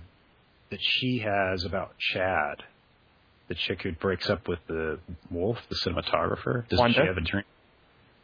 that 0.71 0.79
she 0.81 1.19
has 1.19 1.65
about 1.65 1.99
Chad. 1.99 2.63
The 3.49 3.55
chick 3.55 3.83
who 3.83 3.93
breaks 3.93 4.29
up 4.29 4.47
with 4.47 4.59
the 4.69 4.99
wolf, 5.31 5.59
the 5.71 5.77
cinematographer. 5.77 6.69
Doesn't 6.69 6.79
Wanda? 6.79 7.01
she 7.01 7.07
have 7.07 7.17
a 7.17 7.21
dream? 7.23 7.45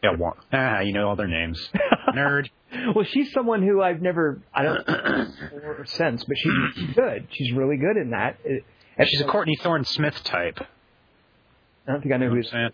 Yeah, 0.03 0.17
one. 0.17 0.37
Ah, 0.53 0.81
you 0.81 0.93
know 0.93 1.09
all 1.09 1.17
their 1.17 1.27
names. 1.29 1.67
Nerd. 2.15 2.51
Well, 2.95 3.07
she's 3.07 3.33
someone 3.33 3.63
who 3.63 3.83
I've 3.83 4.03
never, 4.03 4.43
I 4.53 4.63
don't 4.63 4.87
know 4.87 5.27
or 5.65 5.87
since, 5.87 6.25
but 6.25 6.37
she's 6.37 6.95
good. 6.95 7.27
She's 7.31 7.53
really 7.53 7.79
good 7.79 7.97
in 7.97 8.11
that. 8.11 8.37
It, 8.45 8.65
and 8.99 9.09
She's 9.09 9.23
a 9.23 9.25
Courtney 9.25 9.57
Thorne 9.57 9.85
Smith 9.85 10.23
type. 10.25 10.59
I 11.87 11.93
don't 11.93 12.03
think 12.03 12.13
I 12.15 12.19
know 12.19 12.27
You 12.27 12.31
who 12.31 12.37
know 12.37 12.41
what 12.43 12.51
saying? 12.53 12.71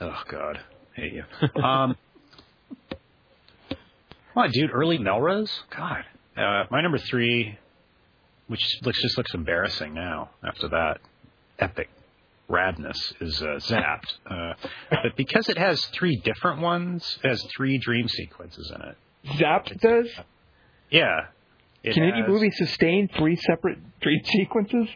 Oh 0.00 0.22
God, 0.28 0.58
hate 0.94 1.12
you. 1.12 1.62
Um, 1.62 1.96
dude, 4.52 4.70
early 4.72 4.98
Melrose. 4.98 5.62
God, 5.76 6.04
uh, 6.36 6.64
my 6.70 6.80
number 6.80 6.98
three, 6.98 7.56
which 8.48 8.78
looks 8.82 9.00
just 9.00 9.16
looks 9.16 9.32
embarrassing 9.34 9.94
now. 9.94 10.30
After 10.44 10.68
that 10.68 10.98
epic 11.62 11.88
radness 12.50 12.96
is 13.20 13.40
uh, 13.42 13.58
Zapped, 13.60 14.12
uh, 14.26 14.54
but 14.90 15.16
because 15.16 15.48
it 15.48 15.56
has 15.58 15.82
three 15.86 16.16
different 16.24 16.60
ones, 16.60 17.18
it 17.24 17.28
has 17.28 17.42
three 17.56 17.78
dream 17.78 18.08
sequences 18.08 18.70
in 18.74 18.82
it. 18.82 18.96
Zapped 19.38 19.78
does? 19.80 20.08
Yeah. 20.90 21.26
It 21.82 21.94
Can 21.94 22.04
any 22.04 22.22
movie 22.26 22.50
sustain 22.50 23.08
three 23.16 23.36
separate 23.36 23.78
dream 24.00 24.20
sequences? 24.24 24.88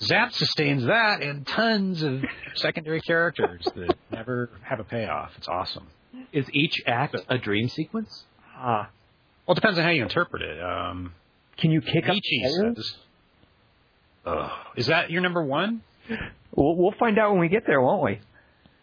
Zapped 0.00 0.32
sustains 0.32 0.84
that 0.86 1.22
and 1.22 1.46
tons 1.46 2.02
of 2.02 2.22
secondary 2.54 3.00
characters 3.00 3.64
that 3.76 3.96
never 4.10 4.50
have 4.62 4.80
a 4.80 4.84
payoff. 4.84 5.30
It's 5.38 5.48
awesome. 5.48 5.86
Is 6.32 6.46
each 6.52 6.82
act 6.86 7.16
a 7.28 7.38
dream 7.38 7.68
sequence? 7.68 8.24
Ah. 8.56 8.90
Well, 9.46 9.52
it 9.52 9.56
depends 9.56 9.78
on 9.78 9.84
how 9.84 9.90
you 9.90 10.02
interpret 10.02 10.42
it. 10.42 10.62
Um, 10.62 11.12
Can 11.58 11.70
you 11.70 11.80
kick 11.80 12.08
up 12.08 12.14
Nietzsche 12.14 12.42
says. 12.44 12.94
Ugh. 14.26 14.50
is 14.76 14.86
that 14.86 15.10
your 15.10 15.20
number 15.22 15.44
one? 15.44 15.82
We'll, 16.54 16.76
we'll 16.76 16.94
find 16.98 17.18
out 17.18 17.30
when 17.32 17.40
we 17.40 17.48
get 17.48 17.66
there, 17.66 17.80
won't 17.80 18.02
we? 18.02 18.20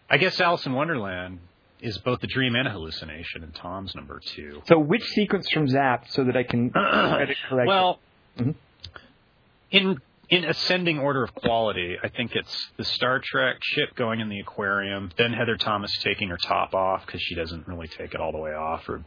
I 0.09 0.17
guess 0.17 0.39
Alice 0.41 0.65
in 0.65 0.74
Wonderland 0.74 1.39
is 1.80 1.97
both 1.99 2.22
a 2.24 2.28
dream 2.28 2.55
and 2.55 2.67
a 2.67 2.72
hallucination, 2.72 3.43
and 3.43 3.55
Tom's 3.55 3.95
number 3.95 4.19
two. 4.24 4.61
So 4.67 4.78
which 4.78 5.03
sequence 5.03 5.47
from 5.51 5.67
Zapped 5.67 6.09
so 6.11 6.24
that 6.26 6.36
I 6.38 6.43
can 6.43 6.69
get 6.74 7.30
it 7.30 7.38
correct? 7.49 7.67
Well, 7.67 7.99
Mhm. 8.38 8.55
in 9.72 9.97
in 10.30 10.45
ascending 10.45 10.97
order 10.97 11.24
of 11.26 11.36
quality, 11.36 11.97
I 12.01 12.07
think 12.07 12.36
it's 12.38 12.69
the 12.78 12.86
Star 12.86 13.19
Trek 13.22 13.57
ship 13.61 13.93
going 13.95 14.22
in 14.22 14.30
the 14.30 14.39
aquarium, 14.39 15.11
then 15.17 15.34
Heather 15.34 15.57
Thomas 15.57 15.91
taking 16.01 16.30
her 16.30 16.38
top 16.38 16.74
off 16.74 17.05
because 17.05 17.22
she 17.22 17.36
doesn't 17.36 17.67
really 17.67 17.89
take 17.89 18.13
it 18.13 18.22
all 18.22 18.32
the 18.32 18.38
way 18.38 18.53
off, 18.53 18.88
or 18.88 19.03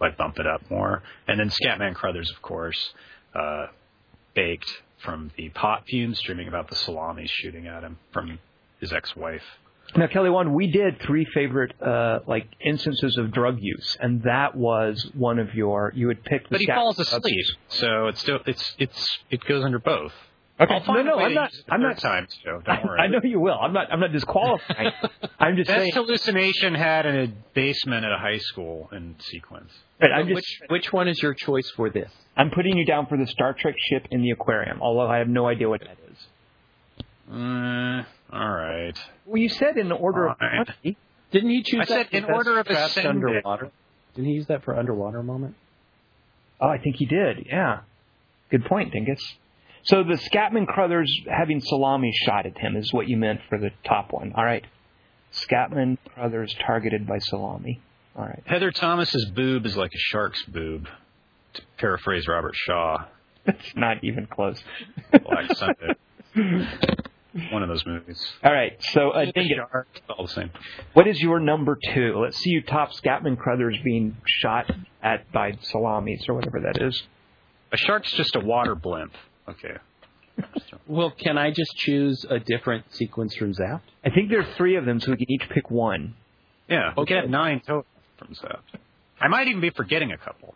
like 0.00 0.18
bump 0.18 0.38
it 0.38 0.46
up 0.46 0.60
more, 0.70 1.02
and 1.26 1.40
then 1.40 1.48
Scatman 1.48 1.94
Crothers, 1.94 2.30
of 2.30 2.42
course, 2.42 2.92
uh, 3.34 3.68
baked 4.34 4.70
from 5.04 5.30
the 5.36 5.48
pot 5.50 5.84
fumes, 5.86 6.20
dreaming 6.20 6.48
about 6.48 6.68
the 6.68 6.76
salami 6.76 7.26
shooting 7.26 7.66
at 7.66 7.82
him 7.82 7.98
from 8.12 8.38
his 8.80 8.92
ex-wife. 8.92 9.42
Now, 9.94 10.08
Kelly, 10.08 10.30
one 10.30 10.52
we 10.54 10.66
did 10.66 11.00
three 11.00 11.24
favorite 11.32 11.72
uh, 11.80 12.20
like 12.26 12.48
instances 12.60 13.16
of 13.18 13.32
drug 13.32 13.58
use, 13.60 13.96
and 14.00 14.22
that 14.22 14.56
was 14.56 15.08
one 15.14 15.38
of 15.38 15.54
your. 15.54 15.92
You 15.94 16.08
had 16.08 16.24
picked. 16.24 16.48
The 16.48 16.54
But 16.54 16.60
he 16.60 16.66
falls 16.66 16.98
asleep, 16.98 17.46
so 17.68 18.08
it's 18.08 18.20
still 18.20 18.40
it's 18.46 18.74
it's 18.78 19.18
it 19.30 19.44
goes 19.44 19.64
under 19.64 19.78
both. 19.78 20.12
Okay. 20.58 20.72
I'll 20.72 20.82
find 20.84 21.04
no, 21.06 21.12
no, 21.12 21.16
way 21.18 21.24
I'm 21.24 21.34
not. 21.34 21.52
use 21.52 21.60
it 21.60 21.72
I'm 21.72 21.82
not. 21.82 21.98
time 21.98 22.26
too. 22.42 22.62
Don't 22.64 22.84
worry. 22.84 22.98
I 23.00 23.08
know 23.08 23.20
you 23.22 23.40
will. 23.40 23.58
I'm 23.60 23.72
not. 23.74 23.92
I'm 23.92 24.00
not 24.00 24.12
disqualifying. 24.12 24.90
I'm 25.38 25.56
just 25.56 25.68
Best 25.68 25.80
saying. 25.80 25.92
hallucination 25.92 26.74
had 26.74 27.04
in 27.04 27.16
a 27.16 27.26
basement 27.52 28.06
at 28.06 28.12
a 28.12 28.16
high 28.18 28.38
school 28.38 28.88
in 28.92 29.16
sequence. 29.20 29.70
Right, 30.00 30.12
I'm 30.12 30.26
just. 30.28 30.34
which 30.36 30.60
which 30.68 30.92
one 30.94 31.08
is 31.08 31.20
your 31.22 31.34
choice 31.34 31.70
for 31.76 31.90
this? 31.90 32.10
I'm 32.38 32.50
putting 32.50 32.76
you 32.78 32.86
down 32.86 33.06
for 33.06 33.18
the 33.18 33.26
Star 33.26 33.52
Trek 33.58 33.74
ship 33.90 34.06
in 34.10 34.22
the 34.22 34.30
aquarium, 34.30 34.80
although 34.80 35.06
I 35.10 35.18
have 35.18 35.28
no 35.28 35.46
idea 35.46 35.68
what 35.68 35.80
that 35.82 35.98
is. 36.10 36.26
Uh, 37.30 38.04
all 38.32 38.50
right. 38.52 38.94
Well, 39.26 39.36
you 39.42 39.48
said 39.48 39.76
in 39.76 39.88
the 39.88 39.94
order 39.94 40.28
of 40.28 40.38
Fine. 40.38 40.64
quantity. 40.64 40.96
Didn't 41.32 41.50
he 41.50 41.62
choose 41.64 41.90
I 41.90 41.96
that 41.96 42.10
for 42.10 42.16
in 42.16 42.24
order 42.24 42.58
of 42.60 42.66
trapped 42.66 42.90
ascending. 42.92 43.10
underwater? 43.24 43.70
Didn't 44.14 44.28
he 44.28 44.34
use 44.36 44.46
that 44.46 44.64
for 44.64 44.74
underwater 44.78 45.22
moment? 45.22 45.54
Oh, 46.60 46.68
I 46.68 46.78
think 46.78 46.96
he 46.96 47.04
did. 47.04 47.46
Yeah. 47.46 47.80
Good 48.50 48.64
point, 48.64 48.92
Dingus. 48.92 49.20
So 49.86 50.02
the 50.02 50.14
Scatman 50.14 50.66
Crothers 50.66 51.12
having 51.30 51.60
salami 51.60 52.12
shot 52.24 52.46
at 52.46 52.58
him 52.58 52.76
is 52.76 52.92
what 52.92 53.08
you 53.08 53.16
meant 53.16 53.40
for 53.48 53.58
the 53.58 53.70
top 53.84 54.12
one. 54.12 54.32
All 54.36 54.44
right. 54.44 54.64
Scatman 55.32 55.98
Crothers 56.14 56.54
targeted 56.66 57.06
by 57.06 57.18
salami. 57.18 57.80
All 58.16 58.24
right. 58.24 58.42
Heather 58.46 58.70
Thomas's 58.70 59.30
boob 59.34 59.64
is 59.66 59.76
like 59.76 59.92
a 59.94 59.98
shark's 59.98 60.42
boob. 60.44 60.88
To 61.54 61.62
paraphrase 61.78 62.26
Robert 62.28 62.54
Shaw, 62.54 63.04
It's 63.46 63.76
not 63.76 64.02
even 64.02 64.26
close. 64.26 64.62
Black 65.10 65.54
Sunday. 65.54 65.94
One 67.50 67.62
of 67.62 67.68
those 67.68 67.84
movies. 67.86 68.20
All 68.42 68.52
right. 68.52 68.72
So 68.92 69.10
uh, 69.10 69.26
The 69.26 69.32
Dingus, 69.32 69.56
shark, 69.70 69.88
all 70.08 70.26
the 70.26 70.32
same. 70.32 70.50
what 70.94 71.06
is 71.06 71.20
your 71.20 71.38
number 71.38 71.78
two? 71.94 72.18
Let's 72.18 72.36
see 72.38 72.50
you 72.50 72.62
top 72.62 72.92
Scatman 72.92 73.38
Crothers 73.38 73.76
being 73.84 74.16
shot 74.26 74.70
at 75.02 75.30
by 75.32 75.52
salamis 75.62 76.24
or 76.28 76.34
whatever 76.34 76.60
that 76.60 76.82
is. 76.82 77.02
A 77.72 77.76
shark's 77.76 78.12
just 78.12 78.36
a 78.36 78.40
water 78.40 78.74
blimp. 78.74 79.12
Okay. 79.48 79.76
Well, 80.86 81.10
can 81.10 81.36
I 81.38 81.50
just 81.50 81.74
choose 81.76 82.24
a 82.28 82.38
different 82.38 82.84
sequence 82.94 83.34
from 83.34 83.52
Zapped? 83.54 83.80
I 84.04 84.10
think 84.10 84.28
there 84.30 84.38
are 84.40 84.54
three 84.56 84.76
of 84.76 84.84
them, 84.84 85.00
so 85.00 85.10
we 85.10 85.16
can 85.16 85.30
each 85.32 85.48
pick 85.48 85.68
one. 85.70 86.14
Yeah, 86.68 86.92
we 86.96 87.02
Okay. 87.02 87.14
get 87.22 87.30
nine 87.30 87.60
total 87.66 87.86
from 88.18 88.28
Zapped. 88.34 88.78
I 89.20 89.26
might 89.28 89.48
even 89.48 89.60
be 89.60 89.70
forgetting 89.70 90.12
a 90.12 90.18
couple. 90.18 90.54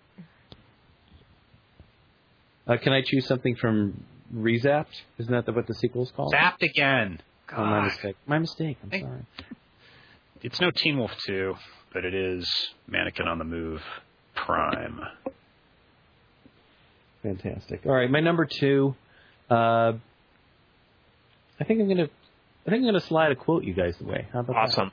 Uh, 2.66 2.76
can 2.76 2.92
I 2.92 3.02
choose 3.04 3.26
something 3.26 3.56
from 3.56 4.04
Rezapped? 4.34 4.94
Isn't 5.18 5.32
that 5.32 5.52
what 5.54 5.66
the 5.66 5.74
sequel's 5.74 6.12
called? 6.12 6.32
Zapped 6.32 6.62
again. 6.62 7.20
Oh, 7.56 7.64
my 7.64 7.80
mistake. 7.84 8.16
My 8.26 8.38
mistake. 8.38 8.76
I'm 8.84 8.90
Hey. 8.90 9.00
sorry. 9.00 9.26
It's 10.42 10.60
no 10.60 10.70
Teen 10.70 10.98
Wolf 10.98 11.12
2, 11.26 11.54
but 11.92 12.04
it 12.04 12.14
is 12.14 12.46
Mannequin 12.86 13.26
on 13.26 13.38
the 13.38 13.44
Move 13.44 13.82
Prime. 14.36 15.00
Fantastic. 17.22 17.82
All 17.86 17.92
right, 17.92 18.10
my 18.10 18.20
number 18.20 18.46
two. 18.46 18.94
Uh, 19.50 19.92
I 21.58 21.64
think 21.66 21.80
I'm 21.80 21.88
gonna. 21.88 22.08
I 22.66 22.70
think 22.70 22.80
I'm 22.80 22.86
gonna 22.86 23.00
slide 23.00 23.32
a 23.32 23.36
quote 23.36 23.64
you 23.64 23.74
guys 23.74 24.00
away. 24.00 24.26
How 24.32 24.40
about 24.40 24.52
that? 24.54 24.58
Awesome. 24.78 24.92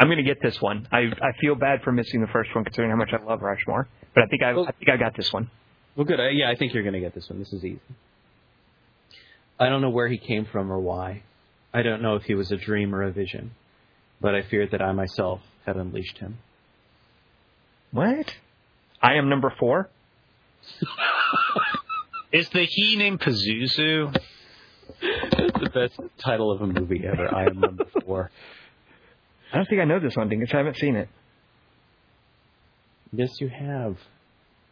I'm 0.00 0.06
going 0.06 0.18
to 0.18 0.22
get 0.22 0.40
this 0.40 0.62
one. 0.62 0.86
I 0.92 0.98
I 1.20 1.32
feel 1.40 1.56
bad 1.56 1.82
for 1.82 1.90
missing 1.90 2.20
the 2.20 2.28
first 2.28 2.54
one, 2.54 2.62
considering 2.64 2.90
how 2.92 2.96
much 2.96 3.10
I 3.12 3.20
love 3.24 3.42
Rushmore. 3.42 3.88
But 4.14 4.22
I 4.22 4.26
think 4.28 4.42
I, 4.44 4.52
Well- 4.52 4.68
I 4.68 4.70
think 4.72 4.88
I 4.90 4.96
got 4.96 5.16
this 5.16 5.32
one. 5.32 5.50
Well, 5.96 6.04
good. 6.04 6.20
Uh, 6.20 6.28
yeah, 6.28 6.48
I 6.48 6.54
think 6.54 6.72
you're 6.72 6.84
gonna 6.84 7.00
get 7.00 7.14
this 7.14 7.28
one. 7.28 7.40
This 7.40 7.52
is 7.52 7.64
easy. 7.64 7.80
I 9.58 9.68
don't 9.68 9.82
know 9.82 9.90
where 9.90 10.06
he 10.06 10.18
came 10.18 10.44
from 10.44 10.70
or 10.70 10.78
why. 10.78 11.22
I 11.74 11.82
don't 11.82 12.00
know 12.00 12.14
if 12.14 12.22
he 12.22 12.34
was 12.36 12.52
a 12.52 12.56
dream 12.56 12.94
or 12.94 13.02
a 13.02 13.10
vision, 13.10 13.50
but 14.20 14.36
I 14.36 14.42
feared 14.42 14.70
that 14.70 14.80
I 14.80 14.92
myself 14.92 15.40
had 15.66 15.76
unleashed 15.76 16.18
him. 16.18 16.38
What? 17.90 18.32
I 19.02 19.14
am 19.14 19.28
number 19.28 19.52
four. 19.58 19.88
Is 22.32 22.48
the 22.50 22.64
he 22.64 22.96
named 22.96 23.20
Pazuzu? 23.20 24.12
That's 25.00 25.60
the 25.60 25.70
best 25.72 25.98
title 26.18 26.50
of 26.52 26.60
a 26.60 26.66
movie 26.66 27.02
ever. 27.06 27.34
I 27.34 27.46
am 27.46 27.60
number 27.60 27.84
four. 28.04 28.30
I 29.52 29.56
don't 29.56 29.68
think 29.68 29.80
I 29.80 29.84
know 29.84 29.98
this 30.00 30.14
one, 30.16 30.28
Dingus. 30.28 30.50
I 30.52 30.58
haven't 30.58 30.76
seen 30.76 30.96
it. 30.96 31.08
Yes, 33.12 33.30
you 33.40 33.48
have. 33.48 33.96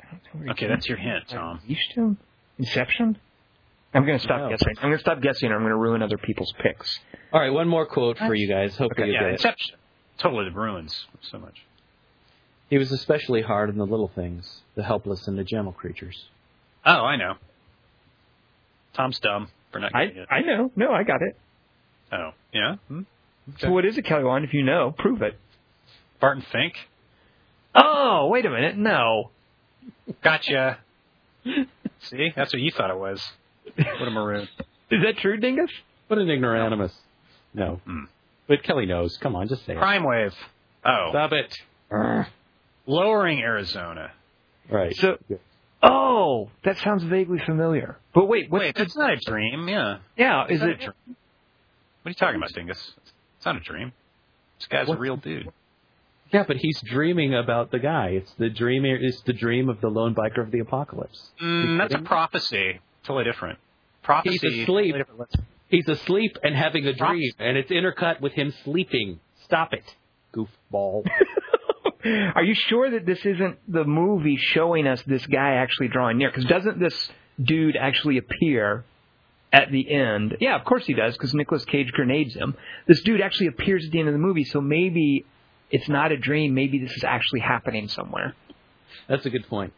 I 0.03 0.11
don't 0.11 0.23
know 0.35 0.41
where 0.41 0.51
Okay, 0.51 0.67
that's 0.67 0.87
your 0.89 0.99
hint. 0.99 1.29
Tom. 1.29 1.61
Him? 1.95 2.19
Inception? 2.59 3.17
I'm 3.95 4.05
going 4.05 4.19
to 4.19 4.23
stop 4.25 4.41
No. 4.41 4.49
guessing. 4.51 4.75
I'm 4.79 4.89
going 4.91 4.99
to 4.99 5.01
stop 5.01 5.23
guessing, 5.23 5.51
or 5.51 5.55
I'm 5.55 5.63
going 5.63 5.71
to 5.71 5.77
ruin 5.79 6.03
other 6.03 6.19
people's 6.19 6.53
picks. 6.63 6.99
All 7.33 7.41
right, 7.41 7.51
one 7.53 7.69
more 7.69 7.87
quote 7.87 8.19
for 8.19 8.35
you 8.35 8.49
guys. 8.49 8.77
Hopefully, 8.77 9.09
you 9.09 9.15
Yeah, 9.15 9.21
get 9.21 9.29
it. 9.29 9.33
Inception. 9.35 9.77
Totally 10.19 10.51
ruins 10.51 11.07
so 11.23 11.39
much. 11.39 11.63
He 12.69 12.77
was 12.79 12.93
especially 12.93 13.43
hard 13.43 13.71
on 13.71 13.77
the 13.79 13.87
little 13.87 14.09
things, 14.15 14.61
the 14.75 14.83
helpless 14.83 15.27
and 15.29 15.39
the 15.39 15.45
gentle 15.45 15.73
creatures. 15.73 16.27
Oh, 16.87 17.05
I 17.05 17.17
know. 17.17 17.35
Tom's 18.95 19.19
dumb 19.19 19.49
for 19.73 19.81
not 19.81 19.95
I 19.95 20.03
it. 20.05 20.29
I 20.31 20.41
know. 20.41 20.71
No, 20.77 20.93
I 20.93 21.03
got 21.03 21.21
it. 21.21 21.37
Oh, 22.13 22.31
yeah? 22.53 22.77
Hmm? 22.89 23.03
So 23.59 23.71
what 23.71 23.85
is 23.85 23.99
it, 23.99 24.05
Kelly 24.05 24.25
Wand? 24.25 24.45
If 24.45 24.55
you 24.55 24.63
know, 24.63 24.95
prove 24.97 25.23
it. 25.23 25.37
Barton 26.21 26.45
Fink? 26.51 26.75
Oh, 27.75 28.29
wait 28.31 28.47
a 28.47 28.51
minute. 28.51 28.77
No. 28.77 29.31
Gotcha. 30.23 30.79
See? 31.45 32.33
That's 32.35 32.53
what 32.53 32.63
you 32.63 32.71
thought 32.71 32.91
it 32.91 32.99
was. 32.99 33.23
What 33.77 34.09
a 34.09 34.11
maroon. 34.11 34.49
Is 34.91 35.03
that 35.05 35.19
true, 35.19 35.37
Dingus? 35.37 35.71
What 36.07 36.19
an 36.19 36.31
ignoramus. 36.31 36.93
No. 37.53 37.81
Hmm. 37.85 38.05
But 38.47 38.63
Kelly 38.63 38.87
knows. 38.87 39.17
Come 39.19 39.35
on, 39.35 39.49
just 39.49 39.67
say 39.67 39.73
it. 39.73 39.79
Crime 39.79 40.05
Wave. 40.05 40.33
Oh. 40.85 41.09
Stop 41.11 41.33
it. 41.33 41.53
Urgh. 41.91 42.29
Lowering 42.87 43.41
Arizona. 43.41 44.13
Right. 44.71 44.95
So, 44.97 45.19
oh, 45.87 46.51
that 46.65 46.79
sounds 46.79 47.03
vaguely 47.05 47.39
familiar. 47.45 47.97
But 48.15 48.27
wait, 48.27 48.51
what's 48.51 48.63
Wait, 48.63 48.75
the- 48.75 48.83
that's 48.85 48.97
not 48.97 49.13
a 49.13 49.17
dream, 49.17 49.69
yeah. 49.69 49.99
yeah, 50.17 50.47
is 50.49 50.61
it? 50.63 50.69
a 50.69 50.75
dream. 50.77 50.93
What 52.03 52.07
are 52.07 52.11
you 52.11 52.15
talking 52.15 52.37
about, 52.37 52.53
Dingus? 52.53 52.93
It's 53.37 53.47
not 53.47 53.57
a 53.57 53.61
dream. 53.61 53.93
This 54.59 54.69
guy's 54.69 54.89
What? 54.89 54.99
a 54.99 55.01
real 55.01 55.17
dude. 55.17 55.51
Yeah, 56.33 56.45
but 56.47 56.57
he's 56.57 56.81
dreaming 56.83 57.35
about 57.35 57.71
the 57.71 57.79
guy. 57.79 58.09
It's 58.09 58.33
the 58.35 58.49
dream. 58.51 58.85
It's 58.85 59.21
the 59.23 59.33
dream 59.33 59.69
of 59.69 59.81
the 59.81 59.89
lone 59.89 60.15
biker 60.15 60.41
of 60.43 60.51
the 60.51 60.59
apocalypse. 60.59 61.31
Mm, 61.41 61.79
that's 61.79 61.95
a 61.95 61.99
prophecy. 61.99 62.81
Totally 63.05 63.25
different. 63.25 63.59
Prophecy. 64.03 64.39
He's 64.43 64.63
asleep. 64.63 64.95
totally 64.97 65.27
He's 65.69 65.89
asleep 65.89 66.37
and 66.43 66.55
having 66.57 66.85
a 66.87 66.93
dream, 66.93 66.97
Prophecy. 66.99 67.35
and 67.39 67.57
it's 67.57 67.71
intercut 67.71 68.21
with 68.21 68.33
him 68.33 68.53
sleeping. 68.65 69.21
Stop 69.45 69.73
it, 69.73 69.85
goofball. 70.35 71.05
Are 72.35 72.43
you 72.43 72.55
sure 72.55 72.91
that 72.91 73.07
this 73.07 73.25
isn't 73.25 73.59
the 73.71 73.85
movie 73.85 74.37
showing 74.37 74.87
us 74.87 75.03
this 75.07 75.25
guy 75.27 75.55
actually 75.55 75.89
drawing 75.89 76.19
near? 76.19 76.31
Because 76.31 76.45
doesn't 76.45 76.79
this 76.79 77.11
dude 77.43 77.77
actually 77.77 78.19
appear 78.19 78.85
at 79.53 79.71
the 79.71 79.91
end? 79.91 80.37
Yeah, 80.41 80.57
of 80.57 80.65
course 80.65 80.87
he 80.87 80.95
does, 80.95 81.15
because 81.15 81.35
Nicolas 81.35 81.65
Cage 81.65 81.93
grenades 81.93 82.35
him. 82.35 82.55
This 82.87 83.03
dude 83.03 83.21
actually 83.21 83.49
appears 83.49 83.85
at 83.85 83.93
the 83.93 83.99
end 83.99 84.09
of 84.09 84.15
the 84.15 84.19
movie, 84.19 84.45
so 84.45 84.61
maybe 84.61 85.25
it's 85.71 85.89
not 85.89 86.13
a 86.13 86.17
dream. 86.17 86.55
Maybe 86.55 86.79
this 86.79 86.93
is 86.93 87.05
actually 87.05 87.41
happening 87.41 87.89
somewhere. 87.89 88.35
That's 89.09 89.27
a 89.27 89.31
good 89.31 89.49
point. 89.49 89.73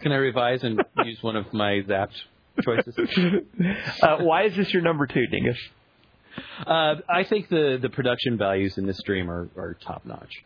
Can 0.00 0.12
I 0.12 0.16
revise 0.16 0.62
and 0.62 0.82
use 1.04 1.22
one 1.22 1.36
of 1.36 1.52
my 1.52 1.82
zapped 1.86 2.16
choices? 2.62 2.94
Uh, 4.02 4.18
why 4.18 4.44
is 4.44 4.56
this 4.56 4.72
your 4.72 4.82
number 4.82 5.06
two, 5.06 5.26
Dingus? 5.26 5.58
Uh, 6.66 6.96
I 7.08 7.24
think 7.24 7.48
the 7.48 7.78
the 7.80 7.90
production 7.90 8.38
values 8.38 8.78
in 8.78 8.86
this 8.86 9.02
dream 9.02 9.30
are, 9.30 9.48
are 9.56 9.76
top 9.84 10.06
notch. 10.06 10.42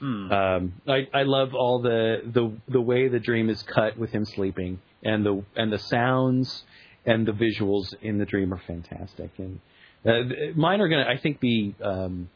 Hmm. 0.00 0.32
Um, 0.32 0.72
I, 0.86 1.08
I 1.14 1.22
love 1.22 1.54
all 1.54 1.80
the, 1.80 2.22
the 2.24 2.52
the 2.68 2.80
way 2.80 3.08
the 3.08 3.20
dream 3.20 3.48
is 3.48 3.62
cut 3.62 3.96
with 3.96 4.10
him 4.10 4.24
sleeping, 4.24 4.80
and 5.02 5.24
the 5.24 5.44
and 5.56 5.72
the 5.72 5.78
sounds 5.78 6.64
and 7.06 7.26
the 7.26 7.32
visuals 7.32 7.94
in 8.02 8.18
the 8.18 8.24
dream 8.24 8.52
are 8.52 8.62
fantastic. 8.66 9.30
And 9.38 9.60
uh, 10.04 10.52
mine 10.56 10.80
are 10.80 10.88
gonna, 10.88 11.06
I 11.08 11.18
think, 11.18 11.40
be 11.40 11.74
um, 11.82 12.30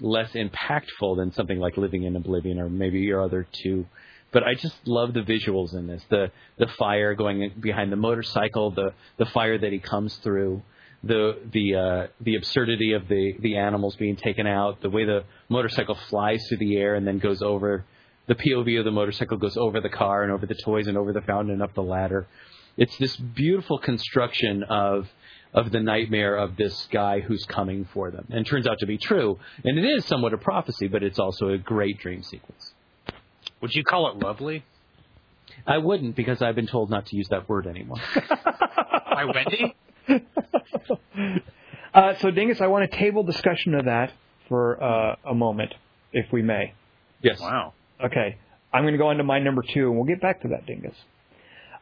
less 0.00 0.30
impactful 0.32 1.16
than 1.16 1.32
something 1.32 1.58
like 1.58 1.76
Living 1.76 2.04
in 2.04 2.16
Oblivion 2.16 2.58
or 2.58 2.68
maybe 2.68 3.00
your 3.00 3.22
other 3.22 3.46
two. 3.50 3.86
But 4.32 4.42
I 4.42 4.54
just 4.54 4.76
love 4.86 5.14
the 5.14 5.20
visuals 5.20 5.74
in 5.74 5.86
this. 5.86 6.02
The 6.10 6.30
the 6.58 6.66
fire 6.78 7.14
going 7.14 7.52
behind 7.60 7.92
the 7.92 7.96
motorcycle, 7.96 8.70
the 8.70 8.92
the 9.16 9.26
fire 9.26 9.56
that 9.56 9.72
he 9.72 9.78
comes 9.78 10.16
through, 10.16 10.62
the 11.06 11.38
the 11.52 11.74
uh, 11.74 12.06
the 12.20 12.36
absurdity 12.36 12.92
of 12.92 13.08
the 13.08 13.34
the 13.40 13.56
animals 13.56 13.96
being 13.96 14.16
taken 14.16 14.46
out, 14.46 14.80
the 14.80 14.90
way 14.90 15.04
the 15.04 15.24
motorcycle 15.48 15.96
flies 16.08 16.44
through 16.48 16.58
the 16.58 16.76
air 16.76 16.94
and 16.94 17.06
then 17.06 17.18
goes 17.18 17.42
over 17.42 17.84
the 18.26 18.34
POV 18.34 18.80
of 18.80 18.84
the 18.84 18.90
motorcycle 18.90 19.36
goes 19.36 19.56
over 19.56 19.80
the 19.80 19.88
car 19.88 20.22
and 20.22 20.32
over 20.32 20.46
the 20.46 20.54
toys 20.54 20.86
and 20.86 20.98
over 20.98 21.12
the 21.12 21.20
fountain 21.20 21.52
and 21.52 21.62
up 21.62 21.74
the 21.74 21.82
ladder. 21.82 22.26
It's 22.76 22.96
this 22.98 23.16
beautiful 23.16 23.78
construction 23.78 24.64
of 24.64 25.08
of 25.54 25.70
the 25.70 25.80
nightmare 25.80 26.36
of 26.36 26.56
this 26.56 26.86
guy 26.92 27.20
who's 27.20 27.42
coming 27.44 27.88
for 27.94 28.10
them, 28.10 28.26
and 28.30 28.44
turns 28.44 28.66
out 28.66 28.78
to 28.80 28.86
be 28.86 28.98
true. 28.98 29.38
And 29.64 29.78
it 29.78 29.84
is 29.84 30.04
somewhat 30.04 30.34
a 30.34 30.38
prophecy, 30.38 30.86
but 30.86 31.02
it's 31.02 31.18
also 31.18 31.48
a 31.48 31.56
great 31.56 31.98
dream 31.98 32.22
sequence. 32.22 32.74
Would 33.62 33.74
you 33.74 33.82
call 33.82 34.10
it 34.10 34.18
lovely? 34.18 34.64
I 35.66 35.78
wouldn't 35.78 36.14
because 36.14 36.42
I've 36.42 36.56
been 36.56 36.66
told 36.66 36.90
not 36.90 37.06
to 37.06 37.16
use 37.16 37.28
that 37.30 37.48
word 37.48 37.66
anymore. 37.66 37.96
By 38.14 39.24
Wendy? 39.24 39.74
Uh, 41.94 42.14
so, 42.20 42.30
Dingus, 42.30 42.60
I 42.60 42.66
want 42.66 42.84
a 42.84 42.88
table 42.88 43.22
discussion 43.22 43.74
of 43.74 43.86
that 43.86 44.12
for 44.50 44.82
uh, 44.82 45.16
a 45.24 45.34
moment, 45.34 45.72
if 46.12 46.30
we 46.30 46.42
may. 46.42 46.74
yes. 47.22 47.40
Wow. 47.40 47.72
Okay, 48.04 48.36
I'm 48.70 48.82
going 48.82 48.92
to 48.92 48.98
go 48.98 49.08
on 49.08 49.16
to 49.16 49.24
my 49.24 49.38
number 49.38 49.62
two, 49.62 49.86
and 49.86 49.96
we'll 49.96 50.04
get 50.04 50.20
back 50.20 50.42
to 50.42 50.48
that, 50.48 50.66
Dingus. 50.66 50.94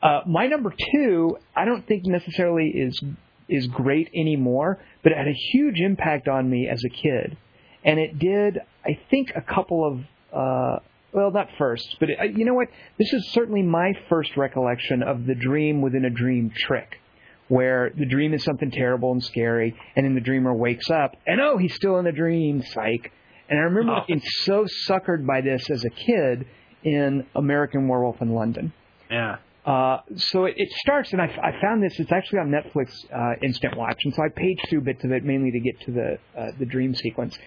Uh, 0.00 0.20
my 0.24 0.46
number 0.46 0.72
two, 0.92 1.36
I 1.56 1.64
don't 1.64 1.84
think 1.88 2.04
necessarily 2.06 2.68
is 2.68 3.02
is 3.48 3.66
great 3.66 4.08
anymore, 4.14 4.78
but 5.02 5.10
it 5.10 5.18
had 5.18 5.26
a 5.26 5.34
huge 5.52 5.80
impact 5.80 6.28
on 6.28 6.48
me 6.48 6.68
as 6.68 6.84
a 6.84 6.88
kid, 6.88 7.36
and 7.84 7.98
it 7.98 8.16
did, 8.16 8.60
I 8.84 8.98
think, 9.10 9.32
a 9.34 9.42
couple 9.42 9.84
of. 9.84 9.98
Uh, 10.32 10.78
well, 11.12 11.32
not 11.32 11.48
first, 11.58 11.96
but 11.98 12.08
it, 12.10 12.36
you 12.36 12.44
know 12.44 12.54
what? 12.54 12.68
This 12.98 13.12
is 13.12 13.32
certainly 13.32 13.62
my 13.62 13.94
first 14.08 14.36
recollection 14.36 15.02
of 15.02 15.26
the 15.26 15.34
dream 15.34 15.82
within 15.82 16.04
a 16.04 16.10
dream 16.10 16.52
trick, 16.56 17.00
where 17.48 17.90
the 17.96 18.06
dream 18.06 18.32
is 18.34 18.42
something 18.44 18.70
terrible 18.70 19.12
and 19.12 19.22
scary, 19.22 19.76
and 19.96 20.06
then 20.06 20.14
the 20.14 20.20
dreamer 20.20 20.52
wakes 20.54 20.90
up, 20.90 21.16
and 21.26 21.40
oh, 21.40 21.58
he's 21.58 21.74
still 21.74 21.98
in 21.98 22.04
the 22.04 22.12
dream, 22.12 22.62
psych. 22.62 23.12
And 23.48 23.58
I 23.58 23.62
remember 23.62 23.92
Oh. 23.92 24.04
being 24.06 24.20
so 24.20 24.66
suckered 24.88 25.26
by 25.26 25.42
this 25.42 25.68
as 25.70 25.84
a 25.84 25.90
kid 25.90 26.46
in 26.82 27.26
American 27.34 27.88
Werewolf 27.88 28.22
in 28.22 28.30
London. 28.34 28.72
Yeah. 29.10 29.36
Uh, 29.66 30.00
so 30.16 30.44
it, 30.44 30.54
it 30.58 30.70
starts, 30.72 31.12
and 31.12 31.20
I, 31.22 31.24
I 31.26 31.60
found 31.60 31.82
this. 31.82 31.98
It's 31.98 32.12
actually 32.12 32.38
on 32.40 32.48
Netflix 32.50 32.92
uh, 33.12 33.34
Instant 33.42 33.76
Watch, 33.76 34.00
and 34.04 34.14
so 34.14 34.22
I 34.22 34.28
paged 34.34 34.66
through 34.68 34.82
bits 34.82 35.02
of 35.04 35.12
it 35.12 35.24
mainly 35.24 35.50
to 35.52 35.60
get 35.60 35.80
to 35.82 35.90
the 35.92 36.18
uh, 36.38 36.50
the 36.58 36.66
dream 36.66 36.94
sequence. 36.94 37.38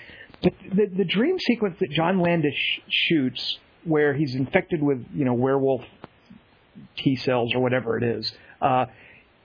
But 0.41 0.53
the 0.73 0.85
the 0.87 1.05
dream 1.05 1.37
sequence 1.39 1.77
that 1.79 1.91
John 1.91 2.19
Landis 2.19 2.55
shoots, 2.89 3.59
where 3.83 4.15
he's 4.15 4.33
infected 4.35 4.81
with 4.81 5.05
you 5.13 5.25
know 5.25 5.33
werewolf 5.35 5.83
T 6.97 7.15
cells 7.17 7.53
or 7.53 7.59
whatever 7.61 7.97
it 7.97 8.03
is, 8.03 8.31
uh, 8.61 8.85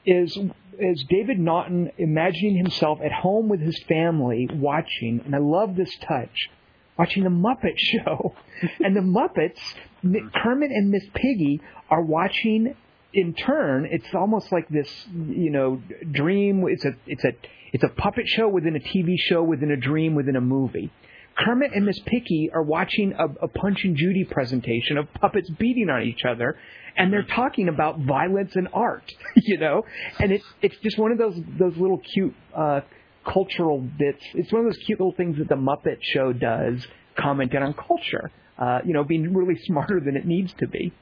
is 0.04 0.38
is 0.78 1.04
David 1.08 1.38
Naughton 1.38 1.92
imagining 1.98 2.56
himself 2.56 3.00
at 3.04 3.12
home 3.12 3.48
with 3.48 3.60
his 3.60 3.78
family 3.88 4.48
watching, 4.52 5.20
and 5.24 5.34
I 5.34 5.38
love 5.38 5.76
this 5.76 5.94
touch, 5.96 6.50
watching 6.98 7.24
the 7.24 7.30
Muppet 7.30 7.74
Show, 7.76 8.34
and 8.80 8.96
the 8.96 9.00
Muppets, 9.00 9.60
M- 10.02 10.12
mm-hmm. 10.12 10.28
Kermit 10.42 10.70
and 10.70 10.90
Miss 10.90 11.04
Piggy 11.14 11.60
are 11.90 12.02
watching 12.02 12.74
in 13.12 13.34
turn. 13.34 13.86
It's 13.90 14.14
almost 14.14 14.50
like 14.50 14.68
this, 14.68 14.88
you 15.12 15.50
know, 15.50 15.82
dream. 16.10 16.64
It's 16.66 16.84
a 16.84 16.94
it's 17.06 17.24
a 17.24 17.32
it's 17.72 17.84
a 17.84 17.88
puppet 17.88 18.28
show 18.28 18.48
within 18.48 18.76
a 18.76 18.80
TV 18.80 19.16
show 19.18 19.42
within 19.42 19.70
a 19.70 19.76
dream 19.76 20.14
within 20.14 20.36
a 20.36 20.40
movie. 20.40 20.90
Kermit 21.38 21.72
and 21.74 21.86
Miss 21.86 21.98
Piggy 22.00 22.50
are 22.52 22.62
watching 22.62 23.14
a, 23.18 23.26
a 23.44 23.48
Punch 23.48 23.84
and 23.84 23.96
Judy 23.96 24.24
presentation 24.24 24.98
of 24.98 25.12
puppets 25.14 25.50
beating 25.50 25.88
on 25.88 26.02
each 26.02 26.24
other, 26.24 26.56
and 26.96 27.12
they're 27.12 27.22
talking 27.24 27.68
about 27.68 28.00
violence 28.00 28.54
and 28.54 28.68
art, 28.72 29.10
you 29.36 29.58
know. 29.58 29.82
And 30.18 30.32
it's 30.32 30.44
it's 30.60 30.76
just 30.82 30.98
one 30.98 31.12
of 31.12 31.18
those 31.18 31.38
those 31.58 31.76
little 31.76 32.00
cute 32.14 32.34
uh, 32.56 32.80
cultural 33.26 33.80
bits. 33.80 34.24
It's 34.34 34.52
one 34.52 34.66
of 34.66 34.72
those 34.72 34.82
cute 34.84 35.00
little 35.00 35.14
things 35.14 35.38
that 35.38 35.48
the 35.48 35.56
Muppet 35.56 35.98
Show 36.00 36.32
does, 36.32 36.86
commenting 37.16 37.62
on 37.62 37.74
culture. 37.74 38.30
Uh, 38.62 38.78
you 38.84 38.92
know, 38.92 39.02
being 39.02 39.34
really 39.34 39.58
smarter 39.64 39.98
than 39.98 40.16
it 40.16 40.24
needs 40.24 40.52
to 40.52 40.68
be. 40.68 40.92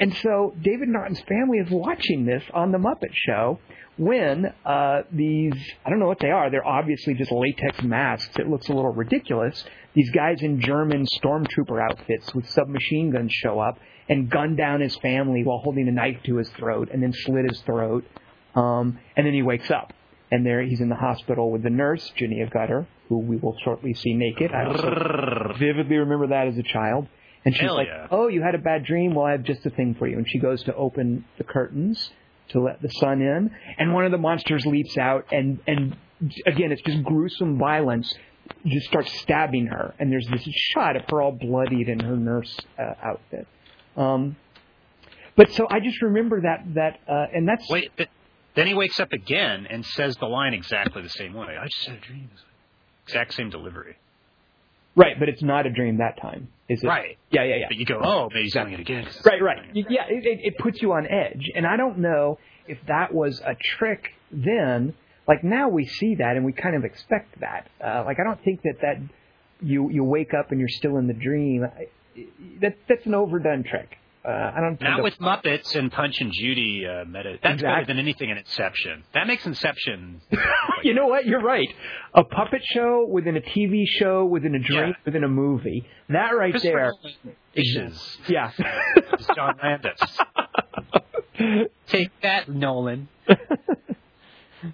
And 0.00 0.12
so 0.16 0.52
David 0.60 0.88
Naughton's 0.88 1.20
family 1.20 1.58
is 1.58 1.70
watching 1.70 2.24
this 2.24 2.42
on 2.52 2.72
the 2.72 2.78
Muppet 2.78 3.12
Show 3.12 3.60
when 3.96 4.52
uh, 4.64 5.02
these 5.12 5.54
I 5.86 5.90
don't 5.90 6.00
know 6.00 6.08
what 6.08 6.18
they 6.18 6.32
are. 6.32 6.50
They're 6.50 6.66
obviously 6.66 7.14
just 7.14 7.30
latex 7.30 7.84
masks. 7.84 8.34
It 8.36 8.48
looks 8.48 8.68
a 8.68 8.72
little 8.72 8.92
ridiculous. 8.92 9.62
These 9.94 10.10
guys 10.10 10.42
in 10.42 10.60
German 10.60 11.06
stormtrooper 11.22 11.80
outfits 11.88 12.34
with 12.34 12.50
submachine 12.50 13.12
guns 13.12 13.30
show 13.32 13.60
up 13.60 13.78
and 14.08 14.28
gun 14.28 14.56
down 14.56 14.80
his 14.80 14.96
family 14.96 15.44
while 15.44 15.58
holding 15.58 15.86
a 15.86 15.92
knife 15.92 16.18
to 16.24 16.38
his 16.38 16.48
throat 16.58 16.88
and 16.92 17.00
then 17.00 17.12
slit 17.12 17.48
his 17.48 17.60
throat. 17.60 18.04
Um, 18.56 18.98
and 19.16 19.24
then 19.24 19.34
he 19.34 19.42
wakes 19.42 19.70
up. 19.70 19.92
And 20.32 20.44
there 20.44 20.62
he's 20.62 20.80
in 20.80 20.88
the 20.88 20.96
hospital 20.96 21.52
with 21.52 21.62
the 21.62 21.70
nurse, 21.70 22.12
Jenny 22.16 22.44
Agutter, 22.44 22.88
who 23.08 23.18
we 23.18 23.36
will 23.36 23.56
shortly 23.64 23.94
see 23.94 24.14
naked. 24.14 24.52
I 24.52 25.52
vividly 25.58 25.96
remember 25.96 26.28
that 26.28 26.48
as 26.48 26.58
a 26.58 26.62
child. 26.62 27.06
And 27.44 27.54
she's 27.54 27.62
Hell 27.62 27.74
like, 27.74 27.88
yeah. 27.88 28.06
"Oh, 28.10 28.28
you 28.28 28.42
had 28.42 28.54
a 28.54 28.58
bad 28.58 28.84
dream. 28.84 29.14
Well, 29.14 29.26
I 29.26 29.32
have 29.32 29.42
just 29.42 29.66
a 29.66 29.70
thing 29.70 29.94
for 29.94 30.06
you." 30.06 30.16
And 30.16 30.26
she 30.28 30.38
goes 30.38 30.62
to 30.64 30.74
open 30.74 31.24
the 31.36 31.44
curtains 31.44 32.10
to 32.48 32.60
let 32.60 32.80
the 32.80 32.88
sun 32.88 33.20
in, 33.20 33.50
and 33.78 33.92
one 33.92 34.04
of 34.04 34.12
the 34.12 34.18
monsters 34.18 34.64
leaps 34.64 34.96
out, 34.96 35.26
and 35.30 35.60
and 35.66 35.96
again, 36.46 36.72
it's 36.72 36.82
just 36.82 37.02
gruesome 37.02 37.58
violence. 37.58 38.12
Just 38.66 38.86
starts 38.86 39.10
stabbing 39.20 39.66
her, 39.66 39.94
and 39.98 40.12
there's 40.12 40.26
this 40.30 40.42
shot 40.74 40.96
of 40.96 41.02
her 41.10 41.22
all 41.22 41.32
bloodied 41.32 41.88
in 41.88 42.00
her 42.00 42.16
nurse 42.16 42.54
uh, 42.78 42.94
outfit. 43.02 43.46
Um, 43.96 44.36
but 45.36 45.50
so 45.52 45.66
I 45.68 45.80
just 45.80 46.00
remember 46.02 46.42
that 46.42 46.64
that, 46.74 47.00
uh, 47.08 47.26
and 47.32 47.48
that's 47.48 47.68
Wait, 47.70 47.90
but 47.96 48.08
then 48.54 48.66
he 48.66 48.74
wakes 48.74 49.00
up 49.00 49.12
again 49.12 49.66
and 49.68 49.84
says 49.84 50.16
the 50.16 50.26
line 50.26 50.54
exactly 50.54 51.02
the 51.02 51.08
same 51.08 51.34
way. 51.34 51.56
I 51.60 51.66
just 51.66 51.86
had 51.86 51.96
a 51.96 52.00
dream. 52.00 52.30
Exact 53.06 53.34
same 53.34 53.50
delivery. 53.50 53.96
right, 54.96 55.18
but 55.18 55.28
it's 55.28 55.42
not 55.42 55.66
a 55.66 55.70
dream 55.70 55.98
that 55.98 56.20
time, 56.20 56.48
is 56.68 56.82
it? 56.82 56.86
Right. 56.86 57.18
Yeah, 57.30 57.42
yeah, 57.44 57.56
yeah. 57.56 57.64
But 57.68 57.76
you 57.76 57.86
go, 57.86 58.00
oh, 58.02 58.28
maybe 58.32 58.44
he's 58.44 58.52
doing 58.54 58.72
it 58.72 58.80
again. 58.80 59.06
Right, 59.24 59.42
right. 59.42 59.58
Yeah, 59.74 60.04
it, 60.08 60.24
it, 60.24 60.40
it 60.42 60.58
puts 60.58 60.80
you 60.80 60.92
on 60.92 61.06
edge, 61.06 61.50
and 61.54 61.66
I 61.66 61.76
don't 61.76 61.98
know 61.98 62.38
if 62.66 62.78
that 62.88 63.12
was 63.12 63.40
a 63.40 63.54
trick 63.76 64.10
then. 64.30 64.94
Like 65.26 65.42
now 65.42 65.68
we 65.68 65.86
see 65.86 66.16
that, 66.16 66.36
and 66.36 66.44
we 66.44 66.52
kind 66.52 66.76
of 66.76 66.84
expect 66.84 67.40
that. 67.40 67.68
Uh, 67.82 68.04
like 68.04 68.18
I 68.20 68.24
don't 68.24 68.42
think 68.44 68.62
that 68.62 68.80
that 68.82 68.96
you 69.60 69.90
you 69.90 70.04
wake 70.04 70.32
up 70.34 70.50
and 70.50 70.60
you're 70.60 70.68
still 70.68 70.96
in 70.98 71.06
the 71.06 71.14
dream. 71.14 71.64
I, 71.64 71.88
that 72.60 72.76
that's 72.88 73.06
an 73.06 73.14
overdone 73.14 73.64
trick. 73.64 73.96
Uh, 74.26 74.30
I 74.56 74.60
don't. 74.60 74.80
Not 74.80 74.96
think 74.96 75.02
with 75.04 75.18
Muppets 75.18 75.76
and 75.76 75.92
Punch 75.92 76.20
and 76.20 76.32
Judy 76.32 76.86
uh, 76.86 77.04
meta. 77.04 77.36
That's 77.42 77.60
better 77.60 77.84
than 77.86 77.98
anything 77.98 78.30
in 78.30 78.38
Inception. 78.38 79.04
That 79.12 79.26
makes 79.26 79.44
Inception. 79.44 80.22
you 80.82 80.94
know 80.94 81.06
what? 81.08 81.26
You're 81.26 81.42
right. 81.42 81.68
A 82.14 82.24
puppet 82.24 82.62
show 82.64 83.06
within 83.06 83.36
a 83.36 83.42
TV 83.42 83.84
show 83.86 84.24
within 84.24 84.54
a 84.54 84.58
drink 84.58 84.96
Yeah. 84.96 85.02
within 85.04 85.24
a 85.24 85.28
movie. 85.28 85.86
That 86.08 86.30
right 86.30 86.58
there. 86.62 86.92
Is 87.54 88.18
Yeah. 88.26 88.50
John 89.36 89.56
Landis. 89.62 90.00
Take 91.88 92.10
that, 92.22 92.48
Nolan. 92.48 93.08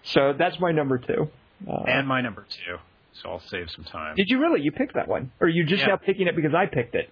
so 0.05 0.33
that's 0.39 0.61
my 0.61 0.73
number 0.73 0.99
two. 0.99 1.29
Uh, 1.69 1.83
And 1.87 2.07
my 2.07 2.21
number 2.21 2.47
two. 2.49 2.77
so 3.15 3.31
I'll 3.31 3.41
save 3.41 3.69
some 3.71 3.85
time. 3.85 4.15
Did 4.17 4.29
you 4.31 4.39
really? 4.41 4.61
You 4.63 4.71
picked 4.73 4.95
that 4.95 5.09
one, 5.09 5.33
or 5.41 5.49
you 5.49 5.65
just 5.67 5.81
Yeah. 5.83 5.89
now 5.89 5.97
picking 5.97 6.27
it 6.27 6.37
because 6.37 6.55
I 6.55 6.67
picked 6.67 6.95
it? 6.95 7.11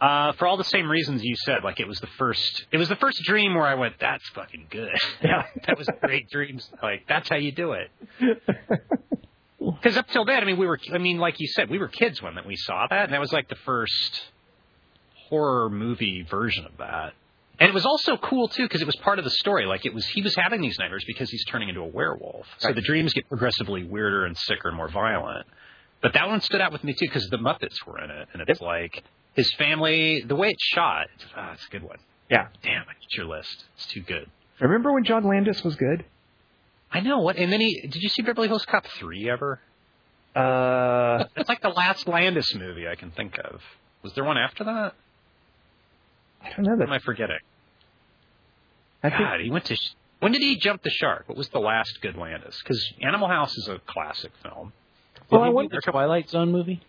Uh, 0.00 0.32
for 0.32 0.46
all 0.46 0.56
the 0.56 0.64
same 0.64 0.90
reasons 0.90 1.22
you 1.22 1.36
said, 1.44 1.62
like 1.62 1.78
it 1.78 1.86
was 1.86 1.98
the 2.00 2.06
first, 2.18 2.64
it 2.72 2.78
was 2.78 2.88
the 2.88 2.96
first 2.96 3.22
dream 3.24 3.54
where 3.54 3.66
I 3.66 3.74
went, 3.74 3.96
"That's 4.00 4.26
fucking 4.30 4.68
good." 4.70 4.90
Yeah. 5.22 5.44
that 5.66 5.76
was 5.76 5.88
a 5.88 5.92
great 6.06 6.30
dreams. 6.30 6.70
Like 6.82 7.06
that's 7.06 7.28
how 7.28 7.36
you 7.36 7.52
do 7.52 7.72
it. 7.72 7.90
Because 9.58 9.94
up 9.98 10.08
till 10.08 10.24
then, 10.24 10.42
I 10.42 10.46
mean, 10.46 10.56
we 10.58 10.66
were, 10.66 10.78
I 10.92 10.96
mean, 10.96 11.18
like 11.18 11.34
you 11.38 11.46
said, 11.46 11.68
we 11.68 11.76
were 11.78 11.88
kids 11.88 12.22
when 12.22 12.36
that 12.36 12.46
we 12.46 12.56
saw 12.56 12.86
that, 12.88 13.04
and 13.04 13.12
that 13.12 13.20
was 13.20 13.30
like 13.30 13.48
the 13.50 13.56
first 13.66 14.22
horror 15.28 15.68
movie 15.68 16.22
version 16.28 16.64
of 16.64 16.72
that. 16.78 17.12
And 17.58 17.68
it 17.68 17.74
was 17.74 17.84
also 17.84 18.16
cool 18.16 18.48
too 18.48 18.62
because 18.64 18.80
it 18.80 18.86
was 18.86 18.96
part 18.96 19.18
of 19.18 19.24
the 19.26 19.30
story. 19.30 19.66
Like 19.66 19.84
it 19.84 19.92
was, 19.92 20.06
he 20.06 20.22
was 20.22 20.34
having 20.34 20.62
these 20.62 20.78
nightmares 20.78 21.04
because 21.06 21.30
he's 21.30 21.44
turning 21.44 21.68
into 21.68 21.82
a 21.82 21.86
werewolf. 21.86 22.46
So 22.58 22.68
Right. 22.68 22.74
the 22.74 22.80
dreams 22.80 23.12
get 23.12 23.28
progressively 23.28 23.84
weirder 23.84 24.24
and 24.24 24.34
sicker 24.36 24.68
and 24.68 24.76
more 24.78 24.88
violent. 24.88 25.46
But 26.00 26.14
that 26.14 26.26
one 26.26 26.40
stood 26.40 26.62
out 26.62 26.72
with 26.72 26.82
me 26.82 26.94
too 26.94 27.04
because 27.06 27.28
the 27.28 27.36
Muppets 27.36 27.84
were 27.86 28.02
in 28.02 28.10
it, 28.10 28.28
and 28.32 28.42
it's 28.48 28.62
like 28.62 29.04
his 29.34 29.52
family, 29.54 30.22
the 30.26 30.36
way 30.36 30.48
it's 30.48 30.64
shot. 30.64 31.06
It's, 31.14 31.24
ah, 31.36 31.52
it's 31.52 31.66
a 31.66 31.70
good 31.70 31.82
one. 31.82 31.98
Yeah. 32.30 32.48
Damn, 32.62 32.82
I 32.82 32.92
get 33.00 33.16
your 33.16 33.26
list. 33.26 33.64
It's 33.76 33.86
too 33.86 34.02
good. 34.02 34.26
I 34.60 34.64
remember 34.64 34.92
when 34.92 35.04
John 35.04 35.24
Landis 35.24 35.62
was 35.64 35.76
good? 35.76 36.04
I 36.92 37.00
know 37.00 37.18
what. 37.20 37.36
And 37.36 37.52
then 37.52 37.60
he 37.60 37.80
did 37.82 38.02
you 38.02 38.08
see 38.08 38.22
Beverly 38.22 38.48
Hills 38.48 38.64
Cop 38.66 38.84
three 38.98 39.30
ever? 39.30 39.60
Uh, 40.34 41.24
That's 41.36 41.48
like 41.48 41.62
the 41.62 41.68
last 41.70 42.06
Landis 42.08 42.54
movie 42.54 42.86
I 42.88 42.94
can 42.94 43.10
think 43.10 43.38
of. 43.38 43.60
Was 44.02 44.12
there 44.14 44.24
one 44.24 44.36
after 44.38 44.64
that? 44.64 44.94
I 46.42 46.50
don't 46.50 46.64
know 46.64 46.70
What 46.72 46.78
that. 46.80 46.84
am 46.88 46.92
I 46.92 46.98
forgetting? 47.00 47.38
I 49.02 49.08
think 49.10 49.20
God, 49.20 49.40
he 49.40 49.50
went 49.50 49.64
to. 49.66 49.76
sh- 49.76 49.94
When 50.20 50.32
did 50.32 50.42
he 50.42 50.56
jump 50.58 50.82
the 50.82 50.90
shark? 50.90 51.24
What 51.28 51.38
was 51.38 51.48
the 51.48 51.58
last 51.58 51.98
good 52.02 52.16
Landis? 52.16 52.58
Because 52.62 52.92
Animal 53.02 53.28
House 53.28 53.56
is 53.56 53.68
a 53.68 53.78
classic 53.86 54.32
film. 54.42 54.72
Well, 55.30 55.40
Did 55.40 55.44
I 55.44 55.46
he 55.46 55.50
do 55.50 55.54
wonder- 55.54 55.80
the 55.84 55.90
Twilight 55.92 56.28
Zone 56.30 56.50
movie? 56.52 56.80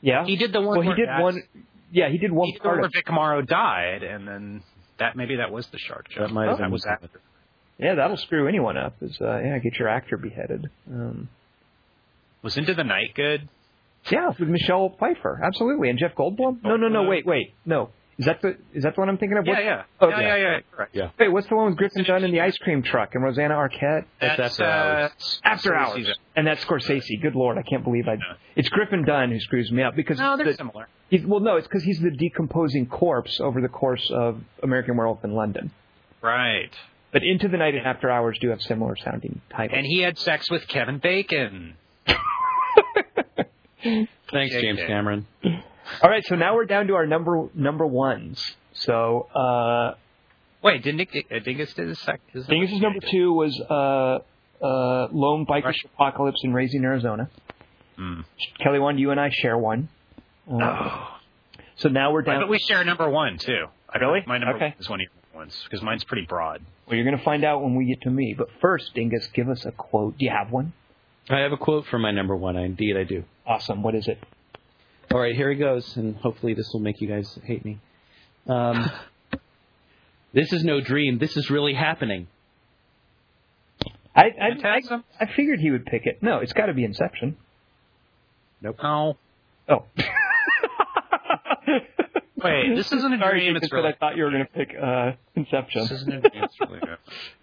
yeah. 0.00 0.24
He 0.26 0.36
did 0.36 0.52
the 0.52 0.60
one. 0.60 0.78
well, 0.78 0.88
he 0.88 0.94
did 0.94 1.08
that's- 1.08 1.22
one. 1.22 1.42
Yeah, 1.92 2.08
he 2.08 2.18
did 2.18 2.32
one 2.32 2.46
He 2.46 2.52
did 2.52 2.60
the 2.60 2.64
part 2.64 2.76
where 2.78 2.86
of. 2.86 2.92
Vic 2.94 3.10
Morrow 3.10 3.42
died, 3.42 4.02
and 4.02 4.26
then 4.28 4.62
that 4.98 5.16
maybe 5.16 5.36
that 5.36 5.50
was 5.50 5.66
the 5.68 5.78
shark 5.78 6.08
jump. 6.10 6.28
That 6.28 6.32
might 6.34 6.48
have 6.48 6.58
that 6.58 6.64
been 6.64 6.72
was 6.72 6.82
the- 6.82 6.90
after. 6.92 7.20
Yeah, 7.78 7.94
that'll 7.94 8.18
screw 8.18 8.46
anyone 8.46 8.76
up. 8.76 8.96
Is 9.00 9.18
uh, 9.20 9.38
yeah, 9.38 9.58
get 9.58 9.78
your 9.78 9.88
actor 9.88 10.16
beheaded. 10.18 10.68
Um, 10.90 11.28
Was 12.42 12.56
Into 12.58 12.74
the 12.74 12.84
Night 12.84 13.14
good? 13.14 13.48
yeah, 14.10 14.28
with 14.38 14.48
Michelle 14.48 14.94
Pfeiffer, 14.98 15.40
absolutely, 15.42 15.88
and 15.90 15.98
Jeff 15.98 16.14
Goldblum. 16.14 16.62
No, 16.62 16.76
no, 16.76 16.88
no. 16.88 17.04
Wait, 17.04 17.24
wait, 17.26 17.54
no. 17.66 17.90
Is 18.20 18.26
that 18.26 18.42
the 18.42 18.56
is 18.74 18.82
that 18.82 18.94
the 18.94 19.00
one 19.00 19.08
I'm 19.08 19.16
thinking 19.16 19.38
of? 19.38 19.46
Yeah, 19.46 19.52
What- 19.54 19.64
yeah. 19.64 19.82
Oh, 20.00 20.08
yeah, 20.10 20.20
yeah. 20.20 20.26
yeah, 20.36 20.36
yeah. 20.36 20.58
Correct. 20.76 20.94
Yeah. 20.94 21.10
Wait, 21.18 21.28
what's 21.32 21.48
the 21.48 21.56
one 21.56 21.66
with 21.70 21.78
Griffin 21.78 22.04
Dunne 22.04 22.22
in 22.22 22.32
the 22.32 22.42
ice 22.42 22.56
cream 22.58 22.82
truck 22.82 23.14
and 23.14 23.24
Rosanna 23.24 23.54
Arquette? 23.54 24.04
That's 24.20 24.38
After 24.38 24.64
uh, 24.64 24.68
Hours. 24.68 25.40
After 25.42 25.70
Scorsese. 25.70 26.06
Hours, 26.06 26.18
and 26.36 26.46
that's 26.46 26.62
Scorsese. 26.62 27.20
Good 27.22 27.34
lord, 27.34 27.56
I 27.56 27.62
can't 27.62 27.82
believe 27.82 28.06
I. 28.08 28.12
Yeah. 28.12 28.34
It's 28.56 28.68
Griffin 28.68 29.06
Dunne 29.06 29.30
who 29.30 29.40
screws 29.40 29.72
me 29.72 29.82
up 29.82 29.96
because 29.96 30.18
No, 30.18 30.36
they're 30.36 30.44
the- 30.44 30.54
similar. 30.54 30.86
he's 31.08 31.24
well, 31.24 31.40
no, 31.40 31.56
it's 31.56 31.66
because 31.66 31.82
he's 31.82 31.98
the 32.00 32.10
decomposing 32.10 32.86
corpse 32.86 33.40
over 33.40 33.62
the 33.62 33.68
course 33.70 34.10
of 34.14 34.42
American 34.62 34.98
Werewolf 34.98 35.24
in 35.24 35.32
London. 35.32 35.70
Right. 36.20 36.70
But 37.12 37.22
Into 37.24 37.48
the 37.48 37.56
Night 37.56 37.74
and 37.74 37.86
After 37.86 38.10
Hours 38.10 38.36
do 38.38 38.50
have 38.50 38.60
similar 38.60 38.96
sounding 39.02 39.40
titles. 39.50 39.76
And 39.78 39.86
he 39.86 40.00
had 40.00 40.18
sex 40.18 40.50
with 40.50 40.68
Kevin 40.68 40.98
Bacon. 40.98 41.74
Thanks, 43.82 44.52
James 44.54 44.78
Cameron. 44.78 45.26
All 46.02 46.10
right, 46.10 46.24
so 46.26 46.34
now 46.36 46.54
we're 46.54 46.64
down 46.66 46.86
to 46.88 46.94
our 46.94 47.06
number 47.06 47.48
number 47.54 47.86
ones. 47.86 48.54
So 48.74 49.28
uh, 49.34 49.94
Wait, 50.62 50.82
did 50.82 50.94
Nick 50.94 51.26
uh, 51.30 51.38
Dingus 51.40 51.72
did 51.74 51.88
his 51.88 51.98
sec? 52.00 52.20
His 52.32 52.46
Dingus's 52.46 52.80
number 52.80 53.00
two 53.10 53.32
was 53.32 53.58
uh, 53.70 54.18
uh, 54.64 55.08
Lone 55.12 55.46
Bikers 55.46 55.64
Rush- 55.64 55.84
Apocalypse 55.94 56.40
in 56.44 56.52
Raising 56.52 56.84
Arizona. 56.84 57.30
Hmm. 57.96 58.20
Kelly 58.60 58.78
Wand, 58.78 58.98
you 59.00 59.10
and 59.10 59.20
I 59.20 59.30
share 59.30 59.56
one. 59.58 59.88
Uh, 60.50 60.56
Oh. 60.62 61.16
So 61.76 61.88
now 61.88 62.12
we're 62.12 62.20
down. 62.22 62.40
But 62.42 62.50
we 62.50 62.58
share 62.58 62.84
number 62.84 63.08
one 63.08 63.38
too. 63.38 63.66
I 63.88 63.98
Really? 63.98 64.20
My 64.26 64.36
number 64.38 64.56
Okay. 64.56 64.64
one 64.66 64.74
is 64.78 64.88
one 64.90 65.00
of 65.00 65.06
your 65.32 65.38
ones 65.40 65.58
because 65.64 65.82
mine's 65.82 66.04
pretty 66.04 66.26
broad. 66.26 66.62
Well, 66.86 66.96
you're 66.96 67.04
going 67.06 67.16
to 67.16 67.24
find 67.24 67.42
out 67.44 67.62
when 67.62 67.74
we 67.74 67.86
get 67.86 68.02
to 68.02 68.10
me. 68.10 68.34
But 68.36 68.48
first, 68.60 68.94
Dingus, 68.94 69.26
give 69.28 69.48
us 69.48 69.64
a 69.64 69.72
quote. 69.72 70.18
Do 70.18 70.24
you 70.26 70.30
have 70.30 70.50
one? 70.52 70.74
I 71.30 71.38
have 71.38 71.52
a 71.52 71.56
quote 71.56 71.86
for 71.86 71.98
my 71.98 72.10
number 72.10 72.36
one. 72.36 72.56
I, 72.58 72.64
indeed, 72.66 72.96
I 72.98 73.04
do. 73.04 73.24
Awesome. 73.46 73.82
What 73.82 73.94
is 73.94 74.08
it? 74.08 74.18
All 75.12 75.18
right, 75.20 75.34
here 75.34 75.50
he 75.50 75.56
goes, 75.56 75.96
and 75.96 76.14
hopefully 76.16 76.54
this 76.54 76.70
will 76.72 76.78
make 76.80 77.00
you 77.00 77.08
guys 77.08 77.36
hate 77.44 77.64
me. 77.64 77.80
Um, 78.46 78.88
this 80.32 80.52
is 80.52 80.62
no 80.62 80.80
dream. 80.80 81.18
This 81.18 81.36
is 81.36 81.50
really 81.50 81.74
happening. 81.74 82.28
I 84.14 84.26
I, 84.40 84.50
I, 84.64 84.80
I 85.20 85.26
figured 85.34 85.58
he 85.58 85.72
would 85.72 85.84
pick 85.84 86.06
it. 86.06 86.22
No, 86.22 86.38
it's 86.38 86.52
got 86.52 86.66
to 86.66 86.74
be 86.74 86.84
Inception. 86.84 87.36
No. 88.62 88.74
Oh. 89.68 89.84
Wait, 92.36 92.74
this 92.76 92.92
isn't 92.92 93.12
a 93.12 93.18
Sorry, 93.18 93.40
dream. 93.40 93.56
It's 93.56 93.68
but 93.68 93.76
really. 93.76 93.88
I 93.88 93.94
thought 93.96 94.16
you 94.16 94.22
were 94.24 94.30
going 94.30 94.46
to 94.46 94.52
pick 94.52 94.74
uh, 94.80 95.12
Inception. 95.34 95.82
This 95.82 95.90
isn't 95.92 96.12
a 96.12 96.20
dream. 96.20 96.44
It's 96.44 96.60
really 96.60 96.80
good. 96.80 96.98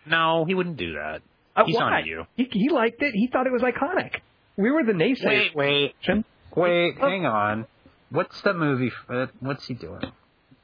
No, 0.05 0.45
he 0.45 0.53
wouldn't 0.53 0.78
do 0.78 0.93
that. 0.93 1.22
Uh, 1.55 1.65
He's 1.65 1.76
why? 1.76 1.99
on 1.99 2.05
you. 2.05 2.26
He, 2.36 2.47
he 2.51 2.70
liked 2.70 3.01
it. 3.01 3.13
He 3.13 3.28
thought 3.28 3.45
it 3.45 3.51
was 3.51 3.61
iconic. 3.61 4.22
We 4.55 4.72
were 4.72 4.84
the 4.84 4.93
naysayers. 4.93 5.53
Wait, 5.53 5.55
wait, 5.55 5.95
Jim. 6.01 6.24
Wait. 6.62 6.97
Hang 6.99 7.26
on. 7.26 7.66
What's 8.10 8.39
the 8.41 8.53
movie? 8.53 8.91
Uh, 9.10 9.28
what's 9.39 9.66
he 9.68 9.74
doing? 9.74 10.01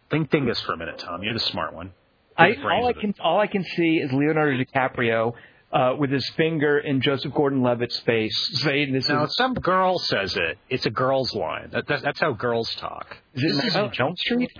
Think 0.09 0.29
Dingus 0.29 0.59
for 0.61 0.73
a 0.73 0.77
minute, 0.77 0.97
Tom. 0.99 1.23
You're 1.23 1.33
the 1.33 1.39
smart 1.39 1.73
one. 1.73 1.91
I, 2.37 2.47
You're 2.47 2.55
the 2.55 2.61
brains 2.63 2.81
all 2.81 2.87
I 2.87 2.91
of 2.91 2.97
it. 2.97 2.99
can 3.01 3.13
all 3.21 3.39
I 3.39 3.47
can 3.47 3.63
see 3.63 3.97
is 3.97 4.11
Leonardo 4.11 4.63
DiCaprio 4.63 5.33
uh, 5.71 5.95
with 5.97 6.11
his 6.11 6.27
finger 6.37 6.77
in 6.77 7.01
Joseph 7.01 7.33
Gordon-Levitt's 7.33 7.99
face, 8.01 8.61
saying, 8.61 8.93
"This 8.93 9.09
Now, 9.09 9.25
is 9.25 9.35
some 9.35 9.53
girl 9.55 9.97
says 9.99 10.35
it. 10.37 10.57
It's 10.69 10.85
a 10.85 10.89
girl's 10.91 11.33
line. 11.33 11.69
That, 11.71 11.87
that, 11.87 12.01
that's 12.03 12.19
how 12.19 12.31
girls 12.33 12.73
talk. 12.75 13.17
is 13.33 13.43
it 13.43 13.47
This 13.47 13.55
Nightmare 13.73 13.91
is- 13.91 13.99
on 13.99 14.05
Elm 14.07 14.15
Street?" 14.17 14.51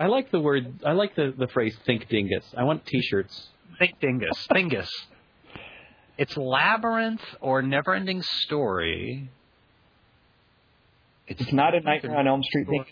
I 0.00 0.06
like 0.06 0.30
the 0.30 0.38
word. 0.40 0.74
I 0.86 0.92
like 0.92 1.16
the, 1.16 1.34
the 1.36 1.48
phrase 1.48 1.76
"think 1.84 2.08
dingus." 2.08 2.44
I 2.56 2.62
want 2.64 2.86
T-shirts. 2.86 3.48
Think 3.80 3.98
Dingus. 4.00 4.46
Dingus. 4.52 4.90
It's 6.16 6.36
Labyrinth 6.36 7.22
or 7.40 7.62
never-ending 7.62 8.22
Story. 8.22 9.28
It's 11.28 11.52
not 11.52 11.74
a 11.74 11.80
Nightmare 11.80 12.16
on 12.16 12.26
Elm 12.26 12.42
Street. 12.42 12.66
thing. 12.68 12.84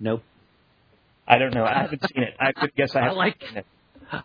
Nope. 0.00 0.22
I 1.26 1.38
don't 1.38 1.54
know. 1.54 1.64
I 1.64 1.82
haven't 1.82 2.02
seen 2.12 2.22
it. 2.24 2.34
I 2.40 2.52
would 2.60 2.74
guess 2.74 2.94
I 2.96 3.00
I 3.00 3.02
haven't 3.04 3.18
like- 3.18 3.42
seen 3.48 3.58
it. 3.58 3.66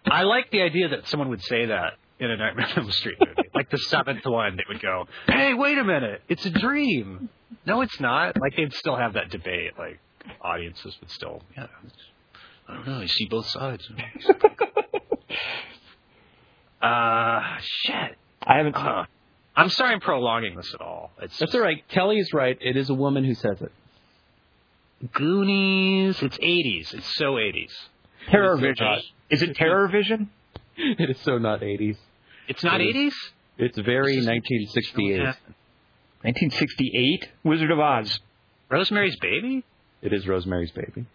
I 0.09 0.23
like 0.23 0.49
the 0.51 0.61
idea 0.61 0.87
that 0.89 1.07
someone 1.07 1.27
would 1.29 1.41
say 1.43 1.65
that 1.65 1.93
in 2.19 2.31
a 2.31 2.37
Nightmare 2.37 2.67
on 2.67 2.83
Elm 2.83 2.91
Street 2.91 3.17
movie. 3.19 3.49
like 3.53 3.69
the 3.69 3.77
seventh 3.77 4.25
one, 4.25 4.55
they 4.55 4.63
would 4.69 4.81
go, 4.81 5.07
"Hey, 5.27 5.53
wait 5.53 5.77
a 5.77 5.83
minute, 5.83 6.21
it's 6.29 6.45
a 6.45 6.49
dream." 6.49 7.27
No, 7.65 7.81
it's 7.81 7.99
not. 7.99 8.39
Like 8.39 8.55
they'd 8.55 8.73
still 8.73 8.95
have 8.95 9.13
that 9.13 9.29
debate. 9.29 9.71
Like 9.77 9.99
audiences 10.41 10.95
would 11.01 11.11
still, 11.11 11.41
yeah. 11.57 11.67
I 12.69 12.73
don't 12.75 12.87
know. 12.87 13.01
You 13.01 13.07
see 13.09 13.25
both 13.29 13.45
sides. 13.47 13.85
uh, 16.81 17.57
shit. 17.61 18.15
I 18.41 18.57
haven't 18.57 18.75
seen 18.75 18.85
Uh, 18.85 19.05
I'm 19.55 19.69
sorry 19.69 19.93
I'm 19.93 19.99
prolonging 19.99 20.55
this 20.55 20.73
at 20.73 20.81
all. 20.81 21.11
It's 21.21 21.37
That's 21.37 21.53
all 21.53 21.61
right. 21.61 21.87
Kelly's 21.89 22.33
right. 22.33 22.57
It 22.59 22.75
is 22.75 22.89
a 22.89 22.93
woman 22.93 23.23
who 23.23 23.35
says 23.35 23.61
it. 23.61 23.71
Goonies. 25.13 26.21
It's 26.21 26.37
80s. 26.37 26.93
It's 26.93 27.15
so 27.15 27.33
80s. 27.33 27.71
Terror 28.29 28.57
Vision. 28.57 28.87
Is 29.29 29.41
it 29.41 29.51
uh, 29.51 29.53
Terror 29.53 29.87
Vision? 29.89 30.29
It 30.75 31.07
is 31.11 31.19
so 31.21 31.37
not 31.37 31.61
80s. 31.61 31.97
It's 32.47 32.63
not 32.63 32.81
It 32.81 32.95
is. 32.95 33.13
80s? 33.13 33.31
It's 33.59 33.77
very 33.77 34.15
This 34.15 34.25
1968. 34.25 35.19
1968. 35.19 37.27
Wizard 37.43 37.69
of 37.69 37.79
Oz. 37.79 38.19
Rosemary's 38.71 39.15
Baby? 39.21 39.63
It 40.01 40.13
is 40.13 40.27
Rosemary's 40.27 40.71
Baby. 40.71 41.05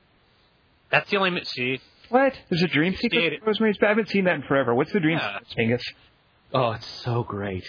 That's 0.93 1.11
the 1.11 1.17
only. 1.17 1.31
mo- 1.31 1.43
See, 1.43 1.81
What? 2.09 2.35
There's 2.49 2.63
a 2.63 2.69
dream 2.69 2.95
sequence. 2.95 3.33
It- 3.35 3.45
Rosemary's 3.45 3.79
Baby? 3.79 3.87
I 3.87 3.89
haven't 3.91 4.11
seen 4.11 4.25
that 4.27 4.37
in 4.37 4.43
forever. 4.43 4.73
What's 4.77 4.93
the 4.93 5.01
dream 5.01 5.19
Yeah. 5.19 5.39
sequence, 5.41 5.55
Dingus? 5.57 5.83
Oh, 6.55 6.71
it's 6.73 6.87
so 6.87 7.25
great. 7.25 7.65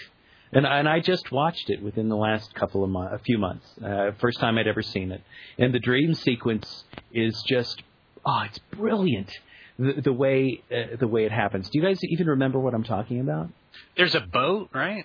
And 0.52 0.66
and 0.66 0.88
I 0.88 1.00
just 1.00 1.30
watched 1.30 1.70
it 1.70 1.82
within 1.82 2.08
the 2.08 2.16
last 2.16 2.54
couple 2.54 2.82
of 2.82 2.90
months, 2.90 3.14
a 3.14 3.18
few 3.20 3.38
months. 3.38 3.66
Uh, 3.84 4.10
first 4.20 4.40
time 4.40 4.58
I'd 4.58 4.66
ever 4.66 4.82
seen 4.82 5.12
it. 5.12 5.22
And 5.58 5.72
the 5.72 5.78
dream 5.78 6.14
sequence 6.14 6.84
is 7.12 7.40
just 7.48 7.82
oh, 8.26 8.42
it's 8.46 8.58
brilliant. 8.72 9.30
The, 9.78 10.00
the 10.02 10.12
way 10.12 10.62
uh, 10.70 10.96
the 10.98 11.06
way 11.06 11.24
it 11.24 11.32
happens. 11.32 11.70
Do 11.70 11.78
you 11.78 11.84
guys 11.84 11.98
even 12.02 12.26
remember 12.26 12.58
what 12.58 12.74
I'm 12.74 12.84
talking 12.84 13.20
about? 13.20 13.48
there's 13.96 14.14
a 14.16 14.20
boat, 14.20 14.68
right? 14.74 15.04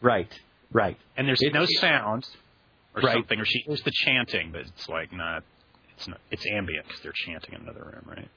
Right. 0.00 0.32
Right. 0.72 0.96
And 1.16 1.28
there's 1.28 1.42
It's- 1.42 1.54
no 1.54 1.66
sound 1.80 2.26
or 2.94 3.02
Right. 3.02 3.12
something, 3.14 3.38
or 3.38 3.44
she 3.44 3.60
hears 3.66 3.82
the 3.82 3.90
chanting, 3.92 4.50
but 4.52 4.62
it's 4.62 4.88
like 4.88 5.12
not. 5.12 5.42
It's 5.96 6.08
not. 6.08 6.18
It's 6.30 6.44
ambient 6.50 6.86
because 6.86 7.02
they're 7.02 7.12
chanting 7.12 7.54
in 7.54 7.60
another 7.62 7.84
room, 7.84 8.04
right? 8.06 8.28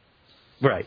Right. 0.62 0.86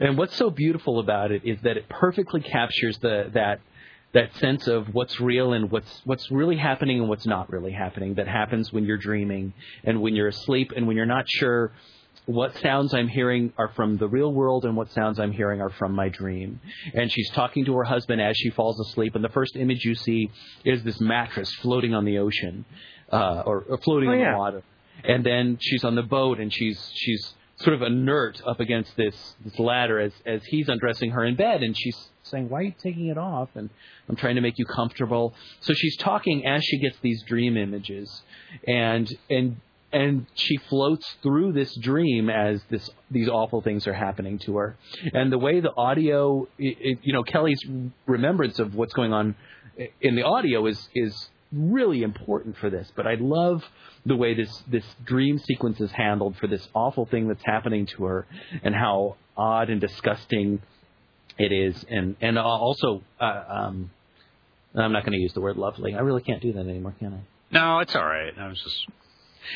And 0.00 0.18
what's 0.18 0.34
so 0.36 0.50
beautiful 0.50 0.98
about 0.98 1.30
it 1.30 1.42
is 1.44 1.60
that 1.62 1.76
it 1.76 1.88
perfectly 1.88 2.40
captures 2.40 2.98
the 2.98 3.30
that 3.34 3.60
that 4.14 4.34
sense 4.36 4.66
of 4.68 4.94
what's 4.94 5.20
real 5.20 5.52
and 5.52 5.70
what's 5.70 6.00
what's 6.04 6.30
really 6.30 6.56
happening 6.56 7.00
and 7.00 7.08
what's 7.08 7.26
not 7.26 7.50
really 7.50 7.72
happening 7.72 8.14
that 8.14 8.28
happens 8.28 8.72
when 8.72 8.84
you're 8.84 8.96
dreaming 8.96 9.52
and 9.84 10.00
when 10.00 10.14
you're 10.16 10.28
asleep 10.28 10.72
and 10.74 10.86
when 10.86 10.96
you're 10.96 11.04
not 11.06 11.24
sure 11.28 11.72
what 12.26 12.56
sounds 12.58 12.94
I'm 12.94 13.08
hearing 13.08 13.52
are 13.58 13.68
from 13.76 13.98
the 13.98 14.08
real 14.08 14.32
world 14.32 14.64
and 14.64 14.76
what 14.76 14.90
sounds 14.92 15.18
I'm 15.20 15.32
hearing 15.32 15.60
are 15.60 15.68
from 15.68 15.92
my 15.92 16.08
dream. 16.08 16.58
And 16.94 17.12
she's 17.12 17.28
talking 17.30 17.66
to 17.66 17.74
her 17.76 17.84
husband 17.84 18.18
as 18.22 18.34
she 18.38 18.48
falls 18.48 18.80
asleep. 18.80 19.14
And 19.14 19.22
the 19.22 19.28
first 19.28 19.56
image 19.56 19.84
you 19.84 19.94
see 19.94 20.30
is 20.64 20.82
this 20.84 20.98
mattress 21.02 21.52
floating 21.56 21.92
on 21.92 22.06
the 22.06 22.16
ocean, 22.18 22.64
uh, 23.12 23.42
or, 23.44 23.64
or 23.68 23.76
floating 23.78 24.08
Oh, 24.08 24.12
on 24.12 24.18
yeah. 24.20 24.32
the 24.32 24.38
water. 24.38 24.62
And 25.04 25.22
then 25.22 25.58
she's 25.60 25.84
on 25.84 25.96
the 25.96 26.02
boat 26.02 26.40
and 26.40 26.50
she's 26.50 26.90
she's 26.94 27.34
sort 27.56 27.74
of 27.74 27.82
inert 27.82 28.40
up 28.46 28.58
against 28.58 28.96
this 28.96 29.36
this 29.44 29.58
ladder 29.58 29.98
as 30.00 30.12
as 30.24 30.42
he's 30.46 30.68
undressing 30.70 31.10
her 31.10 31.24
in 31.26 31.34
bed 31.36 31.62
and 31.62 31.76
she's 31.76 32.08
saying, 32.24 32.48
"Why 32.48 32.60
are 32.60 32.62
you 32.62 32.74
taking 32.82 33.06
it 33.06 33.18
off?" 33.18 33.50
And 33.54 33.70
I'm 34.08 34.16
trying 34.16 34.34
to 34.34 34.40
make 34.40 34.58
you 34.58 34.66
comfortable. 34.66 35.34
So 35.60 35.72
she's 35.74 35.96
talking 35.96 36.46
as 36.46 36.64
she 36.64 36.78
gets 36.78 36.96
these 37.00 37.22
dream 37.22 37.56
images, 37.56 38.22
and 38.66 39.08
and 39.30 39.56
and 39.92 40.26
she 40.34 40.56
floats 40.56 41.06
through 41.22 41.52
this 41.52 41.74
dream 41.76 42.28
as 42.28 42.60
this 42.68 42.90
these 43.10 43.28
awful 43.28 43.62
things 43.62 43.86
are 43.86 43.94
happening 43.94 44.38
to 44.40 44.56
her. 44.56 44.76
And 45.12 45.30
the 45.30 45.38
way 45.38 45.60
the 45.60 45.74
audio, 45.74 46.48
it, 46.58 46.76
it, 46.80 46.98
you 47.02 47.12
know, 47.12 47.22
Kelly's 47.22 47.62
remembrance 48.06 48.58
of 48.58 48.74
what's 48.74 48.92
going 48.92 49.12
on 49.12 49.36
in 50.00 50.16
the 50.16 50.24
audio 50.24 50.66
is 50.66 50.88
is 50.94 51.30
really 51.52 52.02
important 52.02 52.56
for 52.58 52.70
this. 52.70 52.90
But 52.96 53.06
I 53.06 53.14
love 53.14 53.64
the 54.04 54.16
way 54.16 54.34
this 54.34 54.62
this 54.66 54.84
dream 55.04 55.38
sequence 55.38 55.80
is 55.80 55.92
handled 55.92 56.36
for 56.36 56.48
this 56.48 56.68
awful 56.74 57.06
thing 57.06 57.28
that's 57.28 57.44
happening 57.44 57.86
to 57.86 58.04
her, 58.04 58.26
and 58.62 58.74
how 58.74 59.16
odd 59.36 59.70
and 59.70 59.80
disgusting 59.80 60.60
it 61.38 61.52
is, 61.52 61.84
and 61.88 62.16
and 62.20 62.38
also, 62.38 63.02
uh, 63.20 63.44
um, 63.48 63.90
I'm 64.74 64.92
not 64.92 65.04
going 65.04 65.12
to 65.12 65.22
use 65.22 65.32
the 65.32 65.40
word 65.40 65.56
lovely. 65.56 65.94
I 65.94 66.00
really 66.00 66.22
can't 66.22 66.42
do 66.42 66.52
that 66.52 66.60
anymore, 66.60 66.94
can 66.98 67.14
I? 67.14 67.20
No, 67.52 67.78
it's 67.80 67.94
all 67.94 68.04
right. 68.04 68.32
I 68.38 68.48
was 68.48 68.60
just 68.60 68.86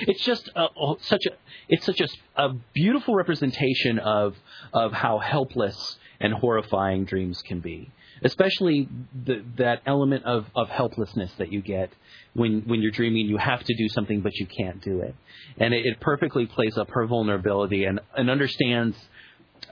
It's 0.03 0.25
just 0.25 0.51
a, 0.55 0.67
such 1.01 1.27
a 1.27 1.31
it's 1.69 1.85
such 1.85 2.01
a, 2.01 2.09
a 2.43 2.55
beautiful 2.75 3.15
representation 3.15 3.99
of 3.99 4.37
of 4.73 4.93
how 4.93 5.19
helpless 5.19 5.99
and 6.21 6.33
horrifying 6.33 7.05
dreams 7.05 7.43
can 7.43 7.61
be, 7.61 7.91
especially 8.23 8.89
the, 9.25 9.45
that 9.57 9.83
element 9.87 10.25
of, 10.25 10.47
of 10.55 10.69
helplessness 10.69 11.33
that 11.39 11.53
you 11.53 11.63
get 11.63 11.91
when 12.35 12.63
when 12.67 12.83
you're 12.83 12.91
dreaming. 12.93 13.27
You 13.27 13.39
have 13.39 13.63
to 13.65 13.75
do 13.77 13.89
something, 13.89 14.21
but 14.21 14.35
you 14.35 14.47
can't 14.47 14.83
do 14.83 15.01
it, 15.01 15.15
and 15.59 15.73
it, 15.75 15.87
it 15.87 16.01
perfectly 16.01 16.47
plays 16.47 16.77
up 16.77 16.91
her 16.91 17.07
vulnerability 17.07 17.85
and 17.85 18.01
and 18.17 18.31
understands 18.31 18.97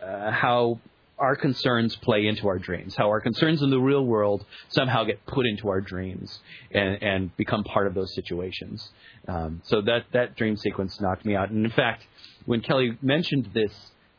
uh, 0.03 0.31
how 0.31 0.81
our 1.19 1.35
concerns 1.35 1.97
play 1.97 2.27
into 2.27 2.47
our 2.47 2.59
dreams, 2.59 2.95
how 2.95 3.09
our 3.09 3.21
concerns 3.21 3.63
in 3.63 3.71
the 3.71 3.79
real 3.79 4.05
world 4.05 4.45
somehow 4.69 5.05
get 5.05 5.25
put 5.27 5.47
into 5.47 5.69
our 5.69 5.81
dreams 5.81 6.39
and, 6.71 7.03
and 7.03 7.37
become 7.37 7.65
part 7.65 7.87
of 7.87 7.95
those 7.95 8.15
situations. 8.15 8.91
Um, 9.27 9.63
so 9.65 9.81
that 9.83 10.05
that 10.13 10.37
dream 10.37 10.57
sequence 10.57 11.01
knocked 11.01 11.25
me 11.25 11.35
out. 11.35 11.51
And 11.51 11.65
in 11.65 11.73
fact, 11.73 12.07
when 12.45 12.61
Kelly 12.61 12.99
mentioned 13.01 13.51
this 13.55 13.73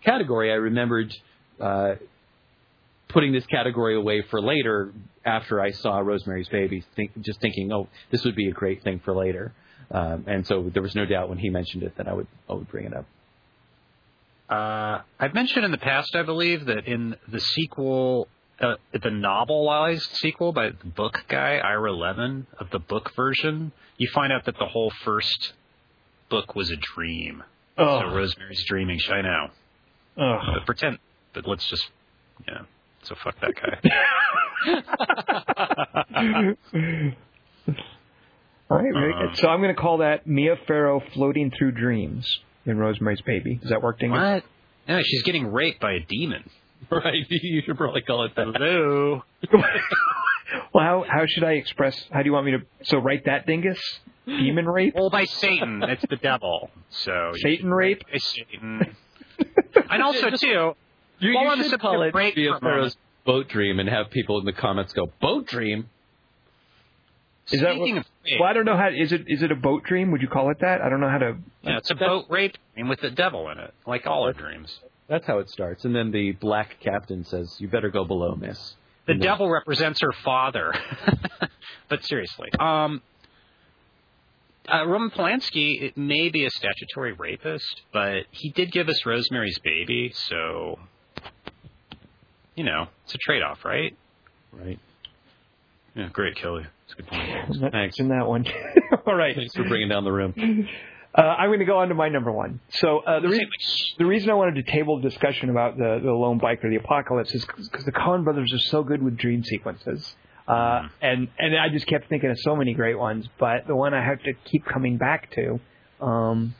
category, 0.03 0.51
I 0.51 0.55
remembered 0.55 1.13
uh, 1.61 1.95
putting 3.09 3.31
this 3.31 3.45
category 3.45 3.95
away 3.95 4.23
for 4.23 4.41
later 4.41 4.91
after 5.23 5.61
I 5.61 5.71
saw 5.71 5.99
Rosemary's 5.99 6.49
Baby, 6.49 6.83
think, 6.95 7.11
just 7.21 7.39
thinking, 7.41 7.71
oh, 7.71 7.87
this 8.11 8.23
would 8.25 8.35
be 8.35 8.47
a 8.47 8.53
great 8.53 8.83
thing 8.83 9.01
for 9.05 9.13
later. 9.13 9.53
Um, 9.91 10.25
and 10.27 10.45
so 10.45 10.69
there 10.73 10.81
was 10.81 10.95
no 10.95 11.05
doubt 11.05 11.29
when 11.29 11.37
he 11.37 11.49
mentioned 11.49 11.83
it 11.83 11.95
that 11.97 12.07
I 12.07 12.13
would 12.13 12.27
I 12.49 12.53
would 12.53 12.67
bring 12.69 12.85
it 12.85 12.93
up. 12.93 13.05
Uh, 14.49 15.01
I've 15.19 15.33
mentioned 15.33 15.65
in 15.65 15.71
the 15.71 15.77
past, 15.77 16.15
I 16.15 16.23
believe, 16.23 16.65
that 16.67 16.87
in 16.87 17.15
the 17.27 17.39
sequel, 17.39 18.27
uh, 18.61 18.75
the 18.93 19.09
novelized 19.09 20.15
sequel 20.15 20.53
by 20.53 20.69
the 20.69 20.85
book 20.85 21.25
guy, 21.27 21.57
Ira 21.57 21.91
Levin, 21.91 22.47
of 22.59 22.69
the 22.69 22.79
book 22.79 23.11
version, 23.15 23.71
you 23.97 24.07
find 24.13 24.31
out 24.31 24.45
that 24.45 24.57
the 24.57 24.65
whole 24.65 24.91
first 25.03 25.53
book 26.29 26.55
was 26.55 26.71
a 26.71 26.77
dream. 26.77 27.43
Oh. 27.77 27.99
So 27.99 28.05
Oh, 28.07 28.15
Rosemary's 28.15 28.63
Dreaming, 28.67 28.99
I 29.11 29.21
know. 29.21 29.47
ugh. 30.17 30.41
But 30.55 30.65
pretend, 30.65 30.99
but 31.33 31.45
let's 31.47 31.67
just, 31.69 31.85
yeah. 32.47 32.61
So 33.03 33.15
fuck 33.23 33.35
that 33.41 33.53
guy. 33.55 33.79
All 38.69 38.77
right, 38.77 38.93
very 38.93 39.13
good. 39.13 39.37
So 39.37 39.47
I'm 39.47 39.61
going 39.61 39.73
to 39.75 39.81
call 39.81 39.99
that 39.99 40.27
Mia 40.27 40.55
Farrow 40.67 41.01
floating 41.13 41.51
through 41.57 41.71
dreams 41.73 42.27
in 42.67 42.77
Rosemary's 42.77 43.21
Baby. 43.21 43.55
Does 43.55 43.69
that 43.69 43.81
work, 43.81 43.99
Dingus? 43.99 44.17
what? 44.19 44.43
Yeah, 44.87 45.01
she's 45.03 45.23
getting 45.23 45.51
raped 45.51 45.79
by 45.81 45.93
a 45.93 45.99
demon. 45.99 46.49
Right, 46.91 47.25
you 47.27 47.63
should 47.65 47.75
probably 47.75 48.01
call 48.01 48.25
it 48.25 48.35
that. 48.35 48.53
Hello. 48.53 49.23
well, 50.73 50.83
how 50.83 51.05
how 51.09 51.25
should 51.25 51.43
I 51.43 51.53
express? 51.53 51.99
How 52.11 52.21
do 52.21 52.27
you 52.27 52.33
want 52.33 52.45
me 52.45 52.51
to? 52.51 52.59
So 52.83 52.99
write 52.99 53.25
that, 53.25 53.47
Dingus. 53.47 53.79
Demon 54.27 54.67
rape. 54.67 54.93
Well, 54.95 55.09
by 55.09 55.25
Satan. 55.25 55.81
It's 55.83 56.05
the 56.07 56.17
devil. 56.17 56.69
So 56.89 57.31
Satan 57.37 57.73
rape? 57.73 58.03
By 58.11 58.19
Satan. 58.19 58.95
and 59.89 60.03
also 60.03 60.29
too, 60.29 60.73
You, 61.19 61.33
While 61.33 61.43
you 61.45 61.63
on 61.63 61.69
should 61.69 61.79
call 61.79 62.03
it 62.03 62.13
rape 62.13 62.35
Via 62.35 62.51
for 62.51 62.57
a 62.57 62.61
moment. 62.61 62.63
Farrow's 62.63 62.97
boat 63.25 63.47
dream 63.49 63.79
and 63.79 63.89
have 63.89 64.11
people 64.11 64.39
in 64.39 64.45
the 64.45 64.53
comments 64.53 64.93
go, 64.93 65.11
boat 65.21 65.47
dream? 65.47 65.89
Is 67.51 67.61
that 67.61 67.75
speaking 67.75 67.95
what- 67.95 68.05
of 68.05 68.11
rape, 68.25 68.39
Well, 68.41 68.49
I 68.49 68.53
don't 68.53 68.65
know 68.65 68.75
how. 68.77 68.89
Is 68.89 69.11
it 69.11 69.25
is 69.27 69.41
it 69.41 69.51
a 69.51 69.55
boat 69.55 69.83
dream? 69.83 70.11
Would 70.11 70.21
you 70.21 70.27
call 70.27 70.51
it 70.51 70.59
that? 70.59 70.81
I 70.81 70.89
don't 70.89 70.99
know 70.99 71.09
how 71.09 71.17
to. 71.19 71.37
yeah, 71.61 71.77
it's 71.77 71.89
a 71.91 71.95
boat 71.95 72.25
rape 72.29 72.57
dream 72.75 72.87
with 72.89 72.99
the 73.01 73.09
devil 73.11 73.49
in 73.49 73.57
it, 73.57 73.73
like 73.85 74.05
all 74.05 74.23
our 74.23 74.33
dreams. 74.33 74.79
That's 75.07 75.25
how 75.25 75.39
it 75.39 75.49
starts. 75.49 75.85
And 75.85 75.95
then 75.95 76.11
the 76.11 76.33
black 76.33 76.77
captain 76.81 77.23
says, 77.23 77.55
you 77.61 77.69
better 77.69 77.89
go 77.89 78.03
below, 78.03 78.35
miss. 78.35 78.75
The 79.05 79.13
And 79.13 79.21
then- 79.21 79.27
devil 79.29 79.49
represents 79.49 80.01
her 80.01 80.11
father. 80.11 80.73
but 81.89 82.03
seriously, 82.03 82.49
um, 82.59 83.01
uh, 84.67 84.85
Roman 84.85 85.09
Polanski 85.09 85.81
it 85.81 85.95
may 85.95 86.27
be 86.27 86.43
a 86.45 86.49
statutory 86.49 87.13
rapist, 87.13 87.83
but 87.93 88.23
he 88.31 88.49
did 88.49 88.69
give 88.73 88.89
us 88.89 89.05
Rosemary's 89.05 89.57
Baby, 89.59 90.11
so 90.13 90.77
you 92.55 92.65
know 92.65 92.87
it's 93.05 93.15
a 93.15 93.17
trade-off, 93.19 93.63
right? 93.63 93.95
Right. 94.51 94.79
Yeah, 95.95 96.09
great, 96.11 96.35
Kelly. 96.35 96.65
It's 96.87 96.93
a 96.93 96.95
good 96.95 97.07
point. 97.07 97.61
Not 97.61 97.71
Thanks. 97.73 97.99
in 97.99 98.07
that 98.09 98.27
one. 98.27 98.45
All 99.05 99.15
right. 99.15 99.35
Thanks 99.35 99.53
for 99.53 99.63
bringing 99.67 99.89
down 99.89 100.05
the 100.05 100.11
room. 100.11 100.33
Uh, 101.13 101.21
I'm 101.21 101.49
going 101.49 101.59
to 101.59 101.65
go 101.65 101.79
on 101.79 101.89
to 101.89 101.95
my 101.95 102.09
number 102.09 102.31
one. 102.31 102.59
So 102.69 102.99
uh, 102.99 103.19
the, 103.19 103.27
re- 103.27 103.49
the 103.97 104.05
reason 104.05 104.29
I 104.29 104.35
wanted 104.35 104.63
to 104.63 104.71
table 104.71 105.01
the 105.01 105.09
discussion 105.09 105.49
about 105.49 105.77
the, 105.77 105.99
the 106.01 106.11
lone 106.11 106.39
biker, 106.39 106.69
the 106.69 106.75
apocalypse, 106.77 107.33
is 107.33 107.43
because 107.45 107.85
the 107.85 107.91
Coen 107.91 108.23
brothers 108.23 108.53
are 108.53 108.59
so 108.59 108.83
good 108.83 109.01
with 109.03 109.17
dream 109.17 109.43
sequences. 109.43 110.15
Uh, 110.47 110.87
and 111.01 111.27
and 111.37 111.57
I 111.57 111.67
just 111.69 111.87
kept 111.87 112.07
thinking 112.07 112.29
of 112.29 112.37
so 112.39 112.55
many 112.55 112.73
great 112.73 112.97
ones, 112.97 113.27
but 113.37 113.67
the 113.67 113.75
one 113.75 113.93
I 113.93 114.01
have 114.01 114.23
to 114.23 114.33
keep 114.45 114.63
coming 114.63 114.97
back 114.97 115.29
to, 115.31 115.59
um, 115.99 116.55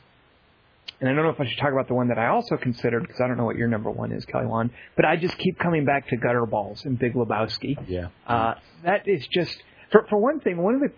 and 1.00 1.08
I 1.08 1.14
don't 1.14 1.24
know 1.24 1.30
if 1.30 1.40
I 1.40 1.48
should 1.48 1.58
talk 1.58 1.72
about 1.72 1.88
the 1.88 1.94
one 1.94 2.08
that 2.08 2.18
I 2.18 2.26
also 2.26 2.58
considered 2.58 3.00
because 3.00 3.18
I 3.24 3.28
don't 3.28 3.38
know 3.38 3.46
what 3.46 3.56
your 3.56 3.68
number 3.68 3.90
one 3.90 4.12
is, 4.12 4.26
Kelly 4.26 4.44
Wand, 4.44 4.70
but 4.94 5.06
I 5.06 5.16
just 5.16 5.38
keep 5.38 5.58
coming 5.58 5.86
back 5.86 6.08
to 6.08 6.18
Gutter 6.18 6.44
Balls 6.44 6.84
and 6.84 6.98
Big 6.98 7.14
Lebowski. 7.14 7.82
Yeah. 7.88 8.08
Uh, 8.26 8.54
that 8.84 9.08
is 9.08 9.26
just 9.28 9.56
for 9.90 10.06
for 10.08 10.18
one 10.18 10.40
thing, 10.40 10.58
one 10.58 10.74
of 10.74 10.80
the 10.80 10.92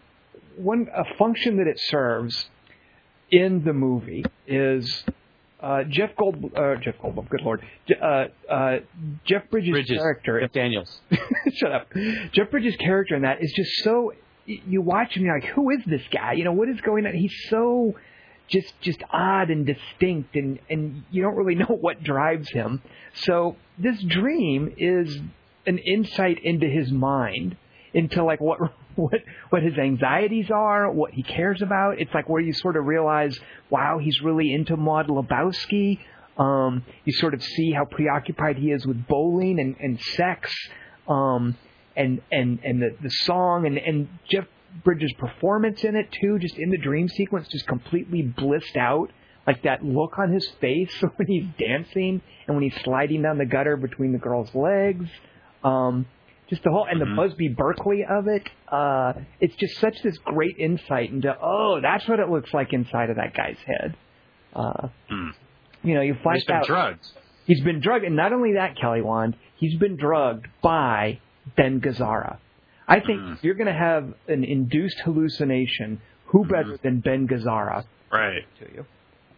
one 0.57 0.89
a 0.95 1.05
function 1.17 1.57
that 1.59 1.67
it 1.67 1.79
serves 1.79 2.49
in 3.31 3.65
the 3.65 3.73
movie 3.73 4.25
is 4.47 5.05
uh, 5.61 5.85
Jeff 5.85 6.11
Gold 6.17 6.53
uh, 6.57 6.77
Jeff 6.77 6.97
Goldblum, 7.03 7.29
good 7.29 7.43
lord, 7.43 7.62
uh, 8.01 8.25
uh, 8.51 8.79
Jeff 9.25 9.49
Bridges', 9.51 9.71
Bridges. 9.71 9.99
character. 9.99 10.41
Jeff 10.41 10.53
Daniels. 10.53 11.01
shut 11.55 11.73
up. 11.73 11.89
Jeff 12.33 12.51
Bridges' 12.51 12.77
character 12.77 13.15
in 13.17 13.23
that 13.23 13.43
is 13.43 13.53
just 13.53 13.71
so. 13.85 14.12
You 14.47 14.81
watch 14.83 15.15
him, 15.17 15.25
you're 15.25 15.39
like, 15.39 15.49
who 15.51 15.71
is 15.71 15.81
this 15.87 16.03
guy? 16.11 16.33
You 16.33 16.43
know, 16.43 16.53
what 16.53 16.69
is 16.69 16.81
going 16.81 17.07
on? 17.07 17.15
He's 17.15 17.35
so 17.51 17.95
just 18.49 18.73
just 18.81 19.03
odd 19.12 19.51
and 19.51 19.67
distinct, 19.67 20.35
and 20.35 20.59
and 20.69 21.05
you 21.11 21.23
don't 21.23 21.37
really 21.37 21.55
know 21.62 21.77
what 21.81 22.03
drives 22.03 22.51
him. 22.51 22.83
So 23.15 23.57
this 23.79 24.03
dream 24.03 24.75
is 24.77 25.19
an 25.67 25.79
insight 25.79 26.43
into 26.43 26.67
his 26.67 26.91
mind, 26.91 27.57
into 27.95 28.25
like 28.25 28.41
what 28.41 28.59
what 28.95 29.21
what 29.51 29.62
his 29.62 29.77
anxieties 29.79 30.51
are, 30.51 30.91
what 30.91 31.12
he 31.12 31.23
cares 31.23 31.62
about. 31.62 31.99
It's 31.99 32.12
like 32.15 32.29
where 32.29 32.41
you 32.41 32.53
sort 32.53 32.77
of 32.77 32.85
realize, 32.85 33.39
wow, 33.69 33.99
he's 33.99 34.21
really 34.21 34.53
into 34.53 34.77
Maud 34.77 35.09
Lebowski. 35.09 35.99
Um, 36.39 36.85
you 37.05 37.12
sort 37.12 37.35
of 37.35 37.43
see 37.43 37.73
how 37.73 37.85
preoccupied 37.85 38.57
he 38.57 38.71
is 38.71 38.87
with 38.87 39.07
bowling 39.07 39.59
and, 39.61 39.77
and 39.79 40.01
sex, 40.17 40.51
um, 41.09 41.57
and 41.97 42.23
and 42.33 42.61
and 42.65 42.83
the 42.83 42.97
the 43.03 43.11
song 43.11 43.67
and 43.67 43.79
and 43.79 44.09
Jeff 44.29 44.47
Bridges' 44.85 45.12
performance 45.19 45.85
in 45.85 45.97
it 45.97 46.11
too, 46.21 46.39
just 46.39 46.57
in 46.57 46.71
the 46.71 46.79
dream 46.79 47.09
sequence, 47.09 47.49
just 47.49 47.67
completely 47.67 48.23
blissed 48.23 48.77
out. 48.77 49.11
Like 49.47 49.62
that 49.62 49.85
look 49.85 50.19
on 50.19 50.33
his 50.33 50.47
face 50.61 50.93
when 51.17 51.27
he's 51.27 51.47
dancing 51.59 52.21
and 52.47 52.57
when 52.57 52.62
he's 52.62 52.81
sliding 52.83 53.23
down 53.23 53.39
the 53.39 53.47
gutter 53.47 53.77
between 53.77 54.12
the 54.12 54.19
girl's 54.19 54.55
legs. 54.55 55.09
Um, 55.65 56.07
just 56.51 56.62
the 56.64 56.70
whole 56.70 56.86
and 56.90 57.01
the 57.01 57.06
Busby 57.06 57.48
Berkeley 57.48 58.05
of 58.09 58.27
it. 58.28 58.48
Uh, 58.68 59.14
it's 59.40 59.55
just 59.56 59.78
such 59.78 60.02
this 60.02 60.18
great 60.18 60.56
insight 60.59 61.10
into 61.10 61.35
oh, 61.40 61.78
that's 61.81 62.06
what 62.09 62.18
it 62.20 62.28
looks 62.28 62.52
like 62.52 62.72
inside 62.72 63.09
of 63.10 63.16
that 63.16 63.35
guy's 63.35 63.56
head. 63.66 63.97
Uh, 64.55 64.89
Hmm. 65.09 65.28
You 65.82 65.94
know, 65.94 66.02
you 66.02 66.14
find 66.22 66.36
He's 66.36 66.44
been 66.44 66.56
out 66.56 66.66
drugged. 66.66 67.06
he's 67.47 67.62
been 67.62 67.81
drugged, 67.81 68.05
and 68.05 68.14
not 68.16 68.32
only 68.35 68.52
that, 68.55 68.77
Kelly 68.77 69.01
Wand, 69.01 69.35
he's 69.56 69.78
been 69.78 69.97
drugged 69.97 70.47
by 70.62 71.20
Ben 71.56 71.81
Gazzara. 71.81 72.36
I 72.86 73.01
think 73.01 73.20
Mm. 73.20 73.43
you're 73.43 73.55
going 73.55 73.68
to 73.68 73.72
have 73.72 74.12
an 74.28 74.44
induced 74.44 75.01
hallucination, 75.01 76.01
who 76.27 76.44
better 76.44 76.77
than 76.82 77.01
Ben 77.01 77.27
Gazzara 77.28 77.85
Right. 78.12 78.43
to 78.59 78.66
you? 78.74 78.85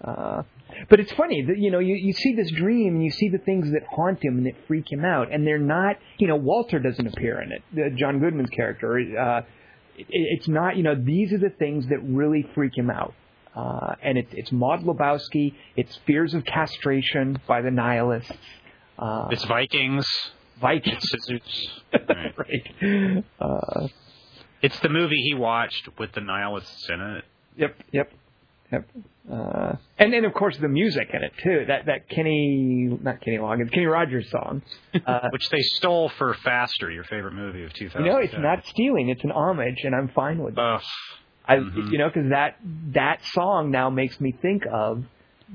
Uh, 0.03 0.43
but 0.89 1.01
it's 1.01 1.12
funny 1.12 1.43
that 1.43 1.59
you 1.59 1.70
know 1.70 1.79
you, 1.79 1.95
you 1.95 2.12
see 2.12 2.35
this 2.35 2.51
dream 2.51 2.95
and 2.97 3.05
you 3.05 3.11
see 3.11 3.29
the 3.29 3.39
things 3.39 3.70
that 3.73 3.83
haunt 3.91 4.24
him 4.24 4.39
and 4.39 4.47
that 4.47 4.55
freak 4.66 4.91
him 4.91 5.05
out, 5.05 5.31
and 5.33 5.47
they're 5.47 5.59
not. 5.59 5.97
You 6.19 6.29
know, 6.29 6.37
Walter 6.37 6.79
doesn't 6.79 7.07
appear 7.07 7.41
in 7.41 7.53
it. 7.53 7.62
Uh, 7.74 7.97
John 7.97 8.19
Goodman's 8.19 8.51
character. 8.51 8.97
Uh, 8.99 9.43
it, 9.97 10.07
it's 10.09 10.49
not. 10.49 10.77
You 10.77 10.83
know, 10.83 10.95
these 10.95 11.33
are 11.33 11.39
the 11.39 11.51
things 11.51 11.87
that 11.89 11.99
really 12.03 12.47
freak 12.55 12.77
him 12.77 12.91
out. 12.91 13.15
Uh, 13.55 13.95
and 14.03 14.16
it's 14.19 14.33
it's 14.33 14.51
Maud 14.53 14.83
Lebowski. 14.83 15.55
It's 15.77 15.97
fears 16.07 16.35
of 16.35 16.45
castration 16.45 17.39
by 17.47 17.61
the 17.61 17.70
nihilists. 17.70 18.33
Uh, 18.99 19.29
It's 19.31 19.45
Vikings. 19.45 20.07
Vikings. 20.61 21.05
It's. 21.29 21.69
Right. 22.09 22.35
right. 22.83 23.24
Uh, 23.39 23.89
It's 24.62 24.79
the 24.81 24.89
movie 24.89 25.20
he 25.20 25.35
watched 25.35 25.89
with 25.99 26.12
the 26.12 26.23
nihilists 26.23 26.89
in 26.89 27.01
it. 27.01 27.24
Yep, 27.57 27.77
yep. 27.93 28.12
Uh, 28.73 29.77
and 29.99 30.12
then 30.12 30.24
of 30.24 30.35
course 30.35 30.57
the 30.59 30.69
music 30.69 31.11
in 31.12 31.23
it 31.23 31.32
too. 31.43 31.65
That 31.69 31.86
that 31.86 32.09
Kenny, 32.09 32.99
not 33.03 33.20
Kenny 33.20 33.39
Loggins, 33.39 33.70
Kenny 33.73 33.86
Rogers 33.86 34.31
song. 34.31 34.62
Uh, 35.07 35.28
which 35.31 35.49
they 35.51 35.62
stole 35.62 36.11
for 36.11 36.35
Faster, 36.44 36.90
your 36.90 37.03
favorite 37.05 37.32
movie 37.32 37.65
of 37.65 37.73
2000. 37.73 38.05
you 38.05 38.12
know, 38.12 38.19
it's 38.19 38.35
not 38.36 38.65
stealing; 38.66 39.09
it's 39.09 39.24
an 39.24 39.32
homage, 39.32 39.81
and 39.85 39.94
I'm 39.94 40.09
fine 40.09 40.39
with 40.39 40.55
it. 40.55 40.61
Ugh. 40.61 40.81
I, 41.44 41.57
mhm. 41.57 41.90
you 41.90 41.99
know, 41.99 42.09
because 42.09 42.31
that 42.31 42.57
that 42.93 43.20
song 43.32 43.70
now 43.70 43.90
makes 43.90 44.20
me 44.20 44.32
think 44.32 44.62
of 44.70 45.05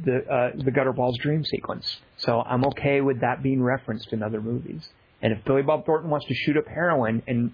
the 0.04 0.18
uh, 0.18 0.52
the 0.56 0.72
Gutterballs 0.72 1.18
dream 1.18 1.46
sequence. 1.46 2.00
So 2.18 2.42
I'm 2.42 2.66
okay 2.66 3.02
with 3.02 3.22
that 3.22 3.42
being 3.42 3.62
referenced 3.62 4.12
in 4.12 4.22
other 4.22 4.42
movies. 4.42 4.88
And 5.22 5.34
if 5.34 5.44
Billy 5.46 5.64
Bob 5.64 5.86
Thornton 5.86 6.10
wants 6.10 6.28
to 6.28 6.34
shoot 6.34 6.58
up 6.58 6.68
heroin 6.68 7.24
and 7.28 7.52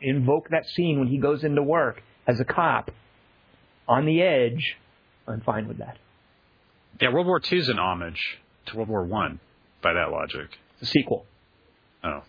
invoke 0.00 0.48
that 0.50 0.66
scene 0.66 0.98
when 0.98 1.08
he 1.08 1.18
goes 1.18 1.44
into 1.44 1.62
work 1.62 2.02
as 2.26 2.40
a 2.40 2.44
cop 2.44 2.90
on 3.86 4.06
the 4.06 4.20
edge, 4.22 4.76
I'm 5.26 5.40
fine 5.40 5.68
with 5.68 5.78
that. 5.78 5.98
Yeah, 7.00 7.12
World 7.12 7.26
War 7.26 7.40
II 7.40 7.58
is 7.58 7.68
an 7.68 7.78
homage 7.78 8.38
to 8.66 8.76
World 8.76 8.88
War 8.88 9.04
One, 9.04 9.40
by 9.82 9.92
that 9.94 10.10
logic. 10.10 10.48
It's 10.80 10.90
a 10.90 10.92
sequel. 10.92 11.26
Oh. 12.02 12.22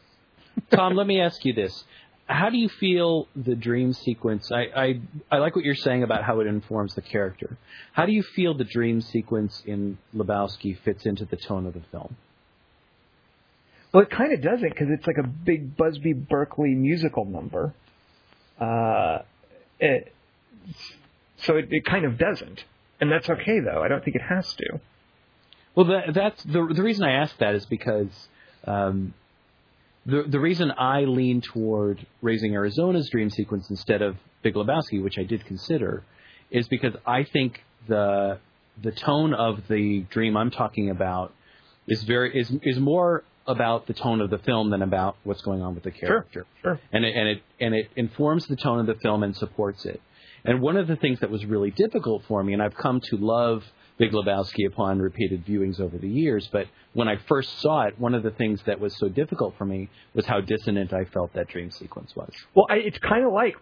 Tom, 0.72 0.96
let 0.96 1.06
me 1.06 1.20
ask 1.22 1.44
you 1.46 1.54
this: 1.54 1.84
How 2.26 2.50
do 2.50 2.58
you 2.58 2.70
feel 2.70 3.28
the 3.36 3.56
dream 3.56 3.94
sequence? 3.94 4.52
I, 4.52 4.68
I 4.76 5.02
I 5.32 5.38
like 5.38 5.56
what 5.56 5.66
you're 5.66 5.76
saying 5.76 6.04
about 6.04 6.24
how 6.24 6.40
it 6.40 6.48
informs 6.48 6.96
the 6.96 7.02
character. 7.02 7.58
How 7.94 8.06
do 8.06 8.12
you 8.12 8.24
feel 8.24 8.54
the 8.54 8.64
dream 8.64 9.02
sequence 9.02 9.62
in 9.66 9.98
Lebowski 10.16 10.78
fits 10.80 11.06
into 11.06 11.26
the 11.26 11.38
tone 11.38 11.66
of 11.66 11.74
the 11.74 11.84
film? 11.92 12.16
Well, 13.96 14.04
it 14.04 14.10
kind 14.10 14.34
of 14.34 14.42
doesn't 14.42 14.68
because 14.68 14.90
it's 14.90 15.08
like 15.08 15.18
a 15.18 15.26
big 15.28 15.78
Busby 15.78 16.12
Berkeley 16.12 16.76
musical 16.76 17.24
number. 17.24 17.74
Uh, 18.60 19.20
it, 19.80 20.14
so 21.38 21.56
it, 21.56 21.68
it 21.72 21.86
kind 21.86 22.04
of 22.04 22.18
doesn't, 22.18 22.66
and 23.00 23.12
that's 23.12 23.30
okay 23.30 23.60
though. 23.60 23.82
I 23.84 23.88
don't 23.88 24.04
think 24.04 24.16
it 24.16 24.22
has 24.28 24.54
to. 24.56 24.80
Well, 25.76 25.88
that, 25.88 26.14
that's 26.14 26.42
the 26.44 26.66
the 26.74 26.84
reason 26.84 27.04
I 27.04 27.14
ask 27.14 27.38
that 27.40 27.56
is 27.56 27.66
because 27.66 28.10
um, 28.66 29.14
the 30.06 30.24
the 30.24 30.40
reason 30.40 30.72
I 30.78 31.02
lean 31.02 31.42
toward 31.42 32.06
raising 32.22 32.54
Arizona's 32.54 33.10
dream 33.10 33.30
sequence 33.30 33.70
instead 33.70 34.02
of 34.02 34.16
Big 34.44 34.54
Lebowski, 34.54 35.04
which 35.04 35.18
I 35.18 35.24
did 35.24 35.46
consider, 35.46 36.04
is 36.52 36.68
because 36.68 36.94
I 37.06 37.24
think 37.24 37.62
the 37.88 38.40
the 38.82 38.92
tone 38.92 39.34
of 39.34 39.68
the 39.68 40.02
dream 40.10 40.38
I'm 40.38 40.52
talking 40.52 40.90
about 40.90 41.34
is 41.88 42.04
very 42.04 42.38
is 42.40 42.52
is 42.64 42.80
more 42.80 43.24
about 43.48 43.86
the 43.88 43.94
tone 43.94 44.22
of 44.22 44.30
the 44.30 44.40
film 44.40 44.70
than 44.72 44.82
about 44.82 45.18
what's 45.24 45.42
going 45.44 45.62
on 45.62 45.76
with 45.76 45.84
the 45.84 45.92
character 45.92 46.46
Sure. 46.64 46.80
and 46.92 47.06
it, 47.06 47.16
and 47.16 47.28
it 47.28 47.44
and 47.60 47.76
it 47.76 47.90
informs 47.96 48.48
the 48.48 48.56
tone 48.56 48.80
of 48.80 48.88
the 48.88 48.96
film 48.96 49.22
and 49.24 49.36
supports 49.36 49.86
it. 49.86 50.02
And 50.46 50.62
one 50.62 50.78
of 50.78 50.88
the 50.88 50.96
things 50.96 51.20
that 51.22 51.32
was 51.32 51.44
really 51.46 51.72
difficult 51.72 52.24
for 52.28 52.44
me, 52.44 52.54
and 52.54 52.62
I've 52.62 52.76
come 52.76 53.02
to 53.10 53.18
love 53.18 53.64
Big 53.98 54.12
Lebowski 54.12 54.68
upon 54.68 55.00
repeated 55.00 55.46
viewings 55.46 55.80
over 55.80 55.98
the 55.98 56.08
years, 56.08 56.48
but 56.52 56.68
when 56.94 57.08
I 57.08 57.18
first 57.28 57.62
saw 57.62 57.84
it, 57.84 58.00
one 58.00 58.14
of 58.14 58.24
the 58.24 58.32
things 58.32 58.62
that 58.66 58.80
was 58.80 58.96
so 58.98 59.10
difficult 59.10 59.56
for 59.58 59.66
me 59.66 59.90
was 60.14 60.26
how 60.26 60.42
dissonant 60.42 60.94
I 60.94 61.06
felt 61.06 61.34
that 61.34 61.48
dream 61.48 61.72
sequence 61.72 62.16
was. 62.16 62.32
Well, 62.54 62.68
I, 62.70 62.76
it's 62.76 62.98
kind 63.00 63.26
of 63.26 63.34
like, 63.34 63.56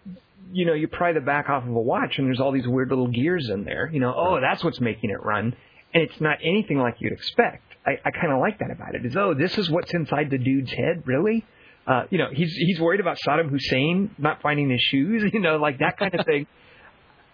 you 0.52 0.66
know, 0.66 0.74
you 0.74 0.88
pry 0.88 1.12
the 1.12 1.20
back 1.20 1.48
off 1.48 1.62
of 1.62 1.70
a 1.70 1.80
watch 1.80 2.18
and 2.18 2.26
there's 2.26 2.40
all 2.40 2.52
these 2.52 2.66
weird 2.66 2.90
little 2.90 3.08
gears 3.08 3.48
in 3.48 3.64
there. 3.64 3.88
You 3.92 4.00
know, 4.00 4.12
oh, 4.14 4.40
that's 4.40 4.62
what's 4.62 4.80
making 4.80 5.10
it 5.10 5.22
run, 5.22 5.54
and 5.94 6.02
it's 6.02 6.20
not 6.20 6.38
anything 6.42 6.78
like 6.78 6.96
you'd 6.98 7.12
expect. 7.12 7.62
I, 7.86 7.92
I 8.04 8.10
kind 8.10 8.32
of 8.32 8.40
like 8.40 8.58
that 8.58 8.70
about 8.70 8.94
it. 8.94 9.06
Is 9.06 9.16
oh, 9.16 9.34
this 9.34 9.56
is 9.56 9.70
what's 9.70 9.92
inside 9.94 10.30
the 10.30 10.38
dude's 10.38 10.72
head, 10.72 11.04
really? 11.06 11.44
Uh, 11.86 12.04
you 12.10 12.18
know, 12.18 12.28
he's 12.32 12.52
he's 12.54 12.80
worried 12.80 13.00
about 13.00 13.18
Saddam 13.26 13.50
Hussein 13.50 14.10
not 14.18 14.42
finding 14.42 14.70
his 14.70 14.80
shoes. 14.80 15.22
You 15.32 15.40
know, 15.40 15.56
like 15.56 15.78
that 15.78 15.96
kind 15.98 16.14
of 16.14 16.26
thing. 16.26 16.46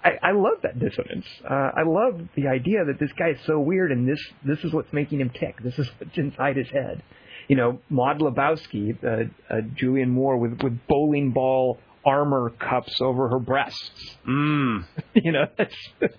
I, 0.03 0.13
I 0.23 0.33
love 0.33 0.63
that 0.63 0.79
dissonance. 0.79 1.27
Uh, 1.49 1.71
I 1.77 1.83
love 1.87 2.21
the 2.35 2.49
idea 2.49 2.85
that 2.87 2.99
this 2.99 3.11
guy 3.19 3.31
is 3.31 3.39
so 3.47 3.61
weird, 3.61 3.93
and 3.93 4.09
this 4.09 4.21
this 4.45 4.59
is 4.65 4.73
what's 4.73 4.93
making 4.93 5.21
him 5.21 5.31
tick. 5.31 5.63
This 5.63 5.79
is 5.79 5.89
what's 5.99 6.17
inside 6.17 6.57
his 6.57 6.69
head. 6.71 7.03
You 7.49 7.57
know, 7.57 7.81
Maud 7.91 8.21
Lebowski, 8.21 8.97
uh, 9.03 9.25
uh, 9.53 9.61
Julianne 9.81 10.09
Moore 10.09 10.39
with 10.39 10.63
with 10.63 10.79
bowling 10.89 11.33
ball 11.33 11.79
armor 12.05 12.51
cups 12.51 13.01
over 13.01 13.29
her 13.29 13.39
breasts. 13.39 14.17
Mm. 14.27 14.85
you 15.15 15.33
know, 15.33 15.47
that's. 15.57 15.75
Uh, 16.03 16.07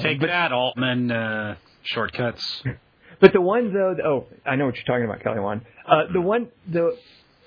Take 0.00 0.20
but, 0.20 0.28
that, 0.28 0.52
Altman 0.52 1.10
uh, 1.10 1.56
shortcuts. 1.82 2.62
But 3.20 3.34
the 3.34 3.40
one 3.40 3.74
though, 3.74 3.94
oh, 4.04 4.26
I 4.46 4.56
know 4.56 4.66
what 4.66 4.76
you're 4.76 4.84
talking 4.84 5.04
about, 5.04 5.22
Kelly 5.22 5.40
Wand. 5.40 5.62
Uh, 5.86 6.04
the 6.12 6.22
one, 6.22 6.48
the, 6.66 6.96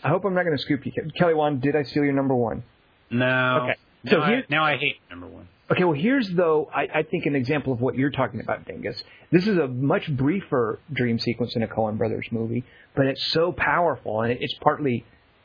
I 0.03 0.09
hope 0.09 0.25
I'm 0.25 0.35
not 0.35 0.43
going 0.43 0.55
to 0.55 0.61
scoop 0.61 0.85
you, 0.85 0.91
Kelly 1.17 1.33
Wand. 1.33 1.61
Did 1.61 1.75
I 1.75 1.83
steal 1.83 2.03
your 2.03 2.13
number 2.13 2.35
one? 2.35 2.63
No. 3.09 3.61
Okay. 3.63 3.75
Now, 4.03 4.11
So 4.11 4.21
I, 4.21 4.27
here- 4.29 4.45
now 4.49 4.63
I 4.63 4.77
hate 4.77 4.95
number 5.09 5.27
one. 5.27 5.47
Okay, 5.69 5.83
well, 5.83 5.93
here's 5.99 6.29
though, 6.29 6.69
I, 6.73 6.87
I 6.99 7.03
think 7.03 7.25
an 7.25 7.35
example 7.35 7.73
of 7.73 7.81
what 7.81 7.95
you're 7.95 8.09
talking 8.11 8.39
about, 8.39 8.65
Dingus. 8.65 9.03
This 9.31 9.45
is 9.47 9.57
a 9.57 9.67
much 9.67 10.07
briefer 10.15 10.79
dream 10.93 11.19
sequence 11.19 11.57
in 11.57 11.63
a 11.63 11.67
Coen 11.67 11.97
Brothers 11.97 12.27
movie, 12.31 12.63
but 12.95 13.05
it's 13.07 13.25
so 13.33 13.51
powerful, 13.51 14.21
and 14.21 14.31
it's 14.31 14.53
partly, 14.61 15.03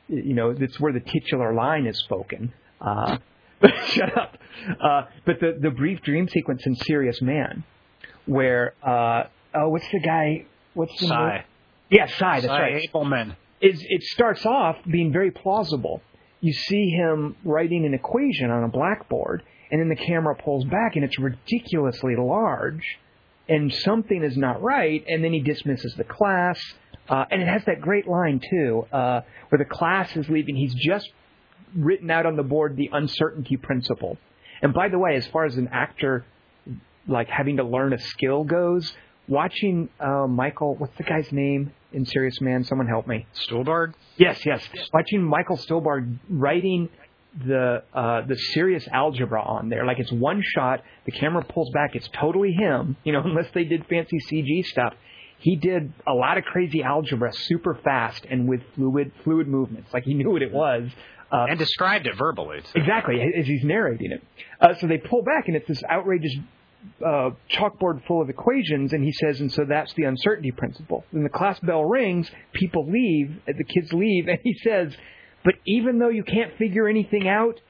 you 0.08 0.34
know, 0.34 0.50
it's 0.50 0.78
where 0.78 0.92
the 0.92 1.00
titular 1.00 1.52
line 1.52 1.86
is 1.86 1.98
spoken. 1.98 2.52
Uh, 2.80 3.18
shut 3.86 4.16
up. 4.16 4.36
Uh, 4.80 5.02
but 5.26 5.40
the 5.40 5.58
the 5.60 5.70
brief 5.70 6.00
dream 6.02 6.28
sequence 6.28 6.64
in 6.66 6.76
Serious 6.76 7.20
Man, 7.20 7.64
where 8.26 8.74
uh, 8.86 9.24
oh, 9.54 9.70
what's 9.70 9.88
the 9.90 9.98
guy? 10.00 10.46
What's 10.74 10.96
the 11.00 11.08
Sigh. 11.08 11.32
name? 11.34 11.42
Yeah, 11.90 12.06
Psy. 12.06 12.40
That's 12.40 12.46
Sigh 12.46 12.60
right 12.60 12.90
Ableman. 12.92 13.34
is 13.60 13.84
it 13.88 14.02
starts 14.04 14.46
off 14.46 14.76
being 14.88 15.12
very 15.12 15.32
plausible. 15.32 16.00
You 16.42 16.52
see 16.52 16.90
him 16.90 17.36
writing 17.44 17.86
an 17.86 17.94
equation 17.94 18.50
on 18.50 18.64
a 18.64 18.68
blackboard, 18.68 19.44
and 19.70 19.80
then 19.80 19.88
the 19.88 19.96
camera 19.96 20.34
pulls 20.34 20.64
back, 20.64 20.96
and 20.96 21.04
it's 21.04 21.16
ridiculously 21.18 22.16
large, 22.18 22.82
and 23.48 23.72
something 23.72 24.24
is 24.24 24.36
not 24.36 24.60
right, 24.60 25.04
and 25.06 25.22
then 25.22 25.32
he 25.32 25.40
dismisses 25.40 25.94
the 25.96 26.04
class. 26.04 26.60
Uh, 27.08 27.24
and 27.30 27.40
it 27.40 27.46
has 27.46 27.64
that 27.66 27.80
great 27.80 28.08
line 28.08 28.40
too, 28.50 28.84
uh, 28.92 29.20
where 29.48 29.58
the 29.58 29.64
class 29.64 30.14
is 30.16 30.28
leaving. 30.28 30.56
He's 30.56 30.74
just 30.74 31.08
written 31.76 32.10
out 32.10 32.26
on 32.26 32.34
the 32.36 32.42
board 32.42 32.76
the 32.76 32.90
uncertainty 32.92 33.56
principle. 33.56 34.18
And 34.62 34.74
by 34.74 34.88
the 34.88 34.98
way, 34.98 35.14
as 35.14 35.26
far 35.28 35.44
as 35.44 35.56
an 35.56 35.68
actor 35.72 36.24
like 37.06 37.28
having 37.28 37.58
to 37.58 37.64
learn 37.64 37.92
a 37.92 37.98
skill 37.98 38.42
goes, 38.42 38.92
watching 39.28 39.90
uh, 40.00 40.26
Michael, 40.26 40.74
what's 40.74 40.96
the 40.96 41.04
guy's 41.04 41.30
name 41.30 41.72
in 41.94 42.04
Serious 42.06 42.40
Man? 42.40 42.64
Someone 42.64 42.86
help 42.86 43.06
me. 43.06 43.26
Stuhlbarg? 43.34 43.94
Yes, 44.16 44.44
yes. 44.46 44.66
Watching 44.92 45.22
Michael 45.22 45.56
Stuhlbarg 45.56 46.18
writing 46.28 46.88
the 47.46 47.82
uh, 47.94 48.26
the 48.26 48.36
serious 48.36 48.86
algebra 48.92 49.42
on 49.42 49.68
there, 49.70 49.86
like 49.86 49.98
it's 49.98 50.12
one 50.12 50.42
shot. 50.54 50.82
The 51.06 51.12
camera 51.12 51.42
pulls 51.44 51.70
back. 51.72 51.94
It's 51.94 52.08
totally 52.20 52.52
him. 52.52 52.96
You 53.04 53.12
know, 53.12 53.22
unless 53.24 53.46
they 53.54 53.64
did 53.64 53.86
fancy 53.86 54.18
CG 54.30 54.64
stuff. 54.66 54.94
He 55.38 55.56
did 55.56 55.92
a 56.06 56.12
lot 56.12 56.38
of 56.38 56.44
crazy 56.44 56.84
algebra 56.84 57.32
super 57.32 57.74
fast 57.82 58.24
and 58.30 58.48
with 58.48 58.60
fluid 58.76 59.10
fluid 59.24 59.48
movements. 59.48 59.92
Like 59.92 60.04
he 60.04 60.14
knew 60.14 60.30
what 60.30 60.42
it 60.42 60.52
was. 60.52 60.88
Uh, 61.32 61.46
And 61.48 61.58
described 61.58 62.06
it 62.06 62.14
verbally. 62.16 62.60
too. 62.60 62.78
Exactly, 62.78 63.16
as 63.20 63.46
he's 63.46 63.64
narrating 63.64 64.12
it. 64.12 64.22
Uh, 64.60 64.74
so 64.78 64.86
they 64.86 64.98
pull 64.98 65.22
back, 65.22 65.48
and 65.48 65.56
it's 65.56 65.66
this 65.66 65.82
outrageous 65.90 66.36
uh, 67.04 67.30
chalkboard 67.50 68.04
full 68.06 68.20
of 68.20 68.28
equations, 68.28 68.92
and 68.92 69.04
he 69.04 69.12
says, 69.12 69.40
and 69.40 69.52
so 69.52 69.64
that's 69.68 69.92
the 69.94 70.04
uncertainty 70.04 70.50
principle. 70.52 71.04
When 71.10 71.22
the 71.22 71.28
class 71.28 71.58
bell 71.60 71.84
rings, 71.84 72.30
people 72.52 72.90
leave, 72.90 73.36
uh, 73.48 73.52
the 73.56 73.64
kids 73.64 73.92
leave, 73.92 74.28
and 74.28 74.38
he 74.42 74.54
says, 74.62 74.92
but 75.44 75.54
even 75.66 75.98
though 75.98 76.08
you 76.08 76.24
can't 76.24 76.56
figure 76.56 76.88
anything 76.88 77.28
out, 77.28 77.60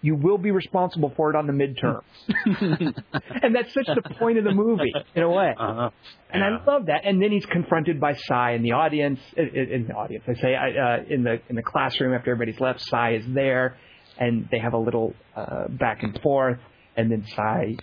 you 0.00 0.14
will 0.14 0.38
be 0.38 0.50
responsible 0.52 1.12
for 1.16 1.28
it 1.30 1.36
on 1.36 1.46
the 1.46 1.52
midterm. 1.52 2.02
and 3.42 3.54
that's 3.54 3.74
such 3.74 3.86
the 3.86 4.14
point 4.18 4.38
of 4.38 4.44
the 4.44 4.54
movie, 4.54 4.92
in 5.14 5.22
a 5.24 5.28
way. 5.28 5.52
Uh-huh. 5.58 5.90
And 6.30 6.40
Yeah. 6.40 6.58
I 6.58 6.64
love 6.64 6.86
that. 6.86 7.00
And 7.04 7.20
then 7.20 7.32
he's 7.32 7.46
confronted 7.46 8.00
by 8.00 8.14
Cy 8.14 8.52
in 8.52 8.62
the 8.62 8.72
audience. 8.72 9.18
In, 9.36 9.48
in 9.48 9.86
the 9.88 9.94
audience, 9.94 10.24
I 10.28 10.34
say, 10.34 10.54
uh, 10.54 11.02
in 11.12 11.24
the 11.24 11.40
in 11.48 11.56
the 11.56 11.64
classroom 11.64 12.14
after 12.14 12.30
everybody's 12.30 12.60
left. 12.60 12.80
Cy 12.82 13.14
is 13.14 13.24
there, 13.28 13.76
and 14.18 14.48
they 14.52 14.60
have 14.60 14.72
a 14.74 14.78
little 14.78 15.14
uh, 15.34 15.66
back 15.68 16.04
and 16.04 16.18
forth. 16.22 16.60
And 16.96 17.10
then 17.10 17.24
Cy 17.34 17.76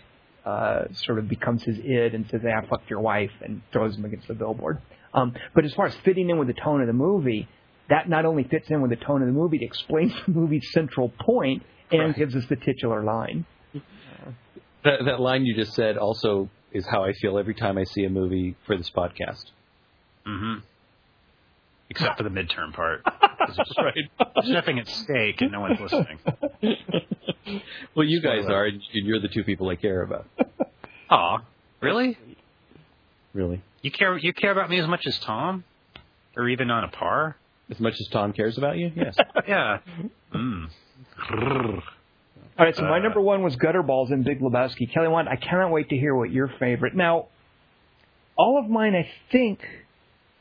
uh, 0.46 0.84
sort 0.94 1.18
of 1.20 1.28
becomes 1.28 1.64
his 1.64 1.78
id 1.80 2.14
and 2.14 2.28
says, 2.30 2.42
"Hey, 2.42 2.52
I 2.52 2.66
fucked 2.68 2.90
your 2.90 3.02
wife," 3.02 3.32
and 3.42 3.62
throws 3.72 3.96
him 3.98 4.06
against 4.06 4.28
the 4.28 4.34
billboard. 4.36 4.80
Um, 5.14 5.34
but 5.54 5.66
as 5.66 5.74
far 5.74 5.86
as 5.88 5.96
fitting 6.04 6.30
in 6.30 6.38
with 6.38 6.48
the 6.48 6.54
tone 6.54 6.82
of 6.82 6.88
the 6.88 6.94
movie, 6.94 7.48
that 7.90 8.10
not 8.10 8.26
only 8.26 8.44
fits 8.44 8.70
in 8.70 8.82
with 8.82 8.90
the 8.92 8.98
tone 8.98 9.22
of 9.22 9.28
the 9.28 9.34
movie, 9.34 9.58
it 9.58 9.64
explains 9.64 10.14
the 10.26 10.32
movie's 10.32 10.70
central 10.72 11.10
point 11.20 11.64
and 11.92 12.02
Right. 12.02 12.16
gives 12.16 12.36
us 12.36 12.46
the 12.48 12.56
titular 12.58 13.04
line. 13.04 13.46
That, 14.84 15.06
that 15.06 15.20
line 15.20 15.46
you 15.46 15.56
just 15.56 15.74
said 15.74 15.98
also 15.98 16.50
is 16.72 16.86
how 16.86 17.04
I 17.04 17.14
feel 17.14 17.38
every 17.40 17.56
time 17.56 17.78
I 17.78 17.84
see 17.86 18.04
a 18.06 18.10
movie 18.10 18.56
for 18.68 18.76
this 18.78 18.90
podcast. 18.90 19.46
Mm-hmm. 20.28 20.60
Except 21.90 22.18
for 22.18 22.24
the 22.24 22.30
midterm 22.30 22.74
part. 22.74 23.02
Right. 23.78 23.94
there's 24.36 24.50
nothing 24.50 24.80
at 24.80 24.88
stake 24.88 25.40
and 25.42 25.52
no 25.52 25.60
one's 25.62 25.80
listening. 25.80 26.18
well, 27.96 28.06
you 28.06 28.22
guys 28.22 28.46
are, 28.48 28.66
and 28.66 28.82
you're 28.94 29.20
the 29.20 29.28
two 29.28 29.44
people 29.44 29.70
I 29.70 29.76
care 29.76 30.02
about. 30.02 30.28
Aw, 31.10 31.38
really? 31.82 32.18
Really, 33.34 33.62
You 33.82 33.92
care 33.92 34.18
you 34.18 34.34
care 34.34 34.52
about 34.52 34.70
me 34.70 34.80
as 34.80 34.88
much 34.88 35.06
as 35.06 35.20
Tom? 35.20 35.64
Or 36.38 36.48
even 36.50 36.70
on 36.72 36.84
a 36.84 36.88
par? 36.90 37.38
as 37.70 37.80
much 37.80 37.94
as 38.00 38.08
Tom 38.12 38.32
cares 38.32 38.58
about 38.58 38.78
you. 38.78 38.92
Yes. 38.96 39.16
Yeah. 39.48 39.80
Mm. 40.34 40.68
All 42.58 42.66
right, 42.66 42.76
so 42.76 42.84
my 42.84 42.98
Uh, 43.00 43.02
number 43.02 43.20
one 43.22 43.42
was 43.44 43.56
Gutter 43.56 43.84
Balls 43.84 44.12
and 44.12 44.24
Big 44.24 44.40
Lebowski. 44.40 44.92
Kelly 44.94 45.08
Wand, 45.08 45.28
I 45.30 45.36
cannot 45.36 45.72
wait 45.72 45.90
to 45.90 45.98
hear 45.98 46.16
what 46.16 46.32
your 46.32 46.48
favorite. 46.60 46.96
Now, 46.96 47.28
all 48.38 48.58
of 48.64 48.70
mine, 48.70 48.96
I 48.96 49.10
think, 49.32 49.60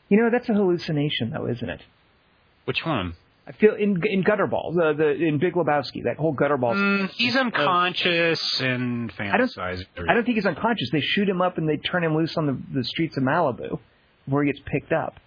you 0.09 0.19
know, 0.19 0.31
that's 0.31 0.49
a 0.49 0.53
hallucination, 0.55 1.31
though, 1.31 1.47
isn't 1.49 1.69
it? 1.69 1.81
Which 2.67 2.85
one? 2.85 3.15
I 3.47 3.53
feel 3.53 3.75
in 3.75 4.03
in 4.07 4.23
Gutter 4.23 4.47
Balls, 4.47 4.77
uh, 4.79 4.95
the 4.95 5.11
in 5.11 5.39
Big 5.39 5.53
Lebowski, 5.53 6.05
that 6.05 6.17
whole 6.17 6.33
Gutter 6.33 6.57
Balls. 6.57 6.79
Mm, 6.79 7.11
he's 7.11 7.37
unconscious 7.37 8.61
and 8.61 9.13
fantasizing. 9.13 9.85
I 9.97 9.99
don't 9.99 10.09
I 10.09 10.15
don't 10.15 10.25
think 10.25 10.37
he's 10.37 10.47
unconscious. 10.47 10.89
They 10.91 11.03
shoot 11.03 11.29
him 11.29 11.43
up 11.43 11.59
and 11.59 11.69
they 11.69 11.77
turn 11.77 12.05
him 12.05 12.17
loose 12.17 12.37
on 12.39 12.47
the, 12.47 12.59
the 12.73 12.85
streets 12.85 13.19
of 13.19 13.23
Malibu, 13.23 13.79
where 14.27 14.43
he 14.45 14.51
gets 14.51 14.65
picked 14.65 14.93
up, 14.93 15.21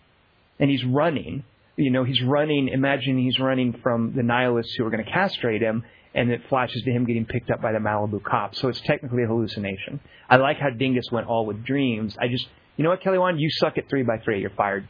and 0.59 0.69
he's 0.69 0.83
running. 0.83 1.43
You 1.75 1.91
know, 1.91 2.03
he's 2.03 2.23
running. 2.23 2.69
Imagine 2.69 3.19
he's 3.19 3.37
running 3.39 3.79
from 3.83 4.13
the 4.15 4.23
nihilists 4.23 4.73
who 4.75 4.85
are 4.85 4.89
going 4.89 5.05
to 5.05 5.11
castrate 5.11 5.61
him, 5.61 5.83
and 6.15 6.31
it 6.31 6.41
flashes 6.49 6.81
to 6.81 6.91
him 6.91 7.05
getting 7.05 7.25
picked 7.25 7.51
up 7.51 7.61
by 7.61 7.71
the 7.71 7.77
Malibu 7.77 8.23
cops. 8.23 8.59
So 8.59 8.67
it's 8.67 8.81
technically 8.81 9.25
a 9.25 9.27
hallucination. 9.27 9.99
I 10.27 10.37
like 10.37 10.57
how 10.57 10.71
Dingus 10.71 11.11
went 11.11 11.27
all 11.27 11.45
with 11.45 11.63
dreams. 11.63 12.17
I 12.19 12.29
just, 12.29 12.47
you 12.77 12.83
know 12.83 12.89
what, 12.89 13.01
Kelly 13.01 13.19
Wand, 13.19 13.39
you 13.39 13.51
suck 13.51 13.77
at 13.77 13.87
three 13.89 14.01
by 14.01 14.17
three. 14.17 14.41
You're 14.41 14.49
fired. 14.49 14.87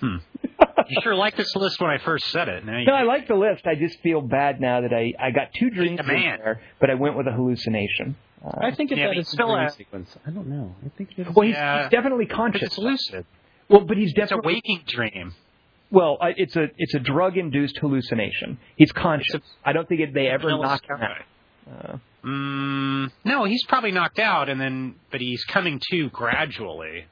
You 0.88 1.00
sure 1.02 1.14
liked 1.14 1.36
this 1.36 1.54
list 1.56 1.80
when 1.80 1.90
I 1.90 1.98
first 1.98 2.26
said 2.30 2.48
it. 2.48 2.64
Now 2.64 2.78
you 2.78 2.86
No, 2.86 2.94
I 2.94 3.02
like 3.02 3.28
the 3.28 3.34
list. 3.34 3.66
I 3.66 3.74
just 3.74 4.00
feel 4.00 4.20
bad 4.20 4.60
now 4.60 4.80
that 4.82 4.92
I 4.92 5.12
I 5.18 5.30
got 5.30 5.52
two 5.58 5.70
dreams 5.70 6.00
a 6.00 6.02
in 6.02 6.20
there, 6.22 6.60
but 6.80 6.90
I 6.90 6.94
went 6.94 7.16
with 7.16 7.26
a 7.26 7.32
hallucination. 7.32 8.16
Uh, 8.44 8.50
I 8.62 8.74
think 8.74 8.92
if 8.92 8.98
Yeah, 8.98 9.08
that 9.08 9.14
but 9.16 9.20
a 9.20 9.24
still 9.24 9.54
dream 9.54 9.66
a- 9.66 9.70
sequence. 9.70 10.16
I 10.26 10.30
don't 10.30 10.46
know. 10.48 10.74
I 10.84 10.88
think 10.96 11.10
it 11.18 11.26
is. 11.28 11.34
well, 11.34 11.46
he's, 11.46 11.54
Yeah. 11.56 11.82
he's 11.82 11.90
definitely 11.90 12.26
But 12.26 12.36
conscious. 12.36 12.62
it's 12.62 12.78
lucid. 12.78 13.24
Well, 13.68 13.80
but 13.80 13.96
he's 13.96 14.12
It's 14.16 14.30
a 14.32 14.36
waking 14.38 14.82
dream. 14.86 15.34
Well, 15.90 16.18
I- 16.20 16.34
it's 16.36 16.56
a 16.56 16.68
it's 16.76 16.94
a 16.94 17.00
drug 17.00 17.36
induced 17.36 17.78
hallucination. 17.78 18.58
He's 18.76 18.92
conscious. 18.92 19.40
I 19.64 19.72
don't 19.72 19.88
think 19.88 20.00
it, 20.00 20.14
they 20.14 20.28
ever 20.28 20.44
Vanilla 20.48 20.66
knock 20.66 20.84
him 20.88 21.00
out. 21.00 21.92
Uh, 21.94 21.96
Mm, 22.24 23.12
no, 23.24 23.44
he's 23.44 23.64
probably 23.66 23.92
knocked 23.92 24.18
out, 24.18 24.48
and 24.48 24.60
then 24.60 24.96
but 25.12 25.20
he's 25.20 25.44
coming 25.44 25.80
to 25.92 26.08
gradually 26.10 27.04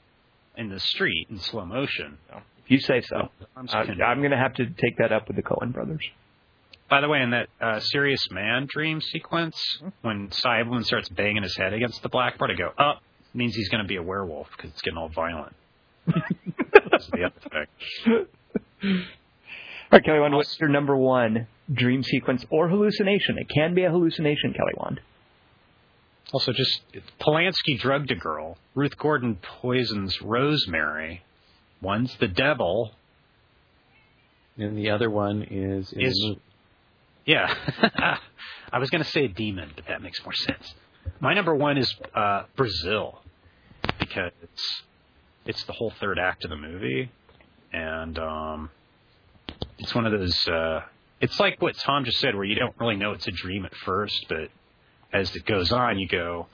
in 0.57 0.71
the 0.71 0.81
street 0.81 1.29
in 1.31 1.39
slow 1.39 1.65
motion. 1.65 2.19
if 2.35 2.43
you 2.67 2.81
say 2.81 3.01
so. 3.03 3.29
I'm 3.57 3.69
I, 3.71 3.81
I'm 4.05 4.19
going 4.19 4.31
to 4.31 4.37
have 4.37 4.55
to 4.55 4.67
take 4.67 4.99
that 4.99 5.13
up 5.13 5.29
with 5.29 5.37
the 5.37 5.43
Coen 5.43 5.73
brothers. 5.73 6.03
By 6.91 7.01
the 7.01 7.09
way, 7.09 7.23
in 7.23 7.31
that 7.31 7.49
uh, 7.61 7.81
serious 7.81 8.31
man 8.31 8.67
dream 8.69 9.01
sequence, 9.01 9.57
when 10.03 10.29
Cyberman 10.29 10.85
starts 10.85 11.09
banging 11.09 11.43
his 11.43 11.57
head 11.57 11.73
against 11.73 12.03
the 12.03 12.09
blackboard, 12.09 12.51
I 12.51 12.55
go, 12.55 12.71
"Up!" 12.79 13.03
means 13.33 13.55
he's 13.55 13.69
going 13.69 13.83
to 13.83 13.89
be 13.89 13.97
a 13.97 14.03
werewolf 14.03 14.49
because 14.57 14.71
it's 14.71 14.83
getting 14.83 14.99
all 14.99 15.09
violent. 15.09 15.55
That's 16.07 17.07
the 17.09 17.25
other 17.25 17.41
thing. 17.51 18.27
All 18.85 19.99
right, 19.99 20.05
Kelly 20.05 20.21
Wand, 20.21 20.35
what's 20.35 20.59
your 20.61 20.69
number 20.69 20.97
one 20.97 21.47
dream 21.73 22.03
sequence 22.03 22.45
or 22.51 22.69
hallucination? 22.69 23.39
It 23.39 23.49
can 23.49 23.75
be 23.75 23.85
a 23.85 23.91
hallucination, 23.91 24.53
Kelly 24.53 24.73
Wand. 24.77 25.01
Also, 26.33 26.53
just 26.53 26.83
Polanski 27.21 27.79
drugged 27.79 28.11
a 28.11 28.17
girl. 28.17 28.59
Ruth 28.75 28.97
Gordon 28.99 29.39
poisons 29.61 30.21
Rosemary. 30.21 31.23
One's 31.85 32.17
the 32.19 32.29
devil. 32.29 32.93
And 34.57 34.77
the 34.79 34.91
other 34.91 35.11
one 35.11 35.43
is 35.51 35.93
Is- 35.93 36.37
Yeah. 37.27 37.55
I 38.73 38.79
was 38.79 38.91
going 38.91 39.05
to 39.05 39.11
say 39.11 39.29
demon, 39.29 39.71
but 39.77 39.87
that 39.89 40.03
makes 40.03 40.23
more 40.25 40.33
sense. 40.33 40.75
My 41.21 41.35
number 41.35 41.55
one 41.55 41.77
is 41.77 41.95
uh, 42.15 42.45
Brazil 42.57 43.21
because 44.01 44.33
it's, 44.43 44.83
it's 45.45 45.65
the 45.65 45.73
whole 45.73 45.93
third 46.01 46.19
act 46.19 46.45
of 46.45 46.51
the 46.51 46.57
movie, 46.57 47.11
and 47.73 48.19
um, 48.19 48.71
it's 49.79 49.95
one 49.95 50.07
of 50.07 50.13
those. 50.13 50.49
Uh, 50.49 50.81
it's 51.21 51.39
like 51.39 51.61
what 51.61 51.77
Tom 51.77 52.05
just 52.05 52.19
said, 52.19 52.35
where 52.35 52.45
you 52.45 52.55
don't 52.55 52.75
really 52.81 52.97
know 52.97 53.13
it's 53.13 53.29
a 53.29 53.33
dream 53.33 53.67
at 53.67 53.75
first, 53.75 54.27
but 54.29 54.49
as 55.13 55.35
it 55.37 55.45
goes 55.45 55.71
on, 55.73 55.99
you 55.99 56.09
go, 56.09 56.47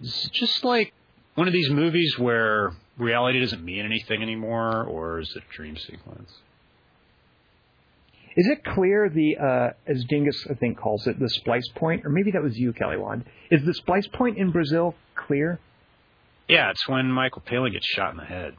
it's 0.00 0.28
just 0.30 0.62
like 0.64 0.92
one 1.34 1.46
of 1.48 1.54
these 1.54 1.70
movies 1.70 2.18
where 2.18 2.74
reality 2.98 3.40
doesn't 3.40 3.64
mean 3.64 3.84
anything 3.84 4.22
anymore, 4.22 4.84
or 4.84 5.20
is 5.20 5.30
it 5.36 5.42
a 5.48 5.54
dream 5.54 5.76
sequence? 5.76 6.32
Is 8.36 8.46
it 8.48 8.64
clear 8.64 9.08
the, 9.08 9.36
uh, 9.38 9.70
as 9.86 10.04
Dingus 10.04 10.46
I 10.50 10.54
think 10.54 10.78
calls 10.78 11.06
it, 11.06 11.18
the 11.18 11.28
splice 11.28 11.66
point, 11.74 12.04
or 12.04 12.10
maybe 12.10 12.32
that 12.32 12.42
was 12.42 12.56
you, 12.56 12.72
Kelly 12.74 12.98
Wand? 12.98 13.24
Is 13.50 13.64
the 13.64 13.72
splice 13.72 14.06
point 14.08 14.36
in 14.36 14.50
Brazil 14.50 14.94
clear? 15.14 15.58
Yeah, 16.46 16.70
it's 16.70 16.86
when 16.86 17.10
Michael 17.10 17.42
Palin 17.42 17.72
gets 17.72 17.86
shot 17.86 18.12
in 18.12 18.18
the 18.18 18.24
head. 18.24 18.54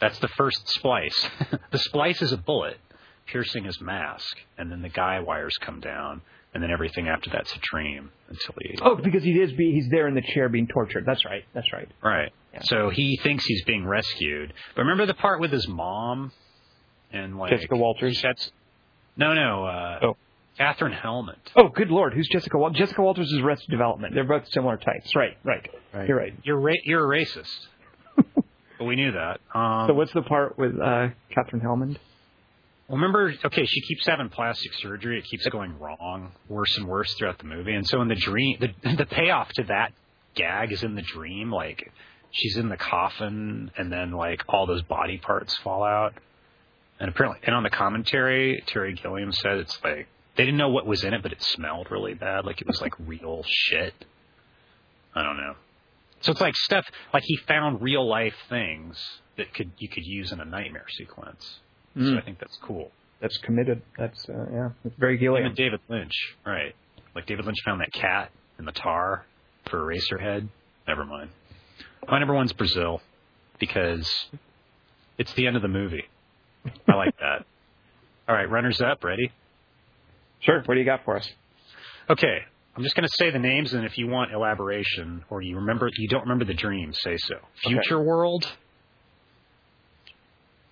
That's 0.00 0.18
the 0.20 0.28
first 0.28 0.68
splice. 0.68 1.28
the 1.72 1.78
splice 1.78 2.22
is 2.22 2.30
a 2.30 2.36
bullet 2.36 2.78
piercing 3.26 3.64
his 3.64 3.80
mask, 3.80 4.36
and 4.56 4.70
then 4.70 4.80
the 4.80 4.88
guy 4.88 5.20
wires 5.20 5.56
come 5.60 5.80
down, 5.80 6.22
and 6.54 6.62
then 6.62 6.70
everything 6.70 7.08
after 7.08 7.30
that's 7.30 7.52
a 7.54 7.58
dream 7.62 8.10
until 8.28 8.54
he. 8.62 8.78
Oh, 8.82 8.96
because 8.96 9.22
he 9.22 9.32
is 9.32 9.52
be 9.52 9.72
he's 9.72 9.88
there 9.90 10.08
in 10.08 10.14
the 10.14 10.22
chair 10.22 10.48
being 10.48 10.66
tortured. 10.66 11.04
That's 11.06 11.24
right. 11.24 11.44
That's 11.54 11.72
right. 11.72 11.88
Right. 12.02 12.32
Yeah. 12.54 12.60
So 12.64 12.90
he 12.90 13.18
thinks 13.22 13.44
he's 13.44 13.62
being 13.64 13.86
rescued. 13.86 14.52
But 14.74 14.82
remember 14.82 15.06
the 15.06 15.14
part 15.14 15.40
with 15.40 15.52
his 15.52 15.68
mom 15.68 16.32
and 17.12 17.38
like 17.38 17.50
Jessica 17.50 17.76
Walters? 17.76 18.20
That's 18.22 18.50
no, 19.16 19.34
no. 19.34 19.64
Uh, 19.64 19.98
Oh. 20.02 20.16
Katherine 20.56 20.92
Helmond. 20.92 21.36
Oh, 21.54 21.68
good 21.68 21.88
lord, 21.88 22.14
who's 22.14 22.28
Jessica 22.32 22.58
Walters? 22.58 22.78
Jessica 22.78 23.00
Walters 23.00 23.30
is 23.30 23.38
Arrested 23.38 23.70
Development. 23.70 24.12
They're 24.12 24.24
both 24.24 24.48
similar 24.50 24.76
types. 24.76 25.14
Right, 25.14 25.36
right. 25.44 25.70
Right. 25.94 26.08
You're 26.08 26.16
right. 26.16 26.34
You're 26.42 26.58
ra- 26.60 26.72
you're 26.84 27.14
a 27.14 27.16
racist. 27.24 27.66
but 28.34 28.84
we 28.84 28.96
knew 28.96 29.12
that. 29.12 29.38
Um, 29.54 29.86
So 29.86 29.94
what's 29.94 30.12
the 30.12 30.22
part 30.22 30.58
with 30.58 30.72
uh, 30.80 31.10
Katherine 31.32 31.62
Helmond? 31.62 31.98
Remember, 32.88 33.34
okay, 33.44 33.66
she 33.66 33.82
keeps 33.82 34.06
having 34.06 34.30
plastic 34.30 34.72
surgery. 34.74 35.18
It 35.18 35.24
keeps 35.24 35.46
going 35.48 35.78
wrong, 35.78 36.32
worse 36.48 36.76
and 36.78 36.88
worse 36.88 37.12
throughout 37.14 37.38
the 37.38 37.44
movie. 37.44 37.74
And 37.74 37.86
so 37.86 38.00
in 38.00 38.08
the 38.08 38.14
dream, 38.14 38.58
the 38.60 38.96
the 38.96 39.06
payoff 39.06 39.50
to 39.54 39.64
that 39.64 39.92
gag 40.34 40.72
is 40.72 40.82
in 40.82 40.94
the 40.94 41.02
dream. 41.02 41.50
Like 41.52 41.92
she's 42.30 42.56
in 42.56 42.70
the 42.70 42.78
coffin, 42.78 43.70
and 43.76 43.92
then 43.92 44.12
like 44.12 44.42
all 44.48 44.66
those 44.66 44.82
body 44.82 45.18
parts 45.18 45.54
fall 45.58 45.84
out. 45.84 46.14
And 46.98 47.10
apparently, 47.10 47.40
and 47.44 47.54
on 47.54 47.62
the 47.62 47.70
commentary, 47.70 48.62
Terry 48.66 48.94
Gilliam 48.94 49.32
said 49.32 49.58
it's 49.58 49.78
like 49.84 50.08
they 50.36 50.44
didn't 50.44 50.56
know 50.58 50.70
what 50.70 50.86
was 50.86 51.04
in 51.04 51.12
it, 51.12 51.22
but 51.22 51.32
it 51.32 51.42
smelled 51.42 51.90
really 51.90 52.14
bad, 52.14 52.46
like 52.46 52.60
it 52.62 52.66
was 52.66 52.80
like 52.80 52.94
real 53.06 53.44
shit. 53.46 53.92
I 55.14 55.22
don't 55.22 55.36
know. 55.36 55.54
So 56.20 56.32
it's 56.32 56.40
like 56.40 56.56
stuff 56.56 56.86
like 57.12 57.22
he 57.24 57.36
found 57.36 57.82
real 57.82 58.08
life 58.08 58.34
things 58.48 58.98
that 59.36 59.52
could 59.52 59.72
you 59.78 59.88
could 59.90 60.06
use 60.06 60.32
in 60.32 60.40
a 60.40 60.44
nightmare 60.44 60.86
sequence. 60.96 61.60
So 61.98 62.04
Mm. 62.04 62.18
I 62.18 62.20
think 62.24 62.38
that's 62.38 62.56
cool. 62.62 62.90
That's 63.20 63.36
committed. 63.38 63.82
That's 63.98 64.28
uh, 64.28 64.46
yeah. 64.52 64.68
It's 64.84 64.94
very 64.96 65.18
Gilliam. 65.18 65.46
and 65.46 65.56
David 65.56 65.80
Lynch, 65.88 66.14
right? 66.46 66.74
Like 67.14 67.26
David 67.26 67.44
Lynch 67.44 67.58
found 67.64 67.80
that 67.80 67.92
cat 67.92 68.30
in 68.58 68.64
the 68.64 68.72
tar 68.72 69.26
for 69.68 69.78
Eraserhead. 69.80 70.48
Never 70.86 71.04
mind. 71.04 71.30
My 72.08 72.18
number 72.20 72.34
one's 72.34 72.52
Brazil 72.52 73.00
because 73.58 74.08
it's 75.18 75.32
the 75.34 75.46
end 75.48 75.56
of 75.56 75.62
the 75.62 75.68
movie. 75.68 76.04
I 76.88 76.94
like 76.94 77.16
that. 77.20 77.44
All 78.28 78.34
right, 78.34 78.48
runners 78.48 78.80
up. 78.80 79.02
Ready? 79.02 79.32
Sure. 80.40 80.62
What 80.64 80.74
do 80.74 80.80
you 80.80 80.86
got 80.86 81.04
for 81.04 81.16
us? 81.16 81.28
Okay. 82.08 82.38
I'm 82.76 82.84
just 82.84 82.94
going 82.94 83.08
to 83.08 83.14
say 83.18 83.30
the 83.30 83.40
names, 83.40 83.72
and 83.74 83.84
if 83.84 83.98
you 83.98 84.06
want 84.06 84.30
elaboration 84.32 85.24
or 85.30 85.42
you 85.42 85.56
remember, 85.56 85.90
you 85.98 86.06
don't 86.08 86.20
remember 86.22 86.44
the 86.44 86.54
dream, 86.54 86.92
say 86.92 87.16
so. 87.16 87.34
Future 87.64 88.00
World. 88.00 88.46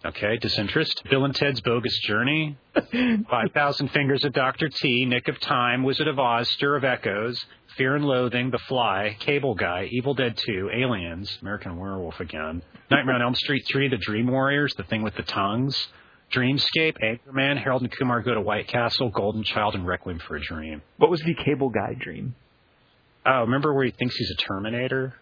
Okay, 0.07 0.37
disinterest. 0.37 1.03
Bill 1.11 1.25
and 1.25 1.35
Ted's 1.35 1.61
Bogus 1.63 1.99
Journey. 2.05 2.57
5,000 3.29 3.89
Fingers 3.89 4.25
of 4.25 4.33
Dr. 4.33 4.69
T, 4.69 5.05
Nick 5.05 5.27
of 5.27 5.41
Time, 5.41 5.83
Wizard 5.83 6.07
of 6.07 6.19
Oz, 6.21 6.49
Stir 6.51 6.77
of 6.77 6.85
Echoes, 6.85 7.45
Fear 7.77 7.97
and 7.97 8.05
Loathing, 8.05 8.51
The 8.51 8.59
Fly, 8.69 9.17
Cable 9.19 9.57
Guy, 9.57 9.89
Evil 9.91 10.15
Dead 10.15 10.37
2, 10.37 10.71
Aliens, 10.73 11.37
American 11.43 11.77
Werewolf 11.77 12.21
again, 12.21 12.63
Nightmare 12.89 13.17
on 13.17 13.23
Elm 13.23 13.35
Street 13.35 13.65
3, 13.67 13.89
The 13.89 13.97
Dream 13.97 14.29
Warriors, 14.29 14.73
The 14.77 14.85
Thing 14.85 15.03
with 15.03 15.17
the 15.17 15.25
Tongues, 15.25 15.77
Dreamscape, 16.33 16.97
Anchorman, 17.03 17.61
Harold 17.61 17.83
and 17.83 17.91
Kumar 17.91 18.23
Go 18.23 18.35
to 18.35 18.41
White 18.41 18.69
Castle, 18.69 19.11
Golden 19.11 19.43
Child, 19.43 19.75
and 19.75 19.85
Requiem 19.87 20.21
for 20.21 20.37
a 20.37 20.41
Dream. 20.41 20.83
What 20.99 21.11
was 21.11 21.21
the 21.23 21.35
cable 21.35 21.71
guy 21.71 21.95
dream? 21.99 22.37
Oh, 23.25 23.41
remember 23.41 23.75
where 23.75 23.85
he 23.85 23.91
thinks 23.91 24.15
he's 24.15 24.31
a 24.31 24.37
Terminator? 24.37 25.15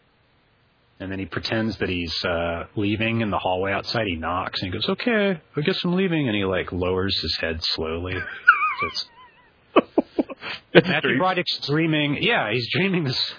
And 1.01 1.11
then 1.11 1.19
he 1.19 1.27
pretends 1.27 1.77
that 1.79 1.89
he's 1.89 2.25
uh, 2.25 2.67
leaving 2.77 3.21
in 3.21 3.31
the 3.31 3.39
hallway 3.39 3.73
outside. 3.73 4.07
He 4.07 4.17
knocks 4.17 4.63
and 4.63 4.73
he 4.73 4.79
goes, 4.79 4.89
"Okay, 4.89 5.41
I 5.57 5.61
guess 5.61 5.83
I'm 5.85 5.95
leaving." 5.95 6.29
And 6.29 6.37
he 6.37 6.45
like 6.45 6.71
lowers 6.73 7.19
his 7.21 7.37
head 7.41 7.63
slowly. 7.65 8.15
So 8.15 8.87
it's 8.87 9.09
Matthew. 10.89 11.19
Broderick's 11.19 11.59
dreaming. 11.67 12.19
Yeah, 12.23 12.51
he's 12.53 12.69
dreaming 12.71 13.05
this. 13.05 13.35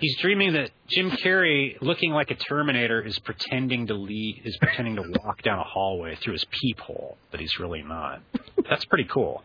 He's 0.00 0.16
dreaming 0.18 0.54
that 0.54 0.70
Jim 0.88 1.10
Carrey, 1.12 1.76
looking 1.80 2.10
like 2.12 2.30
a 2.30 2.34
Terminator, 2.34 3.00
is 3.00 3.18
pretending 3.20 3.86
to 3.86 3.94
lead, 3.94 4.42
is 4.44 4.56
pretending 4.60 4.96
to 4.96 5.02
walk 5.24 5.42
down 5.42 5.60
a 5.60 5.64
hallway 5.64 6.16
through 6.16 6.32
his 6.32 6.44
peephole, 6.50 7.16
but 7.30 7.38
he's 7.38 7.58
really 7.60 7.82
not. 7.82 8.20
That's 8.68 8.84
pretty 8.86 9.04
cool. 9.04 9.42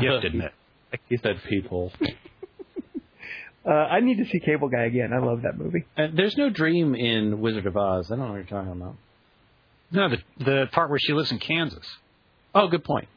You 0.00 0.10
have 0.12 0.22
to 0.22 0.26
admit. 0.28 0.52
He 1.08 1.18
said 1.18 1.40
people. 1.48 1.92
Uh, 3.64 3.70
I 3.70 4.00
need 4.00 4.18
to 4.18 4.24
see 4.26 4.40
Cable 4.40 4.68
Guy 4.68 4.84
again. 4.84 5.12
I 5.12 5.18
love 5.18 5.42
that 5.42 5.58
movie. 5.58 5.84
Uh, 5.96 6.06
there's 6.14 6.36
no 6.36 6.48
dream 6.48 6.94
in 6.94 7.40
Wizard 7.40 7.66
of 7.66 7.76
Oz. 7.76 8.10
I 8.10 8.16
don't 8.16 8.26
know 8.26 8.32
what 8.32 8.36
you're 8.36 8.44
talking 8.44 8.72
about. 8.72 8.96
No, 9.92 10.08
the 10.08 10.44
the 10.44 10.66
part 10.72 10.88
where 10.88 10.98
she 10.98 11.12
lives 11.12 11.30
in 11.30 11.38
Kansas. 11.38 11.86
Oh, 12.54 12.68
good 12.68 12.84
point. 12.84 13.08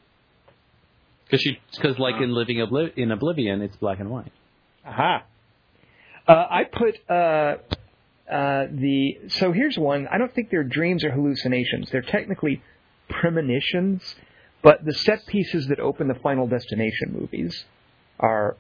Because 1.26 1.42
she, 1.42 1.60
because 1.76 1.98
like 1.98 2.22
in 2.22 2.34
Living 2.34 2.58
Obli- 2.58 2.96
in 2.98 3.12
Oblivion, 3.12 3.62
it's 3.62 3.76
black 3.78 4.00
and 4.00 4.10
white. 4.10 4.32
Aha. 4.86 5.24
Uh, 6.28 6.32
I 6.32 6.64
put 6.66 6.98
uh, 7.10 7.14
uh, 7.14 8.68
the. 8.72 9.20
So 9.30 9.52
here's 9.52 9.78
one. 9.78 10.08
I 10.12 10.18
don't 10.18 10.34
think 10.34 10.50
they're 10.50 10.64
dreams 10.64 11.04
or 11.04 11.12
hallucinations. 11.12 11.90
They're 11.90 12.02
technically 12.02 12.62
premonitions, 13.10 14.16
but 14.62 14.84
the 14.84 14.94
set 14.94 15.26
pieces 15.28 15.68
that 15.68 15.80
open 15.80 16.08
the 16.08 16.16
Final 16.16 16.48
Destination 16.48 17.14
movies 17.14 17.64
are. 18.20 18.58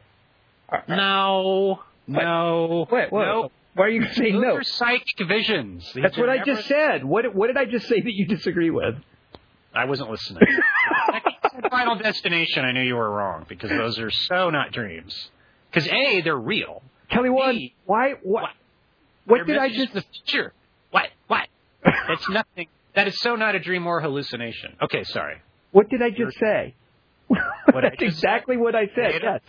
No, 0.87 1.79
no. 2.07 2.85
What? 2.89 3.11
What? 3.11 3.25
No. 3.25 3.51
Why 3.75 3.85
are 3.85 3.89
you 3.89 4.05
saying 4.13 4.33
Those 4.35 4.43
no? 4.43 4.55
are 4.55 4.63
psychic 4.63 5.27
visions. 5.27 5.91
These 5.93 6.03
That's 6.03 6.17
what 6.17 6.29
I 6.29 6.43
just 6.43 6.67
said. 6.67 7.03
What 7.03 7.33
What 7.33 7.47
did 7.47 7.57
I 7.57 7.65
just 7.65 7.87
say 7.87 7.99
that 7.99 8.13
you 8.13 8.27
disagree 8.27 8.69
with? 8.69 8.95
I 9.73 9.85
wasn't 9.85 10.11
listening. 10.11 10.43
Final 11.71 11.95
Destination, 11.95 12.65
I 12.65 12.71
knew 12.71 12.81
you 12.81 12.95
were 12.95 13.09
wrong 13.09 13.45
because 13.49 13.69
those 13.69 13.97
are 13.99 14.11
so 14.11 14.49
not 14.51 14.71
dreams. 14.71 15.29
Because 15.71 15.87
a, 15.87 16.21
they're 16.21 16.37
real. 16.37 16.83
Kelly, 17.09 17.29
one. 17.29 17.55
Hey. 17.55 17.73
Why? 17.85 18.13
What? 18.21 18.43
What? 19.25 19.39
What 19.39 19.47
did 19.47 19.57
I 19.57 19.69
just? 19.69 19.93
The 19.93 20.03
future. 20.25 20.53
What? 20.91 21.09
What? 21.27 21.47
That's 21.83 22.29
nothing. 22.29 22.67
That 22.95 23.07
is 23.07 23.19
so 23.19 23.35
not 23.35 23.55
a 23.55 23.59
dream 23.59 23.87
or 23.87 24.01
hallucination. 24.01 24.75
Okay, 24.83 25.03
sorry. 25.05 25.41
What 25.71 25.89
did 25.89 26.01
I 26.03 26.11
just 26.11 26.37
say? 26.37 26.75
What 27.72 27.81
That's 27.81 27.97
just 27.97 28.18
exactly 28.18 28.57
what 28.57 28.76
I 28.76 28.88
said. 28.88 29.11
Say. 29.11 29.19
Yes, 29.23 29.41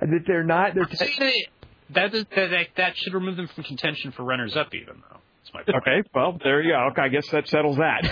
that 0.00 0.22
they're 0.26 0.44
not. 0.44 0.74
They're 0.74 0.88
See, 0.92 1.46
that, 1.94 2.14
is, 2.14 2.24
that, 2.34 2.50
that 2.50 2.66
that 2.76 2.96
should 2.96 3.14
remove 3.14 3.36
them 3.36 3.48
from 3.48 3.64
contention 3.64 4.12
for 4.12 4.24
runners 4.24 4.56
up, 4.56 4.74
even 4.74 4.96
though. 4.96 5.20
That's 5.42 5.54
my 5.54 5.62
point. 5.62 5.82
Okay, 5.82 6.08
well, 6.14 6.38
there 6.42 6.62
you 6.62 6.72
go. 6.72 6.88
Okay, 6.90 7.02
I 7.02 7.08
guess 7.08 7.28
that 7.30 7.48
settles 7.48 7.76
that. 7.76 8.10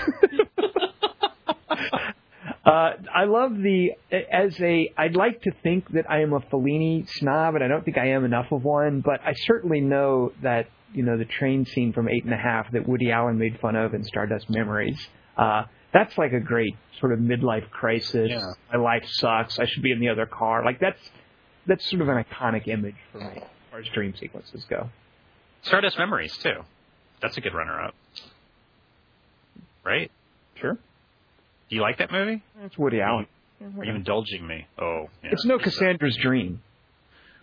uh, 2.65 2.93
I 3.13 3.25
love 3.25 3.57
the 3.57 3.93
as 4.13 4.59
a. 4.61 4.93
I'd 4.97 5.17
like 5.17 5.43
to 5.43 5.53
think 5.63 5.91
that 5.93 6.09
I 6.09 6.21
am 6.23 6.33
a 6.33 6.41
Fellini 6.41 7.09
snob, 7.09 7.55
and 7.57 7.65
I 7.65 7.69
don't 7.69 7.85
think 7.85 7.99
I 7.99 8.11
am 8.11 8.25
enough 8.25 8.53
of 8.53 8.65
one. 8.65 9.01
But 9.01 9.21
I 9.23 9.35
certainly 9.47 9.81
know 9.81 10.33
that 10.43 10.69
you 10.93 11.03
know 11.03 11.19
the 11.19 11.25
train 11.25 11.67
scene 11.67 11.93
from 11.93 12.09
Eight 12.09 12.25
and 12.25 12.33
a 12.33 12.39
Half 12.39 12.73
that 12.73 12.89
Woody 12.89 13.11
Allen 13.11 13.39
made 13.39 13.59
fun 13.61 13.75
of 13.77 13.95
in 13.95 14.05
Stardust 14.05 14.49
Memories. 14.49 14.99
Uh, 15.37 15.65
that's 15.95 16.19
like 16.19 16.33
a 16.35 16.41
great 16.41 16.77
sort 17.01 17.13
of 17.13 17.19
midlife 17.21 17.71
crisis. 17.71 18.29
Yeah. 18.31 18.53
My 18.73 18.79
life 18.79 19.05
sucks. 19.07 19.59
I 19.59 19.65
should 19.67 19.83
be 19.83 19.93
in 19.93 20.01
the 20.01 20.09
other 20.11 20.27
car. 20.27 20.63
Like 20.65 20.81
that's 20.81 21.01
that's 21.67 21.89
sort 21.89 22.03
of 22.03 22.09
an 22.09 22.23
iconic 22.23 22.69
image 22.69 22.97
for 23.13 23.19
me 23.21 23.37
as 23.37 23.43
far 23.71 23.81
as 23.81 23.87
dream 23.95 24.15
sequences 24.19 24.65
go. 24.69 24.91
Stardust 25.63 25.97
Memories, 25.99 26.37
too. 26.37 26.61
That's 27.23 27.39
a 27.39 27.41
good 27.41 27.55
runner 27.55 27.81
up. 27.81 27.95
Right? 29.83 30.11
Sure, 30.57 30.75
Do 30.75 31.77
you 31.77 31.81
like 31.81 31.99
that 31.99 32.13
movie? 32.13 32.43
it's 32.63 32.77
Woody 32.77 33.01
Allen. 33.01 33.27
Are 33.79 33.85
you 33.85 33.95
indulging 33.95 34.47
me? 34.47 34.67
Oh, 34.79 35.09
yeah. 35.23 35.31
It's 35.33 35.45
no 35.47 35.59
Cassandra's 35.59 36.17
dream. 36.21 36.61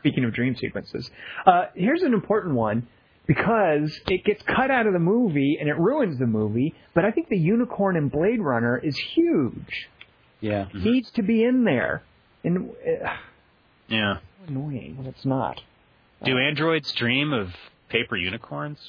Speaking 0.00 0.24
of 0.24 0.32
dream 0.32 0.56
sequences, 0.56 1.10
uh, 1.46 1.66
here's 1.74 2.02
an 2.02 2.14
important 2.14 2.54
one 2.54 2.86
because 3.28 4.00
it 4.08 4.24
gets 4.24 4.42
cut 4.42 4.70
out 4.72 4.86
of 4.86 4.94
the 4.94 4.98
movie 4.98 5.58
and 5.60 5.68
it 5.68 5.78
ruins 5.78 6.18
the 6.18 6.26
movie. 6.26 6.74
But 6.94 7.04
I 7.04 7.12
think 7.12 7.28
the 7.28 7.36
unicorn 7.38 7.94
in 7.96 8.08
Blade 8.08 8.40
Runner 8.40 8.78
is 8.78 8.96
huge. 8.98 9.88
Yeah. 10.40 10.66
Needs 10.74 11.10
to 11.12 11.22
be 11.22 11.44
in 11.44 11.64
there, 11.64 12.02
and 12.42 12.70
uh, 12.70 13.10
Yeah. 13.88 14.16
annoying 14.46 14.96
when 14.96 15.06
it's 15.06 15.24
not. 15.24 15.60
Do 16.24 16.38
androids 16.38 16.90
dream 16.92 17.32
of 17.32 17.50
paper 17.90 18.16
unicorns? 18.16 18.80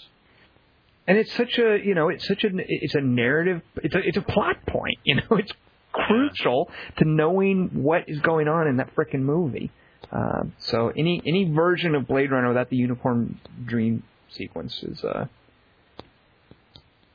And 1.06 1.18
it's 1.18 1.34
such 1.34 1.58
a 1.58 1.78
you 1.84 1.96
know 1.96 2.10
it's 2.10 2.28
such 2.28 2.44
a 2.44 2.50
it's 2.56 2.96
a 2.96 3.02
narrative 3.02 3.62
it's 3.78 3.96
a 3.96 4.00
it's 4.00 4.18
a 4.18 4.22
plot 4.22 4.58
point 4.68 4.98
you 5.04 5.16
know 5.16 5.38
it's 5.38 5.52
crucial 5.92 6.70
to 6.98 7.06
knowing 7.06 7.70
what 7.74 8.04
is 8.08 8.20
going 8.22 8.48
on 8.48 8.68
in 8.68 8.78
that 8.78 8.96
frickin' 8.96 9.22
movie. 9.22 9.72
Um, 10.12 10.54
so 10.60 10.90
any 10.96 11.22
any 11.26 11.52
version 11.52 11.94
of 11.96 12.08
Blade 12.08 12.32
Runner 12.32 12.48
without 12.48 12.70
the 12.70 12.78
unicorn 12.78 13.40
dream 13.66 14.04
sequence 14.32 14.82
is 14.84 15.04
uh, 15.04 15.26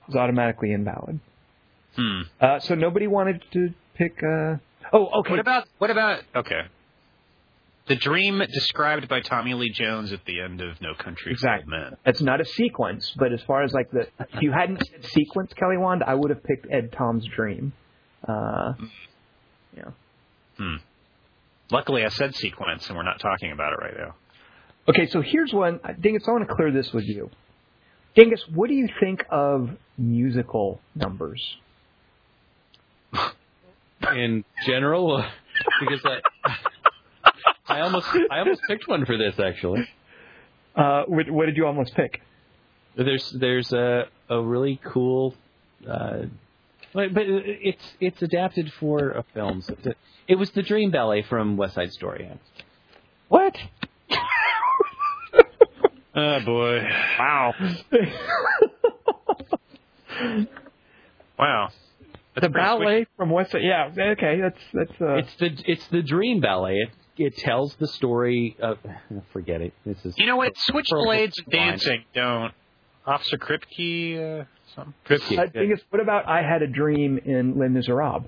is 0.09 0.15
automatically 0.15 0.73
invalid. 0.73 1.21
Hmm. 1.97 2.23
Uh, 2.41 2.59
so 2.61 2.75
nobody 2.75 3.07
wanted 3.07 3.43
to 3.53 3.73
pick. 3.95 4.19
Uh, 4.23 4.57
oh, 4.93 5.21
okay. 5.21 5.31
What 5.31 5.39
about 5.39 5.69
what 5.79 5.91
about 5.91 6.23
okay? 6.35 6.63
The 7.87 7.97
dream 7.97 8.43
described 8.53 9.09
by 9.09 9.21
Tommy 9.21 9.53
Lee 9.53 9.71
Jones 9.71 10.11
at 10.13 10.25
the 10.25 10.41
end 10.41 10.63
of 10.63 10.81
No 10.81 10.95
Country 10.95 11.33
Exactly. 11.33 11.69
for 11.69 11.77
Old 11.77 11.91
Men. 11.91 11.99
That's 12.07 12.23
not 12.23 12.41
a 12.41 12.45
sequence, 12.47 13.13
but 13.19 13.31
as 13.31 13.43
far 13.43 13.63
as 13.63 13.75
like 13.75 13.91
the, 13.91 14.09
if 14.19 14.41
you 14.41 14.53
hadn't 14.53 14.83
said 14.87 15.05
sequence, 15.05 15.53
Kelly 15.53 15.77
Wand, 15.77 16.03
I 16.03 16.15
would 16.15 16.31
have 16.31 16.43
picked 16.43 16.67
Ed 16.71 16.93
Tom's 16.93 17.27
Dream. 17.27 17.75
Uh, 18.27 18.73
yeah. 19.77 19.91
Hmm. 20.57 20.77
Luckily, 21.71 22.05
I 22.07 22.09
said 22.09 22.35
sequence, 22.35 22.87
and 22.89 22.97
we're 22.97 23.03
not 23.03 23.21
talking 23.21 23.53
about 23.53 23.75
it 23.75 23.77
right 23.83 23.95
now. 23.99 24.15
Okay, 24.87 25.07
so 25.07 25.23
here's 25.23 25.53
one. 25.53 25.81
Dingus, 26.01 26.25
I 26.29 26.33
want 26.33 26.47
to 26.47 26.55
clear 26.55 26.71
this 26.71 26.93
with 26.93 27.05
you. 27.05 27.31
Dingus, 28.15 28.45
what 28.53 28.69
do 28.69 28.75
you 28.75 28.89
think 29.01 29.25
of 29.31 29.71
musical 29.97 30.81
numbers? 30.95 31.43
In 34.15 34.45
general, 34.67 35.17
uh, 35.17 35.31
because 35.81 36.01
I, 36.05 36.21
I 37.67 37.81
almost, 37.81 38.07
I 38.31 38.41
almost 38.41 38.61
picked 38.69 38.87
one 38.87 39.07
for 39.07 39.17
this 39.17 39.39
actually. 39.39 39.89
Uh, 40.77 41.05
what, 41.07 41.31
what 41.31 41.47
did 41.47 41.57
you 41.57 41.67
almost 41.67 41.95
pick? 41.95 42.21
There's, 42.97 43.31
there's 43.31 43.73
a, 43.73 44.09
a 44.29 44.43
really 44.43 44.79
cool, 44.85 45.35
uh, 45.89 46.25
but, 46.93 47.15
but 47.15 47.25
it's, 47.27 47.85
it's 48.01 48.21
adapted 48.21 48.73
for 48.79 49.11
a 49.11 49.25
film. 49.33 49.63
So 49.63 49.77
it 50.29 50.35
was 50.35 50.51
the 50.51 50.63
Dream 50.63 50.91
Ballet 50.91 51.23
from 51.23 51.57
West 51.57 51.75
Side 51.75 51.93
Story. 51.93 52.31
What? 53.29 53.57
Oh 56.17 56.39
boy! 56.45 56.81
Wow. 57.19 57.55
Wow. 61.39 61.71
the 62.41 62.49
ballet 62.49 63.07
from 63.17 63.31
West 63.31 63.53
Side. 63.53 63.63
Yeah. 63.65 63.91
Okay. 64.13 64.41
That's 64.41 64.61
that's. 64.73 65.01
Uh, 65.01 65.15
It's 65.17 65.35
the, 65.37 65.63
it's 65.67 65.87
the 65.89 66.03
Dream 66.03 66.41
Ballet. 66.41 66.77
It, 66.77 66.91
it 67.17 67.37
tells 67.39 67.75
the 67.77 67.87
story 67.89 68.57
of, 68.61 68.79
forget 69.33 69.61
it. 69.61 69.73
This 69.85 70.05
is 70.05 70.15
You 70.19 70.27
know 70.27 70.37
what? 70.37 70.55
Switchblades 70.55 71.35
and 71.39 71.47
dancing 71.51 72.05
don't. 72.15 72.53
Officer 73.07 73.37
Krupke, 73.37 74.43
uh, 74.43 74.45
something. 74.75 74.95
Krupke. 75.07 75.39
uh, 75.39 75.47
Dingus, 75.47 75.81
what 75.91 76.01
about 76.01 76.27
I 76.29 76.43
had 76.43 76.63
a 76.63 76.67
dream 76.67 77.19
in 77.19 77.59
Les 77.59 77.69
Miserables? 77.69 78.25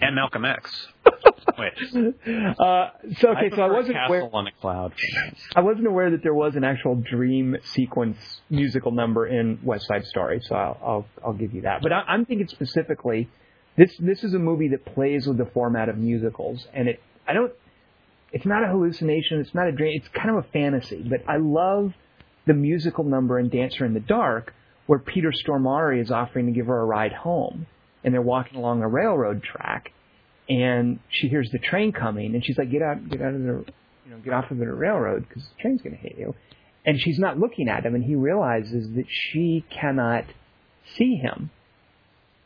And 0.00 0.14
Malcolm 0.14 0.44
X. 0.44 0.88
Uh, 2.58 2.90
so 3.18 3.30
okay, 3.30 3.50
so 3.54 3.62
I 3.62 3.70
wasn't 3.70 3.94
Castle 3.94 4.16
aware. 4.16 4.30
on 4.32 4.46
a 4.46 4.52
Cloud. 4.52 4.92
I 5.54 5.60
wasn't 5.60 5.86
aware 5.86 6.10
that 6.10 6.22
there 6.22 6.34
was 6.34 6.56
an 6.56 6.64
actual 6.64 6.96
dream 6.96 7.56
sequence 7.64 8.16
musical 8.50 8.90
number 8.92 9.26
in 9.26 9.58
West 9.62 9.86
Side 9.86 10.04
Story, 10.06 10.40
so 10.42 10.54
I'll 10.54 10.78
I'll, 10.84 11.06
I'll 11.26 11.32
give 11.32 11.52
you 11.52 11.62
that. 11.62 11.82
But 11.82 11.92
I, 11.92 12.00
I'm 12.08 12.24
thinking 12.24 12.48
specifically, 12.48 13.28
this 13.76 13.96
this 13.98 14.24
is 14.24 14.34
a 14.34 14.38
movie 14.38 14.68
that 14.68 14.84
plays 14.84 15.26
with 15.26 15.38
the 15.38 15.46
format 15.46 15.88
of 15.88 15.96
musicals, 15.98 16.66
and 16.72 16.88
it 16.88 17.00
I 17.26 17.32
don't. 17.32 17.52
It's 18.32 18.46
not 18.46 18.64
a 18.64 18.68
hallucination. 18.68 19.40
It's 19.40 19.54
not 19.54 19.68
a 19.68 19.72
dream. 19.72 20.00
It's 20.00 20.08
kind 20.08 20.30
of 20.30 20.36
a 20.36 20.48
fantasy. 20.52 21.04
But 21.08 21.20
I 21.28 21.36
love 21.38 21.92
the 22.46 22.54
musical 22.54 23.04
number 23.04 23.38
in 23.38 23.48
Dancer 23.48 23.84
in 23.84 23.94
the 23.94 24.00
Dark, 24.00 24.52
where 24.86 24.98
Peter 24.98 25.32
Stormare 25.32 26.00
is 26.00 26.10
offering 26.10 26.46
to 26.46 26.52
give 26.52 26.66
her 26.66 26.78
a 26.80 26.84
ride 26.84 27.12
home, 27.12 27.66
and 28.04 28.12
they're 28.14 28.22
walking 28.22 28.58
along 28.58 28.82
a 28.82 28.88
railroad 28.88 29.42
track, 29.42 29.92
and 30.48 30.98
she 31.08 31.28
hears 31.28 31.50
the 31.50 31.58
train 31.58 31.92
coming, 31.92 32.34
and 32.34 32.44
she's 32.44 32.58
like, 32.58 32.70
"Get 32.70 32.82
out, 32.82 33.08
get 33.08 33.20
out 33.20 33.34
of 33.34 33.42
the, 33.42 33.64
you 34.04 34.10
know, 34.10 34.18
get 34.24 34.32
off 34.32 34.50
of 34.50 34.58
the 34.58 34.66
railroad 34.66 35.26
because 35.28 35.42
the 35.44 35.62
train's 35.62 35.82
going 35.82 35.96
to 35.96 36.02
hit 36.02 36.16
you." 36.18 36.34
And 36.84 37.00
she's 37.00 37.18
not 37.18 37.38
looking 37.38 37.68
at 37.68 37.84
him, 37.84 37.94
and 37.94 38.04
he 38.04 38.14
realizes 38.14 38.94
that 38.94 39.06
she 39.08 39.64
cannot 39.70 40.24
see 40.96 41.16
him, 41.16 41.50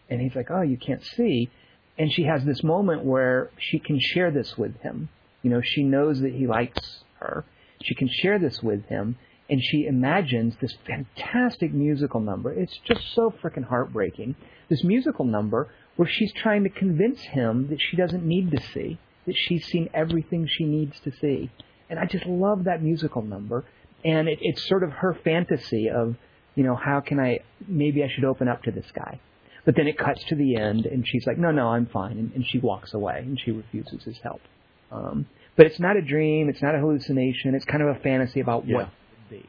and 0.09 0.21
he's 0.21 0.35
like, 0.35 0.51
"Oh, 0.51 0.63
you 0.63 0.79
can't 0.79 1.05
see," 1.05 1.51
and 1.99 2.11
she 2.11 2.25
has 2.25 2.45
this 2.45 2.63
moment 2.63 3.05
where 3.05 3.51
she 3.59 3.79
can 3.79 3.99
share 4.01 4.31
this 4.31 4.57
with 4.57 4.81
him. 4.81 5.11
You 5.43 5.51
know, 5.51 5.61
she 5.63 5.83
knows 5.83 6.21
that 6.21 6.33
he 6.33 6.47
likes 6.47 7.05
her. 7.19 7.45
She 7.83 7.95
can 7.95 8.09
share 8.09 8.39
this 8.39 8.63
with 8.63 8.85
him, 8.87 9.17
and 9.49 9.61
she 9.63 9.87
imagines 9.87 10.55
this 10.61 10.75
fantastic 10.87 11.73
musical 11.73 12.21
number. 12.21 12.53
It's 12.53 12.79
just 12.85 13.01
so 13.15 13.33
freaking 13.43 13.65
heartbreaking. 13.65 14.37
This 14.69 14.85
musical 14.85 15.25
number 15.25 15.69
where 16.01 16.09
she's 16.09 16.33
trying 16.33 16.63
to 16.65 16.71
convince 16.71 17.21
him 17.21 17.69
that 17.69 17.79
she 17.79 17.95
doesn't 17.95 18.25
need 18.25 18.51
to 18.51 18.61
see. 18.73 18.99
that 19.27 19.37
she's 19.37 19.67
seen 19.67 19.87
everything 19.93 20.47
she 20.49 20.65
needs 20.65 20.99
to 21.01 21.13
see. 21.21 21.51
And 21.91 21.99
I 21.99 22.07
just 22.07 22.25
love 22.25 22.65
that 22.65 22.83
musical 22.83 23.21
number. 23.21 23.65
And 24.03 24.29
it, 24.29 24.39
it's 24.41 24.67
sort 24.67 24.83
of 24.83 24.91
her 24.93 25.13
fantasy 25.23 25.91
of, 25.91 26.17
you 26.55 26.65
know, 26.65 26.75
how 26.75 27.01
can 27.01 27.21
I, 27.21 27.41
maybe 27.69 28.03
I 28.03 28.09
should 28.09 28.25
open 28.25 28.49
up 28.49 28.63
to 28.63 28.71
this 28.71 28.91
guy. 28.95 29.21
But 29.67 29.77
then 29.77 29.87
it 29.87 29.99
cuts 29.99 30.25
to 30.31 30.35
the 30.37 30.57
end, 30.57 30.87
and 30.87 31.07
she's 31.07 31.27
like, 31.27 31.37
no, 31.37 31.51
no, 31.51 31.69
I'm 31.69 31.85
fine. 31.85 32.17
And, 32.19 32.33
and 32.35 32.47
she 32.47 32.59
walks 32.59 32.95
away, 32.95 33.19
and 33.19 33.39
she 33.39 33.51
refuses 33.51 34.03
his 34.05 34.19
help. 34.23 34.41
Um, 34.91 35.27
but 35.55 35.67
it's 35.67 35.79
not 35.79 35.97
a 35.99 36.03
dream, 36.03 36.49
it's 36.49 36.63
not 36.63 36.75
a 36.75 36.79
hallucination, 36.79 37.55
it's 37.55 37.67
kind 37.67 37.83
of 37.83 37.95
a 37.95 37.99
fantasy 38.01 38.41
about 38.41 38.67
Yeah. 38.67 38.77
what 38.77 38.85
it 38.85 38.91
would 39.19 39.43
be. 39.43 39.47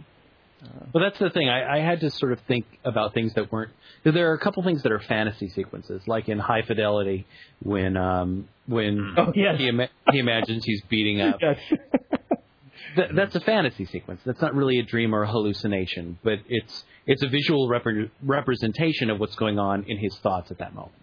Well, 0.93 1.03
that's 1.03 1.17
the 1.19 1.29
thing. 1.31 1.49
I, 1.49 1.77
I 1.77 1.79
had 1.79 2.01
to 2.01 2.09
sort 2.11 2.31
of 2.33 2.39
think 2.41 2.65
about 2.85 3.13
things 3.13 3.33
that 3.33 3.51
weren't. 3.51 3.71
There 4.03 4.29
are 4.31 4.33
a 4.33 4.39
couple 4.39 4.61
things 4.63 4.83
that 4.83 4.91
are 4.91 4.99
fantasy 4.99 5.49
sequences, 5.49 6.01
like 6.07 6.29
in 6.29 6.37
High 6.39 6.61
Fidelity, 6.63 7.25
when 7.63 7.97
um, 7.97 8.47
when 8.67 9.15
Oh, 9.17 9.31
yes. 9.35 9.57
he, 9.57 9.67
ima- 9.67 9.89
he 10.11 10.19
imagines 10.19 10.63
he's 10.65 10.81
beating 10.89 11.21
up. 11.21 11.39
Yes. 11.41 11.57
Th- 12.95 13.09
that's 13.13 13.35
a 13.35 13.39
fantasy 13.39 13.85
sequence. 13.85 14.21
That's 14.25 14.41
not 14.41 14.53
really 14.53 14.79
a 14.79 14.83
dream 14.83 15.15
or 15.15 15.23
a 15.23 15.27
hallucination, 15.27 16.17
but 16.23 16.39
it's 16.49 16.83
it's 17.05 17.23
a 17.23 17.27
visual 17.29 17.69
repre- 17.69 18.09
representation 18.23 19.09
of 19.09 19.19
what's 19.19 19.35
going 19.35 19.59
on 19.59 19.85
in 19.87 19.97
his 19.97 20.17
thoughts 20.17 20.51
at 20.51 20.57
that 20.57 20.73
moment. 20.73 20.93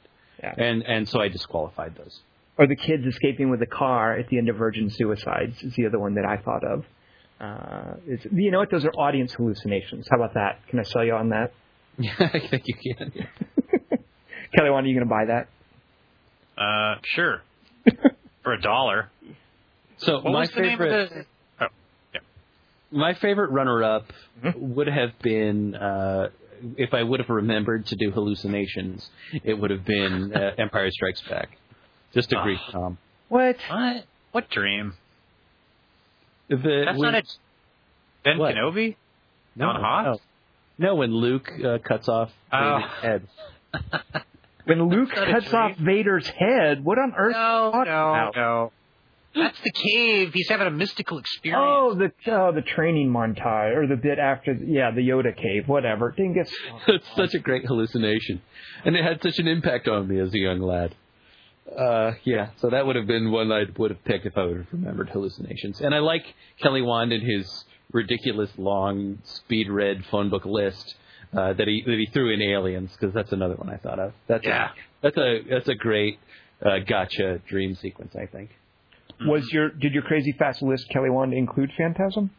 Yeah. 0.43 0.55
And 0.59 0.83
and 0.83 1.09
so 1.09 1.21
I 1.21 1.29
disqualified 1.29 1.95
those. 1.97 2.21
or 2.59 2.67
the 2.67 2.77
kids 2.77 3.07
escaping 3.07 3.49
with 3.51 3.61
the 3.61 3.67
car 3.67 4.19
at 4.19 4.29
the 4.29 4.37
end 4.39 4.49
of 4.51 4.57
Virgin 4.57 4.91
Suicides 4.91 5.63
is 5.63 5.75
the 5.77 5.87
other 5.87 5.99
one 5.99 6.15
that 6.17 6.25
I 6.27 6.37
thought 6.37 6.63
of. 6.65 6.85
Uh, 7.41 7.95
it's, 8.07 8.27
you 8.33 8.51
know 8.51 8.59
what? 8.59 8.71
Those 8.71 8.85
are 8.85 8.91
audience 8.93 9.33
hallucinations. 9.35 10.07
How 10.11 10.17
about 10.17 10.35
that? 10.35 10.61
Can 10.69 10.79
I 10.81 10.83
sell 10.83 11.05
you 11.05 11.15
on 11.15 11.29
that? 11.31 11.53
Yeah, 11.99 12.13
I 12.19 12.41
think 12.49 12.65
you 12.67 12.75
can. 12.97 13.13
Kelly, 14.55 14.71
when 14.71 14.85
are 14.85 14.87
you 14.87 14.95
going 14.95 15.07
to 15.07 15.11
buy 15.11 15.25
that? 15.27 15.49
Uh, 16.61 16.99
sure. 17.05 17.43
For 18.43 18.53
a 18.55 18.61
dollar. 18.61 19.11
So 19.99 20.15
What 20.21 20.33
my 20.33 20.41
was 20.41 20.51
the 20.51 20.61
name 20.63 20.71
favorite. 20.79 21.03
of 21.03 21.11
the? 21.11 21.25
Oh, 21.61 21.67
yeah. 22.15 22.21
My 22.91 23.15
favorite 23.15 23.51
runner-up 23.51 24.07
Mm-hmm. 24.45 24.75
would 24.77 24.87
have 24.87 25.19
been 25.21 25.75
uh, 25.75 26.29
if 26.77 26.95
I 26.95 27.03
would 27.03 27.19
have 27.19 27.29
remembered 27.29 27.87
to 27.87 27.97
do 27.97 28.13
hallucinations. 28.13 29.11
It 29.43 29.55
would 29.55 29.71
have 29.73 29.85
been 29.85 30.33
uh, 30.33 30.53
Empire 30.59 30.89
Strikes 30.93 31.21
Back. 31.29 31.59
Just 32.15 32.33
Ah. 32.33 32.41
agree, 32.41 32.57
Tom. 32.71 32.99
What? 33.29 33.57
What? 33.69 34.05
What 34.31 34.49
dream? 34.51 34.95
The, 36.49 36.83
That's 36.87 36.99
when- 36.99 37.13
not 37.13 37.15
it. 37.15 37.39
Ben 38.25 38.39
What? 38.39 38.55
Kenobi? 38.55 38.97
no, 39.57 39.67
Don 39.73 39.81
Hoth? 39.83 40.21
no, 40.79 40.89
no, 40.89 40.95
when 40.97 41.13
Luke 41.15 41.51
uh, 41.65 41.79
cuts 41.79 42.09
off 42.09 42.31
Oh. 42.53 42.79
Vader's 42.79 42.93
head. 43.03 43.29
When 44.65 44.83
Luke 44.91 45.09
That's 45.09 45.21
not 45.21 45.29
a 45.31 45.33
cuts 45.41 45.55
off 45.55 45.77
Vader's 45.79 46.29
head, 46.29 46.85
what 46.85 46.99
on 46.99 47.15
earth? 47.17 47.33
No, 47.33 47.39
are 47.39 47.67
you 47.67 47.73
talking 47.73 47.91
no, 47.93 48.09
about? 48.11 48.37
no. 48.37 48.73
That's 49.35 49.59
the 49.61 49.71
cave. 49.73 50.33
He's 50.35 50.49
having 50.51 50.67
a 50.67 50.71
mystical 50.71 51.17
experience. 51.19 51.65
Oh, 51.67 51.95
the 51.95 52.13
oh, 52.31 52.53
the 52.53 52.61
training 52.61 53.09
montage 53.11 53.75
or 53.77 53.87
the 53.87 53.97
bit 53.97 54.19
after, 54.19 54.53
yeah, 54.53 54.91
the 54.91 55.01
Yoda 55.01 55.35
cave, 55.35 55.69
whatever. 55.69 56.13
Dingus. 56.15 56.51
it's 56.89 57.07
such 57.17 57.33
a 57.33 57.39
great 57.39 57.65
hallucination, 57.65 58.43
and 58.85 58.95
it 58.95 59.03
had 59.03 59.23
such 59.23 59.39
an 59.39 59.49
impact 59.49 59.89
on 59.89 60.07
me 60.07 60.19
as 60.21 60.35
a 60.35 60.39
young 60.39 60.61
lad. 60.61 60.95
Uh, 61.77 62.13
yeah, 62.25 62.49
so 62.57 62.71
that 62.71 62.87
would 62.87 62.97
have 62.97 63.07
been 63.07 63.31
one 63.31 63.53
I 63.53 63.65
would 63.77 63.91
have 63.91 64.05
picked 64.05 64.27
if 64.27 64.37
I 64.39 64.45
would 64.45 64.57
have 64.57 64.67
remembered 64.73 65.11
hallucinations. 65.11 65.81
And 65.81 65.95
I 65.95 65.99
like 65.99 66.25
Kelly 66.63 66.83
Wand 66.83 67.13
and 67.13 67.23
his 67.23 67.65
ridiculous 67.93 68.51
long 68.57 69.19
speed 69.25 69.69
read 69.71 70.05
phone 70.11 70.31
book 70.31 70.45
list 70.45 70.95
uh, 71.37 71.53
that 71.53 71.69
he 71.69 71.83
that 71.87 71.99
he 71.99 72.07
threw 72.13 72.33
in 72.33 72.41
Aliens 72.43 72.91
because 72.93 73.15
that's 73.15 73.33
another 73.33 73.55
one 73.55 73.69
I 73.69 73.77
thought 73.77 73.99
of. 73.99 74.13
That's 74.27 74.45
Yeah. 74.45 74.71
a, 74.71 74.75
that's 75.03 75.17
a 75.19 75.43
that's 75.49 75.69
a 75.69 75.75
great 75.75 76.19
uh, 76.65 76.79
gotcha 76.87 77.39
dream 77.49 77.75
sequence. 77.75 78.15
I 78.17 78.27
think. 78.27 78.51
Was 79.27 79.51
your 79.53 79.69
did 79.69 79.93
your 79.93 80.03
crazy 80.05 80.33
fast 80.39 80.63
list, 80.63 80.89
Kelly, 80.91 81.11
Wand 81.11 81.35
include 81.35 81.71
Phantasm? 81.77 82.31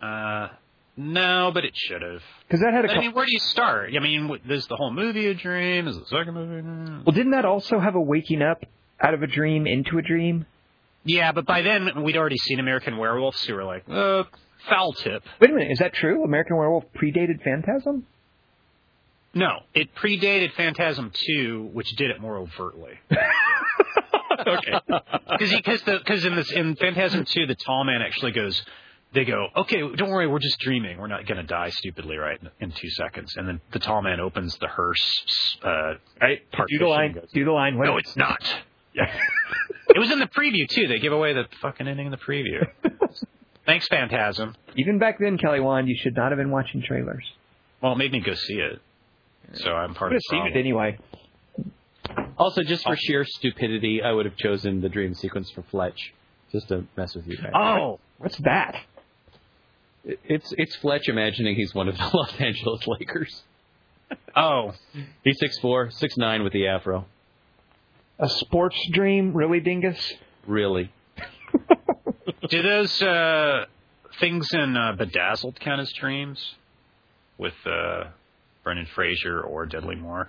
Uh, 0.00 0.48
no, 0.98 1.50
but 1.54 1.64
it 1.64 1.76
should 1.76 2.02
have. 2.02 2.20
Because 2.46 2.60
that 2.60 2.72
had 2.74 2.84
a 2.84 2.88
I 2.88 2.94
couple. 2.94 3.02
mean, 3.02 3.12
where 3.14 3.24
do 3.24 3.32
you 3.32 3.38
start? 3.38 3.90
I 3.96 4.00
mean, 4.00 4.30
is 4.48 4.66
the 4.66 4.76
whole 4.76 4.90
movie 4.92 5.28
a 5.28 5.34
dream? 5.34 5.86
Is 5.86 5.96
the 5.96 6.04
second 6.06 6.34
movie? 6.34 6.58
a 6.58 6.62
dream? 6.62 7.02
Well, 7.06 7.14
didn't 7.14 7.32
that 7.32 7.44
also 7.44 7.78
have 7.78 7.94
a 7.94 8.00
waking 8.00 8.42
up 8.42 8.64
out 9.00 9.14
of 9.14 9.22
a 9.22 9.26
dream 9.28 9.66
into 9.66 9.98
a 9.98 10.02
dream? 10.02 10.44
Yeah, 11.04 11.30
but 11.32 11.46
by 11.46 11.62
then 11.62 12.02
we'd 12.02 12.16
already 12.16 12.36
seen 12.36 12.58
American 12.58 12.96
Werewolf, 12.98 13.36
so 13.36 13.52
we 13.52 13.54
were 13.54 13.64
like, 13.64 13.84
uh, 13.88 14.24
foul 14.68 14.92
tip. 14.92 15.22
Wait 15.40 15.50
a 15.50 15.54
minute, 15.54 15.70
is 15.70 15.78
that 15.78 15.94
true? 15.94 16.24
American 16.24 16.56
Werewolf 16.56 16.84
predated 17.00 17.42
Phantasm? 17.44 18.04
No, 19.34 19.60
it 19.74 19.94
predated 19.94 20.52
Phantasm 20.54 21.12
2, 21.14 21.70
which 21.72 21.90
did 21.92 22.10
it 22.10 22.20
more 22.20 22.38
overtly. 22.38 22.92
okay. 24.46 24.72
Because 25.30 25.52
because 25.54 25.82
because 25.82 26.24
in 26.24 26.34
this 26.34 26.50
in 26.50 26.74
Phantasm 26.76 27.24
2, 27.24 27.46
the 27.46 27.54
tall 27.54 27.84
man 27.84 28.02
actually 28.02 28.32
goes. 28.32 28.60
They 29.14 29.24
go, 29.24 29.46
okay, 29.56 29.80
don't 29.96 30.10
worry, 30.10 30.26
we're 30.26 30.38
just 30.38 30.58
dreaming. 30.60 30.98
We're 30.98 31.06
not 31.06 31.26
going 31.26 31.38
to 31.38 31.42
die 31.46 31.70
stupidly, 31.70 32.16
right, 32.18 32.38
in, 32.40 32.50
in 32.60 32.72
two 32.72 32.90
seconds. 32.90 33.34
And 33.36 33.48
then 33.48 33.60
the 33.72 33.78
tall 33.78 34.02
man 34.02 34.20
opens 34.20 34.56
the 34.58 34.68
hearse. 34.68 35.56
Uh, 35.62 35.94
Right. 36.20 36.42
Do 36.68 36.78
the 36.78 36.86
line. 36.86 37.12
goes, 37.14 37.28
Do 37.32 37.44
the 37.44 37.52
line. 37.52 37.78
What 37.78 37.86
no, 37.86 37.96
it's 37.96 38.16
not. 38.16 38.42
Yeah. 38.94 39.10
it 39.94 39.98
was 39.98 40.10
in 40.10 40.18
the 40.18 40.26
preview 40.26 40.68
too. 40.68 40.88
They 40.88 40.98
give 40.98 41.12
away 41.12 41.32
the 41.32 41.44
fucking 41.62 41.88
ending 41.88 42.06
in 42.06 42.10
the 42.10 42.18
preview. 42.18 42.66
Thanks, 43.66 43.86
Phantasm. 43.88 44.56
Even 44.76 44.98
back 44.98 45.18
then, 45.18 45.38
Kelly 45.38 45.60
Wand, 45.60 45.88
you 45.88 45.96
should 45.98 46.16
not 46.16 46.30
have 46.32 46.38
been 46.38 46.50
watching 46.50 46.82
trailers. 46.82 47.24
Well, 47.82 47.92
it 47.92 47.98
made 47.98 48.12
me 48.12 48.20
go 48.20 48.34
see 48.34 48.54
it. 48.54 48.80
So 49.54 49.70
I'm 49.70 49.94
part 49.94 50.10
Would 50.10 50.16
of 50.16 50.22
have 50.30 50.44
the 50.44 50.48
seen 50.50 50.56
it 50.56 50.58
anyway. 50.58 50.98
Also, 52.36 52.62
just 52.62 52.84
for 52.84 52.96
sheer 52.96 53.24
stupidity, 53.24 54.02
I 54.02 54.12
would 54.12 54.26
have 54.26 54.36
chosen 54.36 54.80
the 54.80 54.88
dream 54.88 55.14
sequence 55.14 55.50
for 55.50 55.62
Fletch, 55.62 56.12
just 56.52 56.68
to 56.68 56.84
mess 56.96 57.14
with 57.14 57.26
you 57.26 57.36
guys. 57.36 57.52
Oh, 57.54 58.00
what's 58.18 58.36
that? 58.38 58.76
It- 60.08 60.18
It's 60.24 60.52
it's 60.58 60.74
Fletch 60.76 61.08
imagining 61.08 61.54
he's 61.54 61.74
one 61.74 61.88
of 61.88 61.96
the 61.96 62.10
Los 62.14 62.34
Angeles 62.40 62.86
Lakers. 62.88 63.42
Oh, 64.34 64.72
He's 65.22 65.38
six 65.38 65.58
four, 65.58 65.90
six 65.90 66.16
nine 66.16 66.42
with 66.42 66.52
the 66.52 66.66
afro. 66.66 67.04
A 68.18 68.28
sports 68.28 68.76
dream, 68.90 69.32
really, 69.34 69.60
Dingus? 69.60 70.14
Really. 70.46 70.90
do 72.48 72.62
those 72.62 73.00
uh, 73.02 73.66
things 74.18 74.48
in 74.52 74.76
uh, 74.76 74.92
Bedazzled 74.92 75.60
count 75.60 75.80
as 75.80 75.92
dreams? 75.92 76.54
With 77.36 77.54
uh, 77.66 78.04
Brendan 78.64 78.86
Fraser 78.94 79.40
or 79.40 79.66
Dudley 79.66 79.94
Moore 79.94 80.28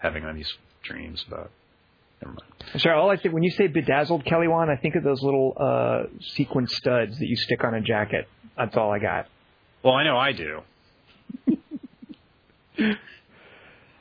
having 0.00 0.24
all 0.24 0.34
these 0.34 0.52
dreams 0.84 1.24
about. 1.26 1.50
Never 2.22 2.34
mind. 2.34 2.80
Sorry, 2.82 2.96
all 2.98 3.10
I 3.10 3.16
think 3.16 3.34
when 3.34 3.42
you 3.42 3.50
say 3.50 3.66
bedazzled 3.68 4.24
Kelly 4.24 4.48
Wand, 4.48 4.70
I 4.70 4.76
think 4.76 4.94
of 4.96 5.04
those 5.04 5.22
little 5.22 5.54
uh, 5.58 6.04
sequin 6.34 6.66
studs 6.66 7.18
that 7.18 7.26
you 7.26 7.36
stick 7.36 7.62
on 7.64 7.74
a 7.74 7.80
jacket. 7.80 8.26
That's 8.56 8.76
all 8.76 8.90
I 8.92 8.98
got. 8.98 9.26
Well, 9.82 9.94
I 9.94 10.04
know 10.04 10.16
I 10.16 10.32
do. 10.32 10.60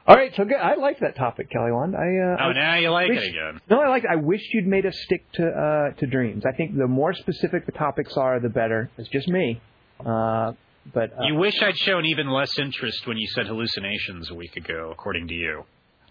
All 0.08 0.16
right, 0.16 0.32
so 0.36 0.46
good. 0.46 0.58
I 0.58 0.76
like 0.76 1.00
that 1.00 1.16
topic, 1.16 1.50
Kelly 1.50 1.72
Wand. 1.72 1.96
I 1.96 2.00
uh, 2.00 2.38
Oh, 2.40 2.50
I- 2.50 2.54
now 2.54 2.76
you 2.76 2.90
like 2.92 3.10
wish- 3.10 3.24
it 3.24 3.30
again. 3.30 3.60
No, 3.70 3.80
I 3.82 3.88
like. 3.90 4.04
I 4.10 4.18
wish 4.18 4.42
you'd 4.54 4.68
made 4.68 4.86
us 4.86 4.96
stick 5.02 5.24
to 5.34 5.48
uh, 5.48 5.96
to 6.00 6.06
dreams. 6.06 6.44
I 6.46 6.56
think 6.56 6.78
the 6.78 6.88
more 6.88 7.14
specific 7.14 7.66
the 7.66 7.72
topics 7.72 8.16
are, 8.16 8.40
the 8.40 8.50
better. 8.50 8.92
It's 8.98 9.10
just 9.10 9.28
me. 9.28 9.60
Uh, 10.00 10.54
but 10.94 11.12
uh, 11.14 11.24
You 11.24 11.36
wish 11.36 11.56
I'd 11.64 11.78
shown 11.78 12.06
even 12.06 12.30
less 12.30 12.52
interest 12.60 13.08
when 13.08 13.18
you 13.18 13.28
said 13.34 13.48
hallucinations 13.48 14.30
a 14.30 14.36
week 14.36 14.56
ago, 14.58 14.90
according 14.92 15.28
to 15.30 15.34
you. 15.34 15.64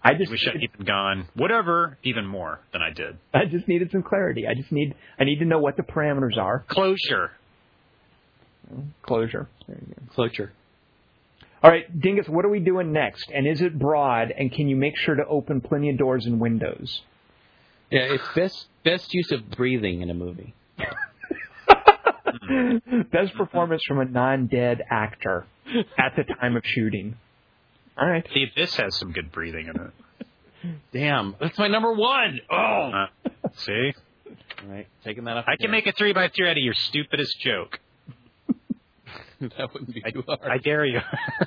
I 0.05 0.11
You 0.11 0.19
just 0.19 0.31
wish 0.31 0.47
I'd 0.47 0.61
even 0.61 0.85
gone 0.85 1.27
whatever, 1.33 1.97
even 2.03 2.27
more 2.27 2.59
than 2.71 2.81
I 2.83 2.91
did. 2.91 3.17
I 3.33 3.45
just 3.45 3.67
needed 3.67 3.89
some 3.91 4.03
clarity. 4.03 4.45
I 4.47 4.53
just 4.53 4.71
need 4.71 4.93
I 5.19 5.23
need 5.23 5.39
to 5.39 5.45
know 5.45 5.57
what 5.57 5.77
the 5.77 5.83
parameters 5.83 6.37
are. 6.37 6.63
Closure. 6.67 7.31
Closure. 9.01 9.47
There 9.67 9.77
you 9.77 9.95
go. 9.95 10.13
Closure. 10.13 10.51
All 11.63 11.71
right, 11.71 11.99
Dingus, 11.99 12.27
what 12.29 12.45
are 12.45 12.49
we 12.49 12.59
doing 12.59 12.91
next? 12.93 13.31
And 13.33 13.47
is 13.47 13.61
it 13.61 13.79
broad? 13.79 14.31
And 14.31 14.51
can 14.51 14.67
you 14.67 14.75
make 14.75 14.95
sure 14.95 15.15
to 15.15 15.25
open 15.25 15.61
plenty 15.61 15.89
of 15.89 15.97
doors 15.97 16.27
and 16.27 16.39
windows? 16.39 17.01
Yeah, 17.89 18.01
it's 18.01 18.23
best 18.35 18.67
best 18.83 19.11
use 19.11 19.31
of 19.31 19.49
breathing 19.49 20.01
in 20.01 20.11
a 20.11 20.13
movie. 20.13 20.53
Best 23.11 23.33
performance 23.35 23.81
from 23.87 23.99
a 23.99 24.05
non-dead 24.05 24.83
actor 24.91 25.45
at 25.97 26.15
the 26.15 26.23
time 26.23 26.55
of 26.55 26.63
shooting. 26.63 27.17
All 27.97 28.07
right. 28.07 28.25
See, 28.33 28.45
this 28.55 28.75
has 28.75 28.95
some 28.97 29.11
good 29.11 29.31
breathing 29.31 29.67
in 29.67 29.75
it. 29.79 29.91
Damn, 30.93 31.35
that's 31.39 31.57
my 31.57 31.67
number 31.67 31.93
one. 31.93 32.39
Oh, 32.51 32.55
Uh, 32.93 33.29
see? 33.55 33.93
all 34.63 34.69
right, 34.71 34.87
taking 35.03 35.25
that 35.25 35.37
off. 35.37 35.45
I 35.47 35.57
can 35.57 35.69
make 35.69 35.85
a 35.85 35.91
three 35.91 36.11
by 36.13 36.27
three 36.29 36.49
out 36.49 36.57
of 36.57 36.63
your 36.63 36.73
stupidest 36.73 37.39
joke. 37.39 37.79
that 39.41 39.71
wouldn't 39.73 39.93
be 39.93 40.01
I, 40.03 40.09
too 40.11 40.23
hard. 40.27 40.39
I 40.43 40.57
dare 40.57 40.85
you. 40.85 40.99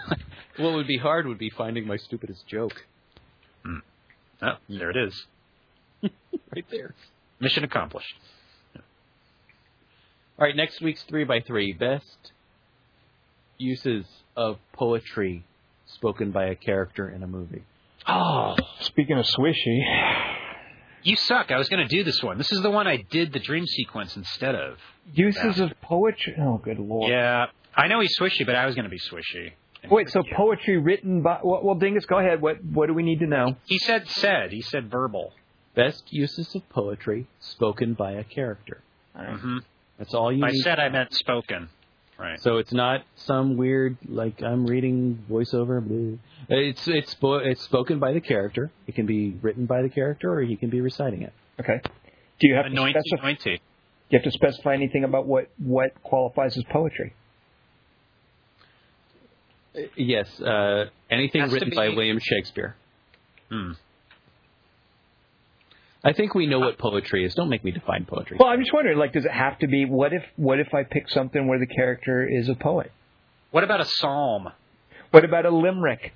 what 0.59 0.75
would 0.75 0.87
be 0.87 0.99
hard 0.99 1.27
would 1.27 1.39
be 1.39 1.51
finding 1.51 1.87
my 1.87 1.97
stupidest 1.97 2.47
joke. 2.47 2.85
oh, 4.43 4.53
there 4.69 4.91
it 4.91 4.97
is. 4.97 5.27
Right 6.55 6.65
there. 6.71 6.95
Mission 7.41 7.65
accomplished. 7.65 8.15
All 8.77 10.45
right, 10.47 10.55
next 10.55 10.81
week's 10.81 11.03
three 11.03 11.25
by 11.25 11.41
three 11.41 11.73
best 11.73 12.33
uses 13.59 14.07
of 14.37 14.59
poetry 14.73 15.43
spoken 15.95 16.31
by 16.31 16.47
a 16.47 16.55
character 16.55 17.09
in 17.09 17.23
a 17.23 17.27
movie. 17.27 17.63
Oh, 18.07 18.57
Speaking 18.81 19.19
of 19.19 19.27
swishy, 19.27 19.81
You 21.03 21.17
suck. 21.17 21.51
I 21.51 21.59
was 21.59 21.69
going 21.69 21.87
to 21.87 21.97
do 21.97 22.05
this 22.05 22.23
one. 22.23 22.39
This 22.39 22.53
is 22.53 22.63
the 22.63 22.71
one 22.71 22.87
I 22.87 23.05
did 23.11 23.33
the 23.33 23.39
dream 23.39 23.67
sequence 23.67 24.17
instead 24.17 24.55
of. 24.55 24.79
Uses 25.13 25.61
of 25.61 25.73
poetry. 25.83 26.35
Oh, 26.41 26.59
good 26.59 26.79
lord. 26.79 27.11
Yeah, 27.11 27.47
I 27.77 27.89
know 27.89 28.01
he's 28.01 28.17
swishy, 28.19 28.45
but 28.47 28.55
I 28.55 28.67
was 28.67 28.75
going 28.75 28.85
to 28.85 28.91
be 28.91 28.99
swishy. 28.99 29.53
And 29.83 29.93
Wait, 29.93 30.11
so 30.11 30.23
yeah. 30.27 30.37
poetry 30.37 30.77
written 30.79 31.23
by 31.23 31.39
well, 31.45 31.61
well, 31.63 31.75
Dingus, 31.77 32.05
go 32.07 32.19
ahead. 32.19 32.41
What 32.43 32.65
what 32.65 32.87
do 32.87 32.95
we 32.95 33.03
need 33.05 33.21
to 33.21 33.27
know? 33.27 33.57
He 33.67 33.79
said 33.79 34.09
said. 34.09 34.51
He 34.53 34.61
said 34.61 34.91
verbal. 34.91 35.33
Best 35.77 36.13
uses 36.13 36.53
of 36.57 36.69
poetry 36.69 37.29
spoken 37.39 37.95
by 37.95 38.13
a 38.13 38.25
character. 38.25 38.83
hmm 39.17 39.59
That's 39.97 40.15
all 40.15 40.33
you 40.33 40.45
I 40.45 40.51
need. 40.51 40.63
said 40.63 40.81
I 40.81 40.89
meant 40.89 41.15
spoken. 41.15 41.69
Right. 42.19 42.41
So 42.41 42.57
it's 42.57 42.73
not 42.73 43.05
some 43.15 43.57
weird 43.57 43.97
like 44.09 44.43
I'm 44.43 44.67
reading 44.67 45.25
voiceover. 45.31 45.81
blah. 45.87 46.19
It's 46.49 46.89
it's 46.89 47.15
spo- 47.15 47.47
it's 47.47 47.63
spoken 47.63 48.01
by 48.01 48.13
the 48.13 48.21
character. 48.21 48.73
It 48.89 48.97
can 48.97 49.07
be 49.07 49.37
written 49.41 49.67
by 49.67 49.83
the 49.83 49.89
character, 49.89 50.33
or 50.33 50.41
he 50.43 50.57
can 50.57 50.69
be 50.69 50.81
reciting 50.81 51.23
it. 51.23 51.33
Okay. 51.61 51.81
Do 52.41 52.49
you 52.49 52.55
have 52.57 52.65
to 52.67 52.71
Anointy, 52.73 52.91
specify? 53.01 53.29
anointy. 53.31 53.61
You 54.11 54.19
have 54.19 54.25
to 54.25 54.31
specify 54.33 54.75
anything 54.75 55.05
about 55.05 55.27
what 55.27 55.49
what 55.59 55.91
qualifies 56.03 56.57
as 56.57 56.65
poetry? 56.71 57.13
Uh, 59.77 59.81
Yes, 59.97 60.41
uh, 60.41 60.87
anything 61.11 61.43
Has 61.43 61.51
to 61.51 61.55
written 61.55 61.71
by 61.77 61.91
William 61.91 62.19
Shakespeare. 62.21 62.75
Hmm. 63.51 63.73
I 66.09 66.13
think 66.15 66.35
we 66.35 66.47
know 66.47 66.59
what 66.59 66.79
poetry 66.79 67.25
is. 67.27 67.35
Don't 67.35 67.51
make 67.51 67.63
me 67.65 67.71
define 67.71 68.07
poetry. 68.07 68.39
Well, 68.41 68.49
I'm 68.49 68.61
just 68.61 68.73
wondering, 68.73 68.97
like, 68.99 69.13
does 69.13 69.25
it 69.27 69.31
have 69.31 69.59
to 69.59 69.67
be? 69.67 69.85
What 69.85 70.13
if 70.13 70.23
what 70.37 70.59
if 70.59 70.73
I 70.73 70.83
pick 70.85 71.09
something 71.11 71.47
where 71.47 71.59
the 71.59 71.67
character 71.67 72.27
is 72.27 72.49
a 72.49 72.55
poet? 72.55 72.91
What 73.51 73.63
about 73.65 73.81
a 73.81 73.85
psalm? 73.85 74.49
What 75.11 75.25
about 75.25 75.45
a 75.45 75.51
limerick? 75.51 76.13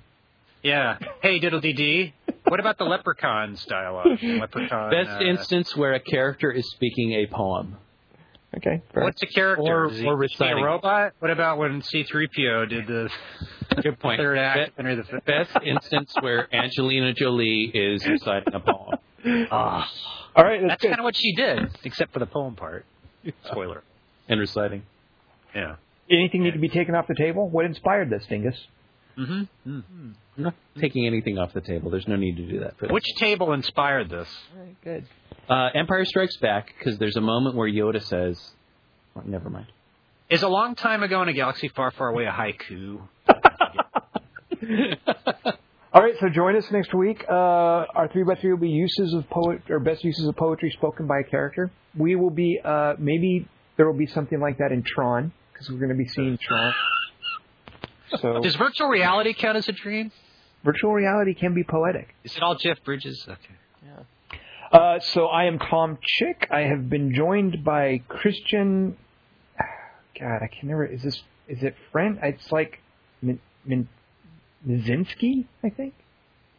Yeah. 0.63 0.97
Hey, 1.21 1.39
diddle 1.39 1.59
dee 1.59 1.73
dee. 1.73 2.13
What 2.45 2.59
about 2.59 2.77
the 2.77 2.85
leprechaun's 2.85 3.63
dialogue? 3.69 4.17
Leprechaun. 4.23 4.91
Best 4.91 5.21
uh, 5.21 5.25
instance 5.25 5.75
where 5.75 5.93
a 5.93 5.99
character 5.99 6.51
is 6.51 6.69
speaking 6.71 7.11
a 7.13 7.27
poem. 7.27 7.77
Okay. 8.55 8.81
fair. 8.93 9.03
What's 9.03 9.21
a 9.23 9.27
character? 9.27 9.61
Or- 9.85 9.91
Is 9.91 9.99
he, 9.99 10.05
or 10.05 10.23
is 10.23 10.31
he 10.31 10.35
reciting. 10.43 10.63
a 10.63 10.65
robot? 10.65 11.13
What 11.19 11.31
about 11.31 11.57
when 11.57 11.81
C-3PO 11.81 12.69
did 12.69 12.87
the 12.87 13.09
Good 13.81 13.99
point. 13.99 14.19
third 14.19 14.37
act? 14.37 14.71
Henry 14.77 14.95
the 14.95 15.03
Fifth? 15.03 15.25
Best 15.25 15.57
instance 15.65 16.13
where 16.21 16.47
Angelina 16.55 17.13
Jolie 17.13 17.71
is 17.73 18.05
reciting 18.07 18.53
a 18.53 18.59
poem. 18.59 18.97
Ah, 19.51 19.89
All 20.35 20.43
right, 20.43 20.61
that's, 20.61 20.81
that's 20.81 20.83
kind 20.83 20.99
of 20.99 21.03
what 21.03 21.15
she 21.15 21.33
did, 21.35 21.59
except 21.83 22.13
for 22.13 22.19
the 22.19 22.25
poem 22.25 22.55
part. 22.55 22.85
Spoiler. 23.45 23.83
And 24.27 24.39
reciting. 24.39 24.83
Yeah. 25.55 25.75
Anything 26.11 26.43
need 26.43 26.53
to 26.53 26.59
be 26.59 26.69
taken 26.69 26.95
off 26.95 27.07
the 27.07 27.15
table? 27.15 27.49
What 27.49 27.65
inspired 27.65 28.09
this, 28.09 28.25
Dingus? 28.27 28.55
Mm-hmm. 29.17 29.43
I'm 29.69 30.15
not 30.37 30.55
taking 30.79 31.05
anything 31.05 31.37
off 31.37 31.53
the 31.53 31.61
table. 31.61 31.91
There's 31.91 32.07
no 32.07 32.15
need 32.15 32.37
to 32.37 32.45
do 32.47 32.59
that. 32.61 32.77
For 32.79 32.87
Which 32.87 33.05
table 33.17 33.53
inspired 33.53 34.09
this? 34.09 34.27
Good. 34.83 35.05
uh, 35.47 35.69
Empire 35.75 36.03
Strikes 36.05 36.37
Back, 36.37 36.73
because 36.77 36.97
there's 36.97 37.15
a 37.15 37.21
moment 37.21 37.55
where 37.55 37.69
Yoda 37.69 38.01
says, 38.03 38.41
well, 39.13 39.23
"Never 39.27 39.49
mind." 39.49 39.67
Is 40.29 40.41
a 40.41 40.47
long 40.47 40.75
time 40.75 41.03
ago 41.03 41.21
in 41.21 41.29
a 41.29 41.33
galaxy 41.33 41.67
far, 41.69 41.91
far 41.91 42.09
away 42.09 42.25
a 42.25 42.31
haiku? 42.31 43.01
All 45.93 46.01
right, 46.01 46.15
so 46.19 46.27
join 46.27 46.55
us 46.55 46.65
next 46.71 46.91
week. 46.95 47.23
Uh, 47.29 47.33
our 47.33 48.09
three 48.11 48.23
by 48.23 48.33
three 48.33 48.49
will 48.49 48.57
be 48.57 48.69
uses 48.69 49.13
of 49.13 49.29
poet 49.29 49.61
or 49.69 49.79
best 49.79 50.03
uses 50.03 50.25
of 50.25 50.35
poetry 50.35 50.71
spoken 50.71 51.05
by 51.05 51.19
a 51.19 51.23
character. 51.23 51.71
We 51.95 52.15
will 52.15 52.31
be 52.31 52.59
uh, 52.65 52.95
maybe 52.97 53.47
there 53.77 53.85
will 53.85 53.97
be 53.97 54.07
something 54.07 54.39
like 54.39 54.57
that 54.57 54.71
in 54.71 54.81
Tron 54.81 55.31
because 55.51 55.69
we're 55.69 55.77
going 55.77 55.89
to 55.89 55.95
be 55.95 56.07
seeing 56.07 56.39
Tron. 56.41 56.73
So 58.17 58.39
Does 58.43 58.55
virtual 58.55 58.87
reality 58.87 59.35
count 59.35 59.55
as 59.55 59.69
a 59.69 59.71
dream? 59.71 60.11
virtual 60.63 60.93
reality 60.93 61.35
can 61.35 61.53
be 61.53 61.63
poetic. 61.63 62.15
Is 62.23 62.35
it 62.35 62.41
all 62.41 62.55
Jeff 62.55 62.83
Bridges? 62.83 63.27
Okay. 63.29 64.03
Uh, 64.71 64.99
so 64.99 65.27
I 65.27 65.43
am 65.43 65.59
Tom 65.59 65.99
Chick. 66.01 66.47
I 66.49 66.61
have 66.61 66.89
been 66.89 67.13
joined 67.13 67.63
by 67.63 68.01
Christian. 68.07 68.97
God, 70.19 70.39
I 70.41 70.47
can 70.47 70.69
never. 70.69 70.85
Is 70.85 71.03
this? 71.03 71.21
Is 71.47 71.61
it 71.61 71.75
friend? 71.91 72.17
It's 72.23 72.51
like 72.51 72.79
Min, 73.21 73.39
Min, 73.63 73.87
Mizinski, 74.67 75.45
I 75.63 75.69
think. 75.69 75.93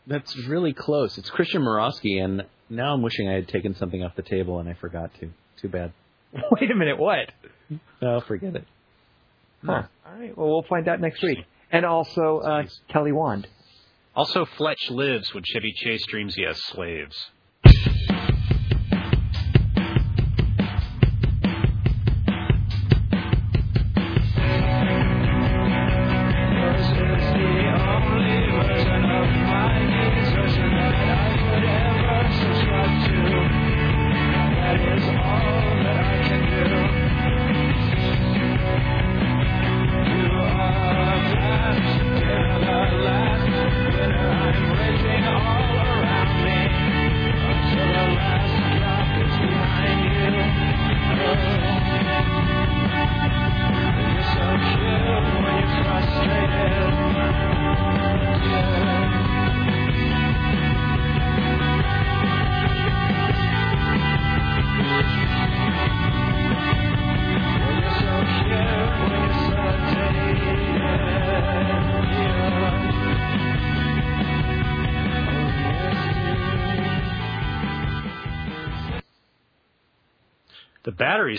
That's 0.06 0.36
really 0.47 0.72
close. 0.72 1.16
It's 1.16 1.31
Christian 1.31 1.62
Morosky, 1.62 2.22
and 2.22 2.44
now 2.68 2.94
I'm 2.94 3.02
wishing 3.02 3.28
I 3.28 3.35
had 3.35 3.48
taken 3.48 3.74
something 3.74 4.02
off 4.02 4.14
the 4.16 4.22
table 4.22 4.59
and 4.59 4.68
I 4.68 4.74
forgot 4.74 5.10
to. 5.20 5.31
Too 5.60 5.68
bad. 5.68 5.93
Wait 6.51 6.70
a 6.70 6.74
minute, 6.74 6.98
what? 6.98 7.31
Oh, 8.02 8.20
forget 8.20 8.56
it. 8.56 8.64
Huh. 9.64 9.85
All 10.06 10.18
right. 10.18 10.36
Well, 10.36 10.48
we'll 10.48 10.62
find 10.64 10.89
out 10.89 11.01
next 11.01 11.22
week. 11.22 11.39
And 11.70 11.86
also 11.86 12.40
uh, 12.40 12.64
Kelly 12.89 13.12
Wand. 13.12 13.48
Also, 14.14 14.44
Fletch 14.44 14.90
lives 14.90 15.35
when 15.35 15.43
Chevy 15.44 15.72
Chase 15.72 16.05
dreams 16.06 16.35
he 16.35 16.43
has 16.43 16.62
slaves. 16.66 17.16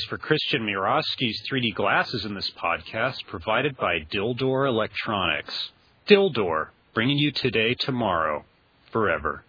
For 0.04 0.18
Christian 0.18 0.64
Mirosky's 0.64 1.42
3D 1.50 1.74
glasses 1.74 2.26
in 2.26 2.34
this 2.34 2.52
podcast 2.52 3.26
provided 3.28 3.78
by 3.78 4.00
Dildor 4.00 4.68
Electronics. 4.68 5.72
Dildor, 6.08 6.68
bringing 6.94 7.18
you 7.18 7.32
today, 7.32 7.74
tomorrow, 7.74 8.44
forever. 8.92 9.44